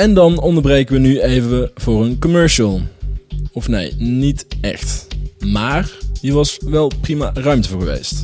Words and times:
En 0.00 0.14
dan 0.14 0.38
onderbreken 0.38 0.94
we 0.94 1.00
nu 1.00 1.20
even 1.20 1.70
voor 1.74 2.04
een 2.04 2.18
commercial. 2.18 2.80
Of 3.52 3.68
nee, 3.68 3.94
niet 3.98 4.46
echt. 4.60 5.06
Maar 5.38 5.90
hier 6.20 6.34
was 6.34 6.58
wel 6.64 6.90
prima 7.00 7.30
ruimte 7.34 7.68
voor 7.68 7.80
geweest. 7.80 8.22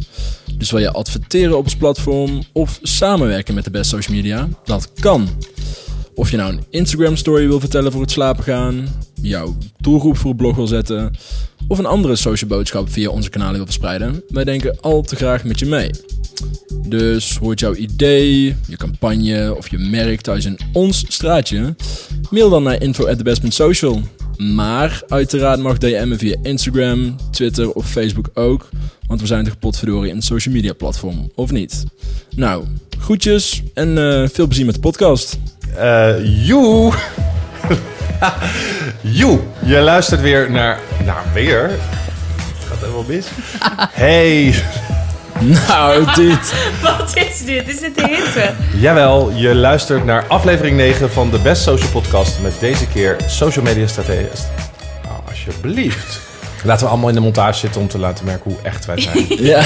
Dus 0.59 0.71
wil 0.71 0.81
je 0.81 0.93
adverteren 0.93 1.57
op 1.57 1.65
ons 1.65 1.77
platform 1.77 2.43
of 2.53 2.79
samenwerken 2.83 3.55
met 3.55 3.65
de 3.65 3.71
best 3.71 3.91
social 3.91 4.17
media? 4.17 4.49
Dat 4.65 4.93
kan. 4.93 5.29
Of 6.17 6.31
je 6.31 6.37
nou 6.37 6.53
een 6.53 6.65
Instagram 6.71 7.17
story 7.17 7.47
wil 7.47 7.61
vertellen 7.61 7.93
voor 7.93 8.01
het 8.01 8.11
slapen 8.11 8.45
gaan, 8.45 8.89
jouw 9.23 9.57
doelgroep 9.79 10.17
voor 10.17 10.31
een 10.31 10.37
blog 10.37 10.57
wil 10.57 10.67
zetten, 10.67 11.15
of 11.69 11.79
een 11.79 11.87
andere 11.87 12.17
social 12.17 12.51
boodschap 12.51 12.91
via 12.91 13.09
onze 13.09 13.31
kanalen 13.31 13.55
wil 13.55 13.65
verspreiden, 13.65 14.23
wij 14.29 14.45
denken 14.45 14.81
al 14.81 15.03
te 15.03 15.17
graag 15.17 15.45
met 15.45 15.59
je 15.59 15.67
mee. 15.67 15.91
Dus 16.87 17.37
hoort 17.37 17.61
jouw 17.61 17.75
idee, 17.75 18.57
je 18.69 18.77
campagne 18.77 19.55
of 19.57 19.69
je 19.69 19.79
merk 19.79 20.21
thuis 20.21 20.45
in 20.45 20.59
ons 20.73 21.05
straatje? 21.09 21.75
Mail 22.31 22.51
dan 22.51 22.63
naar 22.63 22.83
info@thebest.social. 22.83 24.03
Maar 24.39 25.03
uiteraard 25.09 25.61
mag 25.61 25.79
DM'en 25.79 26.19
via 26.19 26.37
Instagram, 26.43 27.17
Twitter 27.31 27.73
of 27.73 27.87
Facebook 27.91 28.31
ook, 28.35 28.69
want 29.07 29.21
we 29.21 29.27
zijn 29.27 29.45
toch 29.45 29.59
potverdorie 29.59 30.13
een 30.13 30.23
social 30.23 30.55
media 30.55 30.73
platform, 30.73 31.31
of 31.35 31.51
niet? 31.51 31.85
Nou, 32.35 32.65
groetjes 32.99 33.63
en 33.75 33.99
eh, 33.99 34.29
veel 34.29 34.47
plezier 34.47 34.67
met 34.67 34.75
de 34.75 34.81
podcast. 34.81 35.39
Eh, 35.77 36.47
joe. 36.47 36.93
joe. 39.19 39.39
Je 39.65 39.79
luistert 39.81 40.21
weer 40.21 40.51
naar... 40.51 40.81
Nou, 41.05 41.19
weer? 41.35 41.71
Het 41.71 42.67
gaat 42.69 42.81
helemaal 42.81 43.05
mis. 43.09 43.27
Hey. 43.93 44.55
Nou, 45.41 46.05
dit. 46.15 46.55
Wat 46.83 47.17
is 47.17 47.45
dit? 47.45 47.69
Is 47.69 47.81
dit 47.81 47.95
de 47.95 48.07
hitte? 48.07 48.53
Jawel, 48.77 49.31
je 49.35 49.55
luistert 49.55 50.05
naar 50.05 50.27
aflevering 50.27 50.77
9 50.77 51.11
van 51.11 51.31
de 51.31 51.39
Best 51.39 51.63
Social 51.63 51.91
Podcast. 51.91 52.41
Met 52.43 52.53
deze 52.61 52.87
keer 52.87 53.17
social 53.27 53.65
media 53.65 53.87
strategie. 53.87 54.27
Nou, 55.03 55.15
alsjeblieft. 55.29 56.21
Laten 56.63 56.85
we 56.85 56.91
allemaal 56.91 57.09
in 57.09 57.15
de 57.15 57.21
montage 57.21 57.59
zitten 57.59 57.81
om 57.81 57.89
te 57.89 57.99
laten 57.99 58.25
merken 58.25 58.51
hoe 58.51 58.61
echt 58.63 58.85
wij 58.87 59.01
zijn. 59.01 59.27
Ja. 59.45 59.63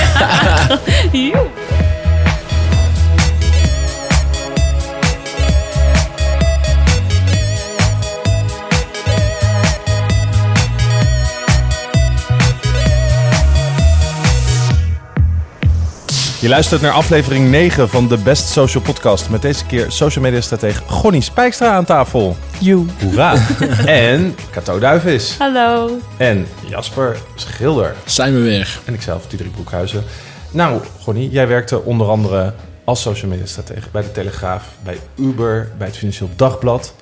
Je 16.41 16.49
luistert 16.49 16.81
naar 16.81 16.93
aflevering 16.93 17.51
9 17.51 17.89
van 17.89 18.09
de 18.09 18.19
Best 18.19 18.49
Social 18.49 18.83
Podcast. 18.83 19.31
Met 19.31 19.43
deze 19.43 19.67
keer 19.67 19.91
social 19.93 20.25
media 20.25 20.41
stratege 20.41 20.83
Gonnie 20.87 21.21
Spijkstra 21.21 21.75
aan 21.75 21.85
tafel. 21.85 22.37
Joe. 22.61 22.85
Hoera. 23.01 23.35
en 23.87 24.37
Cato 24.51 24.79
Duivis. 24.79 25.37
Hallo. 25.39 25.99
En 26.17 26.47
Jasper 26.69 27.19
Schilder. 27.35 27.95
Zijn 28.05 28.35
we 28.35 28.41
weer. 28.41 28.81
En 28.85 28.95
ikzelf, 28.95 29.27
Diederik 29.27 29.53
Broekhuizen. 29.53 30.05
Nou, 30.51 30.81
Gonnie, 31.01 31.31
jij 31.31 31.47
werkte 31.47 31.83
onder 31.83 32.09
andere 32.09 32.55
als 32.85 33.01
social 33.01 33.31
media 33.31 33.47
stratege 33.47 33.89
bij 33.93 34.03
de 34.03 34.13
Telegraaf, 34.13 34.65
bij 34.85 34.99
Uber, 35.17 35.73
bij 35.79 35.87
het 35.87 35.97
Financieel 35.97 36.31
Dagblad, 36.37 36.95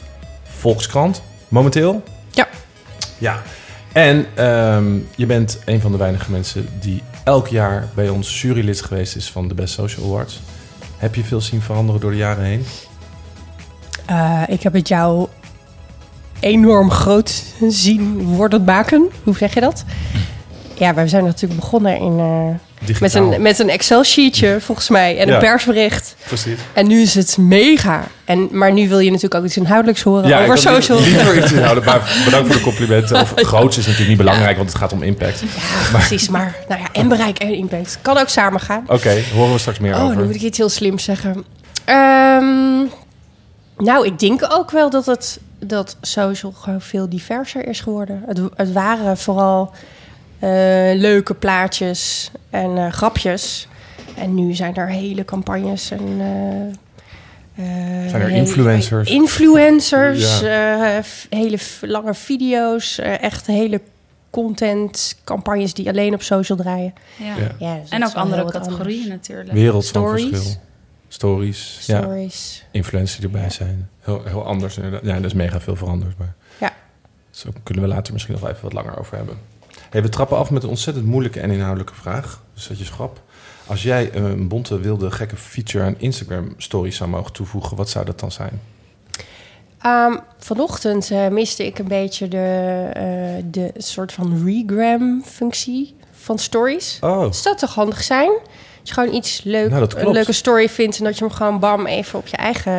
Volkskrant, 0.42 1.22
momenteel. 1.48 2.02
Ja. 2.30 2.48
Ja. 3.18 3.42
En 3.92 4.26
ehm, 4.34 4.98
je 5.16 5.26
bent 5.26 5.58
een 5.64 5.80
van 5.80 5.92
de 5.92 5.98
weinige 5.98 6.30
mensen 6.30 6.68
die 6.80 7.02
elk 7.28 7.48
jaar 7.48 7.88
bij 7.94 8.08
ons 8.08 8.42
jurylid 8.42 8.82
geweest 8.82 9.16
is 9.16 9.30
van 9.30 9.48
de 9.48 9.54
Best 9.54 9.74
Social 9.74 10.06
Awards. 10.06 10.40
Heb 10.96 11.14
je 11.14 11.24
veel 11.24 11.40
zien 11.40 11.60
veranderen 11.60 12.00
door 12.00 12.10
de 12.10 12.16
jaren 12.16 12.44
heen? 12.44 12.64
Eh, 14.06 14.42
ik 14.46 14.62
heb 14.62 14.72
het 14.72 14.88
jou 14.88 15.28
enorm 16.40 16.90
groot 16.90 17.44
zien 17.68 18.22
worden 18.22 18.64
maken. 18.64 19.08
Hoe 19.22 19.36
zeg 19.36 19.54
je 19.54 19.60
dat? 19.60 19.84
Ja, 20.74 20.94
we 20.94 21.08
zijn 21.08 21.24
natuurlijk 21.24 21.60
begonnen 21.60 21.98
in, 21.98 22.20
met, 23.00 23.14
een, 23.14 23.42
met 23.42 23.58
een 23.58 23.68
Excel-sheetje, 23.70 24.56
volgens 24.60 24.88
mij. 24.88 25.18
En 25.18 25.26
Ja. 25.26 25.34
een 25.34 25.40
persbericht. 25.40 26.14
Precies. 26.26 26.58
En 26.72 26.86
nu 26.86 27.00
is 27.00 27.14
het 27.14 27.36
mega. 27.38 28.04
En, 28.24 28.48
maar 28.52 28.72
nu 28.72 28.88
wil 28.88 28.98
je 28.98 29.06
natuurlijk 29.10 29.34
ook 29.40 29.44
iets 29.44 29.56
inhoudelijks 29.56 30.02
horen 30.02 30.38
over 30.42 30.58
social. 30.58 31.00
Liever 31.00 31.36
iets 31.42 31.52
inhouden, 31.58 31.84
maar 31.84 32.20
bedankt 32.24 32.46
voor 32.46 32.56
de 32.56 32.62
complimenten. 32.62 33.20
Of 33.20 33.32
groots 33.52 33.76
is 33.78 33.82
natuurlijk 33.82 34.08
niet 34.08 34.18
belangrijk, 34.18 34.56
want 34.56 34.68
het 34.68 34.78
gaat 34.78 34.92
om 34.92 35.02
impact. 35.02 35.40
Ja, 35.40 35.98
precies. 35.98 36.28
Maar 36.28 36.56
nou 36.68 36.80
ja, 36.80 36.86
en 36.92 37.08
bereik 37.08 37.38
en 37.38 37.54
impact. 37.54 37.98
Kan 38.02 38.18
ook 38.18 38.28
samen 38.28 38.60
gaan. 38.60 38.84
Oké, 38.86 39.22
horen 39.34 39.52
we 39.52 39.58
straks 39.58 39.78
meer 39.78 39.94
Oh, 39.94 40.02
over. 40.04 40.16
nu 40.16 40.24
moet 40.24 40.34
ik 40.34 40.40
iets 40.42 40.58
heel 40.58 40.68
slims 40.68 41.04
zeggen. 41.04 41.44
Ehm, 41.84 42.78
nou, 43.78 44.06
ik 44.06 44.18
denk 44.18 44.46
ook 44.48 44.70
wel 44.70 44.90
dat 44.90 45.06
het 45.06 45.38
dat 45.60 45.96
social 46.00 46.52
gewoon 46.60 46.80
veel 46.80 47.08
diverser 47.08 47.68
is 47.68 47.80
geworden. 47.80 48.22
Het, 48.26 48.40
het 48.56 48.72
waren 48.72 49.16
vooral 49.18 49.72
leuke 50.96 51.34
plaatjes 51.34 52.30
en 52.50 52.76
eh, 52.78 52.92
grapjes. 52.92 53.68
En 54.16 54.34
nu 54.34 54.54
zijn 54.54 54.74
er 54.74 54.88
hele 54.88 55.24
campagnes 55.24 55.90
en... 55.90 56.20
eh, 56.20 56.60
eh, 57.64 58.08
Zijn 58.10 58.22
er 58.22 58.28
hele- 58.28 58.34
influencers? 58.36 59.10
Influencers, 59.10 60.42
eh, 60.42 60.98
hele 61.30 61.58
lange 61.80 62.14
video's, 62.14 62.98
eh, 62.98 63.22
echt 63.22 63.46
hele 63.46 63.80
content, 64.30 65.16
campagnes 65.24 65.74
die 65.74 65.88
alleen 65.88 66.14
op 66.14 66.22
social 66.22 66.58
draaien. 66.58 66.94
Ja. 67.16 67.26
Ja. 67.36 67.54
Ja, 67.58 67.74
dus 67.80 67.90
dat 67.90 68.00
En 68.00 68.06
ook 68.06 68.14
andere 68.14 68.44
categorieën 68.50 69.02
anders. 69.02 69.08
natuurlijk. 69.28 69.52
Wereld 69.52 69.88
van 69.88 70.02
Stories. 70.02 70.28
verschil. 70.28 70.60
Stories, 71.08 71.82
ja. 71.86 72.00
Stories. 72.00 72.64
Influencers 72.70 73.16
die 73.20 73.30
erbij 73.30 73.50
zijn. 73.50 73.88
Heel, 74.00 74.22
heel 74.24 74.44
anders 74.44 74.76
inderdaad. 74.76 75.00
Ja, 75.04 75.14
er 75.14 75.24
is 75.24 75.32
mega 75.34 75.60
veel 75.60 75.76
veranderd. 75.76 76.18
Maar 76.18 76.34
Ja. 76.60 76.72
zo 77.30 77.50
kunnen 77.62 77.82
we 77.84 77.88
later 77.90 78.12
misschien 78.12 78.34
nog 78.40 78.48
even 78.50 78.62
wat 78.62 78.72
langer 78.72 78.98
over 78.98 79.16
hebben. 79.16 79.36
Hey, 79.90 80.02
we 80.02 80.08
trappen 80.08 80.36
af 80.36 80.50
met 80.50 80.62
een 80.62 80.68
ontzettend 80.68 81.06
moeilijke 81.06 81.40
en 81.40 81.50
inhoudelijke 81.50 81.94
vraag. 81.94 82.42
Dus 82.54 82.68
dat 82.68 82.78
je 82.78 82.84
schrap. 82.84 83.20
Als 83.66 83.82
jij 83.82 84.14
een 84.14 84.48
bonte, 84.48 84.80
wilde, 84.80 85.10
gekke 85.10 85.36
feature 85.36 85.84
aan 85.84 85.94
Instagram 85.98 86.54
stories 86.56 86.96
zou 86.96 87.10
mogen 87.10 87.32
toevoegen, 87.32 87.76
wat 87.76 87.88
zou 87.88 88.04
dat 88.04 88.20
dan 88.20 88.32
zijn? 88.32 88.60
Ehm, 89.78 90.16
vanochtend 90.38 91.10
eh, 91.10 91.28
miste 91.28 91.66
ik 91.66 91.78
een 91.78 91.88
beetje 91.88 92.28
de, 92.28 92.88
eh, 92.92 93.44
de 93.44 93.72
soort 93.76 94.12
van 94.12 94.44
regram-functie 94.44 95.96
van 96.12 96.38
stories. 96.38 96.98
Oh, 97.00 97.18
Zou 97.18 97.42
dat 97.42 97.58
toch 97.58 97.74
handig 97.74 98.02
zijn? 98.02 98.30
Als 98.80 98.88
je 98.88 98.94
gewoon 98.94 99.14
iets 99.14 99.40
leuk, 99.44 99.70
Nou, 99.70 99.88
een 99.96 100.10
leuke 100.10 100.32
story 100.32 100.68
vindt... 100.68 100.98
en 100.98 101.04
dat 101.04 101.18
je 101.18 101.24
hem 101.24 101.32
gewoon 101.32 101.58
bam 101.58 101.86
even 101.86 102.18
op 102.18 102.26
je 102.26 102.36
eigen... 102.36 102.72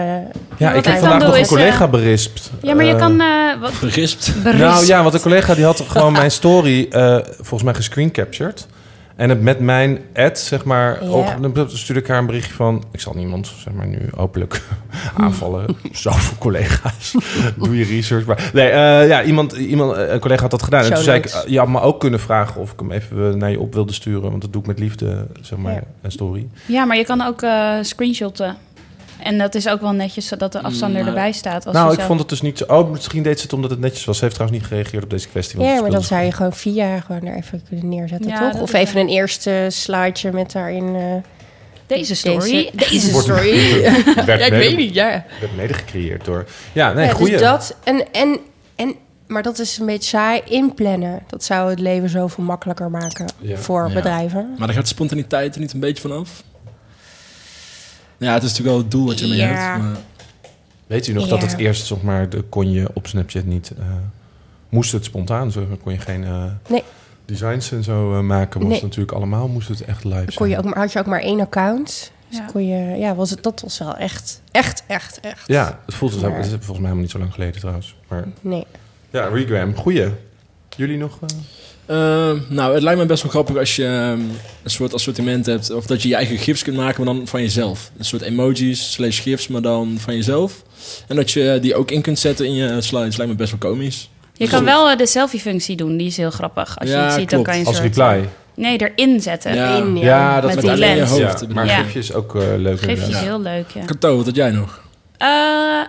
ja, 0.57 0.71
ik 0.73 0.85
heb 0.85 0.97
vandaag 0.99 1.19
nog 1.21 1.37
een 1.37 1.45
collega 1.45 1.83
eh, 1.85 1.89
berispt. 1.91 2.49
Ja, 2.61 2.73
maar 2.73 2.85
je 2.85 2.93
Eh, 2.93 2.99
kan... 2.99 3.21
eh 3.21 3.61
wat, 3.61 3.79
berispt. 3.79 4.31
Nou 4.43 4.85
ja, 4.85 5.01
want 5.01 5.13
een 5.13 5.21
collega 5.21 5.55
die 5.55 5.65
had 5.65 5.83
gewoon 5.87 6.11
mijn 6.11 6.31
story 6.31 6.87
eh, 6.91 7.17
volgens 7.23 7.63
mij 7.63 7.73
gescreen 7.73 8.11
captured. 8.11 8.67
En 9.19 9.29
het 9.29 9.41
met 9.41 9.59
mijn 9.59 9.99
ad, 10.15 10.39
zeg 10.39 10.63
maar, 10.63 11.03
Ja. 11.03 11.09
ook, 11.09 11.55
dan 11.55 11.69
stuurde 11.69 12.01
ik 12.01 12.07
haar 12.07 12.17
een 12.17 12.25
berichtje 12.25 12.53
van... 12.53 12.83
Ik 12.91 12.99
zal 12.99 13.13
niemand, 13.13 13.51
zeg 13.63 13.73
maar, 13.73 13.87
nu 13.87 13.99
openlijk 14.17 14.61
aanvallen. 15.17 15.65
Zoveel 15.91 16.37
collega's. 16.37 17.15
Doe 17.57 17.77
je 17.77 17.83
research. 17.85 18.25
Maar 18.25 18.49
nee, 18.53 18.69
eh, 18.69 19.07
ja, 19.07 19.23
iemand, 19.23 19.53
iemand, 19.53 19.95
eh, 19.97 20.11
een 20.13 20.19
collega 20.19 20.41
had 20.41 20.51
dat 20.51 20.63
gedaan. 20.63 20.83
En 20.83 20.93
toen 20.93 21.03
zei 21.03 21.17
ik, 21.17 21.23
notes. 21.23 21.43
eh, 21.43 21.51
je 21.51 21.57
had 21.59 21.67
me 21.67 21.81
ook 21.81 21.99
kunnen 21.99 22.19
vragen 22.19 22.61
of 22.61 22.71
ik 22.71 22.79
hem 22.79 22.91
even 22.91 23.37
naar 23.37 23.51
je 23.51 23.59
op 23.59 23.73
wilde 23.73 23.93
sturen. 23.93 24.29
Want 24.29 24.41
dat 24.41 24.51
doe 24.53 24.61
ik 24.61 24.67
met 24.67 24.79
liefde, 24.79 25.27
zeg 25.41 25.59
maar, 25.59 25.73
Ja. 25.73 25.81
een 26.01 26.11
story. 26.11 26.47
Ja, 26.65 26.85
maar 26.85 26.97
je 26.97 27.05
kan 27.05 27.21
ook 27.21 27.41
eh 27.41 27.73
screenshotten. 27.81 28.55
En 29.23 29.37
dat 29.37 29.55
is 29.55 29.67
ook 29.69 29.81
wel 29.81 29.91
netjes, 29.91 30.27
zodat 30.27 30.51
de 30.51 30.61
afstander 30.61 30.99
Maar- 30.99 31.09
erbij 31.09 31.31
staat. 31.31 31.65
Als 31.65 31.75
nou, 31.75 31.93
ik 31.93 31.99
vond 31.99 32.19
het 32.19 32.29
dus 32.29 32.41
niet 32.41 32.57
zo... 32.57 32.63
Oh, 32.67 32.91
misschien 32.91 33.23
deed 33.23 33.37
ze 33.37 33.43
het 33.43 33.53
omdat 33.53 33.69
het 33.69 33.79
netjes 33.79 34.05
was. 34.05 34.17
Ze 34.17 34.23
heeft 34.23 34.35
trouwens 34.35 34.61
niet 34.61 34.69
gereageerd 34.71 35.03
op 35.03 35.09
deze 35.09 35.27
kwestie. 35.27 35.57
want 35.59 35.69
Ja, 35.71 35.81
maar 35.81 35.91
dan 35.91 36.03
zou 36.03 36.23
je 36.23 36.31
gewoon 36.31 36.53
via 36.53 36.99
gewoon 36.99 37.25
er 37.25 37.35
even 37.35 37.63
kunnen 37.67 37.89
neerzetten, 37.89 38.29
Ja, 38.31 38.51
toch? 38.51 38.61
Of 38.61 38.73
even 38.73 38.99
een 38.99 39.07
eerste 39.09 39.67
slideje 39.69 40.31
met 40.31 40.51
daarin... 40.51 40.95
eh, 40.95 41.01
Deze 41.87 42.15
story. 42.15 42.69
Deze, 42.73 43.13
story. 43.21 43.81
Werd 43.81 44.25
ja, 44.27 44.33
ik 44.33 44.39
mede- 44.39 44.55
weet 44.57 44.77
niet, 44.77 44.93
ja. 44.93 45.25
werd 45.39 45.55
mede 45.55 45.73
gecreëerd 45.73 46.25
door... 46.25 46.45
Ja, 46.73 46.93
nee, 46.93 47.05
ja, 47.05 47.13
goeie. 47.13 47.31
dus 47.31 47.41
dat 47.41 47.75
en, 47.83 48.11
en, 48.11 48.37
en, 48.75 48.95
maar 49.27 49.43
dat 49.43 49.59
is 49.59 49.77
een 49.77 49.85
beetje 49.85 50.09
saai. 50.09 50.41
Inplannen, 50.45 51.19
dat 51.27 51.43
zou 51.43 51.69
het 51.69 51.79
leven 51.79 52.09
zoveel 52.09 52.43
makkelijker 52.43 52.89
maken 52.89 53.25
Ja. 53.39 53.57
voor 53.57 53.87
Ja. 53.87 53.93
bedrijven. 53.93 54.53
Maar 54.57 54.67
daar 54.67 54.75
gaat 54.75 54.87
spontaniteit 54.87 55.55
er 55.55 55.61
niet 55.61 55.73
een 55.73 55.79
beetje 55.79 56.01
vanaf? 56.01 56.43
Ja, 58.19 58.33
het 58.33 58.43
is 58.43 58.49
natuurlijk 58.49 58.75
wel 58.75 58.77
het 58.77 58.91
doel 58.91 59.05
wat 59.05 59.19
je 59.19 59.23
ermee 59.25 59.37
Ja. 59.39 59.45
hebt. 59.47 59.83
Maar... 59.83 59.95
Weet 60.87 61.07
u 61.07 61.13
nog 61.13 61.23
Ja. 61.23 61.29
dat 61.29 61.41
het 61.41 61.57
eerst, 61.57 61.85
zeg 61.85 62.01
maar, 62.01 62.29
de, 62.29 62.41
kon 62.41 62.71
je 62.71 62.89
op 62.93 63.07
Snapchat 63.07 63.45
niet... 63.45 63.71
eh, 63.79 63.85
moest 64.69 64.91
het 64.91 65.05
spontaan, 65.05 65.51
zo 65.51 65.67
kon 65.83 65.91
je 65.93 65.99
geen 65.99 66.23
eh, 66.23 66.43
Nee. 66.67 66.83
designs 67.25 67.71
en 67.71 67.83
zo 67.83 68.13
eh, 68.13 68.19
maken. 68.19 68.59
Was 68.61 68.69
Nee. 68.69 68.81
natuurlijk 68.81 69.11
allemaal, 69.11 69.47
moest 69.47 69.67
het 69.67 69.81
echt 69.85 70.03
live 70.03 70.15
Dan 70.25 70.33
kon 70.35 70.47
je 70.47 70.53
zijn. 70.53 70.65
ook, 70.65 70.73
maar- 70.73 70.83
had 70.83 70.91
je 70.91 70.99
ook 70.99 71.05
maar 71.05 71.21
één 71.21 71.39
account. 71.39 72.11
Dus 72.29 72.37
Ja. 72.37 72.45
kon 72.45 72.67
je, 72.67 72.97
ja, 72.97 73.15
was 73.15 73.29
het, 73.29 73.43
dat 73.43 73.61
was 73.61 73.77
wel 73.79 73.95
echt, 73.97 74.41
echt, 74.51 74.83
echt, 74.87 75.19
echt. 75.19 75.43
Ja, 75.47 75.79
het 75.85 75.95
voelt 75.95 76.21
Maar- 76.21 76.35
het 76.35 76.45
is 76.45 76.49
volgens 76.51 76.67
mij 76.67 76.75
helemaal 76.77 77.01
niet 77.01 77.11
zo 77.11 77.19
lang 77.19 77.33
geleden 77.33 77.59
trouwens. 77.59 77.95
Maar 78.07 78.27
Nee. 78.41 78.65
ja, 79.09 79.27
Regram, 79.27 79.75
goeie. 79.75 80.07
Jullie 80.75 80.97
nog? 80.97 81.19
Eh? 81.89 82.29
Eh, 82.29 82.35
nou, 82.47 82.73
het 82.73 82.83
lijkt 82.83 82.99
me 82.99 83.05
best 83.05 83.21
wel 83.23 83.31
grappig 83.31 83.57
als 83.57 83.75
je 83.75 83.85
ehm, 83.85 84.19
een 84.63 84.69
soort 84.69 84.93
assortiment 84.93 85.45
hebt. 85.45 85.71
Of 85.71 85.85
dat 85.85 86.01
je 86.01 86.07
je 86.07 86.15
eigen 86.15 86.37
gifs 86.37 86.63
kunt 86.63 86.77
maken, 86.77 87.03
maar 87.05 87.13
dan 87.15 87.27
van 87.27 87.41
jezelf. 87.41 87.91
Een 87.97 88.05
soort 88.05 88.21
emojis 88.21 88.91
slash 88.91 89.21
gifs, 89.21 89.47
maar 89.47 89.61
dan 89.61 89.97
van 89.99 90.15
jezelf. 90.15 90.63
En 91.07 91.15
dat 91.15 91.31
je 91.31 91.57
die 91.61 91.75
ook 91.75 91.91
in 91.91 92.01
kunt 92.01 92.19
zetten 92.19 92.45
in 92.45 92.53
je 92.53 92.81
slides. 92.81 93.17
Lijkt 93.17 93.31
me 93.31 93.37
best 93.37 93.51
wel 93.51 93.71
komisch. 93.71 94.09
Je 94.33 94.47
kan 94.47 94.65
wel 94.65 94.89
eh, 94.89 94.97
de 94.97 95.07
selfie-functie 95.07 95.75
doen, 95.75 95.97
die 95.97 96.07
is 96.07 96.17
heel 96.17 96.31
grappig. 96.31 96.77
Als 96.79 96.89
je 96.89 96.95
Ja, 96.95 97.03
het 97.03 97.13
ziet, 97.13 97.29
dan 97.29 97.43
kan 97.43 97.57
je 97.59 97.65
Als 97.65 97.75
soort... 97.77 97.87
reply. 97.87 98.29
Nee, 98.55 98.77
erin 98.77 99.21
zetten. 99.21 99.55
Ja. 99.55 99.75
In, 99.75 99.97
ja. 99.97 100.03
Ja, 100.03 100.33
dat 100.41 100.43
Met 100.45 100.55
met 100.55 100.63
die 100.63 100.73
alleen 100.73 100.89
je 100.89 100.95
lens. 100.95 101.09
hoofd. 101.09 101.39
Ja, 101.41 101.47
maar 101.53 101.65
Ja. 101.65 101.75
gifjes 101.83 102.13
ook 102.13 102.35
eh, 102.35 102.41
leuk. 102.57 102.79
Gifjes 102.81 103.09
is 103.09 103.19
heel 103.19 103.41
leuk, 103.41 103.69
ja. 103.69 103.85
Kato, 103.85 104.15
wat 104.17 104.25
had 104.25 104.35
jij 104.35 104.51
nog? 104.51 104.81
Eh, 105.17 105.81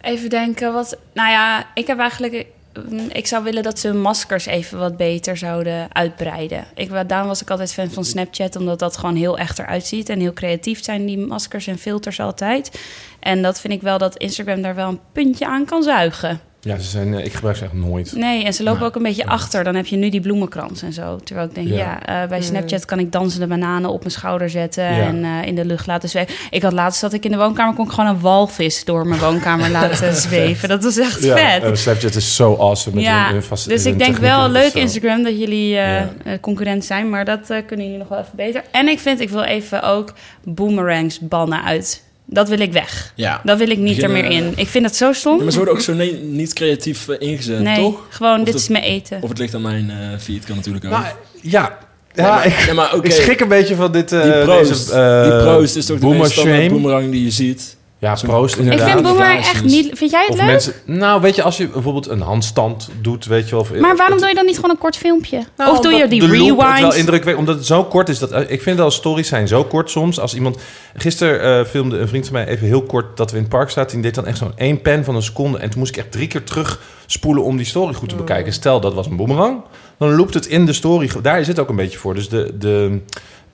even 0.00 0.30
denken, 0.30 0.72
wat... 0.72 0.96
Nou 1.14 1.30
ja, 1.30 1.66
ik 1.74 1.86
heb 1.86 1.98
eigenlijk... 1.98 2.46
mm, 2.88 3.08
Ik 3.12 3.26
zou 3.26 3.44
willen 3.44 3.62
dat 3.62 3.78
ze 3.78 3.88
hun 3.88 4.00
maskers 4.00 4.46
even 4.46 4.78
wat 4.78 4.96
beter 4.96 5.36
zouden 5.36 5.88
uitbreiden. 5.92 6.64
Ik, 6.74 7.08
daarom 7.08 7.28
was 7.28 7.42
ik 7.42 7.50
altijd 7.50 7.72
fan 7.72 7.90
van 7.90 8.04
Snapchat, 8.04 8.56
omdat 8.56 8.78
dat 8.78 8.96
gewoon 8.96 9.16
heel 9.16 9.38
echt 9.38 9.58
eruit 9.58 9.86
ziet. 9.86 10.08
En 10.08 10.20
heel 10.20 10.32
creatief 10.32 10.84
zijn 10.84 11.06
die 11.06 11.18
maskers 11.18 11.66
en 11.66 11.78
filters 11.78 12.20
altijd. 12.20 12.80
En 13.20 13.42
dat 13.42 13.60
vind 13.60 13.72
ik 13.72 13.82
wel 13.82 13.98
dat 13.98 14.16
Instagram 14.16 14.62
daar 14.62 14.74
wel 14.74 14.88
een 14.88 15.00
puntje 15.12 15.46
aan 15.46 15.64
kan 15.64 15.82
zuigen. 15.82 16.47
Ja, 16.60 16.78
ze 16.78 16.88
zijn, 16.88 17.14
eh, 17.14 17.24
ik 17.24 17.32
gebruik 17.32 17.56
ze 17.56 17.64
echt 17.64 17.72
nooit. 17.72 18.12
Nee, 18.16 18.44
en 18.44 18.54
ze 18.54 18.62
lopen 18.62 18.78
Nou, 18.78 18.90
ook 18.90 18.96
een 18.96 19.02
beetje 19.02 19.22
ja. 19.24 19.30
achter. 19.30 19.64
Dan 19.64 19.74
heb 19.74 19.86
je 19.86 19.96
nu 19.96 20.08
die 20.08 20.20
bloemenkrans 20.20 20.82
en 20.82 20.92
zo. 20.92 21.16
Terwijl 21.24 21.46
ik 21.48 21.54
denk, 21.54 21.68
Ja. 21.68 21.74
ja, 21.76 22.22
eh, 22.22 22.28
bij 22.28 22.42
Snapchat 22.42 22.84
kan 22.84 22.98
ik 22.98 23.12
dansende 23.12 23.46
bananen 23.46 23.90
op 23.90 23.98
mijn 24.00 24.10
schouder 24.10 24.50
zetten 24.50 24.84
Ja. 24.84 24.90
en 25.06 25.24
eh, 25.24 25.46
in 25.46 25.54
de 25.54 25.64
lucht 25.64 25.86
laten 25.86 26.08
zweven. 26.08 26.34
Ik 26.50 26.62
had 26.62 26.72
laatst 26.72 27.00
dat 27.00 27.12
ik 27.12 27.24
in 27.24 27.30
de 27.30 27.36
woonkamer 27.36 27.74
kon 27.74 27.84
ik 27.86 27.92
gewoon 27.92 28.10
een 28.10 28.20
walvis 28.20 28.84
door 28.84 29.06
mijn 29.06 29.20
woonkamer 29.20 29.70
laten 29.80 30.14
zweven. 30.14 30.68
Dat 30.68 30.82
was 30.82 30.98
echt 30.98 31.22
Ja, 31.22 31.36
vet. 31.60 31.78
Snapchat 31.78 32.14
is 32.14 32.36
zo 32.36 32.52
awesome 32.56 32.94
met 32.96 33.04
Ja, 33.04 33.24
hun, 33.24 33.32
hun 33.32 33.42
vast- 33.42 33.68
dus 33.68 33.84
hun 33.84 33.92
ik 33.92 33.98
denk 33.98 34.16
wel 34.16 34.48
leuk 34.48 34.70
zo- 34.70 34.78
Instagram 34.78 35.22
dat 35.22 35.38
jullie 35.38 35.68
Ja. 35.68 36.10
concurrent 36.40 36.84
zijn, 36.84 37.08
maar 37.10 37.24
dat 37.24 37.50
eh, 37.50 37.58
kunnen 37.66 37.84
jullie 37.86 38.00
nog 38.00 38.08
wel 38.08 38.18
even 38.18 38.36
beter. 38.36 38.62
En 38.70 38.88
ik 38.88 38.98
vind, 38.98 39.20
ik 39.20 39.30
wil 39.30 39.42
even 39.42 39.82
ook 39.82 40.14
boomerangs 40.44 41.18
bannen 41.20 41.64
uit. 41.64 42.06
Dat 42.30 42.48
wil 42.48 42.60
ik 42.60 42.72
weg. 42.72 43.12
Ja. 43.14 43.40
Dat 43.44 43.58
wil 43.58 43.70
ik 43.70 43.78
niet 43.78 44.02
er 44.02 44.10
meer 44.10 44.24
in. 44.24 44.52
Ik 44.56 44.68
vind 44.68 44.84
het 44.84 44.96
zo 44.96 45.12
stom. 45.12 45.36
Ja, 45.36 45.42
maar 45.42 45.50
ze 45.52 45.56
worden 45.56 45.74
ook 45.74 45.80
zo 45.80 45.94
niet 46.22 46.52
creatief 46.52 47.08
eh, 47.08 47.28
ingezet, 47.28 47.60
nee, 47.60 47.76
toch? 47.76 48.06
gewoon 48.08 48.38
Of 48.38 48.44
dit 48.44 48.52
dat- 48.52 48.62
is 48.62 48.68
mijn 48.68 48.84
eten. 48.84 49.18
Of 49.22 49.28
het 49.28 49.38
ligt 49.38 49.54
aan 49.54 49.62
mijn 49.62 49.90
eh 49.90 49.96
feed, 50.18 50.44
kan 50.44 50.56
natuurlijk 50.56 50.84
ook. 50.84 50.90
Nou, 50.90 51.04
ja. 51.42 51.78
Ja, 52.14 52.34
maar, 52.34 52.46
ik, 52.46 52.72
maar 52.74 52.94
oké. 52.94 53.06
ik 53.06 53.12
schrik 53.12 53.40
een 53.40 53.48
beetje 53.48 53.74
van 53.74 53.92
dit... 53.92 54.12
eh 54.12 54.22
Die 54.22 54.42
proost, 54.42 54.68
deze, 54.68 54.92
eh, 54.92 55.22
die 55.22 55.42
proost 55.42 55.76
is 55.76 55.86
toch 55.86 55.98
de 55.98 56.06
meest 56.06 56.44
boomerang 56.68 57.10
die 57.10 57.24
je 57.24 57.30
ziet. 57.30 57.76
Ja, 58.00 58.14
proost 58.14 58.54
Ik 58.54 58.60
Ik 58.60 58.64
inderdaad. 58.64 58.90
vind 58.90 59.02
boomerang 59.02 59.36
Basis. 59.38 59.52
echt 59.52 59.64
niet... 59.64 59.90
Vind 59.98 60.10
jij 60.10 60.20
het 60.20 60.30
Of 60.30 60.36
leuk? 60.36 60.46
mensen, 60.46 60.72
nou, 60.84 61.20
weet 61.20 61.34
je, 61.34 61.42
als 61.42 61.56
je 61.56 61.68
bijvoorbeeld 61.68 62.08
een 62.08 62.20
handstand 62.20 62.88
doet, 63.00 63.24
weet 63.26 63.44
je 63.44 63.50
wel. 63.50 63.60
Of, 63.60 63.74
Maar 63.74 63.96
waarom 63.96 64.18
doe 64.18 64.28
je 64.28 64.34
dan 64.34 64.44
niet 64.44 64.54
gewoon 64.54 64.70
een 64.70 64.78
kort 64.78 64.96
filmpje? 64.96 65.44
Nou, 65.56 65.70
of 65.70 65.80
doe 65.80 65.92
je 65.92 66.08
die 66.08 66.22
het 66.22 66.30
wel 66.30 66.56
rewind? 66.70 66.94
indrukwekkend, 66.94 67.38
omdat 67.38 67.54
het 67.54 67.66
zo 67.66 67.84
kort 67.84 68.08
is. 68.08 68.18
Dat, 68.18 68.50
ik 68.50 68.62
vind 68.62 68.76
wel, 68.78 68.90
stories 68.90 69.28
zijn 69.28 69.48
zo 69.48 69.64
kort 69.64 69.90
soms. 69.90 70.20
Als 70.20 70.34
iemand... 70.34 70.58
Gisteren 70.94 71.60
eh, 71.60 71.66
filmde 71.66 71.98
een 71.98 72.08
vriend 72.08 72.24
van 72.24 72.34
mij 72.34 72.46
even 72.46 72.66
heel 72.66 72.82
kort 72.82 73.16
dat 73.16 73.30
we 73.30 73.36
in 73.36 73.42
het 73.42 73.52
park 73.52 73.70
zaten. 73.70 73.92
Die 73.94 74.02
deed 74.02 74.14
dan 74.14 74.26
echt 74.26 74.38
zo'n 74.38 74.52
één 74.56 74.80
pen 74.82 75.04
van 75.04 75.14
een 75.14 75.22
seconde. 75.22 75.58
En 75.58 75.70
toen 75.70 75.78
moest 75.78 75.90
ik 75.96 76.02
echt 76.02 76.12
drie 76.12 76.26
keer 76.26 76.44
terug 76.44 76.80
spoelen 77.06 77.42
om 77.44 77.56
die 77.56 77.66
story 77.66 77.94
goed 77.94 78.08
te 78.08 78.14
bekijken. 78.14 78.52
Stel, 78.52 78.80
dat 78.80 78.94
was 78.94 79.06
een 79.06 79.16
boomerang. 79.16 79.60
Dan 79.98 80.14
loopt 80.16 80.34
het 80.34 80.46
in 80.46 80.66
de 80.66 80.72
story. 80.72 81.10
Daar 81.22 81.40
is 81.40 81.46
het 81.46 81.58
ook 81.58 81.68
een 81.68 81.76
beetje 81.76 81.98
voor. 81.98 82.14
Dus 82.14 82.28
de... 82.28 82.54
de 82.58 83.00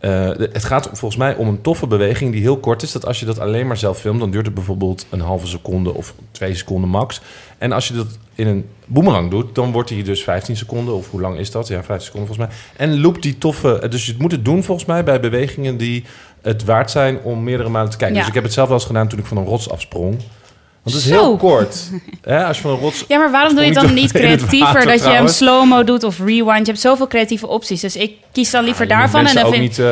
eh, 0.05 0.29
het 0.53 0.65
gaat 0.65 0.85
volgens 0.93 1.17
mij 1.17 1.35
om 1.35 1.49
een 1.49 1.61
toffe 1.61 1.87
beweging 1.87 2.33
die 2.33 2.41
heel 2.41 2.57
kort 2.57 2.83
is. 2.83 2.93
Dat 2.93 3.07
als 3.07 3.21
je 3.21 3.27
dat 3.27 3.39
alleen 3.39 3.67
maar 3.67 3.77
zelf 3.77 3.99
filmt, 3.99 4.21
dan 4.21 4.31
duurt 4.31 4.47
het 4.47 4.55
bijvoorbeeld 4.55 5.07
een 5.11 5.21
halve 5.21 5.47
seconde 5.47 5.95
of 5.95 6.15
twee 6.31 6.55
seconden 6.55 6.91
max. 6.91 7.21
En 7.59 7.73
als 7.73 7.89
je 7.89 7.95
dat 7.95 8.19
in 8.35 8.47
een 8.47 8.69
boomerang 8.87 9.31
doet, 9.31 9.55
dan 9.55 9.73
wordt 9.73 9.89
die 9.89 10.03
dus 10.03 10.23
15 10.23 10.57
seconden. 10.57 10.95
Of 10.95 11.11
hoe 11.11 11.21
lang 11.21 11.39
is 11.39 11.51
dat? 11.51 11.69
Ja, 11.69 11.83
15 11.83 12.07
seconden 12.07 12.35
volgens 12.35 12.49
mij. 12.49 12.87
En 12.87 13.01
loopt 13.01 13.23
die 13.23 13.39
toffe... 13.39 13.87
Dus 13.89 14.07
je 14.07 14.15
moet 14.19 14.33
het 14.33 14.45
doen 14.45 14.63
volgens 14.63 14.87
mij 14.87 15.05
bij 15.05 15.21
bewegingen 15.21 15.77
die 15.77 16.05
het 16.43 16.65
waard 16.65 16.91
zijn 16.91 17.19
om 17.23 17.43
meerdere 17.43 17.69
maanden 17.69 17.91
te 17.91 17.97
kijken. 17.97 18.17
Ja. 18.17 18.21
Dus 18.21 18.29
ik 18.29 18.35
heb 18.35 18.45
het 18.45 18.53
zelf 18.53 18.69
wel 18.69 18.77
eens 18.77 18.87
gedaan 18.87 19.09
toen 19.09 19.19
ik 19.19 19.27
van 19.27 19.37
een 19.37 19.45
rots 19.45 19.71
afsprong. 19.71 20.17
Want 20.85 20.97
het 20.97 21.05
is 21.05 21.11
Zo. 21.13 21.15
heel 21.21 21.37
kort. 21.37 21.91
Hè, 22.23 22.45
als 22.45 22.57
je 22.57 22.63
van 22.63 22.71
een 22.73 22.79
rots... 22.79 23.05
Ja, 23.09 23.19
maar 23.19 23.31
waarom 23.31 23.55
doe 23.55 23.65
je 23.65 23.71
het 23.71 23.81
dan 23.81 23.95
niet 23.95 24.13
creatiever? 24.23 24.59
water 24.73 24.87
dat 24.87 25.03
je 25.03 25.09
hem 25.09 25.29
slow-mo 25.29 25.85
doet 25.85 26.05
of 26.05 26.19
rewind. 26.19 26.59
Je 26.59 26.73
hebt 26.73 26.81
zoveel 26.81 27.07
creatieve 27.07 27.47
opties. 27.47 27.81
Dus 27.81 27.97
ik 27.97 28.13
kies 28.33 28.51
dan 28.51 28.65
liever 28.65 28.89
Ja, 28.89 28.97
daarvan. 28.99 29.27
En 29.27 29.35
dan 29.35 29.45
ook 29.45 29.51
vind 29.51 29.63
niet... 29.63 29.79
eh, 29.79 29.85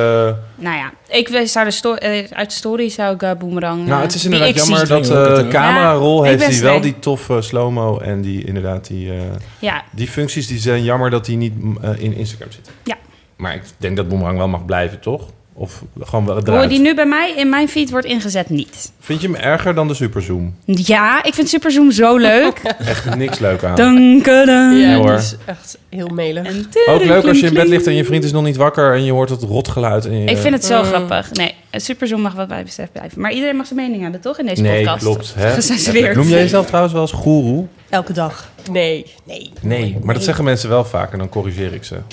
Nou 0.54 0.76
ja, 0.76 0.92
ik 1.08 1.40
zou 1.44 1.64
de 1.64 1.70
sto- 1.70 1.94
eh, 1.94 2.24
uit 2.32 2.50
de 2.50 2.56
story 2.56 2.88
zou 2.88 3.14
ik 3.14 3.22
eh, 3.22 3.30
boomerang... 3.38 3.84
nou, 3.86 3.96
eh, 3.96 4.02
het 4.02 4.14
is 4.14 4.24
inderdaad 4.24 4.54
jammer 4.56 4.88
dat 4.88 5.04
de 5.04 5.14
hè? 5.14 5.48
camerarol 5.48 6.24
Ja, 6.24 6.30
heeft 6.30 6.50
die 6.50 6.60
wel 6.62 6.80
die 6.80 6.98
toffe 6.98 7.40
slow-mo 7.42 7.98
en 7.98 8.20
die 8.22 8.44
inderdaad 8.44 8.86
die... 8.86 9.10
eh, 9.10 9.16
Ja, 9.58 9.82
Die 9.90 10.08
functies 10.08 10.46
die 10.46 10.58
zijn 10.58 10.84
jammer 10.84 11.10
dat 11.10 11.24
die 11.24 11.36
niet 11.36 11.52
eh, 11.82 11.90
in 11.98 12.14
Instagram 12.16 12.50
zitten. 12.52 12.72
Ja. 12.84 12.96
Maar 13.36 13.54
ik 13.54 13.62
denk 13.76 13.96
dat 13.96 14.08
Boomerang 14.08 14.38
wel 14.38 14.48
mag 14.48 14.64
blijven, 14.64 15.00
toch? 15.00 15.26
Of 15.54 15.82
gewoon 16.00 16.26
wel 16.26 16.58
hoe 16.58 16.66
die 16.66 16.80
nu 16.80 16.94
bij 16.94 17.06
mij 17.06 17.34
in 17.36 17.48
mijn 17.48 17.68
feed 17.68 17.90
wordt 17.90 18.06
ingezet, 18.06 18.50
niet. 18.50 18.92
Vind 19.00 19.20
je 19.20 19.26
hem 19.26 19.36
erger 19.36 19.74
dan 19.74 19.88
de 19.88 19.94
Superzoom? 19.94 20.54
Ja, 20.64 21.24
ik 21.24 21.34
vind 21.34 21.48
Superzoom 21.48 21.90
zo 21.90 22.16
leuk. 22.16 22.58
Echt 22.78 23.16
niks 23.16 23.38
leuk 23.38 23.64
aan. 23.64 23.74
Dankedan. 23.76 24.76
Ja, 24.76 24.94
hoor. 24.94 25.06
die 25.06 25.14
is 25.16 25.36
echt 25.44 25.78
heel 25.88 26.08
melig. 26.08 26.46
En 26.46 26.66
Ook 26.86 27.04
leuk 27.04 27.24
als 27.26 27.40
je 27.40 27.46
in 27.46 27.54
bed 27.54 27.68
ligt 27.68 27.86
en 27.86 27.94
je 27.94 28.04
vriend 28.04 28.24
is 28.24 28.32
nog 28.32 28.44
niet 28.44 28.56
wakker 28.56 28.94
en 28.94 29.04
je 29.04 29.12
hoort 29.12 29.28
het 29.28 29.42
rotgeluid. 29.42 30.04
En 30.06 30.18
je, 30.18 30.24
Ik 30.26 30.36
vind 30.36 30.54
het 30.54 30.64
zo 30.64 30.78
Mm. 30.82 30.84
grappig. 30.88 31.32
Nee, 31.32 31.54
Superzoom 31.72 32.20
mag 32.20 32.34
wat 32.34 32.48
mij 32.48 32.64
betreft 32.64 32.92
blijven. 32.92 33.20
Maar 33.20 33.32
iedereen 33.32 33.56
mag 33.56 33.66
zijn 33.66 33.78
mening 33.78 34.02
hebben, 34.02 34.20
toch? 34.20 34.38
In 34.38 34.46
deze 34.46 34.62
Nee, 34.62 34.78
podcast. 34.78 35.04
klopt. 35.04 35.34
Hè? 35.36 35.50
Gecensureerd. 35.54 36.16
Noem 36.16 36.28
jij 36.28 36.40
jezelf 36.40 36.66
trouwens 36.66 36.92
wel 36.94 37.02
eens 37.02 37.12
goeroe? 37.12 37.66
Elke 37.88 38.12
dag. 38.12 38.50
Nee, 38.70 39.06
nee. 39.24 39.52
Nee, 39.60 39.96
maar 40.02 40.14
dat 40.14 40.24
zeggen 40.24 40.44
mensen 40.44 40.68
wel 40.68 40.84
vaak 40.84 41.12
en 41.12 41.18
dan 41.18 41.28
corrigeer 41.28 41.72
ik 41.74 41.84
ze. 41.84 41.94
Dat 41.94 42.04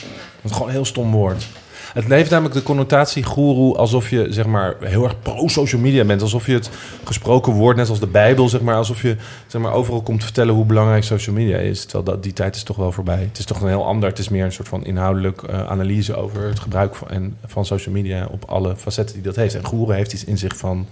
is 0.44 0.52
gewoon 0.52 0.68
een 0.68 0.74
heel 0.74 0.86
stom 0.86 1.12
woord. 1.12 1.48
Het 1.94 2.06
heeft 2.06 2.30
namelijk 2.30 2.56
de 2.56 2.64
connotatie 2.64 3.24
goeroe 3.24 3.78
alsof 3.78 4.10
je 4.10 4.28
zeg 4.30 4.46
maar 4.46 4.76
heel 4.80 5.04
erg 5.04 5.22
pro-social 5.22 5.82
media 5.82 6.04
bent. 6.04 6.22
Alsof 6.22 6.46
je 6.46 6.54
het 6.54 6.70
gesproken 7.04 7.54
woord, 7.54 7.76
net 7.78 7.90
als 7.90 8.00
de 8.00 8.08
Bijbel, 8.08 8.50
zeg 8.50 8.62
maar, 8.62 8.76
alsof 8.76 9.02
je 9.02 9.16
zeg 9.48 9.62
maar, 9.62 9.74
overal 9.74 10.02
komt 10.02 10.24
vertellen 10.24 10.54
hoe 10.54 10.66
belangrijk 10.66 11.04
social 11.04 11.36
media 11.36 11.58
is. 11.58 11.82
Terwijl 11.82 12.04
dat, 12.04 12.24
die 12.24 12.34
tijd 12.34 12.56
is 12.56 12.64
toch 12.64 12.78
wel 12.78 12.92
voorbij. 12.92 13.22
Het 13.22 13.38
is 13.38 13.46
toch 13.46 13.62
een 13.62 13.68
heel 13.68 13.86
ander. 13.86 14.10
Het 14.10 14.20
is 14.20 14.30
meer 14.30 14.46
een 14.46 14.52
soort 14.52 14.68
van 14.68 14.86
inhoudelijk 14.86 15.44
eh, 15.44 15.70
analyse 15.70 16.16
over 16.16 16.48
het 16.48 16.60
gebruik 16.60 16.96
van, 16.96 17.10
en, 17.10 17.38
van 17.46 17.66
social 17.66 17.94
media 17.94 18.28
op 18.32 18.44
alle 18.46 18.76
facetten 18.76 19.16
die 19.16 19.24
dat 19.24 19.36
heeft. 19.36 19.56
En 19.56 19.66
goeroe 19.66 19.94
heeft 19.94 20.14
iets 20.14 20.26
in 20.26 20.38
zich 20.38 20.58
van 20.58 20.88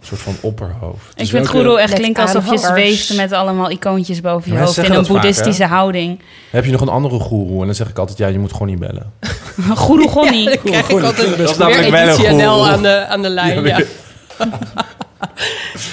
een 0.00 0.06
soort 0.06 0.20
van 0.20 0.36
opperhoofd. 0.40 1.10
Ik 1.10 1.16
Dus 1.16 1.30
vind 1.30 1.42
welke- 1.50 1.58
Guru 1.68 1.80
echt 1.80 1.92
klinken 1.94 2.22
alsof 2.22 2.50
je 2.50 2.58
zweeft 2.58 3.14
met 3.16 3.32
allemaal 3.32 3.70
icoontjes 3.70 4.20
boven 4.20 4.52
je 4.52 4.58
hoofd 4.58 4.76
in 4.76 4.84
een 4.84 4.94
vaak, 4.94 5.06
boeddhistische 5.06 5.64
houding. 5.64 6.20
Heb 6.50 6.64
je 6.64 6.70
nog 6.70 6.80
een 6.80 6.88
andere 6.88 7.18
goeroe? 7.20 7.60
En 7.60 7.66
dan 7.66 7.74
zeg 7.74 7.88
ik 7.88 7.98
altijd, 7.98 8.18
ja, 8.18 8.26
je 8.26 8.38
moet 8.38 8.52
gewoon 8.52 8.68
niet 8.68 8.78
bellen. 8.78 9.12
Guru 9.86 10.08
Gonnie. 10.08 10.44
Dan 10.44 10.58
krijg 10.64 10.88
ik 10.88 11.02
altijd 11.02 11.36
dat 11.38 11.50
is 11.50 11.56
weer 11.56 11.68
namelijk 11.68 12.16
wel 12.16 12.26
een 12.26 12.36
NL 12.36 12.66
aan 12.68 12.82
de, 12.82 13.06
aan 13.08 13.22
de 13.22 13.28
lijn. 13.28 13.64
Ja. 13.64 13.78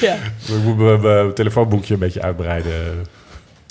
ja. 0.01 0.13
Ik 0.47 0.63
moet 0.63 0.77
mijn- 0.77 1.01
mijn 1.01 1.33
telefoonboekje 1.33 1.93
een 1.93 1.99
beetje 1.99 2.21
uitbreiden. 2.21 3.05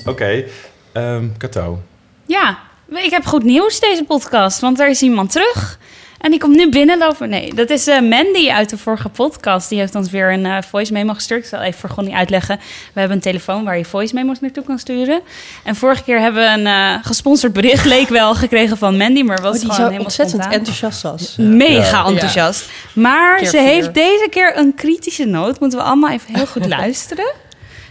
Oké, 0.06 0.44
ehm 0.92 1.24
Kato. 1.36 1.82
Ja, 2.26 2.58
ik 2.94 3.10
heb 3.10 3.24
goed 3.26 3.42
nieuws 3.44 3.80
deze 3.80 4.04
podcast, 4.04 4.60
want 4.60 4.80
er 4.80 4.88
is 4.88 5.02
iemand 5.02 5.32
terug. 5.32 5.78
En 6.26 6.32
die 6.32 6.40
komt 6.40 6.56
nu 6.56 6.68
binnenlopen. 6.68 7.28
Nee, 7.28 7.54
dat 7.54 7.70
is 7.70 7.86
eh, 7.86 8.00
Mandy 8.00 8.50
uit 8.50 8.70
de 8.70 8.78
vorige 8.78 9.08
podcast. 9.08 9.68
Die 9.68 9.78
heeft 9.78 9.94
ons 9.94 10.10
weer 10.10 10.32
een 10.32 10.46
eh, 10.46 10.56
voice 10.68 10.92
memo 10.92 11.12
gestuurd. 11.14 11.42
Ik 11.42 11.48
zal 11.48 11.60
even 11.60 11.80
voor 11.80 11.88
Gonnie 11.90 12.14
uitleggen. 12.14 12.56
We 12.92 12.98
hebben 13.00 13.16
een 13.16 13.22
telefoon 13.22 13.64
waar 13.64 13.78
je 13.78 13.84
voice 13.84 14.14
memo's 14.14 14.40
naartoe 14.40 14.64
kan 14.64 14.78
sturen. 14.78 15.20
En 15.64 15.76
vorige 15.76 16.02
keer 16.02 16.20
hebben 16.20 16.42
we 16.42 16.48
een 16.60 16.66
eh, 16.66 17.04
gesponsord 17.04 17.52
bericht, 17.52 17.84
leek 17.84 18.08
wel, 18.08 18.34
gekregen 18.34 18.76
van 18.76 18.96
Mandy. 18.96 19.22
Maar 19.22 19.40
was 19.42 19.46
Oh, 19.46 19.52
die 19.52 19.60
gewoon 19.60 19.74
zo 19.76 19.82
helemaal 19.82 20.04
ontzettend 20.04 20.42
spontaan. 20.42 20.58
enthousiast 20.60 21.02
was. 21.02 21.34
Mega 21.38 21.98
Ja. 21.98 22.06
enthousiast. 22.06 22.70
Maar 22.94 23.36
Keer 23.36 23.44
ze 23.48 23.56
vier. 23.56 23.66
heeft 23.66 23.94
deze 23.94 24.26
keer 24.30 24.58
een 24.58 24.74
kritische 24.74 25.24
noot. 25.24 25.60
Moeten 25.60 25.78
we 25.78 25.84
allemaal 25.84 26.10
even 26.10 26.34
heel 26.34 26.46
goed 26.46 26.66
luisteren. 26.78 27.32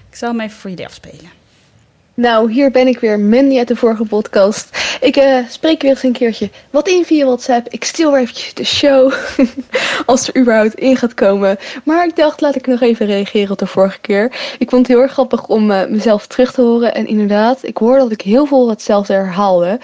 Ik 0.09 0.15
zal 0.17 0.29
hem 0.29 0.39
even 0.39 0.57
voor 0.57 0.69
jullie 0.69 0.85
afspelen. 0.85 1.29
Nou, 2.17 2.51
hier 2.51 2.71
ben 2.71 2.87
ik 2.87 2.99
weer, 2.99 3.19
Mandy 3.19 3.57
uit 3.57 3.67
de 3.67 3.75
vorige 3.75 4.05
podcast. 4.05 4.97
Ik 5.01 5.15
eh, 5.15 5.37
spreek 5.49 5.81
weer 5.81 5.91
eens 5.91 6.03
een 6.03 6.11
keertje 6.11 6.49
wat 6.69 6.87
in 6.87 7.05
via 7.05 7.25
WhatsApp. 7.25 7.67
Ik 7.69 7.83
stil 7.83 8.11
weer 8.11 8.21
eventjes 8.21 8.53
de 8.53 8.63
show, 8.63 9.13
als 10.05 10.27
er 10.27 10.37
überhaupt 10.37 10.73
in 10.73 10.97
gaat 10.97 11.13
komen. 11.13 11.57
Maar 11.83 12.05
ik 12.05 12.15
dacht, 12.15 12.41
laat 12.41 12.55
ik 12.55 12.67
nog 12.67 12.81
even 12.81 13.05
reageren 13.05 13.51
op 13.51 13.57
de 13.57 13.67
vorige 13.67 13.99
keer. 13.99 14.25
Ik 14.59 14.69
vond 14.69 14.87
het 14.87 14.95
heel 14.95 15.01
erg 15.01 15.11
grappig 15.11 15.47
om 15.47 15.71
eh, 15.71 15.87
mezelf 15.87 16.27
terug 16.27 16.51
te 16.51 16.61
horen. 16.61 16.93
En 16.93 17.07
inderdaad, 17.07 17.59
ik 17.61 17.77
hoorde 17.77 17.99
dat 17.99 18.11
ik 18.11 18.21
heel 18.21 18.45
veel 18.45 18.69
hetzelfde 18.69 19.13
herhaalde. 19.13 19.79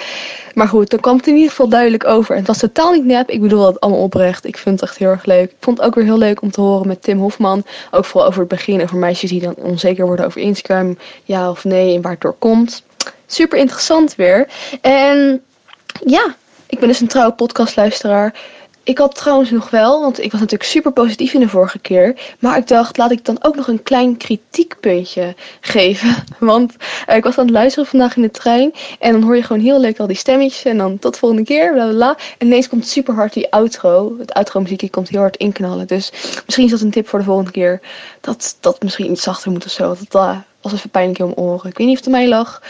Maar 0.54 0.68
goed, 0.68 0.90
dan 0.90 1.00
kwam 1.00 1.18
het 1.18 1.28
in 1.28 1.34
ieder 1.34 1.50
geval 1.50 1.70
duidelijk 1.70 2.08
over. 2.08 2.32
En 2.32 2.38
het 2.38 2.48
was 2.48 2.58
totaal 2.58 2.92
niet 2.92 3.06
nep. 3.06 3.30
Ik 3.30 3.42
bedoel 3.42 3.66
het 3.66 3.80
allemaal 3.80 4.02
oprecht. 4.02 4.46
Ik 4.46 4.58
vind 4.58 4.80
het 4.80 4.90
echt 4.90 4.98
heel 4.98 5.10
erg 5.10 5.26
leuk. 5.26 5.50
Ik 5.50 5.56
vond 5.60 5.78
het 5.78 5.88
ook 5.88 5.96
weer 5.96 6.04
heel 6.04 6.18
leuk 6.18 6.42
om 6.42 6.52
te 6.52 6.62
horen 6.62 6.88
met 6.88 7.04
Tim 7.04 7.20
Hofman. 7.20 7.64
Ook 7.92 8.06
vooral 8.06 8.28
over 8.28 8.40
het 8.40 8.50
begin. 8.50 8.82
Over 8.82 8.98
meisjes 8.98 9.30
die 9.30 9.42
dan 9.42 9.56
onzeker 9.56 10.06
worden 10.06 10.26
over 10.26 10.42
Instagram. 10.42 10.98
Ja 11.24 11.50
of 11.50 11.64
nee 11.64 11.96
en 11.96 12.02
waar 12.02 12.18
het 12.22 12.40
door 12.40 12.52
komt. 12.52 12.84
Super 13.26 13.58
interessant 13.58 14.16
weer. 14.16 14.48
En 14.82 15.44
ja, 16.06 16.36
ik 16.68 16.80
ben 16.80 16.88
dus 16.88 17.00
een 17.00 17.08
trouwe 17.08 17.34
podcastluisteraar. 17.34 18.34
Ik 18.84 18.98
had 18.98 19.16
trouwens 19.16 19.50
nog 19.50 19.70
wel, 19.70 20.02
want 20.02 20.20
ik 20.20 20.32
was 20.32 20.40
natuurlijk 20.40 20.70
super 20.70 20.92
positief 20.92 21.34
in 21.34 21.40
de 21.40 21.50
vorige 21.50 21.80
keer. 21.80 22.36
Maar 22.40 22.58
ik 22.58 22.68
dacht, 22.68 22.98
laat 22.98 23.12
ik 23.12 23.26
dan 23.26 23.38
ook 23.42 23.56
nog 23.56 23.68
een 23.68 23.84
klein 23.84 24.18
kritiekpuntje 24.18 25.36
geven. 25.62 26.16
Want 26.40 26.76
eh, 27.06 27.16
ik 27.16 27.24
was 27.24 27.38
aan 27.38 27.46
het 27.46 27.54
luisteren 27.54 27.90
vandaag 27.90 28.16
in 28.16 28.22
de 28.22 28.32
trein. 28.32 28.74
En 29.00 29.12
dan 29.12 29.22
hoor 29.22 29.36
je 29.36 29.44
gewoon 29.44 29.62
heel 29.62 29.80
leuk 29.80 30.00
al 30.00 30.08
die 30.08 30.16
stemmetjes. 30.16 30.66
En 30.66 30.78
dan 30.78 31.00
tot 31.00 31.14
de 31.14 31.20
volgende 31.20 31.44
keer, 31.44 31.74
bla. 31.74 32.18
En 32.38 32.48
ineens 32.48 32.70
komt 32.70 32.88
super 32.88 33.14
hard 33.14 33.34
die 33.34 33.52
outro. 33.52 34.16
Het 34.20 34.34
outro 34.34 34.62
muziekje 34.62 34.90
komt 34.90 35.10
heel 35.10 35.20
hard 35.20 35.38
inknallen. 35.38 35.88
Dus 35.88 36.12
misschien 36.46 36.66
is 36.66 36.72
dat 36.72 36.82
een 36.82 36.92
tip 36.92 37.08
voor 37.08 37.20
de 37.20 37.26
volgende 37.26 37.52
keer. 37.52 37.82
Dat 38.22 38.58
dat 38.60 38.84
misschien 38.84 39.12
iets 39.12 39.24
zachter 39.24 39.52
moet 39.52 39.66
of 39.66 39.72
zo. 39.72 39.96
Dat 40.10 40.24
uh, 40.24 40.38
was 40.62 40.74
even 40.74 40.90
pijnlijk 40.90 41.20
mijn 41.20 41.36
oren. 41.36 41.70
Ik 41.70 41.78
weet 41.78 41.88
niet 41.88 42.00
of 42.00 42.06
het 42.06 42.14
aan 42.14 42.20
mij 42.20 42.30
lag. 42.30 42.62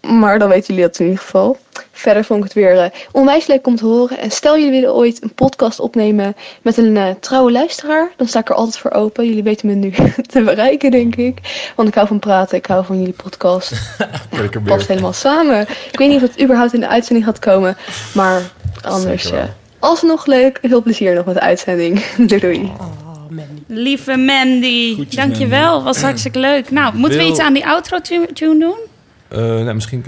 Maar 0.00 0.38
dan 0.38 0.48
weten 0.48 0.74
jullie 0.74 0.90
dat 0.90 0.98
in 0.98 1.06
ieder 1.06 1.20
geval. 1.20 1.58
Verder 1.92 2.24
vond 2.24 2.38
ik 2.38 2.44
het 2.44 2.54
weer 2.54 2.74
uh, 2.74 2.84
onwijs 3.12 3.46
leuk 3.46 3.66
om 3.66 3.76
te 3.76 3.84
horen. 3.84 4.18
En 4.18 4.30
stel 4.30 4.56
jullie 4.56 4.70
willen 4.70 4.94
ooit 4.94 5.22
een 5.22 5.34
podcast 5.34 5.80
opnemen 5.80 6.36
met 6.62 6.76
een 6.76 6.96
uh, 6.96 7.10
trouwe 7.20 7.52
luisteraar, 7.52 8.10
dan 8.16 8.26
sta 8.26 8.40
ik 8.40 8.48
er 8.48 8.54
altijd 8.54 8.78
voor 8.78 8.90
open. 8.90 9.26
Jullie 9.26 9.42
weten 9.42 9.66
me 9.66 9.74
nu 9.74 9.92
te 10.32 10.42
bereiken, 10.42 10.90
denk 10.90 11.16
ik. 11.16 11.38
Want 11.76 11.88
ik 11.88 11.94
hou 11.94 12.06
van 12.06 12.18
praten, 12.18 12.58
ik 12.58 12.66
hou 12.66 12.84
van 12.84 12.98
jullie 12.98 13.12
podcast. 13.12 13.70
ja, 14.30 14.60
past 14.64 14.88
helemaal 14.88 15.12
samen. 15.12 15.60
Ik 15.60 15.98
weet 15.98 16.08
niet 16.08 16.22
of 16.22 16.28
het 16.28 16.42
überhaupt 16.42 16.74
in 16.74 16.80
de 16.80 16.88
uitzending 16.88 17.26
gaat 17.26 17.38
komen, 17.38 17.76
maar 18.14 18.42
anders. 18.82 19.32
Uh, 19.32 19.42
alsnog 19.78 20.26
leuk. 20.26 20.58
Veel 20.62 20.82
plezier 20.82 21.14
nog 21.14 21.24
met 21.24 21.34
de 21.34 21.40
uitzending. 21.40 22.04
doei 22.28 22.40
doei. 22.40 22.72
Oh, 22.78 22.86
Mandy. 23.28 23.62
Lieve 23.66 24.16
Mandy, 24.16 24.94
Goedjes, 24.94 25.14
dankjewel. 25.14 25.70
Mandy. 25.70 25.84
Was 25.84 26.02
hartstikke 26.02 26.38
leuk. 26.38 26.70
Nou, 26.70 26.96
moeten 26.96 27.18
Wil... 27.18 27.26
we 27.26 27.32
iets 27.32 27.40
aan 27.40 27.52
die 27.52 27.66
outro-tune 27.66 28.58
doen? 28.58 28.88
Uh, 29.32 29.38
nou, 29.38 29.74
misschien, 29.74 30.04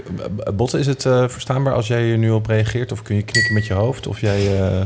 Botte, 0.53 0.79
is 0.79 0.87
het 0.87 1.05
uh, 1.05 1.27
verstaanbaar 1.27 1.73
als 1.73 1.87
jij 1.87 2.11
er 2.11 2.17
nu 2.17 2.29
op 2.29 2.45
reageert? 2.45 2.91
Of 2.91 3.01
kun 3.01 3.15
je 3.15 3.23
knikken 3.23 3.53
met 3.53 3.65
je 3.65 3.73
hoofd? 3.73 4.07
Of 4.07 4.21
jij... 4.21 4.59
Uh, 4.59 4.81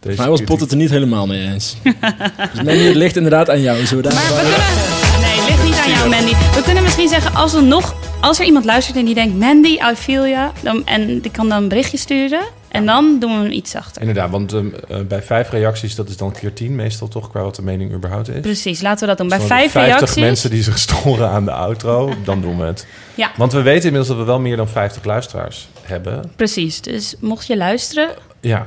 deze 0.00 0.20
maar 0.20 0.30
was 0.30 0.44
Botte 0.44 0.62
het 0.62 0.72
er 0.72 0.78
niet 0.78 0.90
helemaal 0.90 1.26
mee 1.26 1.40
eens. 1.40 1.76
dus 2.52 2.62
Mandy, 2.62 2.84
het 2.84 2.94
ligt 2.94 3.16
inderdaad 3.16 3.50
aan 3.50 3.60
jou. 3.60 3.86
Zullen 3.86 4.04
we 4.04 4.10
daar 4.10 4.18
maar 4.18 4.44
we 4.44 4.50
kunnen... 4.50 5.20
Nee, 5.20 5.40
het 5.40 5.48
ligt 5.48 5.64
niet 5.64 5.78
aan 5.84 5.90
jou, 5.90 6.08
Mandy. 6.08 6.32
We 6.54 6.62
kunnen 6.64 6.82
misschien 6.82 7.08
zeggen, 7.08 7.34
als 7.34 7.54
er 7.54 7.62
nog... 7.62 7.94
Als 8.20 8.38
er 8.38 8.44
iemand 8.44 8.64
luistert 8.64 8.96
en 8.96 9.04
die 9.04 9.14
denkt, 9.14 9.38
Mandy, 9.38 9.68
I 9.68 9.94
feel 9.96 10.26
ya. 10.26 10.52
Dan, 10.62 10.86
en 10.86 11.20
die 11.20 11.30
kan 11.30 11.48
dan 11.48 11.62
een 11.62 11.68
berichtje 11.68 11.96
sturen. 11.96 12.42
En 12.72 12.86
dan 12.86 13.18
doen 13.18 13.30
we 13.36 13.42
hem 13.42 13.52
iets 13.52 13.70
zachter. 13.70 14.00
Inderdaad, 14.00 14.30
want 14.30 14.54
uh, 14.54 14.62
bij 15.08 15.22
vijf 15.22 15.50
reacties, 15.50 15.94
dat 15.94 16.08
is 16.08 16.16
dan 16.16 16.32
keer 16.32 16.52
tien 16.52 16.74
meestal 16.74 17.08
toch 17.08 17.30
qua 17.30 17.42
wat 17.42 17.56
de 17.56 17.62
mening 17.62 17.92
überhaupt 17.92 18.28
is. 18.28 18.40
Precies, 18.40 18.80
laten 18.80 19.00
we 19.00 19.06
dat 19.06 19.18
doen. 19.18 19.28
Bij 19.28 19.40
vijf 19.40 19.70
50 19.72 19.96
reacties. 19.96 20.22
mensen 20.22 20.50
die 20.50 20.62
zich 20.62 20.78
storen 20.78 21.28
aan 21.28 21.44
de 21.44 21.52
outro, 21.52 22.14
dan 22.24 22.40
doen 22.40 22.58
we 22.58 22.64
het. 22.64 22.86
Ja. 23.14 23.30
Want 23.36 23.52
we 23.52 23.62
weten 23.62 23.84
inmiddels 23.84 24.08
dat 24.08 24.16
we 24.16 24.24
wel 24.24 24.40
meer 24.40 24.56
dan 24.56 24.68
50 24.68 25.04
luisteraars 25.04 25.68
hebben. 25.82 26.32
Precies, 26.36 26.80
dus 26.80 27.14
mocht 27.20 27.46
je 27.46 27.56
luisteren. 27.56 28.08
Ja. 28.40 28.66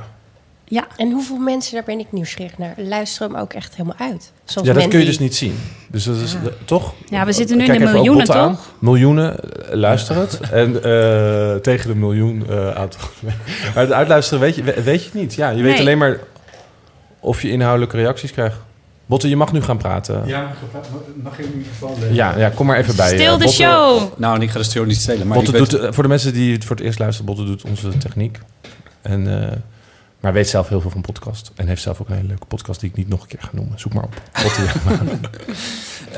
Ja. 0.68 0.86
En 0.96 1.10
hoeveel 1.10 1.36
mensen, 1.36 1.74
daar 1.74 1.84
ben 1.84 1.98
ik 1.98 2.06
nieuwsgierig 2.10 2.58
naar, 2.58 2.74
luisteren 2.76 3.30
hem 3.30 3.40
ook 3.40 3.52
echt 3.52 3.76
helemaal 3.76 3.98
uit? 3.98 4.32
Zoals 4.44 4.68
ja, 4.68 4.74
dat 4.74 4.88
kun 4.88 4.98
je 4.98 5.04
dus 5.04 5.18
niet 5.18 5.36
zien. 5.36 5.58
Dus 5.90 6.04
dat 6.04 6.16
is 6.16 6.32
ja. 6.32 6.38
toch? 6.64 6.94
Ja, 7.08 7.24
we 7.24 7.32
zitten 7.32 7.56
nu 7.56 7.64
Kijk 7.64 7.78
in 7.78 7.86
de 7.86 7.92
miljoenen, 7.92 8.24
toch? 8.24 8.36
Aan. 8.36 8.58
Miljoenen 8.78 9.36
luisteren 9.70 10.22
het. 10.22 10.40
en 10.50 10.72
uh, 10.72 11.54
tegen 11.54 11.88
de 11.88 11.94
miljoen 11.94 12.46
uh, 12.50 12.70
aantal. 12.70 13.00
maar 13.74 13.84
het 13.84 13.92
uitluisteren 13.92 14.40
weet 14.40 14.54
je, 14.54 14.82
weet 14.82 15.04
je 15.04 15.10
niet. 15.12 15.34
Ja, 15.34 15.50
je 15.50 15.62
weet 15.62 15.72
nee. 15.72 15.80
alleen 15.80 15.98
maar 15.98 16.18
of 17.20 17.42
je 17.42 17.50
inhoudelijke 17.50 17.96
reacties 17.96 18.32
krijgt. 18.32 18.56
Botte, 19.06 19.28
je 19.28 19.36
mag 19.36 19.52
nu 19.52 19.62
gaan 19.62 19.76
praten. 19.76 20.22
Ja, 20.26 20.52
mag 21.22 21.36
je 21.36 21.42
in 21.42 21.52
ieder 21.52 21.66
geval... 21.72 21.96
Ja, 22.10 22.38
ja, 22.38 22.48
kom 22.48 22.66
maar 22.66 22.76
even 22.76 22.96
bij. 22.96 23.14
Stil 23.14 23.38
de 23.38 23.44
Botte, 23.44 23.62
show! 23.62 24.02
Nou, 24.16 24.40
ik 24.40 24.50
ga 24.50 24.58
de 24.58 24.64
show 24.64 24.86
niet 24.86 24.96
stelen. 24.96 25.26
Maar 25.26 25.36
Botte 25.36 25.52
doet, 25.52 25.72
weet... 25.72 25.94
voor 25.94 26.02
de 26.02 26.08
mensen 26.08 26.32
die 26.32 26.52
het 26.52 26.64
voor 26.64 26.76
het 26.76 26.84
eerst 26.84 26.98
luisteren, 26.98 27.26
Botte 27.26 27.44
doet 27.44 27.64
onze 27.64 27.98
techniek. 27.98 28.38
En... 29.02 29.26
Uh, 29.26 29.46
maar 30.26 30.34
weet 30.34 30.48
zelf 30.48 30.68
heel 30.68 30.80
veel 30.80 30.90
van 30.90 31.00
podcast. 31.00 31.52
En 31.54 31.68
heeft 31.68 31.82
zelf 31.82 32.00
ook 32.00 32.08
een 32.08 32.14
hele 32.14 32.28
leuke 32.28 32.46
podcast 32.46 32.80
die 32.80 32.90
ik 32.90 32.96
niet 32.96 33.08
nog 33.08 33.22
een 33.22 33.26
keer 33.26 33.42
ga 33.42 33.48
noemen. 33.52 33.78
Zoek 33.78 33.94
maar 33.94 34.04
op. 34.04 34.22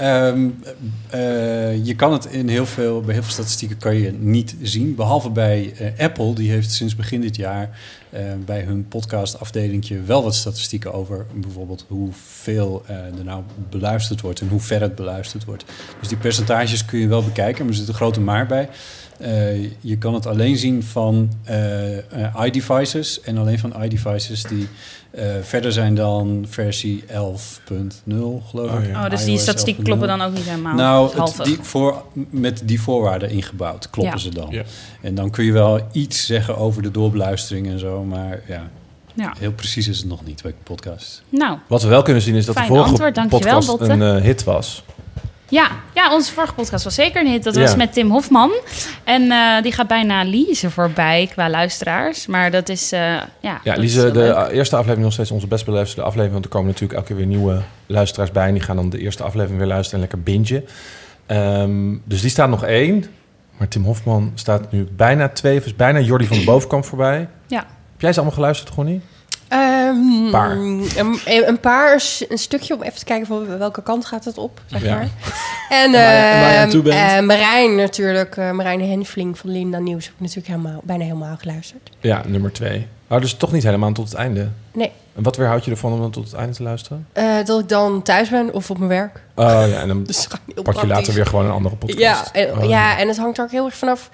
um, 0.02 0.62
uh, 1.14 1.84
je 1.86 1.94
kan 1.96 2.12
het 2.12 2.24
in 2.24 2.48
heel 2.48 2.66
veel, 2.66 3.00
bij 3.00 3.14
heel 3.14 3.22
veel 3.22 3.32
statistieken 3.32 3.76
kan 3.76 3.96
je 3.96 4.12
niet 4.12 4.56
zien. 4.62 4.94
Behalve 4.94 5.30
bij 5.30 5.74
uh, 5.80 6.04
Apple. 6.04 6.34
Die 6.34 6.50
heeft 6.50 6.72
sinds 6.72 6.96
begin 6.96 7.20
dit 7.20 7.36
jaar 7.36 7.78
uh, 8.14 8.20
bij 8.44 8.60
hun 8.60 8.88
podcastafdelingje 8.88 10.02
wel 10.02 10.22
wat 10.22 10.34
statistieken 10.34 10.92
over 10.92 11.26
bijvoorbeeld 11.34 11.84
hoeveel 11.88 12.84
er 12.86 13.24
nou 13.24 13.42
beluisterd 13.70 14.20
wordt 14.20 14.40
en 14.40 14.48
hoe 14.48 14.60
ver 14.60 14.80
het 14.80 14.94
beluisterd 14.94 15.44
wordt. 15.44 15.64
Dus 16.00 16.08
die 16.08 16.18
percentages 16.18 16.84
kun 16.84 16.98
je 16.98 17.08
wel 17.08 17.24
bekijken, 17.24 17.64
maar 17.64 17.72
er 17.72 17.78
zit 17.78 17.88
een 17.88 17.94
grote 17.94 18.20
maar 18.20 18.46
bij. 18.46 18.68
Uh, 19.20 19.70
je 19.80 19.98
kan 19.98 20.14
het 20.14 20.26
alleen 20.26 20.56
zien 20.56 20.82
van 20.82 21.32
uh, 21.50 21.96
uh, 21.96 22.00
iDevices 22.44 23.20
en 23.20 23.38
alleen 23.38 23.58
van 23.58 23.82
iDevices 23.82 24.42
die 24.42 24.68
verder 25.42 25.72
zijn 25.72 25.94
dan 25.94 26.46
versie 26.48 27.04
11.0, 27.08 27.08
geloof 27.14 28.70
ik. 28.70 28.78
Oh, 28.78 28.86
ja. 28.86 29.04
oh 29.04 29.10
dus 29.10 29.24
die 29.24 29.38
statistieken 29.38 29.84
kloppen 29.84 30.08
dan 30.08 30.20
ook 30.20 30.32
niet 30.32 30.44
helemaal? 30.44 30.74
Nou, 30.74 31.22
het, 31.22 31.44
die 31.44 31.58
voor, 31.60 32.04
met 32.30 32.62
die 32.64 32.80
voorwaarden 32.80 33.30
ingebouwd 33.30 33.90
kloppen 33.90 34.14
ja. 34.14 34.22
ze 34.22 34.30
dan. 34.30 34.48
Ja. 34.50 34.62
En 35.00 35.14
dan 35.14 35.30
kun 35.30 35.44
je 35.44 35.52
wel 35.52 35.80
iets 35.92 36.26
zeggen 36.26 36.56
over 36.56 36.82
de 36.82 36.90
doorbeluistering 36.90 37.66
en 37.66 37.78
zo, 37.78 38.04
maar 38.04 38.40
ja... 38.46 38.70
Ja. 39.18 39.34
Heel 39.38 39.52
precies 39.52 39.88
is 39.88 39.98
het 39.98 40.06
nog 40.06 40.24
niet 40.24 40.42
bij 40.42 40.54
podcast. 40.62 41.22
Nou, 41.28 41.58
Wat 41.66 41.82
we 41.82 41.88
wel 41.88 42.02
kunnen 42.02 42.22
zien 42.22 42.34
is 42.34 42.46
dat 42.46 42.56
de 42.56 42.64
vorige 42.64 42.88
antwoord, 42.88 43.28
podcast 43.28 43.80
een 43.80 44.00
uh, 44.00 44.16
hit 44.16 44.44
was. 44.44 44.84
Ja, 45.50 45.70
ja, 45.94 46.12
onze 46.14 46.32
vorige 46.32 46.54
podcast 46.54 46.84
was 46.84 46.94
zeker 46.94 47.20
een 47.20 47.30
hit. 47.30 47.44
Dat 47.44 47.56
was 47.56 47.70
ja. 47.70 47.76
met 47.76 47.92
Tim 47.92 48.10
Hofman. 48.10 48.50
En 49.04 49.22
uh, 49.22 49.62
die 49.62 49.72
gaat 49.72 49.86
bijna 49.86 50.22
Lise 50.22 50.70
voorbij 50.70 51.28
qua 51.32 51.50
luisteraars. 51.50 52.26
Maar 52.26 52.50
dat 52.50 52.68
is, 52.68 52.92
uh, 52.92 53.00
ja... 53.40 53.60
Ja, 53.64 53.74
de 53.74 54.10
leuk. 54.12 54.50
eerste 54.50 54.74
aflevering 54.74 55.02
nog 55.02 55.12
steeds 55.12 55.30
onze 55.30 55.46
best 55.46 55.64
beluisterde 55.64 56.02
aflevering. 56.02 56.32
Want 56.32 56.44
er 56.44 56.50
komen 56.50 56.66
natuurlijk 56.66 56.98
elke 56.98 57.06
keer 57.06 57.16
weer 57.16 57.26
nieuwe 57.26 57.62
luisteraars 57.86 58.30
bij. 58.30 58.46
En 58.46 58.54
die 58.54 58.62
gaan 58.62 58.76
dan 58.76 58.90
de 58.90 58.98
eerste 58.98 59.22
aflevering 59.22 59.58
weer 59.58 59.68
luisteren 59.68 60.02
en 60.02 60.08
lekker 60.10 60.22
bingen. 60.22 60.64
Um, 61.26 62.02
dus 62.04 62.20
die 62.20 62.30
staat 62.30 62.48
nog 62.48 62.64
één. 62.64 63.04
Maar 63.56 63.68
Tim 63.68 63.84
Hofman 63.84 64.32
staat 64.34 64.72
nu 64.72 64.88
bijna 64.96 65.28
twee. 65.28 65.60
Dus 65.60 65.76
bijna 65.76 65.98
Jordi 65.98 66.26
van 66.26 66.38
de 66.38 66.44
Bovenkamp 66.44 66.84
voorbij. 66.84 67.28
Ja. 67.46 67.58
Heb 67.92 68.00
jij 68.00 68.12
ze 68.12 68.18
allemaal 68.18 68.36
geluisterd, 68.36 68.70
Gonnie? 68.70 69.00
Um, 69.52 70.24
een 70.24 70.30
paar. 70.30 70.50
Een, 70.50 71.18
een, 71.24 71.60
paar, 71.60 72.02
een 72.28 72.38
stukje 72.38 72.74
om 72.74 72.82
even 72.82 72.98
te 72.98 73.04
kijken 73.04 73.26
van 73.26 73.58
welke 73.58 73.82
kant 73.82 74.06
gaat 74.06 74.24
het 74.24 74.38
op, 74.38 74.60
zeg 74.66 74.82
ja. 74.82 74.94
maar. 74.94 75.08
En, 75.68 75.90
uh, 75.92 77.18
uh, 77.18 77.26
Marijn 77.26 77.74
natuurlijk, 77.74 78.36
uh, 78.36 78.50
Marijn 78.50 78.80
Henfling 78.80 79.38
van 79.38 79.50
Linda 79.50 79.78
Nieuws 79.78 80.04
heb 80.04 80.14
ik 80.14 80.20
natuurlijk 80.20 80.46
helemaal, 80.46 80.80
bijna 80.84 81.04
helemaal 81.04 81.36
geluisterd. 81.36 81.90
Ja, 82.00 82.22
nummer 82.26 82.52
twee. 82.52 82.86
Maar 83.06 83.20
dus 83.20 83.34
toch 83.34 83.52
niet 83.52 83.62
helemaal 83.62 83.92
tot 83.92 84.08
het 84.08 84.18
einde? 84.18 84.48
Nee. 84.72 84.92
En 85.14 85.22
wat 85.22 85.36
weerhoud 85.36 85.64
je 85.64 85.70
ervan 85.70 85.92
om 85.92 86.00
dan 86.00 86.10
tot 86.10 86.24
het 86.24 86.34
einde 86.34 86.54
te 86.54 86.62
luisteren? 86.62 87.06
Uh, 87.14 87.44
dat 87.44 87.60
ik 87.60 87.68
dan 87.68 88.02
thuis 88.02 88.28
ben 88.28 88.54
of 88.54 88.70
op 88.70 88.78
mijn 88.78 88.90
werk. 88.90 89.22
Oh 89.34 89.44
ja, 89.44 89.80
en 89.80 89.88
dan 89.88 90.04
dus 90.04 90.28
pak 90.62 90.80
je 90.80 90.86
later 90.86 91.14
weer 91.14 91.26
gewoon 91.26 91.44
een 91.44 91.50
andere 91.50 91.76
podcast. 91.76 92.00
Ja, 92.00 92.32
en, 92.32 92.58
oh, 92.58 92.68
ja, 92.68 92.98
en 92.98 93.08
het 93.08 93.16
hangt 93.16 93.38
er 93.38 93.44
ook 93.44 93.50
heel 93.50 93.64
erg 93.64 93.76
vanaf 93.76 94.10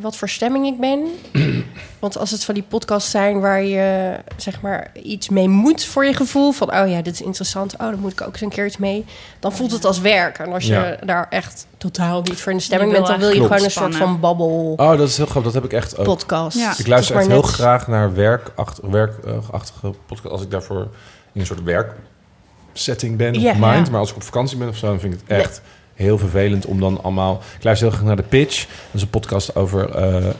wat 0.00 0.16
voor 0.16 0.28
stemming 0.28 0.66
ik 0.66 0.80
ben. 0.80 1.06
Want 1.98 2.18
als 2.18 2.30
het 2.30 2.44
van 2.44 2.54
die 2.54 2.62
podcasts 2.62 3.10
zijn 3.10 3.40
waar 3.40 3.62
je 3.62 4.16
zeg 4.36 4.60
maar 4.60 4.90
iets 5.02 5.28
mee 5.28 5.48
moet 5.48 5.84
voor 5.84 6.04
je 6.04 6.14
gevoel 6.14 6.52
van 6.52 6.74
oh 6.74 6.88
ja, 6.88 7.02
dit 7.02 7.12
is 7.12 7.22
interessant, 7.22 7.72
oh 7.72 7.78
dan 7.78 7.98
moet 7.98 8.12
ik 8.12 8.20
ook 8.20 8.32
eens 8.32 8.40
een 8.40 8.48
keer 8.48 8.66
iets 8.66 8.76
mee, 8.76 9.04
dan 9.38 9.52
voelt 9.52 9.72
het 9.72 9.84
als 9.84 10.00
werk. 10.00 10.38
En 10.38 10.52
als 10.52 10.64
je 10.64 10.72
ja. 10.72 10.96
daar 11.04 11.26
echt 11.30 11.66
totaal 11.78 12.22
niet 12.22 12.40
voor 12.40 12.52
in 12.52 12.58
de 12.58 12.64
stemming 12.64 12.92
bent, 12.92 13.06
dan 13.06 13.18
wil 13.18 13.28
je 13.28 13.34
Klopt. 13.34 13.48
gewoon 13.48 13.64
een 13.64 13.70
soort 13.70 13.96
van 13.96 14.20
babbel. 14.20 14.74
Oh, 14.76 14.98
dat 14.98 15.08
is 15.08 15.16
heel 15.16 15.26
grappig. 15.26 15.52
Dat 15.52 15.62
heb 15.62 15.72
ik 15.72 15.78
echt 15.78 15.98
ook. 15.98 16.04
Podcast. 16.04 16.58
Ja. 16.58 16.74
Ik 16.78 16.86
luister 16.86 17.16
echt 17.16 17.26
heel 17.26 17.42
graag 17.42 17.88
naar 17.88 18.14
werkachtige, 18.14 18.90
werkachtige 18.90 19.94
podcast 20.06 20.32
als 20.32 20.42
ik 20.42 20.50
daarvoor 20.50 20.88
in 21.32 21.40
een 21.40 21.46
soort 21.46 21.62
werksetting 21.62 23.16
ben, 23.16 23.40
ja, 23.40 23.54
mind. 23.54 23.86
Ja. 23.86 23.90
Maar 23.90 24.00
als 24.00 24.10
ik 24.10 24.16
op 24.16 24.22
vakantie 24.22 24.58
ben 24.58 24.68
of 24.68 24.76
zo, 24.76 24.86
dan 24.86 25.00
vind 25.00 25.14
ik 25.14 25.20
het 25.20 25.38
echt. 25.38 25.62
Nee 25.62 25.76
heel 25.98 26.18
vervelend 26.18 26.66
om 26.66 26.80
dan 26.80 27.02
allemaal... 27.02 27.42
Ik 27.56 27.64
luister 27.64 27.88
heel 27.88 27.96
graag 27.96 28.06
naar 28.06 28.16
de 28.16 28.28
Pitch. 28.28 28.66
Dat 28.66 28.94
is 28.94 29.02
een 29.02 29.10
podcast 29.10 29.56
over... 29.56 29.96
Uh, 29.96 30.14
uh, 30.16 30.30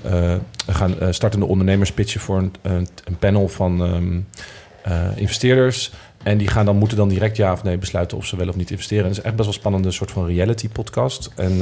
we 0.66 0.74
gaan 0.74 0.94
uh, 1.02 1.08
startende 1.10 1.46
ondernemers 1.46 1.92
pitchen 1.92 2.20
voor 2.20 2.38
een, 2.38 2.52
een, 3.04 3.16
panel 3.18 3.48
van 3.48 3.80
um, 3.80 4.28
investeerders. 5.14 5.92
En 6.22 6.38
die 6.38 6.48
gaan 6.48 6.64
dan, 6.64 6.76
moeten 6.76 6.96
dan 6.96 7.08
direct 7.08 7.36
ja 7.36 7.52
of 7.52 7.62
nee 7.62 7.78
besluiten 7.78 8.16
of 8.16 8.26
ze 8.26 8.36
wel 8.36 8.48
of 8.48 8.56
niet 8.56 8.70
investeren. 8.70 9.04
En 9.04 9.08
het 9.08 9.18
is 9.18 9.24
echt 9.24 9.34
best 9.34 9.48
wel 9.48 9.58
spannende 9.58 9.90
soort 9.90 10.10
van 10.10 10.26
reality 10.26 10.68
podcast. 10.68 11.30
En 11.36 11.58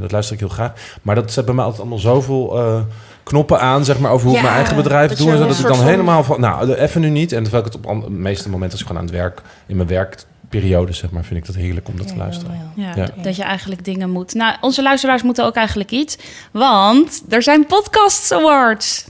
dat 0.00 0.12
luister 0.12 0.34
ik 0.34 0.40
heel 0.40 0.48
graag. 0.48 0.72
Maar 1.02 1.14
dat 1.14 1.32
zet 1.32 1.44
bij 1.44 1.54
mij 1.54 1.64
altijd 1.64 1.82
allemaal 1.82 1.98
zoveel 1.98 2.86
knoppen 3.22 3.60
aan, 3.60 3.84
zeg 3.84 3.98
maar, 3.98 4.10
over 4.12 4.26
hoe 4.26 4.34
ja, 4.34 4.40
ik 4.40 4.44
mijn 4.44 4.56
eigen 4.58 4.76
bedrijf 4.76 5.12
doe. 5.12 5.36
Zodat 5.36 5.58
ik 5.58 5.66
dan 5.66 5.76
van... 5.76 5.86
helemaal 5.86 6.24
van, 6.24 6.40
nou, 6.40 6.74
even 6.74 7.00
nu 7.00 7.08
niet. 7.08 7.32
En 7.32 7.42
terwijl 7.42 7.66
ik 7.66 7.72
het 7.72 7.86
op 7.86 8.04
de 8.04 8.10
meeste 8.10 8.48
momenten, 8.48 8.72
als 8.72 8.80
ik 8.80 8.86
gewoon 8.86 9.02
aan 9.02 9.08
het 9.08 9.18
werk, 9.18 9.42
in 9.66 9.76
mijn 9.76 9.88
werk 9.88 10.24
periode, 10.50 10.92
zeg 10.92 11.10
maar, 11.10 11.24
vind 11.24 11.40
ik 11.40 11.46
dat 11.46 11.54
heerlijk 11.54 11.88
om 11.88 11.96
dat 11.96 12.06
ja, 12.06 12.12
te 12.12 12.18
luisteren. 12.18 12.72
Ja, 12.74 12.92
ja, 12.96 13.08
dat 13.22 13.36
je 13.36 13.42
eigenlijk 13.42 13.84
dingen 13.84 14.10
moet. 14.10 14.34
Nou, 14.34 14.56
onze 14.60 14.82
luisteraars 14.82 15.22
moeten 15.22 15.44
ook 15.44 15.54
eigenlijk 15.54 15.90
iets, 15.90 16.18
want 16.52 17.22
er 17.28 17.42
zijn 17.42 17.66
podcast 17.66 18.32
awards. 18.32 19.04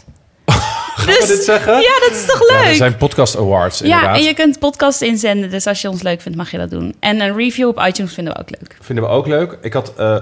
Gaan 1.01 1.07
dus, 1.07 1.27
we 1.27 1.35
dit 1.35 1.45
zeggen? 1.45 1.73
Ja, 1.73 2.01
dat 2.01 2.11
is 2.11 2.27
toch 2.27 2.41
leuk? 2.51 2.65
Er 2.65 2.75
zijn 2.75 2.97
podcast 2.97 3.37
awards, 3.37 3.83
inderdaad. 3.83 4.17
Ja, 4.17 4.21
en 4.21 4.23
je 4.23 4.35
kunt 4.35 4.59
podcast 4.59 5.03
inzenden. 5.03 5.51
Dus 5.51 5.67
als 5.67 5.83
je 5.83 5.89
ons 5.89 6.03
leuk 6.03 6.21
vindt, 6.21 6.39
mag 6.39 6.51
je 6.51 6.59
dat 6.59 6.71
doen. 6.71 6.95
En 7.01 7.21
een 7.21 7.37
review 7.37 7.69
op 7.69 7.79
iTunes 7.87 8.15
vinden 8.15 8.33
we 8.35 8.41
ook 8.41 8.51
leuk. 8.51 8.77
Vinden 8.81 9.05
we 9.05 9.11
ook 9.11 9.27
leuk. 9.27 9.59
Ik 9.63 9.73
had 9.73 9.93
uh, 9.99 10.17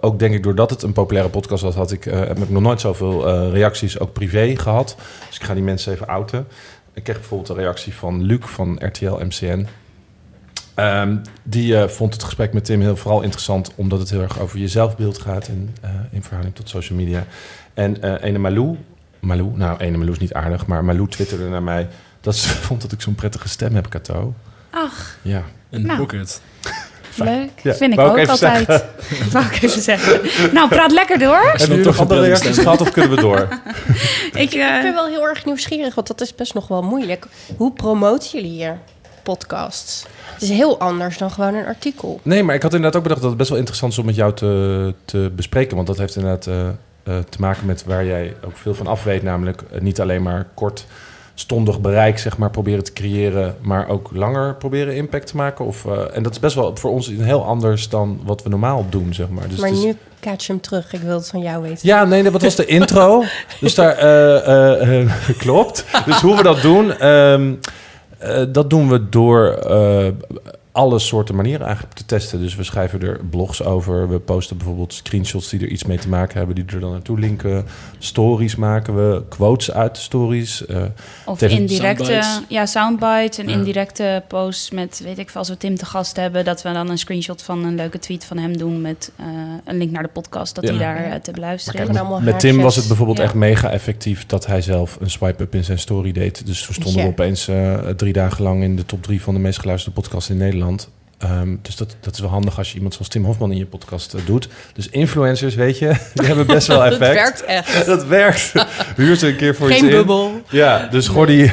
ook, 0.00 0.18
denk 0.18 0.34
ik, 0.34 0.42
doordat 0.42 0.70
het 0.70 0.82
een 0.82 0.92
populaire 0.92 1.30
podcast 1.30 1.62
was... 1.62 1.74
Had 1.74 1.92
ik, 1.92 2.06
uh, 2.06 2.18
heb 2.18 2.38
ik 2.38 2.50
nog 2.50 2.62
nooit 2.62 2.80
zoveel 2.80 3.28
uh, 3.28 3.52
reacties, 3.52 3.98
ook 3.98 4.12
privé, 4.12 4.56
gehad. 4.56 4.96
Dus 5.26 5.36
ik 5.36 5.44
ga 5.44 5.54
die 5.54 5.62
mensen 5.62 5.92
even 5.92 6.06
outen. 6.06 6.46
Ik 6.94 7.02
kreeg 7.02 7.16
bijvoorbeeld 7.16 7.48
een 7.48 7.56
reactie 7.56 7.94
van 7.94 8.22
Luc 8.22 8.40
van 8.40 8.78
RTL 8.82 9.14
MCN. 9.14 9.66
Ehm, 10.80 11.16
die 11.42 11.76
eh, 11.76 11.88
vond 11.88 12.12
het 12.14 12.22
gesprek 12.22 12.52
met 12.52 12.64
Tim 12.64 12.80
heel 12.80 12.96
vooral 12.96 13.20
interessant... 13.22 13.72
omdat 13.74 13.98
het 13.98 14.10
heel 14.10 14.20
erg 14.22 14.38
over 14.40 14.58
je 14.58 14.68
zelfbeeld 14.68 15.18
gaat... 15.18 15.48
in, 15.48 15.74
eh, 15.80 15.90
in 16.10 16.22
verhouding 16.22 16.54
tot 16.56 16.68
social 16.68 16.98
media. 16.98 17.24
En 17.74 18.02
eh 18.02 18.24
ene 18.28 18.38
Malou... 18.38 18.76
Malou, 19.18 19.50
nou, 19.56 19.78
ene 19.78 19.96
Malou 19.96 20.12
is 20.12 20.18
niet 20.18 20.32
aardig... 20.32 20.66
maar 20.66 20.84
Malou 20.84 21.08
twitterde 21.08 21.48
naar 21.48 21.62
mij... 21.62 21.88
dat 22.20 22.36
ze 22.36 22.48
vond 22.66 22.82
dat 22.82 22.92
ik 22.92 23.00
zo'n 23.00 23.14
prettige 23.14 23.48
stem 23.48 23.74
heb, 23.74 23.88
Cato. 23.88 24.34
Ach, 24.70 25.16
Ja. 25.22 25.42
Een 25.70 25.86
Nou. 25.86 25.98
pocket. 25.98 26.40
leuk. 27.14 27.50
Ja, 27.62 27.74
Vind 27.74 27.92
ik 27.92 27.98
ook 27.98 28.28
altijd. 28.28 28.66
wou 29.32 29.44
ik 29.44 29.62
even 29.62 29.82
zeggen. 29.82 30.20
Nou, 30.54 30.68
praat 30.68 30.92
lekker 30.92 31.18
door. 31.18 31.40
Hebben 31.52 31.68
nog 31.76 31.86
toch 31.86 31.94
een 31.94 32.00
andere 32.00 32.20
reacties 32.20 32.58
gehad 32.58 32.80
of 32.80 32.90
kunnen 32.90 33.10
we 33.10 33.20
door? 33.20 33.48
Ik, 34.32 34.52
eh, 34.54 34.76
Ik 34.76 34.82
ben 34.82 34.94
wel 34.94 35.06
heel 35.06 35.26
erg 35.28 35.44
nieuwsgierig, 35.44 35.94
want 35.94 36.06
dat 36.06 36.20
is 36.20 36.34
best 36.34 36.54
nog 36.54 36.68
wel 36.68 36.82
moeilijk. 36.82 37.26
Hoe 37.56 37.72
promoten 37.72 38.30
jullie 38.30 38.56
je 38.56 38.72
podcasts? 39.30 40.06
Het 40.32 40.42
is 40.42 40.48
heel 40.48 40.78
anders 40.78 41.18
dan 41.18 41.30
gewoon 41.30 41.54
een 41.54 41.66
artikel. 41.66 42.20
Nee, 42.22 42.42
maar 42.42 42.54
ik 42.54 42.62
had 42.62 42.74
inderdaad 42.74 42.96
ook 42.96 43.02
bedacht 43.02 43.20
dat 43.20 43.30
het 43.30 43.38
best 43.38 43.50
wel 43.50 43.58
interessant 43.58 43.92
is 43.92 43.98
om 43.98 44.06
met 44.06 44.14
jou 44.14 44.34
te, 44.34 44.94
te 45.04 45.32
bespreken. 45.36 45.76
Want 45.76 45.86
dat 45.86 45.98
heeft 45.98 46.16
inderdaad 46.16 46.46
eh, 46.46 46.68
eh, 46.68 47.24
te 47.28 47.40
maken 47.40 47.66
met 47.66 47.84
waar 47.84 48.04
jij 48.04 48.34
ook 48.44 48.56
veel 48.56 48.74
van 48.74 48.86
af 48.86 49.04
weet. 49.04 49.22
Namelijk 49.22 49.62
eh, 49.62 49.80
niet 49.80 50.00
alleen 50.00 50.22
maar 50.22 50.46
kortstondig 50.54 51.80
bereik 51.80 52.18
zeg 52.18 52.38
maar, 52.38 52.50
proberen 52.50 52.84
te 52.84 52.92
creëren, 52.92 53.56
maar 53.60 53.88
ook 53.88 54.10
langer 54.12 54.54
proberen 54.54 54.96
impact 54.96 55.26
te 55.26 55.36
maken. 55.36 55.64
Of, 55.64 55.84
en 56.12 56.22
dat 56.22 56.32
is 56.32 56.40
best 56.40 56.54
wel 56.54 56.76
voor 56.76 56.90
ons 56.90 57.06
heel 57.06 57.44
anders 57.44 57.88
dan 57.88 58.20
wat 58.24 58.42
we 58.42 58.48
normaal 58.48 58.86
doen, 58.88 59.14
zeg 59.14 59.28
maar. 59.28 59.48
Dus 59.48 59.58
maar 59.58 59.72
nu 59.72 59.96
catch 60.20 60.46
hem 60.46 60.60
terug. 60.60 60.92
Ik 60.92 61.00
wil 61.00 61.16
het 61.16 61.28
van 61.28 61.40
jou 61.40 61.62
weten. 61.62 61.88
Ja, 61.88 62.04
nee, 62.04 62.22
dat 62.22 62.42
was 62.42 62.56
de 62.56 62.66
intro. 62.66 63.24
Dus 63.60 63.74
daar 63.74 63.96
klopt. 65.44 65.84
Dus 66.04 66.20
hoe 66.20 66.36
we 66.36 66.42
dat 66.42 66.62
doen, 66.62 66.92
ehm, 66.98 67.52
eh, 67.52 67.70
dat 68.52 68.70
doen 68.70 68.88
we 68.88 69.08
door 69.08 69.48
eh, 69.48 70.06
alle 70.80 70.98
soorten 70.98 71.34
manieren 71.34 71.66
eigenlijk 71.66 71.96
te 71.96 72.04
testen. 72.06 72.40
Dus 72.40 72.54
we 72.56 72.62
schrijven 72.62 73.02
er 73.02 73.20
blogs 73.30 73.62
over. 73.62 74.08
We 74.08 74.18
posten 74.18 74.56
bijvoorbeeld 74.56 74.94
screenshots 74.94 75.48
die 75.48 75.60
er 75.60 75.68
iets 75.68 75.84
mee 75.84 75.98
te 75.98 76.08
maken 76.08 76.36
hebben, 76.38 76.54
die 76.54 76.64
er 76.66 76.80
dan 76.80 76.90
naartoe 76.90 77.18
linken. 77.18 77.66
Stories 77.98 78.56
maken 78.56 78.94
we, 78.94 79.22
quotes 79.28 79.70
uit 79.72 79.94
de 79.94 80.00
stories. 80.00 80.66
eh, 80.66 80.82
Of 81.26 81.42
indirecte, 81.42 82.04
soundbites. 82.04 82.40
ja, 82.48 82.66
soundbites 82.66 83.38
en 83.38 83.48
Ja. 83.48 83.54
indirecte 83.56 84.22
posts 84.28 84.70
met, 84.70 85.00
weet 85.04 85.18
ik 85.18 85.30
veel, 85.30 85.40
als 85.40 85.48
we 85.48 85.56
Tim 85.56 85.76
te 85.76 85.84
gast 85.84 86.16
hebben, 86.16 86.44
dat 86.44 86.62
we 86.62 86.72
dan 86.72 86.90
een 86.90 86.98
screenshot 86.98 87.42
van 87.42 87.64
een 87.64 87.74
leuke 87.74 87.98
tweet 87.98 88.24
van 88.24 88.36
hem 88.38 88.56
doen 88.56 88.80
met 88.80 89.10
eh, 89.16 89.26
een 89.64 89.76
link 89.78 89.90
naar 89.90 90.02
de 90.02 90.08
podcast, 90.08 90.54
dat 90.54 90.64
Ja. 90.64 90.70
hij 90.70 90.78
daar 90.78 91.04
eh, 91.04 91.14
te 91.20 91.30
beluisteren 91.30 91.86
Kijk, 91.86 92.08
met 92.08 92.20
Met 92.24 92.40
Tim 92.40 92.60
was 92.60 92.76
het 92.76 92.86
bijvoorbeeld 92.86 93.18
Ja. 93.18 93.24
echt 93.24 93.34
mega 93.34 93.70
effectief 93.70 94.26
dat 94.26 94.46
hij 94.46 94.62
zelf 94.62 94.96
een 95.00 95.10
swipe-up 95.10 95.54
in 95.54 95.64
zijn 95.64 95.78
story 95.78 96.12
deed. 96.12 96.46
Dus 96.46 96.62
toen 96.62 96.74
stonden 96.74 96.94
Ja. 97.00 97.02
we 97.06 97.12
opeens 97.12 97.48
drie 97.96 98.12
dagen 98.12 98.42
lang 98.42 98.62
in 98.62 98.76
de 98.76 98.86
top 98.86 99.02
drie 99.02 99.22
van 99.22 99.34
de 99.34 99.40
meest 99.40 99.58
geluisterde 99.58 100.00
podcasts 100.00 100.30
in 100.30 100.36
Nederland. 100.36 100.69
Ehm, 101.20 101.56
dus 101.62 101.76
dat, 101.76 101.96
dat 102.00 102.14
is 102.14 102.20
wel 102.20 102.30
handig 102.30 102.58
als 102.58 102.68
je 102.68 102.74
iemand 102.74 102.94
zoals 102.94 103.08
Tim 103.08 103.24
Hofman 103.24 103.52
in 103.52 103.58
je 103.58 103.66
podcast 103.66 104.14
eh, 104.14 104.20
doet. 104.26 104.48
Dus 104.74 104.88
influencers, 104.88 105.54
weet 105.54 105.78
je, 105.78 105.86
die 106.14 106.26
hebben 106.26 106.46
best 106.46 106.66
wel 106.66 106.78
Dat 106.82 106.92
effect. 106.92 107.14
werkt 107.14 107.44
echt. 107.44 107.86
Dat 107.94 108.04
werkt. 108.06 108.52
Huur 108.96 109.16
ze 109.16 109.28
een 109.28 109.36
keer 109.36 109.54
voor 109.54 109.68
Geen 109.70 109.88
bubbel. 109.88 110.42
Ja, 110.50 110.88
dus 110.90 111.08
gooi 111.08 111.26
die 111.26 111.52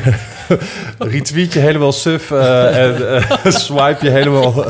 retweet 0.97 1.53
je 1.53 1.59
helemaal 1.59 1.91
suf 1.91 2.31
eh, 2.31 2.83
en 2.83 3.15
eh, 3.15 3.45
swipe 3.45 4.05
je 4.05 4.11
helemaal 4.11 4.65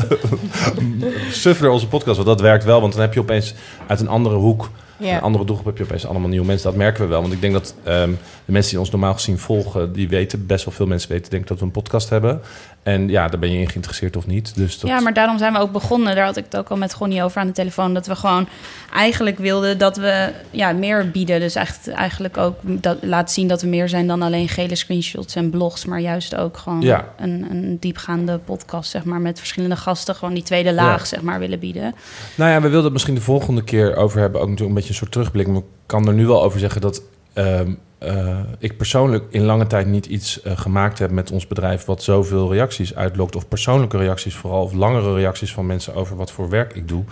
suf 1.30 1.60
naar 1.60 1.70
onze 1.70 1.88
podcast. 1.88 2.16
Want 2.16 2.28
dat 2.28 2.40
werkt 2.40 2.64
wel, 2.64 2.80
want 2.80 2.92
dan 2.92 3.02
heb 3.02 3.14
je 3.14 3.20
opeens 3.20 3.54
uit 3.86 4.00
een 4.00 4.08
andere 4.08 4.36
hoek, 4.36 4.70
Ja. 4.98 5.14
een 5.16 5.20
andere 5.20 5.44
doelgroep, 5.44 5.66
heb 5.66 5.78
je 5.78 5.84
opeens 5.84 6.06
allemaal 6.06 6.28
nieuwe 6.28 6.46
mensen. 6.46 6.68
Dat 6.70 6.78
merken 6.78 7.02
we 7.02 7.08
wel, 7.08 7.20
want 7.20 7.32
ik 7.32 7.40
denk 7.40 7.52
dat 7.52 7.74
ehm, 7.82 8.10
de 8.44 8.52
mensen 8.52 8.70
die 8.70 8.80
ons 8.80 8.90
normaal 8.90 9.12
gezien 9.14 9.38
volgen, 9.38 9.92
die 9.92 10.08
weten, 10.08 10.46
best 10.46 10.64
wel 10.64 10.74
veel 10.74 10.86
mensen 10.86 11.10
weten, 11.10 11.30
denk 11.30 11.42
ik, 11.42 11.48
dat 11.48 11.58
we 11.58 11.64
een 11.64 11.70
podcast 11.70 12.08
hebben. 12.10 12.40
En 12.82 13.08
ja, 13.08 13.28
daar 13.28 13.38
ben 13.40 13.52
je 13.52 13.58
in 13.58 13.68
geïnteresseerd 13.68 14.16
of 14.16 14.26
niet. 14.26 14.54
Dus 14.54 14.78
dat, 14.78 14.90
Ja, 14.90 15.00
maar 15.00 15.12
daarom 15.12 15.38
zijn 15.38 15.52
we 15.52 15.58
ook 15.58 15.72
begonnen. 15.72 16.14
Daar 16.14 16.24
had 16.24 16.36
ik 16.36 16.44
het 16.44 16.56
ook 16.56 16.68
al 16.68 16.76
met 16.76 16.94
Gonnie 16.94 17.22
over 17.22 17.40
aan 17.40 17.46
de 17.46 17.52
telefoon. 17.52 17.94
Dat 17.94 18.06
we 18.06 18.16
gewoon 18.16 18.48
eigenlijk 18.92 19.38
wilden 19.38 19.78
dat 19.78 19.96
we 19.96 20.32
ja, 20.50 20.72
meer 20.72 21.10
bieden. 21.10 21.40
Dus 21.40 21.54
echt, 21.54 21.88
eigenlijk 21.88 22.36
ook 22.36 22.56
dat, 22.62 22.98
laten 23.02 23.34
zien 23.34 23.48
dat 23.48 23.62
we 23.62 23.68
meer 23.68 23.88
zijn 23.88 24.06
dan 24.06 24.22
alleen 24.22 24.48
gele 24.48 24.74
screenshots 24.74 25.34
en 25.34 25.50
blogs. 25.50 25.84
Maar 25.84 26.00
juist 26.00 26.36
ook 26.36 26.56
gewoon 26.56 26.80
Ja. 26.80 27.04
een, 27.18 27.46
een 27.50 27.76
diepgaande 27.80 28.38
podcast, 28.38 28.90
zeg 28.90 29.04
maar. 29.04 29.20
Met 29.20 29.38
verschillende 29.38 29.76
gasten. 29.76 30.14
Gewoon 30.14 30.34
die 30.34 30.42
tweede 30.42 30.72
laag, 30.72 30.98
Ja. 30.98 31.04
zeg 31.04 31.22
maar, 31.22 31.38
willen 31.38 31.58
bieden. 31.58 31.94
Nou 32.34 32.50
ja, 32.50 32.56
we 32.56 32.62
wilden 32.68 32.84
het 32.84 32.92
misschien 32.92 33.14
de 33.14 33.20
volgende 33.20 33.64
keer 33.64 33.96
over 33.96 34.20
hebben. 34.20 34.40
Ook 34.40 34.46
natuurlijk 34.48 34.76
een 34.76 34.80
beetje 34.82 34.87
een 34.88 34.94
soort 34.94 35.12
terugblik. 35.12 35.46
Maar 35.46 35.56
ik 35.56 35.64
kan 35.86 36.08
er 36.08 36.14
nu 36.14 36.26
wel 36.26 36.42
over 36.42 36.58
zeggen 36.58 36.80
dat 36.80 37.02
ehm, 37.32 37.72
eh, 37.98 38.38
ik 38.58 38.76
persoonlijk 38.76 39.24
in 39.30 39.44
lange 39.44 39.66
tijd 39.66 39.86
niet 39.86 40.06
iets 40.06 40.42
eh, 40.42 40.58
gemaakt 40.58 40.98
heb 40.98 41.10
met 41.10 41.30
ons 41.30 41.46
bedrijf. 41.46 41.84
wat 41.84 42.02
zoveel 42.02 42.52
reacties 42.52 42.94
uitlokt. 42.94 43.36
Of 43.36 43.48
persoonlijke 43.48 43.96
reacties 43.96 44.34
vooral. 44.34 44.62
Of 44.62 44.72
langere 44.72 45.14
reacties 45.14 45.52
van 45.52 45.66
mensen 45.66 45.94
over 45.94 46.16
wat 46.16 46.30
voor 46.30 46.48
werk 46.48 46.74
ik 46.74 46.88
doe. 46.88 47.04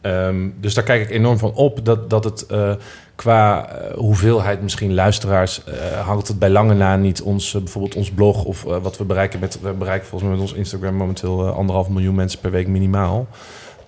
Ehm, 0.00 0.48
dus 0.60 0.74
daar 0.74 0.84
kijk 0.84 1.02
ik 1.02 1.10
enorm 1.10 1.38
van 1.38 1.52
op. 1.52 1.84
Dat, 1.84 2.10
dat 2.10 2.24
het 2.24 2.46
eh, 2.46 2.72
qua 3.14 3.68
hoeveelheid 3.94 4.62
misschien 4.62 4.94
luisteraars. 4.94 5.62
hangt 6.04 6.28
het 6.28 6.38
bij 6.38 6.50
lange 6.50 6.74
na 6.74 6.96
niet 6.96 7.22
ons, 7.22 7.52
bijvoorbeeld 7.52 7.94
ons 7.94 8.10
blog. 8.10 8.44
of 8.44 8.62
wat 8.62 8.98
we 8.98 9.04
bereiken 9.04 9.40
met. 9.40 9.60
We 9.60 9.72
bereiken 9.72 10.08
volgens 10.08 10.30
mij 10.30 10.38
met 10.38 10.48
ons 10.48 10.58
Instagram 10.58 10.94
momenteel 10.94 11.48
anderhalf 11.48 11.88
miljoen 11.88 12.14
mensen 12.14 12.40
per 12.40 12.50
week 12.50 12.68
minimaal. 12.68 13.26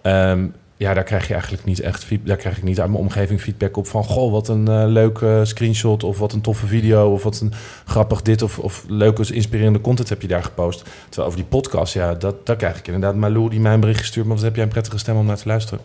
Ehm, 0.03 0.47
ja, 0.79 0.95
daar 0.95 1.05
krijg 1.05 1.27
je 1.27 1.33
eigenlijk 1.33 1.65
niet 1.65 1.81
echt 1.81 2.05
feedback. 2.05 2.29
Daar 2.29 2.37
krijg 2.37 2.57
ik 2.57 2.63
niet 2.63 2.81
uit 2.81 2.91
mijn 2.91 3.03
omgeving 3.03 3.41
feedback 3.41 3.77
op 3.77 3.87
van... 3.87 4.05
goh, 4.05 4.33
wat 4.33 4.49
een 4.49 4.69
eh, 4.69 4.83
leuke 4.87 5.41
screenshot 5.45 6.05
of 6.05 6.19
wat 6.19 6.33
een 6.33 6.41
toffe 6.41 6.67
video... 6.67 7.13
of 7.13 7.23
wat 7.23 7.41
een 7.41 7.53
grappig 7.85 8.23
dit 8.23 8.43
of, 8.43 8.59
of 8.59 8.85
leuke, 8.89 9.35
inspirerende 9.35 9.81
content 9.81 10.09
heb 10.09 10.23
je 10.23 10.29
daar 10.29 10.43
gepost. 10.43 10.83
Terwijl 11.09 11.27
over 11.27 11.41
die 11.41 11.49
podcast, 11.49 11.95
ja, 11.95 12.15
dat, 12.15 12.47
daar 12.47 12.57
krijg 12.57 12.79
ik 12.79 12.87
inderdaad 12.87 13.15
Malou 13.15 13.51
die 13.51 13.61
mij 13.61 13.73
een 13.75 13.81
bericht 13.81 14.01
gestuurd... 14.01 14.27
maar 14.27 14.35
wat 14.37 14.45
heb 14.45 14.55
jij 14.55 14.65
een 14.65 14.71
prettige 14.71 14.99
stem 14.99 15.17
om 15.17 15.27
naar 15.27 15.37
te 15.37 15.49
luisteren? 15.49 15.81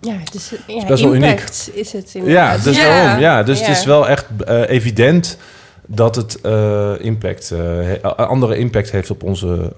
Ja, 0.00 0.16
het 0.18 0.34
is, 0.34 0.52
ja, 0.66 0.86
best 0.86 1.02
wel 1.02 1.12
impact 1.12 1.70
is 1.74 1.92
het 1.92 2.12
Ja, 2.12 2.18
inderdaad. 2.18 2.64
dus 2.64 2.76
Ja. 2.76 2.82
daarom. 2.82 3.20
Ja, 3.20 3.42
dus 3.42 3.58
het 3.58 3.66
Ja. 3.66 3.72
is 3.72 3.84
wel 3.84 4.08
echt 4.08 4.26
eh, 4.46 4.68
evident 4.68 5.38
dat 5.86 6.16
het 6.16 6.40
eh, 6.40 6.92
impact, 6.98 7.54
andere 8.16 8.56
impact 8.56 8.90
heeft 8.90 9.10
op 9.10 9.22
onze 9.22 9.72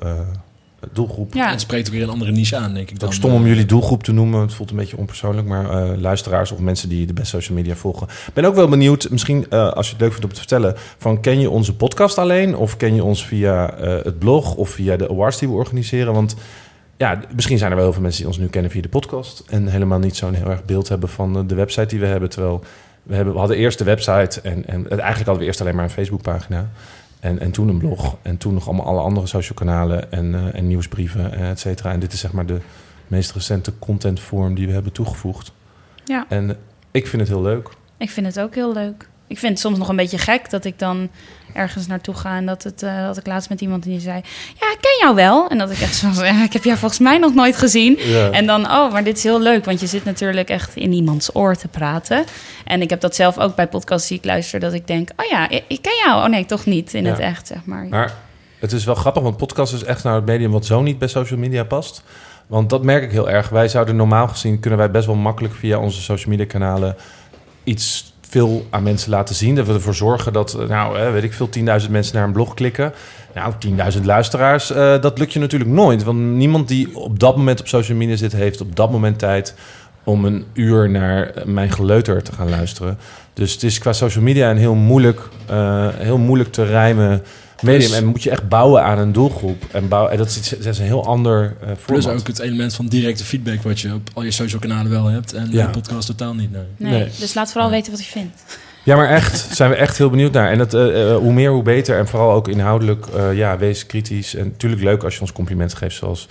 doelgroep. 0.92 1.34
Ja, 1.34 1.44
En 1.44 1.50
het 1.50 1.60
spreekt 1.60 1.86
ook 1.86 1.94
weer 1.94 2.02
een 2.02 2.08
andere 2.08 2.30
niche 2.30 2.56
aan, 2.56 2.74
denk 2.74 2.84
ik. 2.84 2.90
Het 2.90 3.00
Dan, 3.00 3.08
is 3.08 3.14
ook 3.14 3.20
stom 3.20 3.34
om 3.34 3.42
eh, 3.42 3.48
jullie 3.48 3.66
doelgroep 3.66 4.02
te 4.02 4.12
noemen. 4.12 4.40
Het 4.40 4.54
voelt 4.54 4.70
een 4.70 4.76
beetje 4.76 4.96
onpersoonlijk. 4.96 5.46
Maar 5.46 5.70
eh, 5.70 6.00
luisteraars 6.00 6.52
of 6.52 6.58
mensen 6.58 6.88
die 6.88 7.06
de 7.06 7.12
best 7.12 7.28
social 7.28 7.56
media 7.56 7.74
volgen. 7.74 8.06
Ik 8.26 8.34
ben 8.34 8.44
ook 8.44 8.54
wel 8.54 8.68
benieuwd, 8.68 9.10
misschien 9.10 9.46
eh, 9.50 9.72
als 9.72 9.86
je 9.86 9.92
het 9.92 10.00
leuk 10.00 10.10
vindt 10.10 10.24
om 10.26 10.32
te 10.32 10.38
vertellen... 10.38 10.74
van 10.98 11.20
ken 11.20 11.40
je 11.40 11.50
onze 11.50 11.76
podcast 11.76 12.18
alleen? 12.18 12.56
Of 12.56 12.76
ken 12.76 12.94
je 12.94 13.04
ons 13.04 13.26
via 13.26 13.74
eh, 13.74 14.04
het 14.04 14.18
blog 14.18 14.54
of 14.54 14.70
via 14.70 14.96
de 14.96 15.08
awards 15.08 15.38
die 15.38 15.48
we 15.48 15.54
organiseren? 15.54 16.12
Want 16.12 16.36
ja, 16.96 17.20
misschien 17.34 17.58
zijn 17.58 17.70
er 17.70 17.76
wel 17.76 17.84
heel 17.84 17.94
veel 17.94 18.02
mensen 18.02 18.20
die 18.20 18.30
ons 18.30 18.38
nu 18.38 18.48
kennen 18.48 18.70
via 18.70 18.82
de 18.82 18.88
podcast... 18.88 19.44
en 19.48 19.66
helemaal 19.66 19.98
niet 19.98 20.16
zo'n 20.16 20.34
heel 20.34 20.50
erg 20.50 20.64
beeld 20.64 20.88
hebben 20.88 21.08
van 21.08 21.46
de 21.46 21.54
website 21.54 21.86
die 21.86 22.00
we 22.00 22.06
hebben. 22.06 22.28
Terwijl 22.28 22.64
we, 23.02 23.14
hebben, 23.14 23.32
we 23.32 23.38
hadden 23.38 23.56
eerst 23.56 23.78
de 23.78 23.84
website 23.84 24.40
en, 24.40 24.66
en 24.66 24.88
eigenlijk 24.88 25.16
hadden 25.16 25.38
we 25.38 25.44
eerst 25.44 25.60
alleen 25.60 25.74
maar 25.74 25.84
een 25.84 25.90
Facebookpagina... 25.90 26.70
En, 27.20 27.38
en 27.38 27.50
toen 27.50 27.68
een 27.68 27.78
blog. 27.78 28.16
En 28.22 28.36
toen 28.36 28.54
nog 28.54 28.66
allemaal 28.66 28.86
alle 28.86 29.00
andere 29.00 29.26
social 29.26 29.58
kanalen 29.58 30.12
en, 30.12 30.34
eh, 30.34 30.54
en 30.54 30.66
nieuwsbrieven, 30.66 31.32
eh, 31.32 31.50
et 31.50 31.58
cetera. 31.60 31.92
En 31.92 32.00
dit 32.00 32.12
is 32.12 32.20
zeg 32.20 32.32
maar 32.32 32.46
de 32.46 32.60
meest 33.06 33.32
recente 33.32 33.72
contentvorm 33.78 34.54
die 34.54 34.66
we 34.66 34.72
hebben 34.72 34.92
toegevoegd. 34.92 35.52
ja, 36.04 36.26
En 36.28 36.56
ik 36.90 37.06
vind 37.06 37.22
het 37.22 37.30
heel 37.30 37.42
leuk. 37.42 37.68
ik 37.96 38.10
vind 38.10 38.26
het 38.26 38.40
ook 38.40 38.54
heel 38.54 38.72
leuk. 38.72 39.08
Ik 39.28 39.38
vind 39.38 39.52
het 39.52 39.60
soms 39.60 39.78
nog 39.78 39.88
een 39.88 39.96
beetje 39.96 40.18
gek 40.18 40.50
dat 40.50 40.64
ik 40.64 40.78
dan 40.78 41.08
ergens 41.52 41.86
naartoe 41.86 42.14
ga 42.14 42.36
en 42.36 42.46
dat, 42.46 42.62
het, 42.62 42.82
eh, 42.82 43.06
dat 43.06 43.16
ik 43.16 43.26
laatst 43.26 43.48
met 43.48 43.60
iemand 43.60 43.82
die 43.82 44.00
zei: 44.00 44.20
Ja, 44.60 44.70
ik 44.72 44.78
ken 44.80 44.96
jou 45.00 45.14
wel. 45.14 45.48
En 45.48 45.58
dat 45.58 45.70
ik 45.70 45.78
echt 45.80 45.94
zo 45.94 46.24
ja, 46.24 46.44
Ik 46.44 46.52
heb 46.52 46.64
jou 46.64 46.78
volgens 46.78 47.00
mij 47.00 47.18
nog 47.18 47.34
nooit 47.34 47.56
gezien. 47.56 47.98
En 48.32 48.46
dan, 48.46 48.64
oh, 48.70 48.92
maar 48.92 49.04
dit 49.04 49.16
is 49.16 49.22
heel 49.22 49.40
leuk, 49.40 49.64
want 49.64 49.80
je 49.80 49.86
zit 49.86 50.04
natuurlijk 50.04 50.48
echt 50.48 50.76
in 50.76 50.92
iemands 50.92 51.34
oor 51.36 51.56
te 51.56 51.68
praten. 51.68 52.24
En 52.64 52.82
ik 52.82 52.90
heb 52.90 53.00
dat 53.00 53.14
zelf 53.14 53.38
ook 53.38 53.54
bij 53.54 53.66
podcasts 53.68 54.08
die 54.08 54.18
ik 54.18 54.24
luister, 54.24 54.60
dat 54.60 54.72
ik 54.72 54.86
denk: 54.86 55.10
Oh 55.16 55.26
ja, 55.30 55.48
ik, 55.48 55.64
ik 55.68 55.82
ken 55.82 55.96
jou. 56.04 56.22
Oh 56.24 56.28
nee, 56.30 56.44
toch 56.46 56.66
niet 56.66 56.94
in 56.94 57.04
Ja. 57.04 57.10
het 57.10 57.18
echt, 57.18 57.46
zeg 57.46 57.64
maar. 57.64 57.86
Maar 57.90 58.14
het 58.58 58.72
is 58.72 58.84
wel 58.84 58.94
grappig, 58.94 59.22
want 59.22 59.36
podcast 59.36 59.72
is 59.74 59.84
echt 59.84 60.04
nou 60.04 60.16
het 60.16 60.26
medium 60.26 60.50
wat 60.50 60.66
zo 60.66 60.82
niet 60.82 60.98
bij 60.98 61.08
social 61.08 61.38
media 61.38 61.64
past. 61.64 62.02
Want 62.46 62.70
dat 62.70 62.82
merk 62.82 63.02
ik 63.02 63.10
heel 63.10 63.30
erg. 63.30 63.48
Wij 63.48 63.68
zouden 63.68 63.96
normaal 63.96 64.28
gezien, 64.28 64.60
kunnen 64.60 64.78
wij 64.78 64.90
best 64.90 65.06
wel 65.06 65.14
makkelijk 65.14 65.54
via 65.54 65.78
onze 65.78 66.02
social 66.02 66.30
media 66.30 66.46
kanalen 66.46 66.96
iets 67.64 68.12
veel 68.28 68.66
aan 68.70 68.82
mensen 68.82 69.10
laten 69.10 69.34
zien. 69.34 69.54
Dat 69.54 69.66
we 69.66 69.72
ervoor 69.72 69.94
zorgen 69.94 70.32
dat, 70.32 70.54
eh, 70.54 70.68
nou, 70.68 71.12
weet 71.12 71.22
ik 71.22 71.32
veel, 71.32 71.48
10.000 71.48 71.90
mensen 71.90 72.16
naar 72.16 72.24
een 72.24 72.32
blog 72.32 72.54
klikken. 72.54 72.92
Nou, 73.34 73.52
10.000 73.58 74.04
luisteraars, 74.04 74.70
eh, 74.70 75.00
dat 75.00 75.18
lukt 75.18 75.32
je 75.32 75.38
natuurlijk 75.38 75.70
nooit. 75.70 76.04
Want 76.04 76.18
niemand 76.18 76.68
die 76.68 76.96
op 76.96 77.18
dat 77.18 77.36
moment 77.36 77.60
op 77.60 77.68
social 77.68 77.96
media 77.96 78.16
zit, 78.16 78.32
heeft 78.32 78.60
op 78.60 78.76
dat 78.76 78.90
moment 78.90 79.18
tijd 79.18 79.54
om 80.04 80.24
een 80.24 80.44
uur 80.52 80.90
naar 80.90 81.30
eh, 81.30 81.44
mijn 81.44 81.70
geleuter 81.70 82.22
te 82.22 82.32
gaan 82.32 82.48
luisteren. 82.48 82.98
Dus 83.34 83.52
het 83.52 83.62
is 83.62 83.78
qua 83.78 83.92
social 83.92 84.24
media 84.24 84.50
een 84.50 84.56
heel 84.56 84.74
moeilijk, 84.74 85.20
heel 85.96 86.18
moeilijk 86.18 86.52
te 86.52 86.64
rijmen 86.64 87.22
medium. 87.62 87.86
Plus- 87.86 87.98
en 88.00 88.06
moet 88.06 88.22
je 88.22 88.30
echt 88.30 88.48
bouwen 88.48 88.82
aan 88.82 88.98
een 88.98 89.12
doelgroep. 89.12 89.64
En, 89.72 89.88
bouwen, 89.88 90.12
en 90.12 90.18
dat, 90.18 90.26
is, 90.28 90.48
dat 90.48 90.66
is 90.66 90.78
een 90.78 90.84
heel 90.84 91.04
ander 91.06 91.56
eh 91.62 91.68
Plus 91.86 92.06
ook 92.06 92.26
het 92.26 92.38
element 92.38 92.74
van 92.74 92.86
directe 92.86 93.24
feedback 93.24 93.62
wat 93.62 93.80
je 93.80 93.94
op 93.94 94.10
al 94.14 94.22
je 94.22 94.30
social 94.30 94.60
kanalen 94.60 94.90
wel 94.90 95.06
hebt. 95.06 95.32
En 95.32 95.48
Ja. 95.50 95.64
de 95.66 95.72
podcast 95.72 96.06
totaal 96.06 96.34
niet. 96.34 96.52
Nee. 96.52 96.62
Nee, 96.76 96.92
nee. 96.92 97.08
dus 97.18 97.34
laat 97.34 97.50
vooral 97.52 97.70
Nee. 97.70 97.78
weten 97.78 97.92
wat 97.96 98.04
je 98.04 98.10
vindt. 98.10 98.42
Ja, 98.84 98.96
maar 98.96 99.08
echt, 99.08 99.38
zijn 99.56 99.70
we 99.70 99.76
echt 99.76 99.98
heel 99.98 100.10
benieuwd 100.10 100.32
naar. 100.32 100.50
En 100.50 100.58
dat, 100.58 100.74
eh, 100.74 101.10
eh, 101.10 101.16
hoe 101.16 101.32
meer, 101.32 101.50
hoe 101.50 101.62
beter. 101.62 101.98
En 101.98 102.08
vooral 102.08 102.32
ook 102.32 102.48
inhoudelijk, 102.48 103.06
eh, 103.06 103.34
ja, 103.36 103.58
wees 103.58 103.86
kritisch. 103.86 104.34
En 104.34 104.44
natuurlijk 104.44 104.82
leuk 104.82 105.02
als 105.02 105.14
je 105.14 105.20
ons 105.20 105.32
complimenten 105.32 105.78
geeft, 105.78 105.96
zoals 105.96 106.28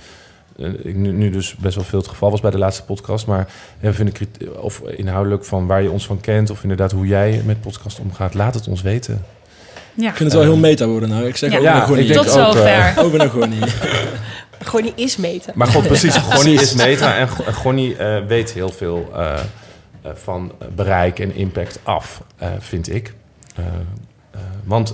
ik 0.82 0.96
nu, 0.96 1.12
nu 1.12 1.30
dus 1.30 1.56
best 1.56 1.76
wel 1.76 1.84
veel 1.84 2.00
het 2.00 2.08
geval 2.08 2.32
was 2.32 2.42
bij 2.42 2.52
de 2.52 2.58
laatste 2.58 2.84
podcast. 2.84 3.28
Maar 3.28 3.48
ja, 3.82 3.94
vind 3.94 4.10
ik, 4.10 4.13
crit- 4.13 4.58
of 4.60 4.82
inhoudelijk 4.96 5.46
van 5.46 5.68
waar 5.68 5.82
je 5.82 5.92
ons 5.92 6.06
van 6.06 6.20
kent, 6.22 6.50
of 6.50 6.62
inderdaad 6.62 6.92
hoe 6.92 7.08
jij 7.08 7.42
met 7.46 7.62
podcast 7.62 8.00
omgaat, 8.00 8.34
laat 8.34 8.54
het 8.54 8.68
ons 8.68 8.82
weten. 8.82 9.22
Ja. 9.98 10.10
Ik 10.10 10.16
vind 10.16 10.32
het 10.32 10.34
wel 10.42 10.52
heel 10.52 10.58
meta 10.58 10.88
worden 10.88 11.10
nou. 11.10 11.26
Ik 11.28 11.36
zeg 11.38 11.52
Ja. 11.52 11.58
over 11.58 11.70
naar 11.72 11.90
Ja, 11.90 11.98
ik 11.98 12.08
denk 12.08 12.20
Tot 12.20 12.38
ook, 12.40 12.54
zover. 12.54 12.94
Over 12.98 13.18
naar 13.18 13.30
Gonnie. 13.30 13.60
Gewoon 14.60 14.84
niet 14.86 14.94
is 14.98 15.18
meten. 15.18 15.54
Maar 15.56 15.68
god, 15.68 15.88
precies. 15.88 16.16
Gonnie 16.18 16.62
is 16.62 16.74
meta 16.74 17.18
en 17.18 17.30
Go- 17.30 17.44
en 17.44 17.54
Gonnie 17.54 17.96
eh, 17.98 18.26
weet 18.28 18.52
heel 18.52 18.70
veel 18.70 19.10
eh, 19.16 19.34
eh, 19.34 20.12
van 20.14 20.52
bereik 20.76 21.20
en 21.20 21.36
impact 21.36 21.80
af, 21.84 22.22
eh, 22.38 22.50
vind 22.60 22.94
ik. 22.94 23.14
Want 24.64 24.94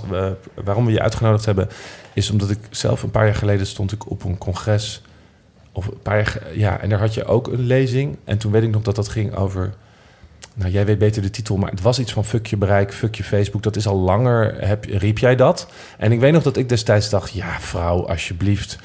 waarom 0.64 0.86
we 0.86 0.92
je 0.92 1.00
uitgenodigd 1.00 1.44
hebben, 1.44 1.68
is 2.12 2.30
omdat 2.30 2.50
ik 2.50 2.58
zelf 2.70 3.02
een 3.02 3.10
paar 3.10 3.24
jaar 3.24 3.34
geleden 3.34 3.66
stond 3.66 3.92
ik 3.92 4.10
op 4.10 4.24
een 4.24 4.38
congres. 4.38 5.02
Of 5.72 5.86
een 5.86 6.02
paar 6.02 6.16
jaar, 6.16 6.38
ja, 6.52 6.80
en 6.80 6.88
daar 6.88 6.98
had 6.98 7.14
je 7.14 7.24
ook 7.24 7.46
een 7.48 7.66
lezing. 7.66 8.16
En 8.24 8.38
toen 8.38 8.52
weet 8.52 8.62
ik 8.62 8.70
nog 8.70 8.82
dat 8.82 8.96
dat 8.96 9.08
ging 9.08 9.34
over. 9.36 9.74
Nou, 10.56 10.70
jij 10.70 10.86
weet 10.86 10.98
beter 10.98 11.22
de 11.22 11.30
titel, 11.30 11.56
maar 11.56 11.70
het 11.70 11.80
was 11.80 11.98
iets 11.98 12.12
van 12.12 12.24
fuck 12.24 12.46
je 12.46 12.56
bereik, 12.56 12.94
fuck 12.94 13.14
je 13.14 13.24
Facebook. 13.24 13.62
Dat 13.62 13.76
is 13.76 13.86
al 13.86 13.96
langer, 13.96 14.54
heb, 14.58 14.84
riep 14.84 15.18
jij 15.18 15.36
dat? 15.36 15.66
En 15.98 16.12
ik 16.12 16.20
weet 16.20 16.32
nog 16.32 16.42
dat 16.42 16.56
ik 16.56 16.68
destijds 16.68 17.10
dacht, 17.10 17.32
ja 17.32 17.56
vrouw, 17.60 18.06
alsjeblieft, 18.08 18.78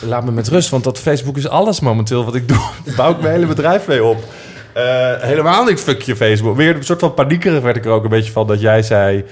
laat 0.00 0.24
me 0.24 0.30
met 0.30 0.48
rust. 0.48 0.68
Want 0.68 0.84
dat 0.84 0.98
Facebook 0.98 1.36
is 1.36 1.48
alles 1.48 1.80
momenteel 1.80 2.24
wat 2.24 2.34
ik 2.34 2.48
doe. 2.48 2.70
Bouw 2.96 3.10
ik 3.10 3.20
mijn 3.20 3.32
hele 3.32 3.46
bedrijf 3.46 3.86
mee 3.86 4.04
op. 4.04 4.24
Eh, 4.72 5.14
helemaal 5.18 5.64
niet 5.64 5.80
fuck 5.80 6.02
je 6.02 6.16
Facebook. 6.16 6.56
Weer 6.56 6.76
een 6.76 6.84
soort 6.84 7.00
van 7.00 7.14
paniekerig 7.14 7.62
werd 7.62 7.76
ik 7.76 7.84
er 7.84 7.90
ook 7.90 8.04
een 8.04 8.10
beetje 8.10 8.32
van 8.32 8.46
dat 8.46 8.60
jij 8.60 8.82
zei... 8.82 9.24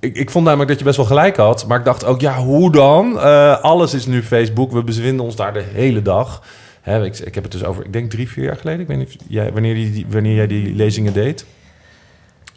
Ik, 0.00 0.16
ik 0.16 0.30
vond 0.30 0.44
namelijk 0.44 0.68
dat 0.68 0.78
je 0.78 0.84
best 0.84 0.96
wel 0.96 1.06
gelijk 1.06 1.36
had. 1.36 1.66
Maar 1.66 1.78
ik 1.78 1.84
dacht 1.84 2.04
ook, 2.04 2.20
ja, 2.20 2.36
hoe 2.36 2.72
dan? 2.72 3.20
Eh, 3.20 3.60
alles 3.60 3.94
is 3.94 4.06
nu 4.06 4.22
Facebook. 4.22 4.72
We 4.72 4.84
bevinden 4.84 5.24
ons 5.24 5.36
daar 5.36 5.52
de 5.52 5.64
hele 5.72 6.02
dag. 6.02 6.42
Hè, 6.82 7.04
ik, 7.04 7.18
ik 7.18 7.34
heb 7.34 7.42
het 7.42 7.52
dus 7.52 7.64
over, 7.64 7.84
ik 7.84 7.92
denk 7.92 8.10
drie, 8.10 8.28
vier 8.28 8.44
jaar 8.44 8.56
geleden. 8.56 8.80
Ik 8.80 8.86
weet 8.86 8.98
niet 8.98 9.06
of 9.06 9.26
jij, 9.28 9.52
wanneer, 9.52 9.74
die, 9.74 10.06
wanneer 10.08 10.34
jij 10.34 10.46
die 10.46 10.74
lezingen 10.74 11.12
deed. 11.12 11.46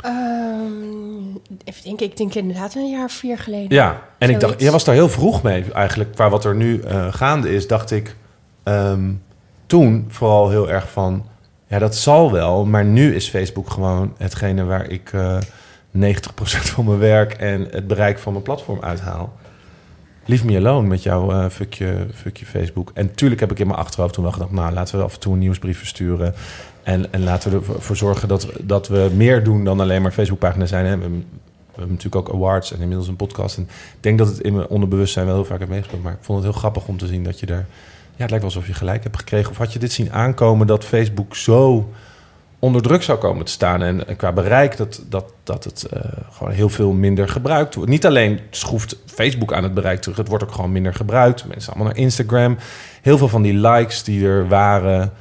Ehm, 0.02 1.36
even 1.64 1.84
denken, 1.84 2.06
ik 2.06 2.18
denk 2.18 2.34
inderdaad 2.34 2.76
een 2.76 2.90
jaar 2.90 3.04
of 3.04 3.12
vier 3.12 3.38
geleden. 3.38 3.76
Ja, 3.76 4.02
en 4.18 4.30
ik 4.30 4.40
dacht, 4.40 4.62
jij 4.62 4.72
was 4.72 4.84
daar 4.84 4.96
heel 4.96 5.10
vroeg 5.10 5.44
mee 5.44 5.64
eigenlijk. 5.74 6.12
Qua 6.12 6.30
wat 6.30 6.46
er 6.46 6.56
nu 6.56 6.80
eh, 6.82 7.14
gaande 7.14 7.54
is, 7.56 7.68
dacht 7.68 7.92
ik 7.92 8.16
ehm, 8.64 9.12
toen 9.66 10.06
vooral 10.10 10.50
heel 10.50 10.70
erg 10.70 10.92
van... 10.92 11.26
Ja, 11.68 11.80
dat 11.80 11.96
zal 11.96 12.32
wel, 12.32 12.66
maar 12.66 12.86
nu 12.86 13.16
is 13.16 13.30
Facebook 13.30 13.70
gewoon 13.70 14.14
hetgene 14.18 14.64
waar 14.64 14.90
ik 14.90 15.14
eh 15.14 15.38
90% 15.96 16.02
van 16.74 16.86
mijn 16.86 17.00
werk... 17.00 17.34
en 17.34 17.68
het 17.72 17.88
bereik 17.88 18.20
van 18.20 18.32
mijn 18.32 18.44
platform 18.44 18.82
uithaal. 18.82 19.34
Leave 20.26 20.46
me 20.46 20.58
alone 20.58 20.88
met 20.88 21.04
jouw 21.04 21.32
eh 21.32 21.50
fuck, 21.50 21.74
je, 21.74 22.08
fuck 22.14 22.38
je 22.38 22.46
Facebook. 22.46 22.92
En 22.94 23.16
tuurlijk 23.16 23.42
heb 23.42 23.52
ik 23.52 23.60
in 23.60 23.68
mijn 23.68 23.80
achterhoofd 23.80 24.14
toen 24.14 24.24
wel 24.24 24.34
gedacht... 24.34 24.52
nou, 24.52 24.74
laten 24.74 24.98
we 24.98 25.04
af 25.04 25.14
en 25.14 25.20
toe 25.20 25.34
een 25.34 25.40
nieuwsbrief 25.40 25.78
versturen... 25.78 26.34
En, 26.86 27.14
en 27.14 27.24
laten 27.24 27.52
we 27.52 27.74
ervoor 27.74 27.96
zorgen 27.96 28.28
dat, 28.28 28.50
dat 28.62 28.88
we 28.88 29.12
meer 29.16 29.44
doen 29.44 29.64
dan 29.64 29.80
alleen 29.80 30.02
maar 30.02 30.12
Facebookpagina 30.12 30.66
zijn. 30.66 30.84
We, 30.84 30.90
hebben, 30.90 31.26
natuurlijk 31.76 32.16
ook 32.16 32.34
awards 32.34 32.72
en 32.74 32.80
inmiddels 32.80 33.08
een 33.08 33.16
podcast. 33.16 33.58
En 33.58 33.64
ik 33.64 33.98
denk 34.00 34.18
dat 34.18 34.28
het 34.28 34.40
in 34.40 34.56
mijn 34.56 34.68
onderbewustzijn 34.68 35.26
wel 35.26 35.36
heel 35.36 35.46
vaak 35.46 35.58
heeft 35.58 35.70
meegespeeld. 35.70 36.04
Maar 36.04 36.14
ik 36.14 36.18
vond 36.22 36.44
het 36.44 36.52
heel 36.52 36.60
grappig 36.60 36.88
om 36.88 36.98
te 36.98 37.08
zien 37.08 37.24
dat 37.24 37.40
je 37.40 37.46
er... 37.46 37.66
Ja, 38.16 38.22
het 38.22 38.30
lijkt 38.30 38.46
wel 38.46 38.54
alsof 38.54 38.68
je 38.68 38.74
gelijk 38.74 39.04
hebt 39.04 39.18
gekregen. 39.18 39.52
Of 39.52 39.58
had 39.58 39.74
je 39.74 39.80
dit 39.80 39.92
zien 39.92 40.12
aankomen 40.12 40.68
dat 40.68 40.84
Facebook 40.84 41.36
zo 41.36 41.90
onder 42.60 42.82
druk 42.82 43.04
zou 43.04 43.18
komen 43.18 43.46
te 43.46 43.52
staan? 43.52 43.82
En, 43.84 44.08
en 44.08 44.16
qua 44.16 44.32
bereik 44.32 44.78
dat, 44.78 45.02
dat, 45.10 45.34
dat 45.44 45.64
het 45.64 45.84
eh, 45.84 46.02
gewoon 46.32 46.54
heel 46.54 46.70
veel 46.70 46.92
minder 46.92 47.30
gebruikt 47.30 47.76
wordt. 47.76 47.90
Niet 47.90 48.06
alleen 48.06 48.40
schroeft 48.50 48.98
Facebook 49.06 49.54
aan 49.54 49.64
het 49.64 49.74
bereik 49.74 50.02
terug. 50.02 50.18
Het 50.18 50.28
wordt 50.28 50.44
ook 50.44 50.52
gewoon 50.52 50.72
minder 50.72 50.94
gebruikt. 50.94 51.46
Mensen 51.46 51.74
allemaal 51.74 51.92
naar 51.92 52.02
Instagram. 52.02 52.58
Heel 53.02 53.18
veel 53.18 53.28
van 53.28 53.42
die 53.42 53.54
likes 53.54 54.04
die 54.04 54.26
er 54.28 54.48
waren... 54.48 55.14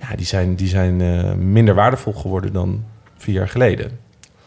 Ja, 0.00 0.16
die 0.16 0.26
zijn, 0.26 0.54
die 0.54 0.68
zijn 0.68 1.00
eh, 1.00 1.32
minder 1.32 1.74
waardevol 1.74 2.12
geworden 2.12 2.52
dan 2.52 2.84
vier 3.16 3.34
jaar 3.34 3.48
geleden. 3.48 3.98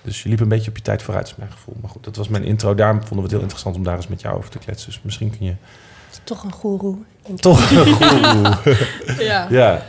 Dus 0.02 0.24
je 0.24 0.30
liep 0.30 0.40
een 0.40 0.48
beetje 0.48 0.70
op 0.70 0.78
je 0.78 0.84
tijd 0.84 1.02
vooruit, 1.04 1.28
is 1.28 1.36
mijn 1.36 1.52
gevoel. 1.52 1.76
Maar 1.82 1.90
goed, 1.90 2.04
dat 2.04 2.16
was 2.16 2.28
mijn 2.28 2.44
intro. 2.44 2.76
Daarom 2.76 2.98
vonden 3.00 3.18
we 3.18 3.22
het 3.24 3.32
heel 3.32 3.42
interessant 3.42 3.76
om 3.76 3.84
daar 3.84 3.96
eens 3.96 4.08
met 4.08 4.22
jou 4.22 4.38
over 4.38 4.50
te 4.50 4.58
kletsen. 4.58 4.90
Dus 4.90 5.00
misschien 5.04 5.30
kun 5.38 5.46
je 5.46 5.54
Toch 6.24 6.44
een 6.44 6.52
goeroe. 6.52 6.98
ik. 7.26 7.38
toch 7.38 7.72
een 7.72 7.94
goeroe. 7.94 8.58
Ja. 9.26 9.48
ja. 9.50 9.82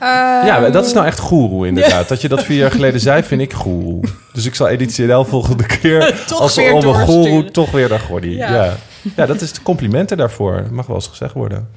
Ja, 0.00 0.70
dat 0.70 0.86
is 0.86 0.92
nou 0.92 1.06
echt 1.06 1.18
goeroe 1.18 1.66
inderdaad. 1.66 2.08
Dat 2.08 2.20
je 2.20 2.28
dat 2.28 2.44
vier 2.44 2.58
jaar 2.58 2.70
geleden 2.70 3.00
zei, 3.00 3.22
vind 3.22 3.40
ik 3.40 3.52
goeroe. 3.52 4.00
Dus 4.32 4.46
ik 4.46 4.54
zal 4.54 4.68
Editie 4.68 5.06
NL 5.06 5.24
volgende 5.24 5.66
keer, 5.66 6.24
als 6.34 6.54
weer 6.54 6.72
om 6.72 6.84
een 6.84 7.06
goeroe, 7.06 7.50
toch 7.50 7.70
weer 7.70 7.88
naar 7.88 8.00
Gordy. 8.00 8.28
Ja. 8.28 8.52
Ja. 8.52 8.76
Ja. 9.16 9.26
dat 9.26 9.40
is 9.40 9.52
de 9.52 9.62
complimenten 9.62 10.16
daarvoor. 10.16 10.66
Mag 10.70 10.86
wel 10.86 10.96
eens 10.96 11.06
gezegd 11.06 11.34
worden. 11.34 11.68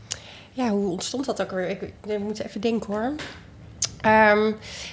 Ja, 0.51 0.69
hoe 0.69 0.91
ontstond 0.91 1.25
dat 1.25 1.41
ook 1.41 1.51
weer? 1.51 1.69
Ik, 1.69 1.81
ik 1.81 2.19
moet 2.19 2.43
even 2.43 2.61
denken 2.61 2.93
hoor. 2.93 3.13
Ehm, 4.01 4.51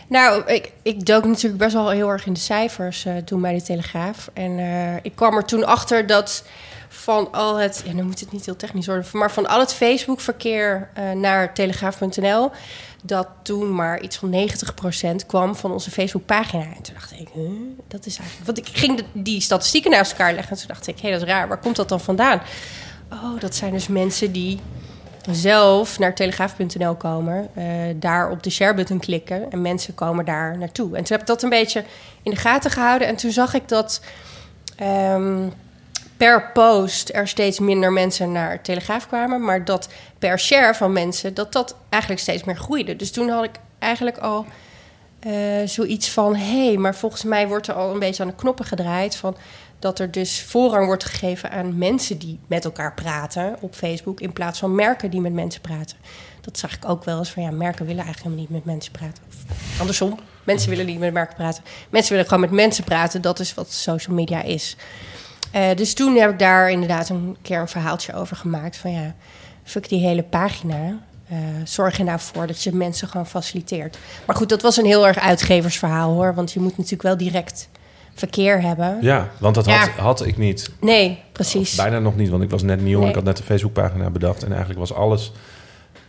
nou, 0.09 0.47
ik, 0.47 0.73
ik 0.83 1.07
dook 1.07 1.25
natuurlijk 1.25 1.63
best 1.63 1.75
wel 1.75 1.91
heel 1.91 2.09
erg 2.09 2.27
in 2.27 2.33
de 2.33 2.41
cijfers 2.41 3.05
eh, 3.05 3.17
toen 3.17 3.41
bij 3.41 3.55
de 3.55 3.63
Telegraaf. 3.63 4.31
En 4.33 4.59
eh, 4.59 4.97
ik 5.03 5.13
kwam 5.15 5.37
er 5.37 5.45
toen 5.45 5.65
achter 5.65 6.07
dat 6.07 6.45
van 6.89 7.33
al 7.33 7.57
het... 7.57 7.83
Ja, 7.87 7.93
nu 7.93 8.03
moet 8.03 8.21
het 8.21 8.33
niet 8.33 8.45
heel 8.45 8.57
technisch 8.57 8.87
worden. 8.87 9.07
Maar 9.13 9.31
van 9.31 9.49
al 9.49 9.61
het 9.61 9.75
Facebook-verkeer 9.75 10.89
eh, 10.95 11.11
naar 11.11 11.55
telegraaf.nl... 11.55 12.51
dat 13.03 13.29
toen 13.43 13.75
maar 13.75 14.01
iets 14.01 14.17
van 14.17 14.49
90% 15.23 15.27
kwam 15.27 15.57
van 15.57 15.73
onze 15.73 15.91
Facebook-pagina. 15.91 16.63
En 16.63 16.83
toen 16.83 16.95
dacht 16.95 17.13
ik, 17.13 17.29
huh, 17.35 17.51
dat 17.89 18.07
is 18.07 18.19
eigenlijk... 18.19 18.47
Want 18.47 18.59
ik 18.59 18.79
ging 18.79 19.05
die 19.13 19.41
statistieken 19.41 19.91
naast 19.91 20.11
elkaar 20.11 20.33
leggen. 20.33 20.53
En 20.53 20.59
toen 20.59 20.69
dacht 20.69 20.87
ik, 20.87 21.01
hé, 21.01 21.11
dat 21.11 21.23
is 21.23 21.29
raar. 21.29 21.49
Waar 21.49 21.59
komt 21.59 21.77
dat 21.77 21.89
dan 21.89 22.01
vandaan? 22.01 22.41
Oh, 23.13 23.41
dat 23.41 23.55
zijn 23.55 23.73
dus 23.73 23.89
mensen 23.89 24.33
die 24.33 24.61
zelf 25.31 25.99
naar 25.99 26.15
telegraaf.nl 26.15 26.95
komen, 26.95 27.49
eh, 27.55 27.65
daar 27.97 28.31
op 28.31 28.43
de 28.43 28.51
share-button 28.51 28.99
klikken 28.99 29.51
en 29.51 29.63
mensen 29.63 29.95
komen 29.95 30.25
daar 30.25 30.59
naartoe. 30.59 30.87
En 30.87 31.05
toen 31.05 31.17
heb 31.17 31.21
ik 31.21 31.27
dat 31.27 31.43
een 31.43 31.49
beetje 31.49 31.85
in 32.23 32.31
de 32.31 32.37
gaten 32.37 32.71
gehouden 32.71 33.09
en 33.09 33.17
toen 33.17 33.31
zag 33.31 33.55
ik 33.55 33.69
dat 33.69 34.01
ehm, 34.77 35.49
per 36.19 36.51
post 36.53 37.11
er 37.13 37.29
steeds 37.29 37.59
minder 37.59 37.93
mensen 37.93 38.33
naar 38.33 38.63
telegraaf 38.63 39.07
kwamen, 39.07 39.45
maar 39.45 39.65
dat 39.65 39.89
per 40.19 40.39
share 40.39 40.75
van 40.75 40.93
mensen 40.93 41.35
dat 41.35 41.53
dat 41.53 41.77
eigenlijk 41.89 42.23
steeds 42.23 42.45
meer 42.45 42.57
groeide. 42.57 42.97
Dus 42.97 43.11
toen 43.11 43.29
had 43.29 43.45
ik 43.45 43.57
eigenlijk 43.79 44.19
al 44.19 44.47
eh, 45.19 45.33
zoiets 45.65 46.11
van: 46.11 46.37
hé, 46.37 46.67
hey, 46.67 46.77
maar 46.77 46.95
volgens 46.95 47.25
mij 47.25 47.49
wordt 47.49 47.67
er 47.67 47.75
al 47.75 47.93
een 47.93 47.99
beetje 47.99 48.23
aan 48.23 48.29
de 48.29 48.35
knoppen 48.35 48.65
gedraaid 48.65 49.17
van 49.17 49.37
dat 49.79 49.99
er 49.99 50.11
dus 50.11 50.43
voorrang 50.43 50.87
wordt 50.87 51.05
gegeven 51.05 51.51
aan 51.51 51.79
mensen 51.79 52.19
die 52.19 52.39
met 52.47 52.65
elkaar 52.65 52.95
praten 52.95 53.57
op 53.61 53.75
Facebook 53.75 54.21
in 54.21 54.33
plaats 54.33 54.59
van 54.59 54.75
merken 54.75 55.11
die 55.11 55.21
met 55.21 55.33
mensen 55.33 55.61
praten. 55.61 55.97
Dat 56.41 56.59
zag 56.59 56.75
ik 56.75 56.89
ook 56.89 57.05
wel 57.05 57.19
eens 57.19 57.31
van 57.31 57.43
ja, 57.43 57.51
merken 57.51 57.87
willen 57.87 58.05
eigenlijk 58.05 58.35
helemaal 58.35 58.45
niet 58.45 58.65
met 58.65 58.75
mensen 58.75 58.93
praten. 58.93 59.23
Of 59.29 59.81
andersom, 59.81 60.19
mensen 60.45 60.71
willen 60.71 60.87
niet 60.87 60.99
met 60.99 61.13
merken 61.13 61.37
praten. 61.37 61.63
Mensen 61.91 62.13
willen 62.13 62.29
gewoon 62.29 62.45
met 62.45 62.51
mensen 62.51 62.85
praten. 62.85 63.23
Dat 63.23 63.39
is 63.41 63.55
wat 63.55 63.73
social 63.73 64.17
media 64.17 64.43
is. 64.43 64.77
Eh, 65.51 65.77
dus 65.77 65.95
toen 65.95 66.17
heb 66.17 66.31
ik 66.31 66.39
daar 66.39 66.71
inderdaad 66.71 67.09
een 67.09 67.37
keer 67.43 67.61
een 67.61 67.69
verhaaltje 67.69 68.15
over 68.15 68.37
gemaakt 68.37 68.77
van 68.77 68.93
ja, 68.93 69.15
fuck 69.65 69.89
die 69.89 70.07
hele 70.07 70.23
pagina. 70.23 70.99
Eh, 71.29 71.37
zorg 71.65 71.99
er 71.99 72.05
nou 72.05 72.19
voor 72.21 72.47
dat 72.47 72.63
je 72.63 72.73
mensen 72.75 73.09
gewoon 73.09 73.27
faciliteert. 73.27 73.99
Maar 74.27 74.37
goed, 74.37 74.49
dat 74.49 74.63
was 74.63 74.77
een 74.77 74.85
heel 74.85 75.07
erg 75.07 75.19
uitgeversverhaal 75.19 76.13
hoor. 76.13 76.35
Want 76.35 76.53
je 76.53 76.61
moet 76.61 76.77
natuurlijk 76.77 77.03
wel 77.03 77.17
direct 77.17 77.69
verkeer 78.15 78.63
hebben. 78.63 78.99
Ja, 79.01 79.29
want 79.39 79.55
dat 79.55 79.67
had, 79.67 79.75
Ja. 79.97 80.03
had 80.03 80.27
ik 80.27 80.37
niet. 80.37 80.71
Nee, 80.81 81.23
precies. 81.33 81.75
Bijna 81.75 81.99
nog 81.99 82.17
niet, 82.17 82.29
want 82.29 82.43
ik 82.43 82.51
was 82.51 82.63
net 82.63 82.81
nieuw 82.83 82.95
en 82.95 83.01
Nee. 83.01 83.09
ik 83.09 83.15
had 83.15 83.25
net 83.25 83.37
de 83.37 83.43
Facebookpagina 83.43 84.11
bedacht. 84.11 84.43
En 84.43 84.49
eigenlijk 84.51 84.79
was 84.79 84.95
alles, 84.95 85.33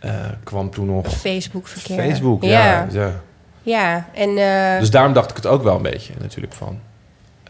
eh, 0.00 0.14
kwam 0.44 0.70
toen 0.70 0.86
nog 0.86 1.06
Facebook 1.08 1.66
verkeer. 1.68 1.96
Facebook. 1.96 2.42
Ja. 2.44 2.50
Ja, 2.50 2.86
ja. 2.92 3.20
ja. 3.62 4.08
en 4.14 4.34
Dus 4.80 4.90
daarom 4.90 5.12
dacht 5.12 5.30
ik 5.30 5.36
het 5.36 5.46
ook 5.46 5.62
wel 5.62 5.76
een 5.76 5.82
beetje 5.82 6.12
natuurlijk 6.20 6.52
van. 6.54 6.78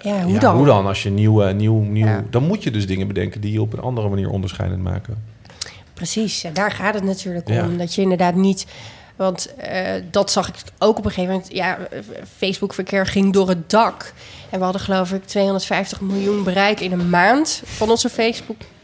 Ja, 0.02 0.22
hoe 0.22 0.32
ja, 0.32 0.38
dan? 0.38 0.56
Hoe 0.56 0.66
dan? 0.66 0.86
Als 0.86 1.02
je 1.02 1.10
nieuw, 1.10 1.52
nieuw, 1.52 1.80
nieuw... 1.80 2.06
Ja. 2.06 2.24
Dan 2.30 2.42
moet 2.42 2.62
je 2.62 2.70
dus 2.70 2.86
dingen 2.86 3.06
bedenken 3.06 3.40
die 3.40 3.52
je 3.52 3.60
op 3.60 3.72
een 3.72 3.80
andere 3.80 4.08
manier 4.08 4.30
onderscheidend 4.30 4.82
maken. 4.82 5.22
Precies, 5.94 6.44
en 6.44 6.54
daar 6.54 6.70
gaat 6.70 6.94
het 6.94 7.04
natuurlijk 7.04 7.48
om. 7.48 7.78
Dat 7.78 7.94
je 7.94 8.02
inderdaad 8.02 8.34
niet... 8.34 8.66
Want 9.16 9.54
eh, 9.54 10.02
dat 10.10 10.30
zag 10.30 10.48
ik 10.48 10.54
ook 10.78 10.98
op 10.98 11.04
een 11.04 11.10
gegeven 11.10 11.32
moment. 11.32 11.54
Ja, 11.54 11.78
Facebook-verkeer 12.36 13.06
ging 13.06 13.32
door 13.32 13.48
het 13.48 13.70
dak. 13.70 14.12
En 14.50 14.58
we 14.58 14.64
hadden 14.64 14.82
geloof 14.82 15.12
ik 15.12 15.24
250 15.24 16.00
miljoen 16.00 16.44
bereik 16.44 16.80
in 16.80 16.92
een 16.92 17.10
maand 17.10 17.62
van 17.64 17.90
onze 17.90 18.08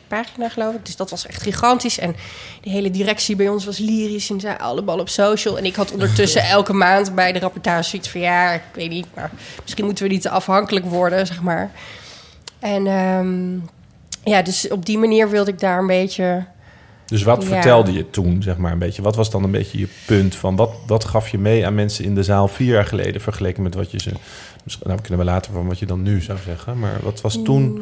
Facebook-pagina, 0.08 0.48
geloof 0.48 0.74
ik. 0.74 0.86
Dus 0.86 0.96
dat 0.96 1.10
was 1.10 1.26
echt 1.26 1.42
gigantisch. 1.42 1.98
En 1.98 2.16
de 2.62 2.70
hele 2.70 2.90
directie 2.90 3.36
bij 3.36 3.48
ons 3.48 3.64
was 3.64 3.78
lyrisch 3.78 4.30
en 4.30 4.40
zei 4.40 4.56
allemaal 4.58 4.98
op 4.98 5.08
social. 5.08 5.58
En 5.58 5.64
ik 5.64 5.74
had 5.74 5.92
ondertussen 5.92 6.42
elke 6.56 6.72
maand 6.72 7.14
bij 7.14 7.32
de 7.32 7.38
rapportage 7.38 7.88
zoiets 7.88 8.08
van... 8.08 8.20
ja, 8.20 8.52
ik 8.52 8.62
weet 8.74 8.90
niet, 8.90 9.06
maar 9.14 9.30
misschien 9.62 9.84
moeten 9.84 10.04
we 10.04 10.10
niet 10.12 10.22
te 10.22 10.30
afhankelijk 10.30 10.84
worden, 10.84 11.26
zeg 11.26 11.42
maar. 11.42 11.70
En 12.58 12.86
ehm, 12.86 13.54
ja, 14.30 14.42
dus 14.42 14.68
op 14.68 14.86
die 14.86 14.98
manier 14.98 15.30
wilde 15.30 15.50
ik 15.50 15.60
daar 15.60 15.78
een 15.78 15.86
beetje 15.86 16.44
Dus 17.06 17.22
wat 17.22 17.42
Ja. 17.42 17.48
vertelde 17.48 17.92
je 17.92 18.10
toen, 18.10 18.42
zeg 18.42 18.56
maar, 18.56 18.72
een 18.72 18.78
beetje? 18.78 19.02
Wat 19.02 19.16
was 19.16 19.30
dan 19.30 19.44
een 19.44 19.50
beetje 19.50 19.78
je 19.78 19.88
punt 20.06 20.34
van... 20.34 20.56
wat, 20.56 20.70
wat 20.86 21.04
gaf 21.04 21.28
je 21.28 21.38
mee 21.38 21.66
aan 21.66 21.74
mensen 21.74 22.04
in 22.04 22.14
de 22.14 22.22
zaal 22.22 22.48
vier 22.48 22.72
jaar 22.72 22.86
geleden... 22.86 23.20
vergeleken 23.20 23.62
met 23.62 23.74
wat 23.74 23.90
je 23.90 24.00
ze... 24.00 24.10
Misschien, 24.64 24.88
nou, 24.88 25.00
kunnen 25.00 25.18
we 25.18 25.24
later 25.24 25.52
van 25.52 25.66
wat 25.66 25.78
je 25.78 25.86
dan 25.86 26.02
nu 26.02 26.20
zou 26.20 26.38
zeggen. 26.44 26.78
Maar 26.78 26.96
wat 27.02 27.20
was 27.20 27.38
toen... 27.44 27.80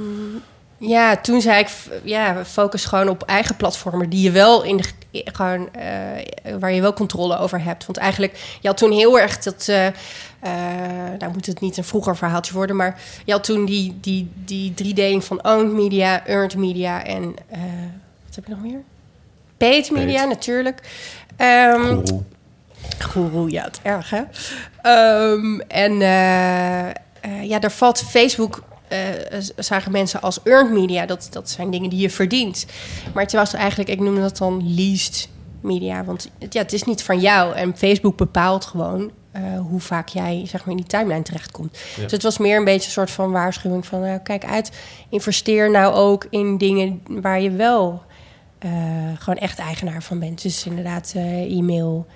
Ja, 0.79 1.17
toen 1.17 1.41
zei 1.41 1.61
ik, 1.61 1.69
ja, 2.03 2.45
focus 2.45 2.85
gewoon 2.85 3.09
op 3.09 3.23
eigen 3.23 3.57
platformen 3.57 4.11
die 4.11 4.23
je 4.23 4.31
wel 4.31 4.63
in 4.63 4.77
de, 4.77 4.85
gewoon, 5.25 5.73
eh, 5.73 6.55
waar 6.59 6.73
je 6.73 6.81
wel 6.81 6.93
controle 6.93 7.39
over 7.39 7.63
hebt. 7.63 7.87
Want 7.87 7.99
eigenlijk, 7.99 8.59
je 8.61 8.69
had 8.69 8.77
toen 8.77 8.93
heel 8.93 9.21
erg 9.21 9.39
dat, 9.39 9.69
eh, 9.69 9.87
nou 11.19 11.33
moet 11.33 11.47
het 11.47 11.61
niet 11.61 11.77
een 11.77 11.85
vroeger 11.85 12.17
verhaaltje 12.17 12.55
worden, 12.55 12.77
maar 12.77 13.01
je 13.25 13.33
had 13.33 13.45
toen 13.45 13.65
die, 13.65 13.99
die, 14.01 14.31
die 14.35 14.75
driedeling 14.75 15.25
van 15.25 15.45
owned 15.45 15.73
media, 15.73 16.27
earned 16.27 16.57
media 16.57 17.05
en, 17.05 17.25
wat 18.27 18.35
heb 18.35 18.45
je 18.45 18.51
nog 18.51 18.63
meer? 18.63 18.83
Paid 19.57 19.91
media 19.91 20.17
Paid. 20.17 20.29
natuurlijk. 20.29 20.81
Ehm, 21.37 22.01
Goeroe. 22.99 23.51
Ja, 23.51 23.65
het 23.65 23.81
erg, 23.83 24.11
hè? 24.11 24.23
Ehm, 24.83 25.61
en 25.61 25.99
ja, 27.43 27.59
daar 27.59 27.73
valt 27.73 28.01
Facebook... 28.01 28.63
eh, 28.89 29.41
zagen 29.57 29.93
mensen 29.93 30.21
als 30.21 30.43
earned 30.43 30.73
media. 30.73 31.07
Dat, 31.07 31.29
dat 31.31 31.51
zijn 31.51 31.71
dingen 31.71 31.91
die 31.91 32.01
je 32.01 32.11
verdient. 32.11 32.67
Maar 33.15 33.23
het 33.23 33.33
was 33.33 33.53
eigenlijk, 33.53 33.91
ik 33.91 34.01
noem 34.01 34.21
dat 34.21 34.39
dan 34.39 34.75
leased 34.75 35.29
media. 35.61 36.05
Want 36.05 36.31
het, 36.39 36.53
ja, 36.53 36.63
het 36.63 36.73
is 36.73 36.83
niet 36.83 37.03
van 37.03 37.21
jou. 37.21 37.55
En 37.55 37.77
Facebook 37.77 38.17
bepaalt 38.17 38.65
gewoon 38.65 39.11
eh, 39.31 39.43
hoe 39.59 39.81
vaak 39.81 40.09
jij 40.09 40.43
zeg 40.47 40.61
maar, 40.61 40.71
in 40.71 40.81
die 40.81 40.87
timeline 40.87 41.23
terechtkomt. 41.23 41.79
Ja. 41.97 42.03
Dus 42.03 42.13
het 42.13 42.23
was 42.23 42.39
meer 42.39 42.57
een 42.57 42.65
beetje 42.65 42.87
een 42.87 42.93
soort 42.93 43.11
van 43.11 43.31
waarschuwing 43.31 43.87
van... 43.87 44.01
nou, 44.01 44.19
kijk 44.19 44.45
uit, 44.45 44.71
investeer 45.09 45.71
nou 45.71 45.95
ook 45.95 46.27
in 46.31 46.59
dingen 46.59 47.03
waar 47.09 47.41
je 47.41 47.51
wel... 47.51 48.03
gewoon 49.19 49.39
echt 49.39 49.59
eigenaar 49.59 50.03
van 50.03 50.19
bent. 50.19 50.43
Dus 50.43 50.67
inderdaad 50.67 51.13
e-mail, 51.15 52.07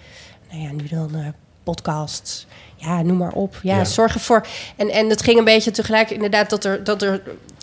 nou 0.50 0.62
ja, 0.62 0.72
nu 0.72 0.88
dan 0.88 1.34
podcasts. 1.62 2.46
Ja, 2.80 3.02
noem 3.02 3.16
maar 3.16 3.32
op. 3.32 3.56
Ja, 3.62 3.76
Ja. 3.76 3.84
zorg 3.84 4.14
ervoor. 4.14 4.46
En, 4.76 4.90
en 4.90 5.08
het 5.08 5.22
ging 5.22 5.38
een 5.38 5.44
beetje 5.44 5.70
tegelijk 5.70 6.10
inderdaad 6.10 6.50
dat 6.50 6.64
er, 6.64 6.84
dat 6.84 7.02
er 7.02 7.20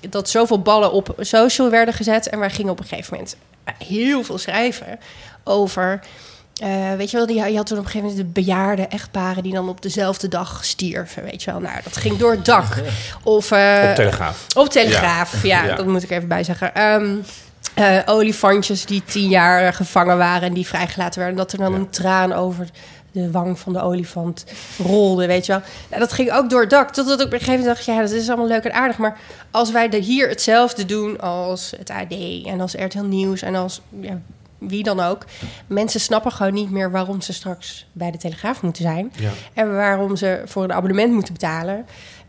dat 0.09 0.29
zoveel 0.29 0.61
ballen 0.61 0.91
op 0.91 1.15
social 1.19 1.69
werden 1.69 1.93
gezet. 1.93 2.29
En 2.29 2.39
wij 2.39 2.49
gingen 2.49 2.71
op 2.71 2.79
een 2.79 2.85
gegeven 2.85 3.13
moment 3.13 3.35
heel 3.77 4.23
veel 4.23 4.37
schrijven 4.37 4.99
over. 5.43 5.99
eh, 6.61 6.93
weet 6.97 7.11
je 7.11 7.17
wel, 7.17 7.25
die, 7.25 7.35
je 7.51 7.55
had 7.55 7.65
toen 7.65 7.77
op 7.77 7.83
een 7.85 7.89
gegeven 7.91 8.09
moment 8.15 8.35
de 8.35 8.41
bejaarde 8.41 8.81
echtparen 8.87 9.43
die 9.43 9.53
dan 9.53 9.69
op 9.69 9.81
dezelfde 9.81 10.27
dag 10.27 10.65
stierven. 10.65 11.23
Weet 11.23 11.43
je 11.43 11.51
wel, 11.51 11.59
nou, 11.59 11.75
dat 11.83 11.97
ging 11.97 12.17
door 12.17 12.31
het 12.31 12.45
dak. 12.45 12.65
Of, 13.23 13.51
eh, 13.51 13.85
Op 13.89 13.95
Telegraaf. 13.95 14.45
op 14.55 14.69
Telegraaf, 14.69 15.43
ja, 15.43 15.63
Ja. 15.63 15.75
dat 15.75 15.85
moet 15.87 16.03
ik 16.03 16.09
even 16.09 16.27
bij 16.27 16.43
zeggen. 16.43 16.75
Ehm, 16.75 17.15
eh, 17.73 17.99
olifantjes 18.05 18.85
die 18.85 19.03
tien 19.05 19.29
jaar 19.29 19.73
gevangen 19.73 20.17
waren 20.17 20.47
en 20.47 20.53
die 20.53 20.67
vrijgelaten 20.67 21.19
werden. 21.19 21.37
Dat 21.37 21.51
er 21.51 21.57
dan 21.57 21.71
Ja. 21.71 21.77
een 21.77 21.89
traan 21.89 22.33
over 22.33 22.67
de 23.15 23.31
wang 23.31 23.59
van 23.59 23.73
de 23.73 23.81
olifant 23.81 24.45
rolde, 24.77 25.27
weet 25.27 25.45
je 25.45 25.51
wel. 25.51 25.61
Nou, 25.89 26.01
dat 26.01 26.13
ging 26.13 26.31
ook 26.31 26.49
door 26.49 26.61
het 26.61 26.69
dak. 26.69 26.91
Totdat 26.91 27.19
ik 27.19 27.25
op 27.25 27.33
een 27.33 27.39
gegeven 27.39 27.59
moment 27.59 27.75
dacht, 27.75 27.85
ja, 27.85 28.01
dat 28.01 28.11
is 28.11 28.27
allemaal 28.27 28.47
leuk 28.47 28.63
en 28.63 28.73
aardig. 28.73 28.97
Maar 28.97 29.17
als 29.51 29.71
wij 29.71 29.89
er 29.89 30.01
hier 30.01 30.29
hetzelfde 30.29 30.85
doen 30.85 31.19
als 31.19 31.73
het 31.77 31.89
AD 31.89 32.13
en 32.45 32.61
als 32.61 32.73
RTL 32.73 33.03
Nieuws 33.03 33.41
en 33.41 33.55
als 33.55 33.81
ja, 33.99 34.19
wie 34.57 34.83
dan 34.83 34.99
ook. 34.99 35.25
Mensen 35.67 35.99
snappen 35.99 36.31
gewoon 36.31 36.53
niet 36.53 36.71
meer 36.71 36.91
waarom 36.91 37.21
ze 37.21 37.33
straks 37.33 37.87
bij 37.91 38.11
de 38.11 38.17
Telegraaf 38.17 38.61
moeten 38.61 38.83
zijn. 38.83 39.11
Ja. 39.15 39.31
En 39.53 39.75
waarom 39.75 40.15
ze 40.15 40.41
voor 40.45 40.63
een 40.63 40.73
abonnement 40.73 41.13
moeten 41.13 41.33
betalen. 41.33 41.85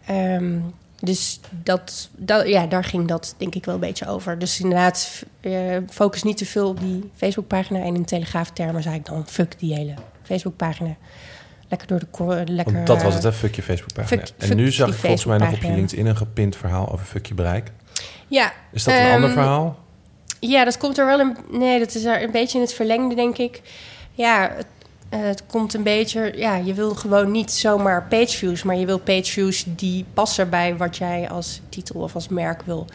Ehm, 0.07 0.59
dus 1.01 1.41
dat, 1.51 2.09
dat, 2.17 2.49
ja, 2.49 2.67
daar 2.67 2.85
ging 2.85 3.09
dat 3.09 3.35
denk 3.37 3.55
ik 3.55 3.65
wel 3.65 3.75
een 3.75 3.81
beetje 3.81 4.09
over. 4.09 4.39
Dus 4.39 4.61
inderdaad, 4.61 5.25
eh, 5.41 5.77
focus 5.91 6.23
niet 6.23 6.37
te 6.37 6.47
veel 6.47 6.69
op 6.69 6.81
die 6.81 7.11
Facebookpagina. 7.15 7.79
En 7.79 7.95
in 7.95 8.05
telegraaftermen 8.05 8.83
zei 8.83 8.95
ik 8.95 9.07
dan, 9.07 9.27
fuck 9.27 9.59
die 9.59 9.75
hele 9.75 9.95
Facebookpagina. 10.27 10.97
Lekker 11.69 11.89
door 11.89 11.99
de... 11.99 12.07
ko- 12.11 12.43
Lekker, 12.47 12.75
Want 12.75 12.87
dat 12.87 13.03
was 13.03 13.15
het, 13.15 13.25
eh, 13.25 13.31
hè? 13.31 13.37
Fuck 13.37 13.55
je 13.55 13.63
Facebookpagina. 13.63 14.21
fuck- 14.21 14.35
en 14.39 14.47
fuck 14.47 14.57
nu 14.57 14.73
zag 14.73 14.89
ik 14.89 14.95
volgens 14.95 15.25
mij 15.25 15.39
nog 15.39 15.53
op 15.53 15.63
je. 15.63 15.73
LinkedIn 15.73 16.07
een 16.07 16.17
gepind 16.17 16.57
verhaal 16.57 16.93
over 16.93 17.07
fuck 17.07 17.27
je 17.27 17.35
bereik. 17.35 17.73
Ja, 18.29 18.53
Is 18.73 18.85
dat 18.85 18.95
een 18.95 19.01
Ehm, 19.01 19.15
ander 19.15 19.31
verhaal? 19.31 19.79
Ja, 20.41 20.65
dat 20.65 20.79
komt 20.79 20.99
er 20.99 21.07
wel 21.07 21.21
een. 21.21 21.37
Nee, 21.51 21.79
dat 21.79 21.95
is 21.95 22.05
er 22.05 22.23
een 22.23 22.31
beetje 22.31 22.59
in 22.59 22.65
het 22.65 22.75
verlengde, 22.75 23.15
denk 23.15 23.39
ik. 23.39 23.63
Ja, 24.13 24.53
het, 24.57 24.67
eh, 25.09 25.21
het 25.23 25.47
komt 25.47 25.75
een 25.75 25.83
beetje. 25.83 26.33
Ja, 26.37 26.57
je 26.57 26.75
wil 26.75 26.95
gewoon 26.95 27.31
niet 27.31 27.51
zomaar 27.53 28.03
pageviews, 28.09 28.63
maar 28.63 28.77
je 28.77 28.87
wil 28.87 28.99
pageviews 28.99 29.65
die 29.67 30.05
passen 30.15 30.51
bij 30.51 30.77
wat 30.77 30.97
jij 30.97 31.29
als 31.31 31.61
titel 31.69 32.01
of 32.01 32.15
als 32.15 32.29
merk 32.29 32.63
wil 32.63 32.87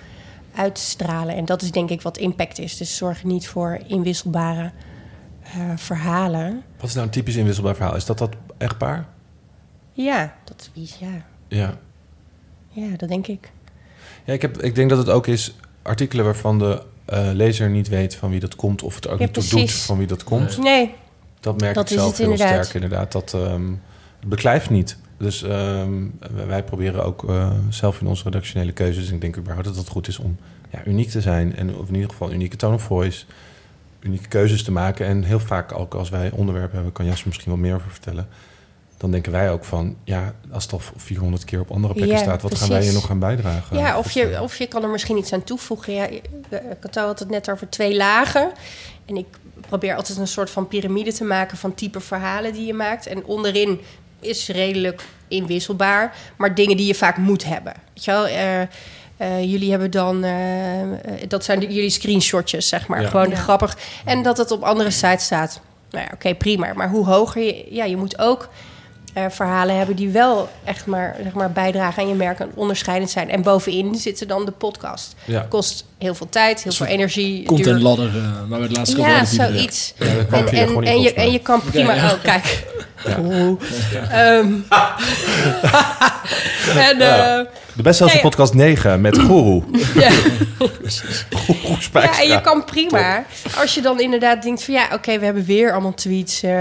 uitstralen. 0.55 1.35
En 1.35 1.45
dat 1.45 1.61
is 1.61 1.71
denk 1.71 1.89
ik 1.89 2.01
wat 2.01 2.17
impact 2.17 2.59
is. 2.59 2.77
Dus 2.77 2.97
zorg 2.97 3.23
niet 3.23 3.47
voor 3.47 3.79
inwisselbare 3.87 4.63
eh, 4.63 4.71
verhalen. 5.75 6.63
Wat 6.79 6.87
is 6.89 6.93
nou 6.93 7.05
een 7.05 7.11
typisch 7.11 7.35
inwisselbaar 7.35 7.75
verhaal? 7.75 7.95
Is 7.95 8.05
dat 8.05 8.17
dat 8.17 8.35
echtpaar? 8.57 9.07
Ja, 9.93 10.35
dat 10.43 10.69
is 10.73 10.97
ja. 10.99 11.25
Ja. 11.47 11.77
Ja, 12.69 12.97
dat 12.97 13.09
denk 13.09 13.27
ik. 13.27 13.51
Ja, 14.23 14.33
ik, 14.33 14.41
heb, 14.41 14.61
ik 14.61 14.75
denk 14.75 14.89
dat 14.89 14.97
het 14.97 15.09
ook 15.09 15.27
is 15.27 15.55
artikelen 15.81 16.25
waarvan 16.25 16.59
de 16.59 16.81
eh, 17.05 17.29
lezer 17.33 17.69
niet 17.69 17.87
weet 17.87 18.15
van 18.15 18.29
wie 18.29 18.39
dat 18.39 18.55
komt... 18.55 18.83
of 18.83 18.95
het 18.95 19.07
ook 19.07 19.19
Ja, 19.19 19.25
niet 19.25 19.33
toe 19.33 19.43
doet 19.59 19.71
van 19.71 19.97
wie 19.97 20.07
dat 20.07 20.23
komt. 20.23 20.57
Nee, 20.57 20.93
Dat 21.39 21.59
merk 21.59 21.75
Dat 21.75 21.89
ik 21.91 21.97
zelf 21.97 22.17
heel 22.17 22.31
inderdaad. 22.31 22.65
sterk 22.65 22.83
inderdaad. 22.83 23.11
Dat 23.11 23.33
ehm, 23.33 23.69
het 24.19 24.29
beklijft 24.29 24.69
niet. 24.69 24.97
Dus 25.17 25.43
ehm, 25.43 25.93
wij- 26.47 26.63
proberen 26.63 27.03
ook 27.05 27.29
eh, 27.29 27.51
zelf 27.69 28.01
in 28.01 28.07
onze 28.07 28.23
redactionele 28.23 28.71
keuzes... 28.71 29.07
en 29.07 29.13
ik 29.15 29.21
denk 29.21 29.37
überhaupt 29.37 29.67
dat 29.67 29.75
het 29.77 29.87
goed 29.87 30.07
is 30.07 30.17
om 30.19 30.37
ja, 30.69 30.85
uniek 30.85 31.09
te 31.09 31.21
zijn... 31.21 31.55
en 31.55 31.75
of 31.75 31.87
in 31.87 31.93
ieder 31.95 32.09
geval 32.09 32.27
een 32.27 32.33
unieke 32.33 32.55
tone 32.55 32.75
of 32.75 32.83
voice... 32.83 33.25
unieke 34.01 34.27
keuzes 34.27 34.63
te 34.63 34.71
maken. 34.71 35.05
En 35.05 35.23
heel 35.23 35.39
vaak 35.39 35.79
ook 35.79 35.93
als 35.93 36.09
wij 36.09 36.31
onderwerpen 36.31 36.73
hebben... 36.73 36.91
kan 36.91 37.05
Jasper 37.05 37.27
misschien 37.27 37.51
wat 37.51 37.61
meer 37.61 37.75
over 37.75 37.91
vertellen... 37.91 38.27
dan 38.97 39.11
denken 39.11 39.31
wij 39.31 39.51
ook 39.51 39.65
van... 39.65 39.95
ja, 40.03 40.33
als 40.51 40.63
het 40.63 40.73
al 40.73 40.81
400 40.95 41.45
keer 41.45 41.59
op 41.59 41.71
andere 41.71 41.93
plekken 41.93 42.17
Ja, 42.17 42.23
staat... 42.23 42.41
wat 42.41 42.57
gaan 42.57 42.69
wij 42.69 42.83
hier 42.83 42.93
nog 42.93 43.09
aan 43.09 43.19
bijdragen? 43.19 43.77
Ja, 43.77 43.97
of 43.97 44.11
je, 44.11 44.41
of 44.41 44.57
je 44.57 44.67
kan 44.67 44.83
er 44.83 44.89
misschien 44.89 45.17
iets 45.17 45.33
aan 45.33 45.43
toevoegen. 45.43 45.93
Ja, 45.93 46.09
Kato 46.79 47.05
had 47.05 47.19
het 47.19 47.29
net 47.29 47.49
over 47.49 47.69
twee 47.69 47.95
lagen. 47.95 48.51
En 49.05 49.17
ik 49.17 49.27
probeer 49.67 49.95
altijd 49.95 50.17
een 50.17 50.27
soort 50.27 50.49
van 50.49 50.67
piramide 50.67 51.13
te 51.13 51.23
maken 51.23 51.57
van 51.57 51.73
type 51.73 51.99
verhalen 51.99 52.53
die 52.53 52.65
je 52.65 52.73
maakt. 52.73 53.05
En 53.05 53.25
onderin 53.25 53.79
is 54.19 54.47
redelijk 54.47 55.03
inwisselbaar, 55.27 56.15
maar 56.37 56.55
dingen 56.55 56.77
die 56.77 56.87
je 56.87 56.95
vaak 56.95 57.17
moet 57.17 57.43
hebben. 57.43 57.73
Weet 57.93 58.03
je 58.03 58.11
wel? 58.11 58.27
Eh, 58.27 58.61
eh, 59.21 59.43
jullie 59.51 59.69
hebben 59.71 59.91
dan, 59.91 60.23
eh, 60.23 60.31
dat 61.27 61.43
zijn 61.43 61.59
de- 61.59 61.73
jullie 61.73 61.89
screenshotjes, 61.89 62.67
zeg 62.67 62.87
maar. 62.87 63.01
Ja. 63.01 63.09
Gewoon 63.09 63.29
Ja. 63.29 63.35
grappig. 63.35 63.77
En 64.05 64.21
dat 64.23 64.37
het 64.37 64.51
op 64.51 64.63
andere 64.63 64.91
sites 64.91 65.23
staat. 65.25 65.61
Nou 65.91 66.03
ja, 66.05 66.11
oké, 66.13 66.35
prima. 66.35 66.73
Maar 66.75 66.89
hoe 66.89 67.05
hoger 67.05 67.41
je... 67.41 67.65
Ja, 67.69 67.83
je 67.85 67.97
moet 67.97 68.19
ook 68.19 68.49
eh, 69.13 69.25
verhalen 69.29 69.77
hebben 69.77 69.95
die 69.95 70.09
wel 70.09 70.49
echt 70.63 70.85
maar, 70.85 71.15
zeg 71.23 71.33
maar 71.33 71.51
bijdragen 71.51 72.03
aan 72.03 72.09
je 72.09 72.15
merk 72.15 72.39
en 72.39 72.51
onderscheidend 72.55 73.11
zijn. 73.11 73.29
En 73.29 73.41
bovenin 73.41 73.95
zitten 73.95 74.27
dan 74.27 74.45
de 74.45 74.51
podcast. 74.51 75.15
Ja. 75.25 75.45
Kost 75.49 75.85
heel 75.97 76.15
veel 76.15 76.29
tijd, 76.29 76.63
heel 76.63 76.71
veel 76.71 76.85
energie. 76.85 77.45
Content 77.45 77.75
duur. 77.75 77.83
ladder, 77.83 78.07
eh, 78.17 78.23
waar 78.47 78.59
we 78.59 78.65
het 78.67 78.77
laatste 78.77 78.97
Ja, 78.97 79.25
zoiets. 79.25 79.93
En, 79.97 80.47
en, 80.83 81.01
je, 81.01 81.13
en 81.13 81.31
je 81.31 81.39
kan 81.39 81.61
prima... 81.61 81.93
ja. 81.93 82.11
Oh, 82.13 82.21
kijk. 82.23 82.63
Ehm. 83.05 84.53
en, 86.77 87.01
eh, 87.01 87.39
De 87.73 87.81
beste 87.83 88.05
ja. 88.05 88.19
podcast 88.19 88.53
9 88.53 89.01
met 89.01 89.17
Guru. 89.17 89.63
ja. 89.95 90.09
Ja, 91.93 92.19
en 92.19 92.27
je 92.27 92.41
kan 92.41 92.65
prima. 92.65 93.23
Als 93.57 93.73
je 93.75 93.81
dan 93.81 93.99
inderdaad 93.99 94.43
denkt 94.43 94.63
van 94.63 94.73
ja, 94.73 94.87
oké, 94.93 95.19
we 95.19 95.25
hebben 95.25 95.45
weer 95.45 95.71
allemaal 95.71 95.93
tweets 95.93 96.43
eh, 96.43 96.51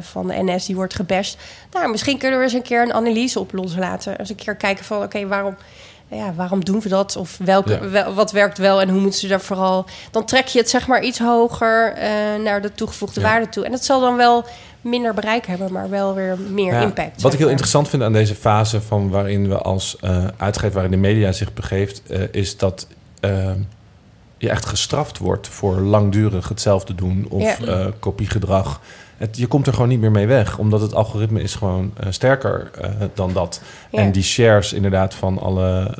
van 0.00 0.26
de 0.26 0.34
NS 0.42 0.66
die 0.66 0.74
wordt 0.76 0.94
gebashed. 0.94 1.36
Nou, 1.72 1.90
misschien 1.90 2.18
kunnen 2.18 2.38
we 2.38 2.44
eens 2.44 2.54
een 2.54 2.62
keer 2.62 2.82
een 2.82 2.92
analyse 2.94 3.40
op 3.40 3.52
loslaten. 3.52 4.18
Eens 4.18 4.28
een 4.28 4.34
keer 4.36 4.56
kijken 4.56 4.84
van 4.84 5.02
oké, 5.02 5.26
waarom, 5.26 5.56
ja, 6.10 6.32
waarom 6.34 6.64
doen 6.64 6.80
we 6.80 6.88
dat? 6.88 7.16
Of 7.16 7.36
welke, 7.44 7.72
Ja. 7.72 7.88
wel- 7.88 8.14
wat 8.14 8.32
werkt 8.32 8.58
wel 8.58 8.80
en 8.80 8.88
hoe 8.88 9.00
moeten 9.00 9.20
ze 9.20 9.28
daar 9.28 9.40
vooral... 9.40 9.84
Dan 10.10 10.24
trek 10.24 10.46
je 10.46 10.58
het 10.58 10.70
zeg 10.70 10.86
maar 10.86 11.02
iets 11.02 11.18
hoger 11.18 11.92
eh, 11.92 12.10
naar 12.44 12.62
de 12.62 12.74
toegevoegde 12.74 13.20
Ja. 13.20 13.26
waarde 13.26 13.48
toe. 13.48 13.64
En 13.64 13.70
dat 13.70 13.84
zal 13.84 14.00
dan 14.00 14.16
wel 14.16 14.44
minder 14.86 15.14
bereik 15.14 15.46
hebben, 15.46 15.72
maar 15.72 15.90
wel 15.90 16.14
weer 16.14 16.36
meer 16.50 16.72
Ja, 16.72 16.80
impact. 16.80 17.22
Wat 17.22 17.32
ik 17.32 17.38
heel 17.38 17.48
interessant 17.48 17.88
vind 17.88 18.02
aan 18.02 18.12
deze 18.12 18.34
fase 18.34 18.80
van 18.80 19.08
waarin 19.10 19.48
we 19.48 19.58
als 19.58 19.96
eh 20.00 20.24
uitgever, 20.36 20.72
waarin 20.72 20.90
de 20.90 20.96
media 20.96 21.32
zich 21.32 21.52
begeeft, 21.52 22.02
eh, 22.06 22.20
is 22.30 22.56
dat 22.56 22.86
eh, 23.20 23.50
je 24.38 24.50
echt 24.50 24.66
gestraft 24.66 25.18
wordt 25.18 25.48
voor 25.48 25.76
langdurig 25.80 26.48
hetzelfde 26.48 26.94
doen 26.94 27.26
of 27.28 27.58
Ja. 27.58 27.90
kopiegedrag. 27.98 28.80
Het, 29.16 29.36
je 29.36 29.46
komt 29.46 29.66
er 29.66 29.72
gewoon 29.72 29.88
niet 29.88 30.00
meer 30.00 30.10
mee 30.10 30.26
weg, 30.26 30.58
omdat 30.58 30.80
het 30.80 30.94
algoritme 30.94 31.42
is 31.42 31.54
gewoon 31.54 31.92
sterker 32.08 32.70
dan 33.14 33.32
dat. 33.32 33.60
Ja. 33.90 33.98
En 33.98 34.12
die 34.12 34.22
shares 34.22 34.72
inderdaad 34.72 35.14
van 35.14 35.38
alle 35.38 35.90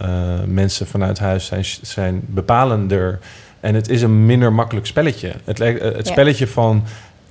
mensen 0.46 0.86
vanuit 0.86 1.18
huis 1.18 1.46
zijn, 1.46 1.64
zijn 1.82 2.22
bepalender. 2.26 3.18
En 3.60 3.74
het 3.74 3.88
is 3.88 4.02
een 4.02 4.26
minder 4.26 4.52
makkelijk 4.52 4.86
spelletje. 4.86 5.32
Het, 5.44 5.58
het 5.58 6.06
spelletje 6.06 6.46
van 6.46 6.84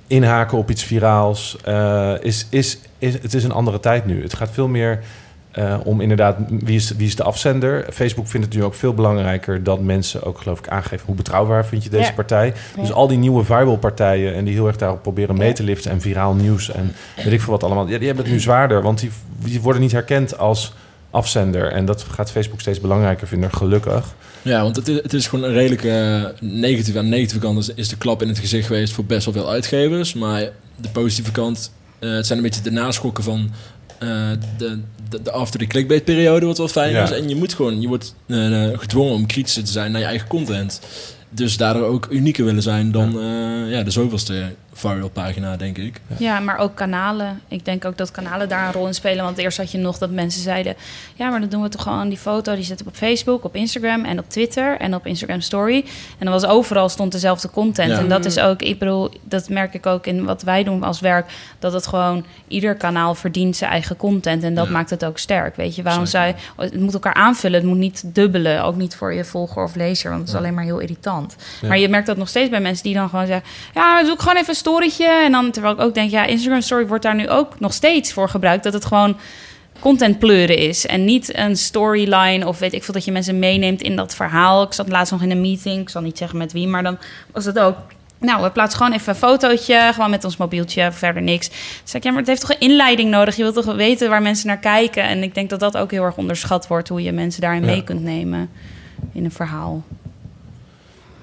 inhaken 0.06 0.58
op 0.58 0.70
iets 0.70 0.82
viraals 0.84 1.56
eh, 1.64 2.12
is, 2.20 2.46
is, 2.50 2.78
is... 2.98 3.12
Het 3.22 3.34
is 3.34 3.44
een 3.44 3.52
andere 3.52 3.80
tijd 3.80 4.06
nu. 4.06 4.22
Het 4.22 4.34
gaat 4.34 4.50
veel 4.50 4.68
meer... 4.68 5.00
Eh, 5.50 5.76
om 5.84 6.00
inderdaad, 6.00 6.36
wie 6.48 6.76
is, 6.76 6.90
wie 6.96 7.06
is 7.06 7.16
de 7.16 7.22
afzender? 7.22 7.86
Facebook 7.92 8.26
vindt 8.28 8.46
het 8.46 8.54
nu 8.56 8.64
ook 8.64 8.74
veel 8.74 8.94
belangrijker 8.94 9.62
dat 9.62 9.80
mensen 9.80 10.22
ook, 10.22 10.38
geloof 10.38 10.58
ik, 10.58 10.68
aangeven 10.68 11.06
hoe 11.06 11.14
betrouwbaar 11.14 11.66
vind 11.66 11.84
je 11.84 11.90
deze 11.90 12.02
Ja. 12.02 12.12
partij. 12.12 12.52
Dus 12.78 12.88
Ja. 12.88 12.94
al 12.94 13.06
die 13.08 13.18
nieuwe 13.18 13.44
viral 13.44 13.76
partijen 13.76 14.34
en 14.34 14.44
die 14.44 14.54
heel 14.54 14.66
erg 14.66 14.76
daarop 14.76 15.02
proberen 15.02 15.36
mee 15.36 15.52
te 15.52 15.62
liften 15.62 15.90
en 15.90 16.00
viraal 16.00 16.34
nieuws 16.34 16.72
en 16.72 16.92
weet 17.16 17.32
ik 17.32 17.40
veel 17.40 17.52
wat 17.52 17.62
allemaal. 17.64 17.88
Ja, 17.88 17.98
die 17.98 18.06
hebben 18.06 18.24
het 18.24 18.34
nu 18.34 18.40
zwaarder, 18.40 18.82
want 18.82 18.98
die, 19.00 19.10
die 19.38 19.60
worden 19.60 19.82
niet 19.82 19.92
herkend 19.92 20.38
als 20.38 20.74
afzender. 21.16 21.72
En 21.72 21.84
dat 21.84 22.02
gaat 22.10 22.30
Facebook 22.30 22.60
steeds 22.60 22.80
belangrijker 22.80 23.26
vinden, 23.26 23.52
gelukkig. 23.52 24.14
Ja, 24.42 24.62
want 24.62 24.76
het 24.76 24.88
is, 24.88 25.02
het 25.02 25.12
is 25.12 25.26
gewoon 25.26 25.44
een 25.44 25.52
redelijke 25.54 25.90
eh, 25.90 26.48
negatieve. 26.48 26.98
Aan 26.98 27.04
de 27.04 27.10
negatieve 27.10 27.44
kant 27.46 27.58
is, 27.58 27.68
is 27.74 27.88
de 27.88 27.96
klap 27.96 28.22
in 28.22 28.28
het 28.28 28.38
gezicht 28.38 28.66
geweest 28.66 28.92
voor 28.92 29.04
best 29.04 29.24
wel 29.24 29.34
veel 29.34 29.50
uitgevers. 29.50 30.14
Maar 30.14 30.40
de 30.76 30.88
positieve 30.92 31.30
kant, 31.30 31.72
eh, 31.98 32.10
het 32.10 32.26
zijn 32.26 32.38
een 32.38 32.44
beetje 32.44 32.62
de 32.62 32.70
naschokken 32.70 33.24
van 33.24 33.50
eh, 33.98 34.08
de, 34.58 34.78
de, 35.08 35.22
de 35.22 35.30
after 35.30 35.60
the 35.60 35.66
clickbait 35.66 36.04
periode, 36.04 36.46
wat 36.46 36.58
wel 36.58 36.68
fijn 36.68 36.92
Ja. 36.92 37.02
is. 37.02 37.10
En 37.10 37.28
je 37.28 37.36
moet 37.36 37.54
gewoon, 37.54 37.80
je 37.80 37.88
wordt 37.88 38.14
gedwongen 38.72 39.14
om 39.14 39.26
kritischer 39.26 39.64
te 39.64 39.72
zijn 39.72 39.92
naar 39.92 40.00
je 40.00 40.06
eigen 40.06 40.28
content. 40.28 40.80
Dus 41.30 41.56
daardoor 41.56 41.86
ook 41.86 42.06
unieker 42.10 42.44
willen 42.44 42.62
zijn 42.62 42.92
dan 42.92 43.20
eh, 43.20 43.70
ja, 43.70 43.82
de 43.82 43.90
zoveelste 43.90 44.54
viral 44.76 45.08
pagina, 45.08 45.56
denk 45.56 45.78
ik. 45.78 46.00
Ja, 46.16 46.40
maar 46.40 46.58
ook 46.58 46.74
kanalen. 46.74 47.40
Ik 47.48 47.64
denk 47.64 47.84
ook 47.84 47.96
dat 47.96 48.10
kanalen 48.10 48.48
daar 48.48 48.66
een 48.66 48.72
rol 48.72 48.86
in 48.86 48.94
spelen. 48.94 49.24
Want 49.24 49.38
eerst 49.38 49.58
had 49.58 49.70
je 49.70 49.78
nog 49.78 49.98
dat 49.98 50.10
mensen 50.10 50.42
zeiden... 50.42 50.76
ja, 51.14 51.28
maar 51.30 51.40
dan 51.40 51.48
doen 51.48 51.62
we 51.62 51.68
toch 51.68 51.82
gewoon 51.82 52.08
die 52.08 52.18
foto... 52.18 52.54
die 52.54 52.64
zetten 52.64 52.86
we 52.86 52.92
op 52.92 52.98
Facebook, 52.98 53.44
op 53.44 53.54
Instagram 53.54 54.04
en 54.04 54.18
op 54.18 54.28
Twitter... 54.28 54.76
en 54.78 54.94
op 54.94 55.06
Instagram 55.06 55.40
Story. 55.40 55.84
En 56.18 56.24
dan 56.26 56.32
was 56.32 56.46
overal 56.46 56.88
stond 56.88 57.12
dezelfde 57.12 57.50
content. 57.50 57.90
Ja. 57.90 57.98
En 57.98 58.08
dat 58.08 58.24
is 58.24 58.38
ook, 58.38 58.62
ik 58.62 58.78
bedoel... 58.78 59.10
dat 59.22 59.48
merk 59.48 59.74
ik 59.74 59.86
ook 59.86 60.06
in 60.06 60.24
wat 60.24 60.42
wij 60.42 60.64
doen 60.64 60.82
als 60.82 61.00
werk... 61.00 61.30
dat 61.58 61.72
het 61.72 61.86
gewoon... 61.86 62.24
ieder 62.48 62.74
kanaal 62.74 63.14
verdient 63.14 63.56
zijn 63.56 63.70
eigen 63.70 63.96
content. 63.96 64.42
En 64.42 64.54
dat 64.54 64.66
Ja. 64.66 64.72
maakt 64.72 64.90
het 64.90 65.04
ook 65.04 65.18
sterk, 65.18 65.56
weet 65.56 65.74
je. 65.74 65.82
Waarom 65.82 66.04
je... 66.04 66.34
Het 66.56 66.80
moet 66.80 66.94
elkaar 66.94 67.14
aanvullen, 67.14 67.60
het 67.60 67.68
moet 67.68 67.78
niet 67.78 68.14
dubbelen. 68.14 68.64
Ook 68.64 68.76
niet 68.76 68.96
voor 68.96 69.14
je 69.14 69.24
volger 69.24 69.62
of 69.62 69.74
lezer, 69.74 70.10
want 70.10 70.20
het 70.22 70.30
is 70.30 70.36
alleen 70.36 70.54
maar 70.54 70.64
heel 70.64 70.78
irritant. 70.78 71.36
Ja. 71.60 71.68
Maar 71.68 71.78
je 71.78 71.88
merkt 71.88 72.06
dat 72.06 72.16
nog 72.16 72.28
steeds 72.28 72.50
bij 72.50 72.60
mensen 72.60 72.84
die 72.84 72.94
dan 72.94 73.08
gewoon 73.08 73.26
zeggen... 73.26 73.48
ja, 73.74 74.00
ik 74.00 74.20
gewoon 74.20 74.36
even 74.36 74.48
een 74.48 74.54
storytje. 74.66 75.06
En 75.24 75.32
dan, 75.32 75.50
terwijl 75.50 75.74
ik 75.74 75.80
ook 75.80 75.94
denk, 75.94 76.10
ja, 76.10 76.24
Instagram 76.24 76.60
Story 76.60 76.86
wordt 76.86 77.02
daar 77.02 77.14
nu 77.14 77.28
ook 77.28 77.60
nog 77.60 77.72
steeds 77.72 78.12
voor 78.12 78.28
gebruikt. 78.28 78.64
Dat 78.64 78.72
het 78.72 78.84
gewoon 78.84 79.16
content 79.80 80.18
pleuren 80.18 80.58
is. 80.58 80.86
En 80.86 81.04
niet 81.04 81.36
een 81.36 81.56
storyline 81.56 82.46
of 82.46 82.58
weet 82.58 82.72
ik 82.72 82.84
veel, 82.84 82.94
dat 82.94 83.04
je 83.04 83.12
mensen 83.12 83.38
meeneemt 83.38 83.82
in 83.82 83.96
dat 83.96 84.14
verhaal. 84.14 84.62
Ik 84.62 84.72
zat 84.72 84.88
laatst 84.88 85.12
nog 85.12 85.22
in 85.22 85.30
een 85.30 85.40
meeting, 85.40 85.80
ik 85.80 85.88
zal 85.88 86.02
niet 86.02 86.18
zeggen 86.18 86.38
met 86.38 86.52
wie, 86.52 86.66
maar 86.66 86.82
dan 86.82 86.98
was 87.32 87.44
het 87.44 87.58
ook... 87.58 87.76
Nou, 88.18 88.42
we 88.42 88.50
plaatsen 88.50 88.78
gewoon 88.78 88.92
even 88.92 89.08
een 89.08 89.18
fotootje, 89.18 89.90
gewoon 89.94 90.10
met 90.10 90.24
ons 90.24 90.36
mobieltje, 90.36 90.92
verder 90.92 91.22
niks. 91.22 91.48
Toen 91.48 91.56
zei 91.84 91.98
ik, 91.98 92.02
ja, 92.02 92.10
maar 92.10 92.18
het 92.18 92.28
heeft 92.28 92.40
toch 92.40 92.50
een 92.50 92.60
inleiding 92.60 93.10
nodig? 93.10 93.36
Je 93.36 93.42
wilt 93.42 93.54
toch 93.54 93.74
weten 93.74 94.08
waar 94.10 94.22
mensen 94.22 94.46
naar 94.46 94.58
kijken? 94.58 95.02
En 95.02 95.22
ik 95.22 95.34
denk 95.34 95.50
dat 95.50 95.60
dat 95.60 95.76
ook 95.76 95.90
heel 95.90 96.02
erg 96.02 96.16
onderschat 96.16 96.66
wordt, 96.66 96.88
hoe 96.88 97.02
je 97.02 97.12
mensen 97.12 97.40
daarin 97.40 97.60
Ja. 97.64 97.66
mee 97.66 97.84
kunt 97.84 98.02
nemen 98.02 98.50
in 99.12 99.24
een 99.24 99.30
verhaal. 99.32 99.82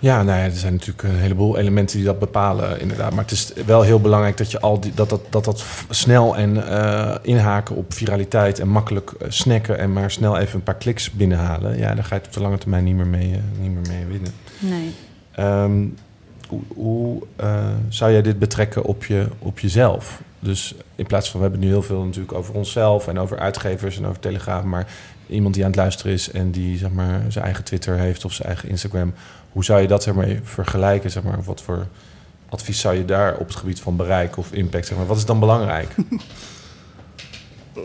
Ja, 0.04 0.24
nou 0.24 0.38
ja, 0.40 0.44
er 0.44 0.52
zijn 0.52 0.74
natuurlijk 0.74 1.04
een 1.04 1.16
heleboel 1.16 1.58
elementen 1.58 1.98
die 1.98 2.06
dat 2.06 2.20
bepalen, 2.20 2.80
inderdaad. 2.80 3.14
Maar 3.14 3.24
het 3.24 3.32
is 3.32 3.54
wel 3.66 3.82
heel 3.82 4.02
belangrijk 4.02 4.38
dat 4.38 4.52
je 4.52 4.60
al 4.60 4.80
die, 4.80 4.92
dat, 4.96 5.10
dat, 5.10 5.22
dat, 5.30 5.46
dat 5.46 5.66
snel 5.90 6.38
en 6.38 6.68
eh, 6.68 7.16
inhaken 7.22 7.76
op 7.76 7.94
viraliteit 7.94 8.60
en 8.60 8.68
makkelijk 8.68 9.12
eh, 9.12 9.30
snacken 9.30 9.78
en 9.78 9.94
maar 9.94 10.12
snel 10.12 10.38
even 10.38 10.56
een 10.56 10.64
paar 10.64 10.76
kliks 10.76 11.12
binnenhalen. 11.12 11.78
Ja, 11.78 11.96
daar 11.96 12.04
ga 12.04 12.16
je 12.16 12.22
op 12.26 12.34
de 12.34 12.40
lange 12.40 12.58
termijn 12.58 12.84
niet 12.84 12.96
meer 12.96 13.08
mee, 13.08 13.32
eh, 13.32 13.62
niet 13.62 13.72
meer 13.72 13.88
mee 13.88 14.06
winnen. 14.06 14.32
Nee. 14.60 14.94
Ehm, 15.32 15.86
hoe 16.48 16.62
hoe 16.76 17.22
zou 17.90 18.12
jij 18.12 18.22
dit 18.22 18.40
betrekken 18.40 18.84
op, 18.84 19.06
je, 19.06 19.28
op 19.40 19.60
jezelf? 19.60 20.22
Dus 20.40 20.76
in 20.96 21.06
plaats 21.06 21.32
van, 21.32 21.40
we 21.40 21.46
hebben 21.46 21.62
het 21.62 21.70
nu 21.70 21.76
heel 21.76 21.88
veel 21.88 22.04
natuurlijk 22.04 22.34
over 22.34 22.54
onszelf 22.54 23.08
en 23.08 23.20
over 23.20 23.40
uitgevers 23.40 23.98
en 23.98 24.06
over 24.06 24.20
Telegraaf, 24.20 24.64
maar 24.64 24.88
iemand 25.28 25.54
die 25.54 25.64
aan 25.64 25.70
het 25.70 25.80
luisteren 25.80 26.14
is 26.14 26.32
en 26.32 26.52
die 26.52 26.78
zeg 26.78 26.92
maar, 26.92 27.22
zijn 27.28 27.46
eigen 27.46 27.64
Twitter 27.64 27.98
heeft 27.98 28.26
of 28.26 28.34
zijn 28.34 28.48
eigen 28.48 28.70
Instagram, 28.70 29.14
hoe 29.54 29.64
zou 29.64 29.82
je 29.82 29.88
dat 29.88 30.04
zeg 30.04 30.14
maar, 30.14 30.28
vergelijken? 30.44 31.12
Zeg 31.12 31.24
maar, 31.24 31.44
wat 31.44 31.62
voor 31.62 31.88
advies 32.50 32.80
zou 32.80 32.96
je 32.96 33.06
daar 33.06 33.38
op 33.38 33.48
het 33.48 33.56
gebied 33.56 33.80
van 33.80 33.96
bereik 33.96 34.38
of 34.38 34.52
impact, 34.52 34.88
zeg 34.88 34.98
maar, 34.98 35.06
wat 35.08 35.18
is 35.18 35.26
dan 35.26 35.40
belangrijk? 35.40 35.96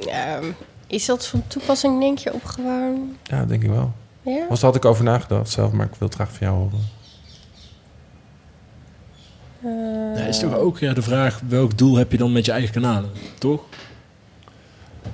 Ehm, 0.07 0.45
is 0.87 1.07
dat 1.07 1.27
van 1.27 1.43
toepassing, 1.47 2.01
denk 2.01 2.19
je, 2.19 2.33
op 2.33 2.45
gewoon... 2.45 3.17
ja, 3.23 3.45
denk 3.45 3.63
ik 3.63 3.71
wel. 3.71 3.93
Ja? 4.23 4.47
Was 4.49 4.61
daar 4.61 4.71
had 4.71 4.85
ik 4.85 4.85
over 4.85 5.05
nagedacht 5.05 5.51
zelf, 5.51 5.73
maar 5.73 5.87
ik 5.87 5.95
wil 5.99 6.09
het 6.09 6.17
graag 6.17 6.33
van 6.33 6.47
jou 6.47 6.59
horen. 6.59 6.81
Eh, 9.63 10.21
Ja, 10.23 10.29
is 10.29 10.39
toch 10.39 10.55
ook 10.55 10.79
ja, 10.79 10.93
de 10.93 11.03
vraag, 11.03 11.41
welk 11.49 11.79
doel 11.79 11.97
heb 11.97 12.13
je 12.13 12.19
dan 12.19 12.33
met 12.33 12.45
je 12.45 12.53
eigen 12.53 12.73
kanalen? 12.73 13.11
Toch? 13.39 13.61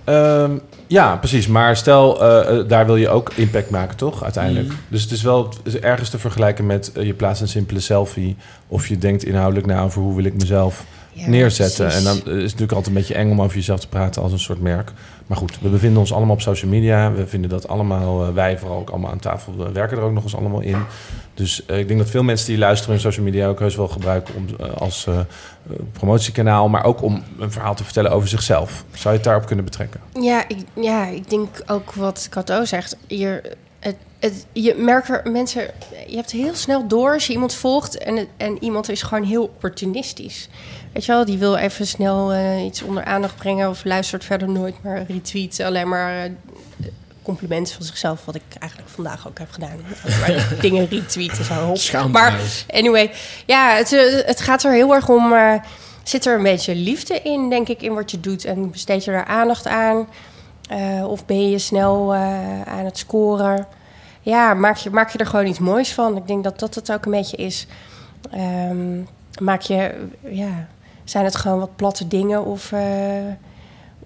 Ehm, 0.04 0.50
ja, 0.86 1.16
precies. 1.16 1.46
Maar 1.46 1.76
stel, 1.76 2.22
eh, 2.22 2.58
eh, 2.58 2.68
daar 2.68 2.86
wil 2.86 2.96
je 2.96 3.08
ook 3.08 3.32
impact 3.34 3.70
maken, 3.70 3.96
toch? 3.96 4.22
Uiteindelijk. 4.22 4.66
Mhm. 4.66 4.76
Dus 4.88 5.02
het 5.02 5.10
is 5.10 5.22
wel 5.22 5.48
het 5.48 5.74
is 5.74 5.78
ergens 5.78 6.10
te 6.10 6.18
vergelijken 6.18 6.66
met 6.66 6.92
eh, 6.92 7.06
je 7.06 7.14
plaatst 7.14 7.42
een 7.42 7.48
simpele 7.48 7.80
selfie. 7.80 8.36
Of 8.68 8.86
je 8.86 8.98
denkt 8.98 9.24
inhoudelijk 9.24 9.66
na 9.66 9.82
over 9.82 10.02
hoe 10.02 10.14
wil 10.14 10.24
ik 10.24 10.34
mezelf 10.34 10.84
ja, 11.12 11.28
neerzetten. 11.28 11.86
precies. 11.86 11.98
En 11.98 12.04
dan 12.04 12.16
is 12.16 12.22
het 12.24 12.42
natuurlijk 12.42 12.72
altijd 12.72 12.86
een 12.86 13.00
beetje 13.00 13.14
eng 13.14 13.30
om 13.30 13.42
over 13.42 13.56
jezelf 13.56 13.80
te 13.80 13.88
praten 13.88 14.22
als 14.22 14.32
een 14.32 14.38
soort 14.38 14.60
merk. 14.60 14.92
Maar 15.26 15.36
goed, 15.36 15.58
we 15.60 15.68
bevinden 15.68 16.00
ons 16.00 16.12
allemaal 16.12 16.34
op 16.34 16.40
social 16.40 16.70
media. 16.70 17.12
We 17.12 17.26
vinden 17.26 17.50
dat 17.50 17.68
allemaal, 17.68 18.32
wij 18.34 18.58
vooral 18.58 18.78
ook 18.78 18.90
allemaal 18.90 19.10
aan 19.10 19.18
tafel, 19.18 19.56
we 19.56 19.72
werken 19.72 19.96
er 19.96 20.02
ook 20.02 20.12
nog 20.12 20.22
eens 20.22 20.36
allemaal 20.36 20.60
in. 20.60 20.84
Dus 21.34 21.66
eh, 21.66 21.78
ik 21.78 21.88
denk 21.88 22.00
dat 22.00 22.10
veel 22.10 22.22
mensen 22.22 22.46
die 22.46 22.58
luisteren 22.58 22.92
hun 22.92 23.02
social 23.02 23.24
media 23.24 23.48
ook 23.48 23.58
heus 23.58 23.76
wel 23.76 23.88
gebruiken 23.88 24.34
om, 24.34 24.46
eh, 24.58 24.74
als 24.76 25.06
eh, 25.06 25.18
promotiekanaal. 25.92 26.68
Maar 26.68 26.84
ook 26.84 27.02
om 27.02 27.22
een 27.38 27.52
verhaal 27.52 27.74
te 27.74 27.84
vertellen 27.84 28.10
over 28.10 28.28
zichzelf. 28.28 28.84
Zou 28.90 29.08
je 29.08 29.20
het 29.20 29.24
daarop 29.24 29.46
kunnen 29.46 29.64
betrekken? 29.64 30.00
Ja 30.20 30.48
ik, 30.48 30.58
ja, 30.74 31.06
ik 31.06 31.30
denk 31.30 31.48
ook 31.66 31.92
wat 31.92 32.26
Cato 32.30 32.64
zegt. 32.64 32.96
Je, 33.06 33.56
het, 34.18 34.46
je 34.52 34.74
merkt 34.74 35.08
er 35.08 35.30
mensen... 35.30 35.70
Je 36.08 36.16
hebt 36.16 36.30
heel 36.30 36.54
snel 36.54 36.88
door 36.88 37.12
als 37.12 37.26
je 37.26 37.32
iemand 37.32 37.54
volgt... 37.54 37.98
en, 37.98 38.26
en 38.36 38.64
iemand 38.64 38.88
is 38.88 39.02
gewoon 39.02 39.24
heel 39.24 39.42
opportunistisch. 39.42 40.48
Weet 40.92 41.04
je 41.04 41.12
wel, 41.12 41.24
die 41.24 41.38
wil 41.38 41.56
even 41.56 41.86
snel 41.86 42.34
iets 42.66 42.82
onder 42.82 43.04
aandacht 43.04 43.36
brengen... 43.36 43.68
of 43.68 43.84
luistert 43.84 44.24
verder 44.24 44.48
nooit 44.48 44.82
maar 44.82 45.04
retweet. 45.08 45.60
Alleen 45.60 45.88
maar 45.88 46.30
complimenten 47.24 47.74
van 47.74 47.84
zichzelf... 47.84 48.24
wat 48.24 48.34
ik 48.34 48.42
eigenlijk 48.58 48.90
vandaag 48.90 49.28
ook 49.28 49.38
heb 49.38 49.50
gedaan. 49.50 49.78
Dingen 50.60 50.88
retweeten, 50.88 51.44
zo 51.44 51.54
hop. 51.54 52.08
Maar 52.10 52.40
anyway, 52.70 53.10
ja, 53.46 53.74
het, 53.74 53.92
eh, 53.92 54.26
het 54.26 54.40
gaat 54.40 54.64
er 54.64 54.72
heel 54.72 54.94
erg 54.94 55.08
om. 55.08 55.32
eh, 55.32 55.54
zit 56.02 56.26
er 56.26 56.36
een 56.36 56.42
beetje 56.42 56.74
liefde 56.74 57.20
in, 57.20 57.50
denk 57.50 57.68
ik, 57.68 57.82
in 57.82 57.94
wat 57.94 58.10
je 58.10 58.20
doet? 58.20 58.44
En 58.44 58.70
besteed 58.70 59.04
je 59.04 59.10
daar 59.10 59.24
aandacht 59.24 59.66
aan? 59.66 60.08
Eh, 60.68 61.04
of 61.08 61.26
ben 61.26 61.50
je 61.50 61.58
snel 61.58 62.14
aan 62.64 62.84
het 62.84 62.98
scoren? 62.98 63.66
Ja, 64.20 64.54
maak 64.54 64.76
je, 64.76 64.90
maak 64.90 65.10
je 65.10 65.18
er 65.18 65.26
gewoon 65.26 65.46
iets 65.46 65.58
moois 65.58 65.92
van. 65.92 66.16
Ik 66.16 66.26
denk 66.26 66.44
dat 66.44 66.58
dat 66.58 66.74
het 66.74 66.92
ook 66.92 67.04
een 67.04 67.10
beetje 67.10 67.36
is. 67.36 67.66
Ehm, 68.30 69.00
maak 69.40 69.60
je, 69.60 70.06
ja, 70.20 70.66
zijn 71.04 71.24
het 71.24 71.36
gewoon 71.36 71.58
wat 71.58 71.76
platte 71.76 72.08
dingen 72.08 72.44
of, 72.44 72.72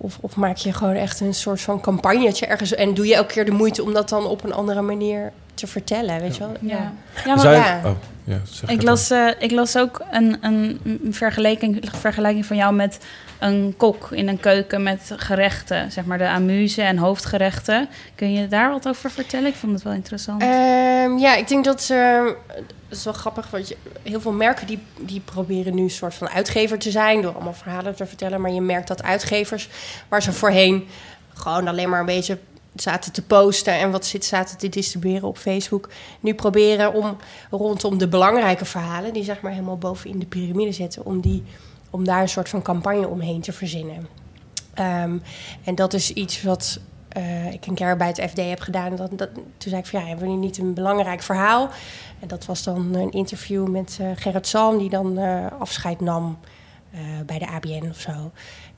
of, 0.01 0.19
of 0.21 0.37
maak 0.37 0.57
je 0.57 0.73
gewoon 0.73 0.95
echt 0.95 1.21
een 1.21 1.35
soort 1.35 1.61
van 1.61 1.81
campagnetje 1.81 2.47
ergens 2.47 2.75
en 2.75 2.95
doe 2.95 3.07
je 3.07 3.15
elke 3.15 3.33
keer 3.33 3.45
de 3.45 3.51
moeite 3.51 3.83
om 3.83 3.93
dat 3.93 4.09
dan 4.09 4.27
op 4.27 4.45
een 4.45 4.53
andere 4.53 4.81
manier 4.83 5.33
te 5.55 5.67
vertellen, 5.67 6.21
weet 6.21 6.37
je 6.37 6.41
wel? 6.41 6.53
Ja, 6.61 6.93
ja 7.25 7.35
maar 7.35 7.39
Zou 7.39 7.55
je- 7.55 7.61
ja. 7.61 7.81
Oh, 7.85 7.91
ja, 8.29 8.41
zeg 8.45 8.71
Ik 8.71 8.77
het 8.77 8.85
las, 8.85 9.11
eh, 9.11 9.29
ik 9.39 9.51
las 9.51 9.77
ook 9.77 10.01
een, 10.11 10.37
een, 10.41 10.81
vergelijking, 11.11 11.81
vergelijking 11.97 12.47
van 12.47 12.57
jou 12.57 12.75
met 12.75 12.99
een 13.39 13.75
kok 13.77 14.09
in 14.11 14.29
een 14.29 14.41
keuken 14.41 14.83
met 14.83 15.13
gerechten. 15.17 15.93
Zeg 15.93 16.05
maar 16.05 16.19
de 16.19 16.29
amuse 16.29 16.83
en 16.83 16.99
hoofdgerechten. 16.99 17.89
Kun 18.15 18.33
je 18.33 18.49
daar 18.49 18.71
wat 18.71 18.89
over 18.89 19.11
vertellen? 19.11 19.47
Ik 19.47 19.55
vond 19.55 19.73
het 19.73 19.83
wel 19.83 19.93
interessant. 19.93 20.43
Ehm, 20.43 21.19
ja, 21.19 21.35
ik 21.37 21.49
denk 21.49 21.65
dat... 21.65 21.89
eh, 21.91 22.25
dat 22.89 22.99
is 22.99 23.05
wel 23.05 23.13
grappig, 23.13 23.51
want 23.51 23.69
je, 23.69 23.77
heel 24.03 24.21
veel 24.21 24.33
merken 24.33 24.67
die, 24.67 24.79
die 25.01 25.21
proberen 25.21 25.75
nu 25.75 25.83
een 25.83 25.91
soort 25.91 26.15
van 26.15 26.29
uitgever 26.29 26.79
te 26.79 26.91
zijn... 26.91 27.23
door 27.23 27.35
allemaal 27.35 27.55
verhalen 27.55 27.95
te 27.95 28.07
vertellen. 28.07 28.41
Maar 28.41 28.51
je 28.51 28.61
merkt 28.61 28.89
dat 28.89 29.03
uitgevers, 29.03 29.69
waar 30.09 30.23
ze 30.23 30.33
voorheen 30.33 30.89
gewoon 31.35 31.69
alleen 31.69 31.89
maar 31.89 32.01
een 32.01 32.07
beetje 32.07 32.39
zaten 32.83 33.13
te 33.13 33.23
posten... 33.23 33.79
en 33.79 33.91
wat 33.91 34.07
zit, 34.07 34.25
zaten 34.25 34.59
te 34.59 34.69
distribueren 34.69 35.29
op 35.29 35.39
Facebook... 35.39 35.89
nu 36.21 36.35
proberen 36.35 36.95
om 36.95 37.17
rondom 37.51 37.99
de 37.99 38.09
belangrijke 38.09 38.65
verhalen... 38.65 39.13
die 39.13 39.25
zeg 39.25 39.41
maar 39.41 39.53
helemaal 39.53 39.79
bovenin 39.79 40.19
de 40.19 40.27
piramide 40.27 40.73
zitten... 40.73 41.05
om, 41.05 41.21
die, 41.21 41.45
om 41.91 42.05
daar 42.05 42.21
een 42.21 42.29
soort 42.29 42.49
van 42.49 42.63
campagne 42.63 43.09
omheen 43.09 43.41
te 43.41 43.53
verzinnen. 43.53 44.09
Ehm, 44.75 45.19
en 45.65 45.75
dat 45.75 45.95
is 45.95 46.13
iets 46.13 46.43
wat 46.43 46.81
eh, 47.09 47.53
ik 47.53 47.67
een 47.67 47.75
keer 47.75 47.97
bij 47.97 48.07
het 48.07 48.31
FD 48.31 48.37
heb 48.37 48.61
gedaan. 48.61 48.97
Dat, 48.97 49.11
toen 49.35 49.35
zei 49.57 49.77
ik 49.77 49.87
van 49.87 50.01
ja, 50.01 50.07
hebben 50.07 50.27
we 50.27 50.33
nu 50.33 50.39
niet 50.39 50.59
een 50.59 50.75
belangrijk 50.75 51.23
verhaal? 51.23 51.71
En 52.21 52.29
dat 52.29 52.47
was 52.47 52.63
dan 52.63 52.95
een 52.95 53.11
interview 53.11 53.69
met 53.69 53.99
eh, 54.01 54.07
Gerrit 54.15 54.47
Salm, 54.47 54.79
die 54.79 54.91
dan 54.91 55.19
eh, 55.19 55.47
afscheid 55.59 56.01
nam 56.01 56.39
eh, 56.91 57.01
bij 57.27 57.39
de 57.39 57.47
ABN 57.49 57.89
of 57.91 58.01
zo. 58.01 58.31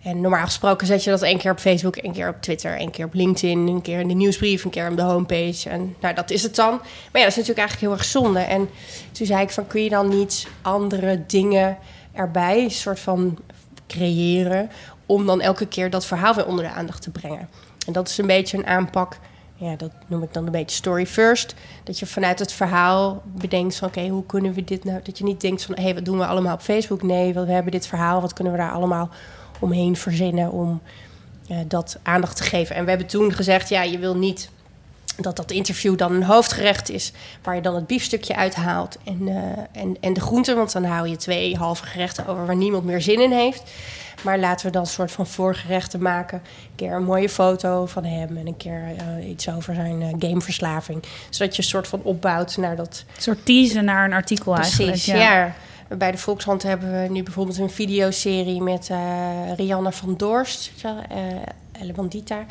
En 0.03 0.21
normaal 0.21 0.45
gesproken 0.45 0.87
zet 0.87 1.05
je 1.05 1.11
dat 1.11 1.23
één 1.23 1.39
keer 1.39 1.51
op 1.51 1.59
Facebook, 1.59 1.97
één 1.97 2.13
keer 2.13 2.29
op 2.29 2.41
Twitter, 2.41 2.77
één 2.77 2.91
keer 2.91 3.05
op 3.05 3.15
LinkedIn, 3.15 3.67
een 3.67 3.83
keer 3.83 4.01
in 4.01 4.09
de 4.09 4.15
nieuwsbrief, 4.15 4.65
een 4.65 4.71
keer 4.71 4.91
op 4.91 4.97
de 4.97 5.03
homepage. 5.03 5.69
En 5.69 5.97
nou, 6.01 6.15
dat 6.15 6.31
is 6.31 6.43
het 6.43 6.57
dan. 6.57 6.71
Maar 6.71 7.21
ja, 7.21 7.29
dat 7.29 7.37
is 7.37 7.37
natuurlijk 7.37 7.59
eigenlijk 7.59 7.81
heel 7.81 7.93
erg 7.93 8.05
zonde. 8.05 8.39
En 8.39 8.69
toen 9.13 9.27
zei 9.27 9.43
ik 9.43 9.51
van, 9.51 9.67
kun 9.67 9.83
je 9.83 9.91
dan 9.91 10.09
niet 10.09 10.47
andere 10.63 11.27
dingen 11.27 11.79
erbij, 12.13 12.63
een 12.63 12.71
soort 12.71 13.01
van 13.01 13.39
creëren 13.87 14.71
om 15.07 15.27
dan 15.27 15.41
elke 15.41 15.67
keer 15.67 15.91
dat 15.91 16.07
verhaal 16.07 16.35
weer 16.35 16.47
onder 16.47 16.65
de 16.65 16.71
aandacht 16.71 17.03
te 17.03 17.11
brengen. 17.11 17.49
En 17.87 17.93
dat 17.93 18.09
is 18.09 18.19
een 18.19 18.27
beetje 18.27 18.59
een 18.59 18.67
aanpak. 18.67 19.19
Ja, 19.61 19.77
dat 19.77 19.91
noem 20.07 20.23
ik 20.23 20.33
dan 20.33 20.47
een 20.47 20.53
beetje 20.53 20.77
story 20.77 21.07
first. 21.07 21.55
Dat 21.85 21.99
je 21.99 22.07
vanuit 22.07 22.39
het 22.39 22.53
verhaal 22.53 23.23
bedenkt 23.25 23.77
van... 23.77 23.89
oké, 23.89 24.09
hoe 24.09 24.27
kunnen 24.27 24.53
we 24.53 24.65
dit 24.65 24.85
nou... 24.85 25.01
Dat 25.03 25.19
je 25.19 25.25
niet 25.25 25.41
denkt 25.41 25.63
van, 25.63 25.75
hé, 25.75 25.83
hey, 25.83 25.95
wat 25.95 26.05
doen 26.05 26.19
we 26.19 26.27
allemaal 26.27 26.55
op 26.55 26.61
Facebook? 26.61 27.03
Nee, 27.03 27.33
we 27.33 27.41
hebben 27.41 27.73
dit 27.73 27.87
verhaal. 27.87 28.21
Wat 28.21 28.33
kunnen 28.33 28.53
we 28.53 28.59
daar 28.59 28.73
allemaal 28.73 29.09
omheen 29.59 29.97
verzinnen... 29.97 30.53
om 30.53 30.81
eh, 31.49 31.59
dat 31.67 31.99
aandacht 32.03 32.37
te 32.37 32.43
geven? 32.43 32.77
En 32.77 32.83
we 32.83 32.89
hebben 32.89 33.09
toen 33.09 33.33
gezegd, 33.33 33.69
ja, 33.69 33.83
je 33.83 33.99
wil 33.99 34.17
niet 34.17 34.51
dat 35.17 35.37
dat 35.37 35.51
interview 35.51 35.99
dan 35.99 36.13
een 36.13 36.23
hoofdgerecht 36.23 36.91
is... 36.91 37.13
waar 37.43 37.55
je 37.55 37.61
dan 37.61 37.75
het 37.75 37.87
biefstukje 37.87 38.37
uithaalt 38.37 38.99
en, 39.05 39.29
eh, 39.29 39.83
en, 39.83 39.97
en 40.01 40.13
de 40.13 40.21
groenten... 40.21 40.57
want 40.57 40.73
dan 40.73 40.85
hou 40.85 41.09
je 41.09 41.17
twee 41.17 41.57
halve 41.57 41.87
gerechten 41.87 42.27
over 42.27 42.47
waar 42.47 42.57
niemand 42.57 42.85
meer 42.85 43.01
zin 43.01 43.21
in 43.21 43.33
heeft... 43.33 43.63
Maar 44.23 44.39
laten 44.39 44.67
we 44.67 44.73
dan 44.73 44.83
een 44.83 44.89
soort 44.89 45.13
van 45.13 45.27
voorgerechten 45.27 46.03
maken. 46.03 46.39
Een 46.39 46.75
keer 46.75 46.93
een 46.93 47.05
mooie 47.05 47.29
foto 47.29 47.87
van 47.87 48.05
hem 48.05 48.37
en 48.37 48.47
een 48.47 48.57
keer 48.57 48.83
eh, 48.97 49.29
iets 49.29 49.49
over 49.49 49.75
zijn 49.75 50.03
eh, 50.03 50.29
gameverslaving. 50.29 51.03
Zodat 51.31 51.57
je 51.57 51.63
een 51.63 51.69
soort 51.69 51.89
van 51.89 52.01
opbouwt 52.03 52.57
naar 52.57 52.77
dat. 52.77 53.05
Een 53.17 53.23
soort 53.23 53.45
teasen 53.45 53.85
naar 53.85 54.05
een 54.05 54.13
artikel 54.13 54.57
eigenlijk. 54.57 54.91
Precies, 54.91 55.13
ja. 55.15 55.55
Bij 55.99 56.11
de 56.11 56.19
Volkshand 56.19 56.63
hebben 56.63 57.03
we 57.03 57.09
nu 57.09 57.23
bijvoorbeeld 57.23 57.59
een 57.59 57.71
videoserie 57.71 58.63
met 58.63 58.89
uh, 58.93 58.99
Rianne 59.57 59.93
van 59.93 60.15
Dorst, 60.17 60.71
uh, 60.85 60.91
Elle 61.81 61.93
Bandita. 61.93 62.45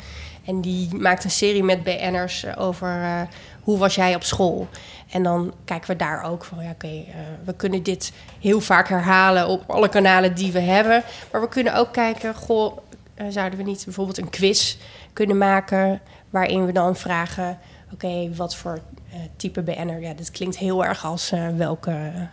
En 0.50 0.60
die 0.60 0.94
maakt 0.94 1.24
een 1.24 1.30
serie 1.30 1.62
met 1.62 1.82
BN'ers 1.82 2.56
over 2.56 3.28
hoe 3.62 3.78
was 3.78 3.94
jij 3.94 4.14
op 4.14 4.22
school. 4.22 4.68
En 5.10 5.22
dan 5.22 5.54
kijken 5.64 5.90
we 5.90 5.96
daar 5.96 6.24
ook 6.24 6.44
van, 6.44 6.58
ja, 6.62 6.70
oké, 6.70 6.86
okay, 6.86 7.06
uh, 7.08 7.14
we 7.44 7.54
kunnen 7.54 7.82
dit 7.82 8.12
heel 8.40 8.60
vaak 8.60 8.88
herhalen 8.88 9.48
op 9.48 9.70
alle 9.70 9.88
kanalen 9.88 10.34
die 10.34 10.52
we 10.52 10.60
hebben. 10.60 11.02
Maar 11.32 11.40
we 11.40 11.48
kunnen 11.48 11.74
ook 11.74 11.92
kijken, 11.92 12.34
goh, 12.34 12.78
uh, 13.16 13.26
zouden 13.28 13.58
we 13.58 13.64
niet 13.64 13.84
bijvoorbeeld 13.84 14.18
een 14.18 14.30
quiz 14.30 14.76
kunnen 15.12 15.38
maken 15.38 16.00
waarin 16.30 16.66
we 16.66 16.72
dan 16.72 16.96
vragen, 16.96 17.58
oké, 17.92 18.06
okay, 18.06 18.30
wat 18.34 18.56
voor 18.56 18.78
uh, 19.14 19.20
type 19.36 19.62
BN'er? 19.62 20.00
Ja, 20.00 20.14
dit 20.14 20.30
klinkt 20.30 20.58
heel 20.58 20.84
erg 20.84 21.04
als 21.04 21.32
welke 21.56 22.28